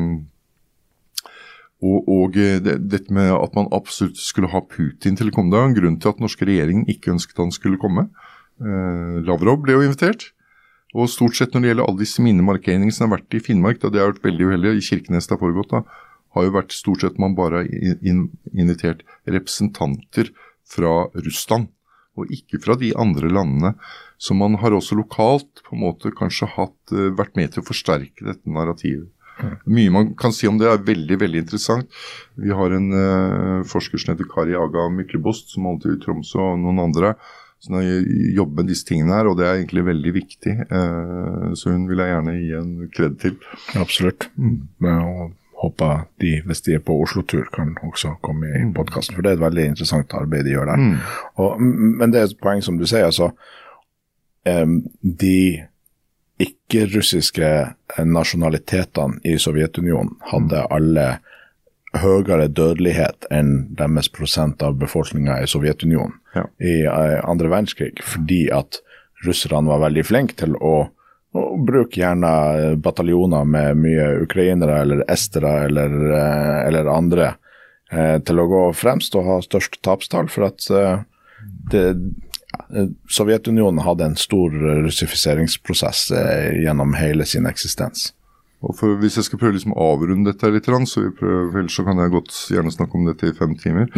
og, 1.85 2.09
og 2.09 2.37
det, 2.37 2.77
dette 2.89 3.13
med 3.13 3.31
at 3.37 3.53
man 3.57 3.69
absolutt 3.75 4.17
skulle 4.17 4.49
ha 4.49 4.63
Putin 4.65 5.17
til 5.19 5.29
å 5.29 5.35
komme. 5.35 5.53
Det 5.53 5.59
er 5.61 5.67
en 5.69 5.77
grunn 5.77 5.99
til 6.01 6.09
at 6.09 6.17
den 6.19 6.25
norske 6.25 6.49
regjeringen 6.49 6.89
ikke 6.89 7.13
ønsket 7.13 7.43
han 7.43 7.53
skulle 7.53 7.81
komme. 7.81 8.09
Eh, 8.57 9.19
Lavrov 9.27 9.61
ble 9.65 9.77
jo 9.77 9.85
invitert. 9.85 10.31
Og 10.97 11.11
stort 11.13 11.37
sett 11.37 11.53
når 11.53 11.63
det 11.63 11.71
gjelder 11.71 11.91
alle 11.91 12.01
disse 12.01 12.25
minnemarkeringene 12.25 12.95
som 12.95 13.07
har 13.07 13.19
vært 13.19 13.37
i 13.37 13.43
Finnmark, 13.45 13.81
da 13.83 13.93
det 13.93 14.01
har 14.01 14.15
vært 14.15 14.25
veldig 14.25 14.51
uheldig, 14.51 14.75
i 14.79 14.85
Kirkenes 14.85 15.29
det 15.29 15.37
har 15.37 15.43
foregått, 15.43 15.75
da, 15.75 15.83
har 16.37 16.47
jo 16.47 16.55
vært 16.57 16.77
stort 16.77 17.05
sett 17.05 17.21
man 17.21 17.37
bare 17.37 17.65
har 17.65 18.05
invitert 18.57 19.03
representanter 19.29 20.33
fra 20.69 20.95
Russland, 21.17 21.69
og 22.17 22.33
ikke 22.33 22.61
fra 22.65 22.79
de 22.81 22.95
andre 22.97 23.29
landene. 23.29 23.75
Så 24.17 24.33
man 24.37 24.57
har 24.63 24.73
også 24.73 24.97
lokalt 24.97 25.61
på 25.67 25.77
en 25.77 25.85
måte 25.85 26.13
kanskje 26.17 26.49
hatt, 26.55 26.79
eh, 26.93 27.13
vært 27.13 27.37
med 27.37 27.53
til 27.53 27.61
å 27.61 27.69
forsterke 27.69 28.25
dette 28.25 28.49
narrativet. 28.49 29.11
Mye 29.69 29.93
man 29.93 30.15
kan 30.17 30.33
si 30.33 30.49
om 30.49 30.57
det 30.57 30.69
er 30.71 30.85
veldig 30.85 31.19
veldig 31.21 31.43
interessant. 31.45 31.91
Vi 32.41 32.55
har 32.57 32.73
en 32.73 32.87
uh, 32.89 33.65
forsker 33.69 34.01
som 34.01 34.15
heter 34.15 34.29
Kari 34.31 34.57
Aga 34.57 34.87
Myklebost, 34.89 35.53
som 35.53 35.69
holdt 35.69 35.85
til 35.85 35.99
i 35.99 36.01
Tromsø, 36.01 36.41
og 36.41 36.63
noen 36.63 36.81
andre 36.87 37.13
Så 37.59 37.73
hun 37.73 37.79
har 37.79 37.89
jobbet 38.37 38.57
med 38.61 38.71
disse 38.71 38.87
tingene 38.87 39.17
her, 39.17 39.29
og 39.31 39.39
det 39.39 39.47
er 39.47 39.57
egentlig 39.57 39.87
veldig 39.87 40.13
viktig. 40.15 40.55
Eh, 40.67 41.49
så 41.57 41.73
hun 41.73 41.87
vil 41.89 42.03
jeg 42.03 42.13
gjerne 42.13 42.37
gi 42.37 42.55
en 42.59 42.73
kred 42.95 43.19
til. 43.23 43.37
Absolutt. 43.81 44.29
Og 44.37 45.33
håper 45.63 46.03
de, 46.21 46.35
hvis 46.47 46.61
de 46.67 46.77
er 46.77 46.85
på 46.85 46.99
Oslo-tur, 47.03 47.47
kan 47.55 47.73
også 47.87 48.17
komme 48.25 48.51
i 48.53 48.65
podkasten. 48.77 49.17
For 49.17 49.25
det 49.25 49.33
er 49.33 49.39
et 49.39 49.47
veldig 49.47 49.71
interessant 49.73 50.13
arbeid 50.19 50.45
de 50.45 50.53
gjør 50.53 50.69
der. 50.73 50.85
Og, 51.41 51.63
men 51.63 52.13
det 52.13 52.21
er 52.21 52.29
et 52.29 52.43
poeng 52.43 52.61
som 52.65 52.77
du 52.79 52.85
sier, 52.87 53.09
altså. 53.09 53.33
de 54.45 55.39
ikke-russiske 56.45 57.49
nasjonalitetene 58.05 59.23
i 59.25 59.39
Sovjetunionen 59.41 60.19
hadde 60.29 60.67
alle 60.71 61.07
høyere 62.03 62.49
dødelighet 62.49 63.27
enn 63.35 63.69
deres 63.79 64.09
prosent 64.13 64.63
av 64.63 64.77
befolkninga 64.81 65.41
i 65.43 65.49
Sovjetunionen 65.51 66.19
Ja. 66.37 66.45
i 66.61 66.83
eh, 66.85 67.21
andre 67.25 67.49
verdenskrig, 67.49 68.03
fordi 68.05 68.47
at 68.53 68.81
russerne 69.25 69.71
var 69.71 69.81
veldig 69.87 70.05
flinke 70.05 70.37
til 70.37 70.57
å, 70.61 70.75
å 71.33 71.45
bruke 71.65 72.01
gjerne 72.01 72.33
eh, 72.61 72.77
bataljoner 72.77 73.49
med 73.49 73.81
mye 73.81 74.11
ukrainere 74.27 74.83
eller 74.85 75.05
estere 75.09 75.55
eller, 75.69 75.97
eh, 76.13 76.61
eller 76.69 76.93
andre 76.93 77.33
eh, 77.93 78.19
til 78.21 78.43
å 78.43 78.49
gå 78.53 78.63
fremst 78.77 79.17
og 79.17 79.27
ha 79.31 79.41
størst 79.45 79.81
tapstall, 79.87 80.29
for 80.33 80.51
at 80.51 80.71
eh, 80.71 81.03
det, 81.73 81.87
Sovjetunionen 83.13 83.83
hadde 83.85 84.05
en 84.07 84.17
stor 84.17 84.53
russifiseringsprosess 84.85 86.11
eh, 86.17 86.63
gjennom 86.65 86.95
hele 86.97 87.27
sin 87.29 87.47
eksistens. 87.47 88.13
Og 88.67 88.75
for, 88.75 88.97
Hvis 88.99 89.17
jeg 89.19 89.27
skal 89.29 89.39
prøve 89.41 89.55
liksom 89.57 89.75
å 89.77 89.87
avrunde 89.95 90.33
dette 90.33 90.51
litt, 90.51 90.67
så, 90.91 91.05
vi 91.05 91.13
prøver, 91.15 91.61
ellers 91.61 91.77
så 91.79 91.85
kan 91.87 92.01
jeg 92.03 92.13
godt 92.15 92.35
gjerne 92.51 92.73
snakke 92.75 92.99
om 92.99 93.07
dette 93.07 93.31
i 93.31 93.37
fem 93.37 93.55
timer. 93.61 93.91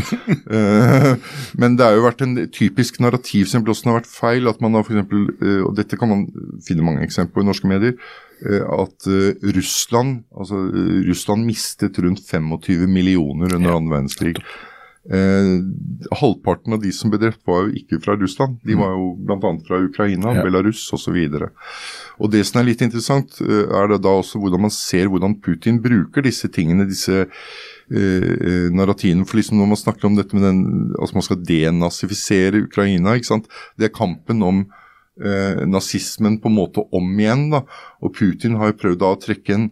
Eh, 0.48 1.14
Men 1.60 1.76
det 1.76 1.84
har 1.84 1.96
jo 1.96 2.04
vært 2.06 2.22
en 2.24 2.36
typisk 2.52 3.00
narrativ 3.04 3.48
som 3.50 3.64
blåsen 3.64 3.90
har 3.90 4.00
vært 4.00 4.10
feil. 4.10 4.48
at 4.48 4.60
man 4.64 4.74
har 4.76 4.84
for 4.86 4.96
eksempel, 4.96 5.28
eh, 5.42 5.60
og 5.66 5.74
Dette 5.76 5.98
kan 6.00 6.08
man 6.08 6.24
finne 6.64 6.84
mange 6.84 7.04
eksempler 7.04 7.34
på 7.34 7.44
i 7.44 7.48
norske 7.48 7.68
medier. 7.68 7.94
eh, 8.44 8.64
At 8.64 9.08
Russland 9.56 10.24
altså 10.32 10.62
Russland 11.08 11.46
mistet 11.46 11.98
rundt 11.98 12.24
25 12.24 12.88
millioner 12.88 13.54
under 13.56 13.76
annen 13.76 13.90
verdenskrig. 13.92 14.36
Eh, 15.08 15.62
halvparten 16.20 16.74
av 16.76 16.82
de 16.82 16.90
som 16.92 17.08
ble 17.08 17.16
drept, 17.22 17.40
var 17.48 17.62
jo 17.64 17.72
ikke 17.80 17.96
fra 18.04 18.16
Russland. 18.20 18.58
De 18.66 18.74
var 18.76 18.90
jo 18.92 19.14
bl.a. 19.16 19.52
fra 19.66 19.78
Ukraina, 19.80 20.34
Ja. 20.36 20.42
Belarus 20.44 20.82
osv. 20.92 21.16
Og 22.18 22.30
det 22.30 22.44
som 22.46 22.60
er 22.60 22.66
litt 22.68 22.82
interessant, 22.84 23.40
eh, 23.40 23.64
er 23.72 23.88
det 23.88 24.02
da 24.04 24.12
også 24.20 24.36
hvordan 24.42 24.66
man 24.66 24.70
ser 24.74 25.08
hvordan 25.08 25.38
Putin 25.40 25.80
bruker 25.80 26.22
disse 26.22 26.48
tingene, 26.52 26.84
disse 26.90 27.22
eh, 27.24 27.28
eh, 27.96 28.68
narrativene. 28.68 29.24
For 29.24 29.40
liksom 29.40 29.56
når 29.56 29.72
man 29.72 29.80
snakker 29.80 30.10
om 30.10 30.16
dette 30.18 30.36
med 30.36 30.44
den, 30.44 30.92
altså 31.00 31.14
man 31.16 31.22
skal 31.24 31.40
denazifisere 31.42 32.64
Ukraina, 32.68 33.16
ikke 33.16 33.32
sant. 33.32 33.48
Det 33.78 33.88
er 33.88 33.96
kampen 33.96 34.42
om 34.44 34.66
eh, 35.24 35.64
nazismen 35.66 36.36
på 36.42 36.52
en 36.52 36.58
måte 36.60 36.84
om 36.92 37.08
igjen. 37.18 37.48
da, 37.50 37.62
Og 38.02 38.12
Putin 38.12 38.60
har 38.60 38.72
jo 38.74 38.82
prøvd 38.84 39.00
da 39.00 39.14
å 39.14 39.20
trekke 39.24 39.54
en 39.56 39.70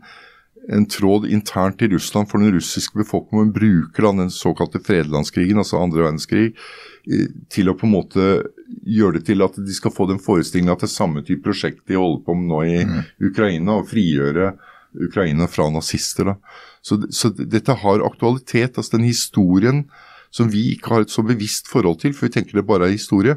en 0.68 0.86
tråd 0.86 1.26
internt 1.30 1.82
i 1.82 1.88
Russland 1.88 2.30
for 2.30 2.42
den 2.42 2.52
russiske 2.52 2.98
befolkningen. 2.98 3.46
Man 3.46 3.54
bruker 3.54 4.02
den 4.02 4.30
såkalte 4.30 4.80
fredelandskrigen, 4.82 5.58
altså 5.58 5.78
andre 5.78 6.06
verdenskrig, 6.08 6.46
eh, 7.06 7.28
til 7.52 7.70
å 7.70 7.76
på 7.78 7.86
en 7.86 7.94
måte 7.94 8.30
gjøre 8.86 9.18
det 9.18 9.26
til 9.28 9.44
at 9.46 9.58
de 9.58 9.74
skal 9.74 9.94
få 9.94 10.08
den 10.10 10.22
forestillingen 10.22 10.72
at 10.74 10.82
det 10.82 10.90
er 10.90 10.96
samme 10.96 11.22
type 11.26 11.44
prosjekt 11.46 11.84
de 11.86 11.98
holder 11.98 12.24
på 12.26 12.34
med 12.34 12.50
nå 12.50 12.62
i 12.66 12.80
Ukraina, 13.30 13.78
og 13.78 13.90
frigjøre 13.92 14.56
Ukraina 15.06 15.46
fra 15.50 15.68
nazister. 15.70 16.34
Så, 16.82 16.98
så 17.10 17.30
dette 17.36 17.78
har 17.82 18.04
aktualitet. 18.06 18.78
altså 18.78 18.96
Den 18.96 19.06
historien 19.06 19.84
som 20.34 20.50
vi 20.50 20.72
ikke 20.74 20.94
har 20.94 21.06
et 21.06 21.14
så 21.14 21.22
bevisst 21.22 21.70
forhold 21.70 22.00
til, 22.02 22.14
for 22.14 22.26
vi 22.26 22.34
tenker 22.34 22.58
det 22.58 22.66
bare 22.66 22.88
er 22.88 22.96
historie. 22.96 23.36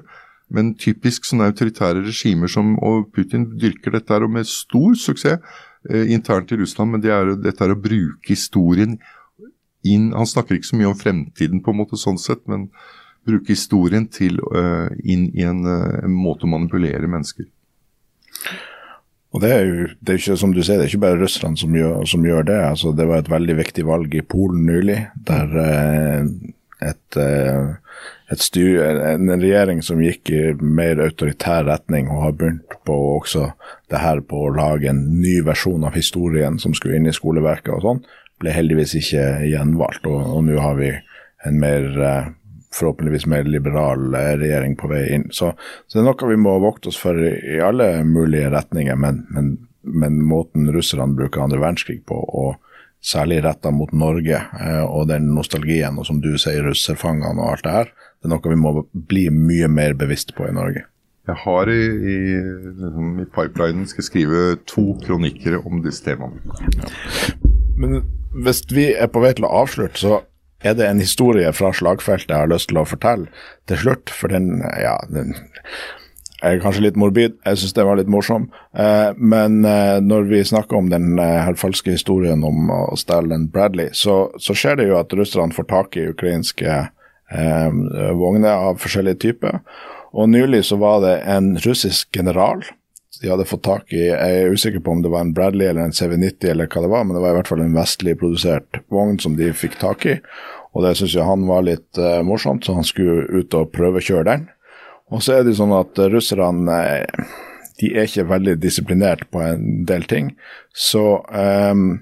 Men 0.50 0.74
typisk 0.82 1.28
sånne 1.28 1.52
autoritære 1.52 2.02
regimer 2.08 2.50
som 2.50 2.74
og 2.82 3.12
Putin 3.14 3.52
dyrker 3.62 3.94
dette 3.94 4.14
her, 4.14 4.26
og 4.26 4.34
med 4.34 4.50
stor 4.50 4.96
suksess 4.98 5.44
internt 5.88 6.52
i 6.52 6.58
Russland. 6.60 6.92
Men 6.92 7.04
det 7.04 7.12
er, 7.16 7.34
dette 7.40 7.66
er 7.66 7.74
å 7.74 7.80
bruke 7.80 8.34
historien 8.34 8.98
inn 9.88 10.10
Han 10.12 10.28
snakker 10.28 10.58
ikke 10.58 10.68
så 10.68 10.76
mye 10.76 10.90
om 10.90 10.98
fremtiden, 11.00 11.62
på 11.64 11.72
en 11.72 11.80
måte 11.80 11.96
sånn 12.00 12.18
sett, 12.20 12.42
men 12.52 12.68
bruke 13.28 13.54
historien 13.54 14.08
til 14.12 14.40
eh, 14.56 14.90
inn 15.04 15.30
i 15.36 15.46
en, 15.48 15.62
eh, 15.68 16.02
en 16.04 16.16
måte 16.16 16.48
å 16.48 16.52
manipulere 16.52 17.08
mennesker. 17.08 17.48
Og 19.30 19.44
det 19.44 19.50
er 19.54 19.66
jo 19.68 19.88
det 20.02 20.14
er 20.14 20.22
ikke 20.22 20.38
som 20.42 20.54
du 20.56 20.62
sier, 20.64 20.80
det 20.80 20.88
er 20.88 20.92
ikke 20.92 21.04
bare 21.06 21.22
russerne 21.22 21.60
som 21.60 21.76
som 22.10 22.26
gjør 22.26 22.48
det. 22.50 22.60
altså 22.72 22.94
Det 22.98 23.08
var 23.08 23.20
et 23.22 23.30
veldig 23.30 23.56
viktig 23.60 23.86
valg 23.86 24.16
i 24.16 24.26
Polen 24.26 24.66
nylig, 24.66 25.00
der 25.16 25.58
eh, 25.64 26.24
et, 26.90 27.18
eh, 27.18 27.76
et 28.30 28.42
styr, 28.44 28.78
en 29.02 29.32
regjering 29.32 29.82
som 29.86 30.02
gikk 30.04 30.30
i 30.30 30.42
mer 30.62 31.02
autoritær 31.02 31.66
retning 31.66 32.12
og 32.14 32.24
har 32.24 32.36
begynt 32.38 32.76
på 32.86 32.98
også 33.16 33.48
det 33.90 34.02
her 34.04 34.22
på 34.22 34.44
å 34.46 34.52
lage 34.54 34.92
en 34.92 35.02
ny 35.18 35.40
versjon 35.46 35.86
av 35.88 35.98
historien 35.98 36.60
som 36.62 36.76
skulle 36.78 37.00
inn 37.00 37.10
i 37.10 37.16
skoleverket 37.16 37.74
og 37.74 37.86
sånn, 37.86 38.04
ble 38.40 38.54
heldigvis 38.54 38.94
ikke 39.00 39.24
gjenvalgt. 39.50 40.06
Og, 40.06 40.20
og 40.36 40.46
nå 40.46 40.60
har 40.62 40.78
vi 40.78 40.92
en 41.48 41.58
mer 41.60 41.88
eh, 41.98 42.30
forhåpentligvis 42.76 43.26
mer 43.32 43.50
liberal 43.50 44.14
eh, 44.14 44.36
regjering 44.40 44.78
på 44.78 44.92
vei 44.92 45.04
inn. 45.16 45.28
Så, 45.34 45.52
så 45.88 45.98
det 45.98 46.04
er 46.04 46.10
noe 46.12 46.32
vi 46.32 46.40
må 46.40 46.56
vokte 46.62 46.92
oss 46.92 47.00
for 47.02 47.18
i 47.18 47.60
alle 47.66 47.92
mulige 48.06 48.52
retninger, 48.54 49.00
men, 49.00 49.24
men, 49.34 49.56
men 49.82 50.22
måten 50.22 50.70
russerne 50.76 51.18
bruker 51.18 51.48
andre 51.48 51.62
verdenskrig 51.62 52.04
på, 52.10 52.20
og 52.20 52.60
særlig 53.02 53.42
retta 53.46 53.72
mot 53.72 53.92
Norge 53.96 54.38
eh, 54.38 54.84
og 54.84 55.08
den 55.10 55.32
nostalgien, 55.34 55.98
og 55.98 56.08
som 56.08 56.22
du 56.24 56.36
sier, 56.38 56.62
russerfangene 56.68 57.40
og 57.40 57.56
alt 57.56 57.66
det 57.66 57.76
her, 57.78 57.92
det 58.20 58.28
er 58.28 58.34
noe 58.34 58.52
vi 58.52 58.60
må 58.60 58.74
bli 59.10 59.28
mye 59.32 59.70
mer 59.72 59.96
bevisst 60.00 60.34
på 60.36 60.48
i 60.50 60.56
Norge. 60.56 60.84
Jeg 61.30 61.38
har 61.44 61.70
i, 61.70 61.84
i, 61.86 62.18
liksom, 62.66 63.20
i 63.22 63.28
pipelinen 63.30 63.88
skal 63.88 64.08
skrive 64.08 64.42
to 64.70 64.92
kronikker 65.04 65.60
om 65.62 65.84
disse 65.86 66.04
temaene. 66.08 66.42
Men 67.80 68.02
hvis 68.34 68.64
vi 68.74 68.90
er 68.92 69.12
på 69.14 69.22
vei 69.24 69.36
til 69.38 69.48
å 69.48 69.54
avslutte, 69.62 70.02
så 70.02 70.20
er 70.66 70.76
det 70.76 70.90
en 70.90 71.00
historie 71.00 71.52
fra 71.56 71.72
slagfeltet 71.76 72.34
jeg 72.34 72.44
har 72.44 72.52
lyst 72.52 72.72
til 72.72 72.82
å 72.82 72.88
fortelle 72.88 73.30
til 73.70 73.80
slutt. 73.86 74.12
For 74.12 74.32
den, 74.34 74.60
ja, 74.82 74.98
den 75.14 75.38
er 76.44 76.60
kanskje 76.64 76.88
litt 76.88 77.00
morbid, 77.00 77.38
jeg 77.46 77.62
syns 77.62 77.76
den 77.78 77.88
var 77.88 78.00
litt 78.00 78.12
morsom. 78.12 78.50
Eh, 78.74 79.12
men 79.16 79.62
eh, 79.68 80.00
når 80.04 80.30
vi 80.32 80.44
snakker 80.48 80.80
om 80.80 80.92
den 80.92 81.20
eh, 81.22 81.52
falske 81.60 81.96
historien 81.96 82.44
om 82.48 82.72
å 82.74 82.84
stjele 83.00 83.38
en 83.38 83.50
Bradley, 83.54 83.94
så, 83.94 84.26
så 84.40 84.56
skjer 84.58 84.80
det 84.80 84.90
jo 84.90 85.00
at 85.00 85.16
russerne 85.16 85.56
får 85.56 85.70
tak 85.72 86.00
i 86.00 86.10
ukrainske 86.14 86.82
vogner 87.30 88.56
av 88.70 88.80
forskjellige 88.82 89.20
typer. 89.22 89.60
Og 90.18 90.32
nylig 90.32 90.64
så 90.66 90.80
var 90.82 91.04
det 91.04 91.16
en 91.30 91.52
russisk 91.62 92.10
general 92.16 92.64
de 93.22 93.30
hadde 93.30 93.48
fått 93.48 93.66
tak 93.68 93.92
i 93.94 94.06
Jeg 94.06 94.36
er 94.44 94.54
usikker 94.54 94.84
på 94.84 94.94
om 94.94 95.02
det 95.04 95.12
var 95.12 95.26
en 95.26 95.34
Bradley 95.36 95.68
eller 95.68 95.88
en 95.88 95.96
CV90 95.96 96.54
eller 96.54 96.70
hva 96.72 96.84
det 96.86 96.92
var, 96.92 97.04
men 97.04 97.18
det 97.18 97.24
var 97.24 97.34
i 97.34 97.38
hvert 97.40 97.52
fall 97.52 97.64
en 97.66 97.76
vestlig 97.76 98.16
produsert 98.22 98.80
vogn 98.94 99.20
som 99.20 99.36
de 99.40 99.52
fikk 99.56 99.76
tak 99.82 100.06
i. 100.08 100.16
Og 100.72 100.86
det 100.86 100.96
syns 101.00 101.18
jeg 101.18 101.28
han 101.28 101.48
var 101.50 101.66
litt 101.68 102.00
eh, 102.00 102.22
morsomt, 102.24 102.64
så 102.64 102.78
han 102.78 102.88
skulle 102.88 103.26
ut 103.34 103.56
og 103.58 103.72
prøvekjøre 103.76 104.28
den. 104.30 104.48
Og 105.10 105.24
så 105.26 105.40
er 105.40 105.46
det 105.46 105.58
sånn 105.58 105.74
at 105.76 106.00
eh, 106.00 106.12
russerne 106.14 106.80
eh, 106.94 107.36
de 107.82 107.92
er 107.96 108.08
ikke 108.08 108.30
veldig 108.30 108.56
disiplinert 108.62 109.26
på 109.34 109.42
en 109.44 109.84
del 109.88 110.04
ting. 110.08 110.34
Så 110.76 111.22
um, 111.32 112.02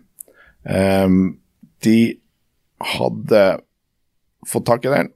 um, 0.66 1.20
de 1.86 2.00
hadde 2.98 3.44
fått 4.50 4.66
tak 4.66 4.86
i 4.86 4.94
den, 4.94 5.12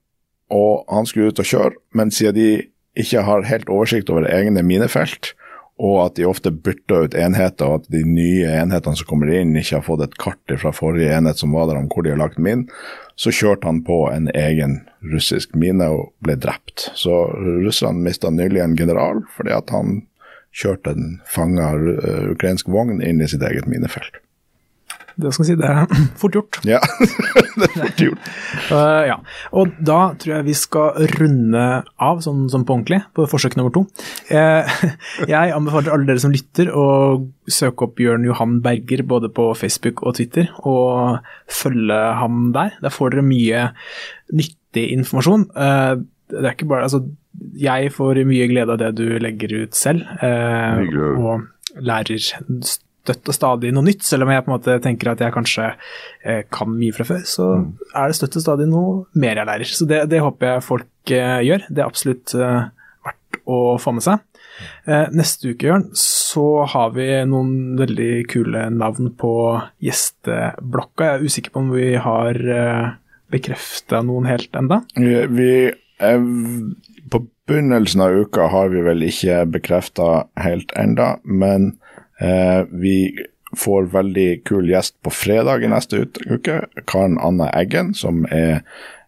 og 0.52 0.84
han 0.92 1.08
skulle 1.08 1.32
ut 1.32 1.40
og 1.42 1.48
kjøre, 1.48 1.78
men 1.98 2.12
siden 2.12 2.38
de 2.38 2.50
ikke 3.00 3.24
har 3.24 3.48
helt 3.48 3.70
oversikt 3.72 4.12
over 4.12 4.28
egne 4.28 4.64
minefelt, 4.68 5.32
og 5.82 5.96
at 6.04 6.18
de 6.20 6.28
ofte 6.30 6.52
bytter 6.54 7.08
ut 7.08 7.16
enheter, 7.18 7.66
og 7.66 7.82
at 7.82 7.88
de 7.94 8.04
nye 8.06 8.46
enhetene 8.46 9.00
som 9.00 9.08
kommer 9.10 9.32
inn, 9.34 9.56
ikke 9.58 9.80
har 9.80 9.86
fått 9.88 10.04
et 10.06 10.18
kart 10.22 10.56
fra 10.62 10.74
forrige 10.76 11.14
enhet 11.16 11.42
som 11.42 11.56
var 11.56 11.72
der 11.72 11.80
om 11.80 11.88
hvor 11.90 12.06
de 12.06 12.14
har 12.14 12.22
lagt 12.22 12.38
min, 12.38 12.68
så 13.18 13.34
kjørte 13.34 13.66
han 13.70 13.82
på 13.88 14.04
en 14.12 14.30
egen 14.38 14.82
russisk 15.14 15.56
mine 15.58 15.88
og 15.90 16.12
ble 16.22 16.36
drept. 16.38 16.92
Så 17.00 17.24
russerne 17.64 18.04
mista 18.06 18.30
nylig 18.30 18.62
en 18.62 18.78
general 18.78 19.24
fordi 19.38 19.56
at 19.58 19.74
han 19.74 20.04
kjørte 20.54 20.94
en 20.94 21.16
fanga 21.32 21.72
uh, 21.80 22.28
ukrainsk 22.34 22.70
vogn 22.70 23.02
inn 23.02 23.24
i 23.24 23.30
sitt 23.32 23.44
eget 23.48 23.70
minefelt. 23.72 24.20
Det 25.20 25.32
skal 25.34 25.46
jeg 25.46 25.50
si, 25.52 25.58
det 25.62 25.70
er 25.70 26.12
fort 26.20 26.36
gjort. 26.38 26.60
Ja, 26.68 26.80
det 27.58 27.68
er 27.68 27.74
fort 27.76 28.04
gjort. 28.04 28.30
Uh, 28.70 29.02
ja. 29.10 29.18
Og 29.58 29.74
da 29.80 30.00
tror 30.22 30.36
jeg 30.38 30.48
vi 30.48 30.56
skal 30.58 31.10
runde 31.18 31.66
av 32.02 32.24
sånn, 32.26 32.46
sånn 32.52 32.66
på 32.68 32.78
ordentlig, 32.78 33.02
på 33.18 33.28
forsøk 33.32 33.58
nummer 33.60 33.74
to. 33.76 33.86
Uh, 34.32 34.68
jeg 35.34 35.56
anbefaler 35.56 35.96
alle 35.96 36.10
dere 36.10 36.24
som 36.24 36.34
lytter 36.34 36.72
å 36.74 36.88
søke 37.52 37.88
opp 37.88 38.02
Jørn 38.02 38.28
Johan 38.28 38.60
Berger 38.64 39.06
både 39.08 39.32
på 39.34 39.52
Facebook 39.60 40.04
og 40.06 40.18
Twitter, 40.20 40.52
og 40.64 41.22
følge 41.52 42.02
ham 42.22 42.52
der. 42.56 42.76
Der 42.84 42.94
får 42.94 43.16
dere 43.16 43.28
mye 43.28 43.70
nyttig 44.32 44.88
informasjon. 44.98 45.50
Uh, 45.56 46.04
det 46.32 46.46
er 46.46 46.54
ikke 46.56 46.70
bare, 46.70 46.88
altså, 46.88 47.04
jeg 47.60 47.92
får 47.92 48.22
mye 48.28 48.46
glede 48.48 48.72
av 48.72 48.80
det 48.80 48.94
du 48.96 49.18
legger 49.20 49.66
ut 49.66 49.76
selv, 49.76 50.06
Hyggelig 50.22 51.10
og 51.20 51.82
lærer 51.84 52.32
støtt 53.02 53.32
og 53.32 53.36
stadig 53.36 53.72
noe 53.74 53.86
nytt, 53.88 54.04
selv 54.06 54.26
om 54.26 54.32
jeg 54.34 54.46
på 54.46 54.52
en 54.52 54.56
måte 54.56 54.78
tenker 54.84 55.12
at 55.12 55.24
jeg 55.24 55.34
kanskje 55.34 55.70
eh, 55.72 56.44
kan 56.54 56.70
mye 56.74 56.96
fra 56.96 57.08
før, 57.08 57.24
så 57.28 57.48
er 57.98 58.12
det 58.12 58.18
støtt 58.20 58.38
og 58.38 58.46
stadig 58.46 58.68
noe 58.70 59.06
mer 59.18 59.42
jeg 59.42 59.50
lærer. 59.50 59.72
Så 59.72 59.88
det, 59.90 60.04
det 60.12 60.22
håper 60.22 60.54
jeg 60.54 60.68
folk 60.68 61.16
eh, 61.16 61.40
gjør. 61.48 61.66
Det 61.70 61.82
er 61.82 61.90
absolutt 61.90 62.36
eh, 62.38 62.60
verdt 63.08 63.42
å 63.50 63.62
få 63.82 63.96
med 63.98 64.06
seg. 64.06 64.22
Eh, 64.86 65.08
neste 65.16 65.54
uke, 65.54 65.70
Jørn, 65.70 65.88
så 65.98 66.64
har 66.70 66.94
vi 66.96 67.08
noen 67.30 67.80
veldig 67.80 68.12
kule 68.32 68.68
navn 68.74 69.12
på 69.18 69.34
gjesteblokka. 69.84 71.08
Jeg 71.08 71.18
er 71.18 71.26
usikker 71.28 71.54
på 71.54 71.64
om 71.64 71.72
vi 71.74 71.92
har 72.02 72.38
eh, 72.38 72.88
bekrefta 73.34 74.04
noen 74.06 74.30
helt 74.30 74.56
enda. 74.58 74.82
Vi, 74.98 75.16
vi 75.34 75.52
eh, 75.72 76.28
På 77.12 77.24
begynnelsen 77.50 78.06
av 78.06 78.18
uka 78.24 78.48
har 78.54 78.70
vi 78.74 78.84
vel 78.86 79.08
ikke 79.08 79.44
bekrefta 79.58 80.26
helt 80.40 80.74
enda, 80.80 81.16
men 81.24 81.74
vi 82.72 82.96
får 83.58 83.90
veldig 83.92 84.44
kul 84.48 84.70
gjest 84.72 84.96
på 85.04 85.12
fredag 85.12 85.64
i 85.66 85.70
neste 85.72 86.06
uke. 86.30 86.62
Karen 86.88 87.18
Anne 87.20 87.50
Eggen, 87.58 87.94
som 87.98 88.24
er 88.32 88.62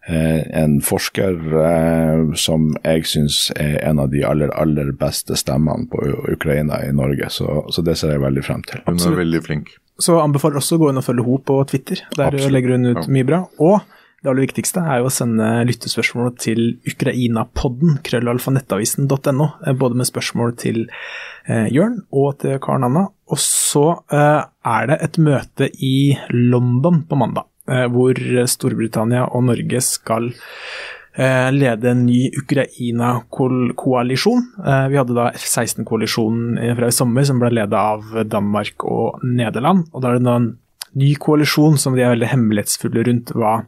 eh, 0.08 0.42
en 0.60 0.80
forsker 0.84 1.38
eh, 1.64 2.34
som 2.36 2.74
jeg 2.84 3.06
syns 3.08 3.38
er 3.56 3.78
en 3.88 4.02
av 4.04 4.12
de 4.12 4.24
aller, 4.28 4.52
aller 4.60 4.92
beste 5.00 5.38
stemmene 5.40 5.88
på 5.92 6.04
Ukraina 6.34 6.82
i 6.84 6.92
Norge. 6.96 7.30
Så, 7.32 7.64
så 7.72 7.86
det 7.88 7.96
ser 8.02 8.16
jeg 8.18 8.26
veldig 8.26 8.44
frem 8.44 8.66
til. 8.68 8.84
Hun 8.90 9.00
er 9.00 9.20
veldig 9.24 9.44
flink. 9.46 9.74
Så 10.02 10.18
anbefaler 10.20 10.60
også 10.60 10.76
å 10.80 10.82
gå 10.82 10.92
inn 10.92 11.00
og 11.00 11.06
følge 11.06 11.24
henne 11.24 11.48
på 11.48 11.60
Twitter. 11.70 12.04
Der 12.18 12.32
Absolutt. 12.34 12.52
legger 12.56 12.76
hun 12.76 12.90
ut 12.92 13.04
Ja. 13.06 13.10
mye 13.14 13.28
bra. 13.30 13.44
Og 13.62 13.80
det 14.24 14.30
aller 14.32 14.46
viktigste 14.46 14.80
er 14.80 15.02
jo 15.02 15.10
å 15.10 15.12
sende 15.12 15.46
lyttespørsmål 15.68 16.30
til 16.40 16.78
ukrainapodden, 16.88 17.98
krøllalfanettavisen.no, 18.08 19.48
eh, 19.68 19.76
både 19.76 19.98
med 20.00 20.08
spørsmål 20.08 20.54
til 20.62 20.86
eh, 20.88 21.68
Jørn 21.76 21.98
og 22.16 22.38
til 22.40 22.56
Karen 22.64 22.88
Anna. 22.88 23.10
Og 23.28 23.42
så 23.44 24.00
eh, 24.16 24.48
er 24.48 24.88
det 24.88 24.96
et 25.04 25.20
møte 25.20 25.68
i 25.76 26.16
London 26.32 27.04
på 27.10 27.20
mandag, 27.20 27.44
eh, 27.68 27.84
hvor 27.92 28.16
Storbritannia 28.48 29.26
og 29.28 29.44
Norge 29.50 29.84
skal 29.84 30.32
eh, 30.32 31.52
lede 31.52 31.92
en 31.92 32.08
ny 32.08 32.32
Ukraina-koalisjon. 32.40 34.40
Eh, 34.64 34.88
Vi 34.94 35.02
hadde 35.02 35.20
da 35.20 35.34
F-16-koalisjonen 35.36 36.64
fra 36.80 36.88
i 36.88 36.96
sommer, 36.96 37.28
som 37.28 37.44
ble 37.44 37.52
ledet 37.60 37.76
av 37.76 38.24
Danmark 38.32 38.88
og 38.88 39.20
Nederland. 39.28 39.84
Og 39.92 40.00
da 40.00 40.14
er 40.14 40.16
det 40.22 40.28
nå 40.30 40.40
en 40.40 40.54
ny 40.96 41.12
koalisjon 41.20 41.76
som 41.82 41.92
de 41.98 42.06
er 42.06 42.14
veldig 42.16 42.32
hemmelighetsfulle 42.32 43.04
rundt 43.10 43.36
hva, 43.36 43.66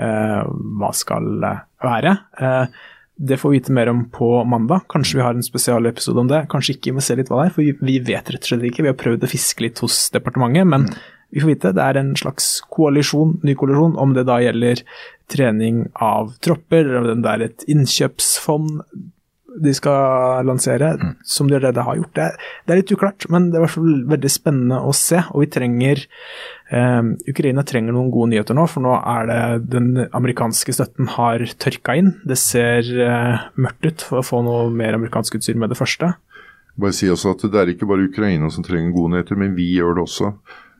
hva 0.00 0.90
skal 0.96 1.44
eh, 1.46 1.60
være. 1.84 2.16
Eh, 2.40 2.80
det 3.20 3.36
får 3.36 3.52
vi 3.52 3.58
vite 3.58 3.74
mer 3.76 3.90
om 3.92 4.06
på 4.08 4.30
mandag. 4.48 4.86
Kanskje 4.88 5.18
vi 5.18 5.24
har 5.26 5.36
en 5.36 5.44
spesialepisode 5.44 6.22
om 6.22 6.30
det. 6.30 6.46
Kanskje 6.52 6.76
ikke, 6.76 6.88
vi 6.88 6.96
må 6.96 7.04
se 7.04 7.18
litt 7.18 7.28
hva 7.28 7.42
det 7.42 7.50
er, 7.50 7.54
for 7.56 7.84
vi, 7.84 7.98
vet 8.00 8.32
rett 8.32 8.46
og 8.46 8.52
slett 8.52 8.64
ikke. 8.70 8.86
Vi 8.86 8.92
har 8.92 9.00
prøvd 9.00 9.26
å 9.26 9.30
fiske 9.30 9.66
litt 9.66 9.82
hos 9.84 10.06
departementet, 10.14 10.68
men 10.72 10.88
vi 11.30 11.42
får 11.42 11.52
vite 11.52 11.74
det 11.76 11.84
er 11.84 12.00
en 12.00 12.14
slags 12.18 12.48
koalisjon, 12.72 13.36
ny 13.46 13.54
koalisjon, 13.60 13.98
om 14.00 14.16
det 14.16 14.24
da 14.30 14.40
gjelder 14.42 14.82
trening 15.30 15.84
av 15.94 16.32
tropper, 16.42 16.88
eller 16.88 17.12
om 17.12 17.24
det 17.24 17.34
er 17.34 17.46
et 17.50 17.66
innkjøpsfond 17.70 18.80
de 19.60 19.72
skal 19.74 20.46
lansere, 20.46 20.92
som 21.26 21.48
de 21.48 21.56
allerede 21.58 21.84
har 21.84 21.98
gjort. 21.98 22.12
Det 22.16 22.24
er, 22.24 22.50
det 22.64 22.72
er 22.72 22.80
litt 22.80 22.92
uklart, 22.94 23.26
men 23.32 23.50
det 23.50 23.58
er 23.58 23.62
i 23.62 23.66
hvert 23.66 23.76
fall 23.76 23.96
veldig 24.12 24.32
spennende 24.32 24.80
å 24.86 24.94
se. 24.96 25.22
Og 25.34 25.44
vi 25.44 25.50
trenger 25.52 26.04
eh, 26.70 27.02
Ukraina 27.30 27.64
trenger 27.66 27.94
noen 27.96 28.10
gode 28.14 28.32
nyheter 28.32 28.56
nå, 28.56 28.66
for 28.70 28.84
nå 28.84 28.96
er 28.98 29.30
det 29.30 29.42
den 29.74 29.92
amerikanske 30.16 30.74
støtten 30.76 31.10
har 31.16 31.44
tørka 31.62 31.96
inn. 32.00 32.14
Det 32.26 32.38
ser 32.40 32.90
eh, 33.06 33.46
mørkt 33.60 33.86
ut 33.86 34.06
for 34.08 34.20
å 34.20 34.26
få 34.26 34.42
noe 34.46 34.68
mer 34.74 34.98
amerikansk 34.98 35.40
utstyr 35.40 35.58
med 35.60 35.74
det 35.74 35.80
første. 35.80 36.14
Bare 36.80 36.96
si 36.96 37.10
også 37.10 37.34
at 37.34 37.42
Det 37.50 37.60
er 37.60 37.72
ikke 37.74 37.88
bare 37.88 38.06
Ukraina 38.08 38.48
som 38.50 38.64
trenger 38.64 38.94
gode 38.94 39.16
nyheter, 39.16 39.36
men 39.36 39.56
vi 39.58 39.72
gjør 39.74 39.98
det 39.98 40.06
også. 40.06 40.32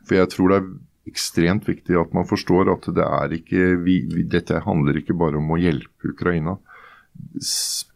For 0.07 0.17
jeg 0.17 0.31
tror 0.33 0.49
det 0.49 0.61
er 0.61 0.71
ekstremt 1.11 1.67
viktig 1.67 1.97
at 1.97 2.13
man 2.15 2.27
forstår 2.29 2.71
at 2.73 2.87
det 2.95 3.05
er 3.05 3.37
ikke, 3.37 3.69
vi, 3.85 4.01
dette 4.29 4.61
handler 4.65 4.99
ikke 4.99 5.17
bare 5.17 5.39
om 5.39 5.53
å 5.53 5.59
hjelpe 5.59 6.13
Ukraina. 6.13 6.57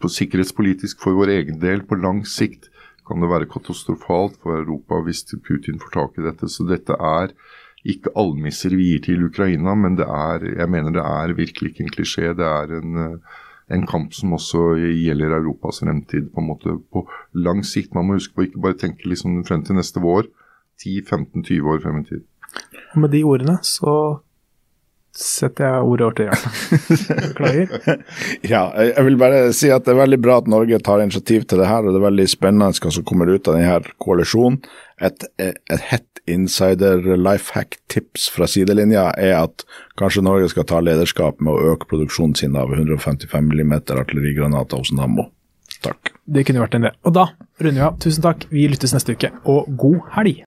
På 0.02 0.12
sikkerhetspolitisk 0.12 1.02
for 1.04 1.18
vår 1.18 1.34
egen 1.38 1.60
del, 1.62 1.86
på 1.88 1.98
lang 2.02 2.24
sikt, 2.30 2.70
kan 3.06 3.22
det 3.22 3.30
være 3.30 3.50
katastrofalt 3.50 4.40
for 4.42 4.58
Europa 4.58 4.98
hvis 5.06 5.24
Putin 5.46 5.78
får 5.82 5.94
tak 5.94 6.18
i 6.18 6.26
dette. 6.26 6.50
Så 6.50 6.66
dette 6.68 6.98
er 6.98 7.34
ikke 7.86 8.14
almisser 8.18 8.74
vi 8.74 8.92
gir 8.92 9.04
til 9.06 9.26
Ukraina, 9.28 9.76
men 9.78 9.98
det 10.00 10.08
er, 10.10 10.46
jeg 10.58 10.70
mener 10.74 10.96
det 10.96 11.04
er 11.06 11.36
virkelig 11.38 11.72
ikke 11.72 11.86
en 11.86 11.94
klisjé. 11.94 12.32
Det 12.38 12.46
er 12.46 12.74
en, 12.80 12.98
eh, 13.04 13.42
en 13.76 13.86
kamp 13.88 14.14
som 14.14 14.34
også 14.34 14.76
gjelder 14.80 15.38
Europas 15.38 15.82
fremtid 15.84 16.32
på 16.34 16.42
en 16.42 16.50
måte 16.50 16.78
på 16.94 17.06
lang 17.34 17.64
sikt. 17.66 17.94
Man 17.94 18.08
må 18.08 18.18
huske 18.20 18.36
på 18.36 18.48
ikke 18.48 18.62
bare 18.62 18.80
tenke 18.82 19.10
liksom 19.10 19.44
frem 19.46 19.64
til 19.66 19.78
neste 19.78 20.02
vår, 20.02 20.30
10-15-20 20.82 21.72
år 21.74 21.82
frem 21.84 22.02
i 22.02 22.08
tid. 22.10 22.26
Og 22.94 23.02
med 23.02 23.14
de 23.14 23.24
ordene 23.24 23.58
så 23.64 23.96
setter 25.20 25.68
jeg 25.68 25.90
ordet 25.90 26.06
over 26.06 26.16
til 26.18 26.28
Jørn. 26.30 27.22
Beklager. 27.26 28.02
Ja, 28.54 28.64
jeg 28.78 29.06
vil 29.08 29.18
bare 29.20 29.54
si 29.56 29.70
at 29.74 29.86
det 29.86 29.94
er 29.96 30.02
veldig 30.02 30.20
bra 30.22 30.40
at 30.42 30.50
Norge 30.52 30.80
tar 30.84 31.04
initiativ 31.04 31.46
til 31.50 31.62
det 31.62 31.70
her, 31.70 31.86
og 31.86 31.96
det 31.96 32.02
er 32.02 32.08
veldig 32.08 32.28
spennende 32.30 32.72
hva 32.74 32.92
som 32.94 33.06
kommer 33.08 33.32
ut 33.32 33.48
av 33.48 33.58
denne 33.58 33.96
koalisjonen. 34.04 34.60
Et, 35.04 35.26
et 35.42 35.88
hett 35.92 36.22
insider 36.32 37.04
life 37.20 37.54
hack-tips 37.54 38.30
fra 38.34 38.48
sidelinja 38.50 39.10
er 39.22 39.36
at 39.44 39.66
kanskje 40.00 40.24
Norge 40.26 40.50
skal 40.54 40.68
ta 40.70 40.82
lederskap 40.84 41.42
med 41.44 41.54
å 41.54 41.74
øke 41.74 41.90
produksjonen 41.92 42.36
sin 42.40 42.58
av 42.60 42.74
155 42.74 43.30
mm 43.52 43.76
artillerigranater 43.78 44.82
hos 44.82 44.94
Nammo. 44.96 45.30
Takk. 45.86 46.16
Det 46.26 46.46
kunne 46.48 46.64
vært 46.64 46.78
en 46.80 46.88
del. 46.88 46.98
Og 47.06 47.14
da 47.16 47.30
runder 47.62 47.80
vi 47.80 47.86
av. 47.88 47.98
Tusen 48.02 48.26
takk. 48.26 48.48
Vi 48.50 48.66
lyttes 48.72 48.96
neste 48.96 49.16
uke, 49.16 49.32
og 49.46 49.70
god 49.78 50.02
helg! 50.18 50.44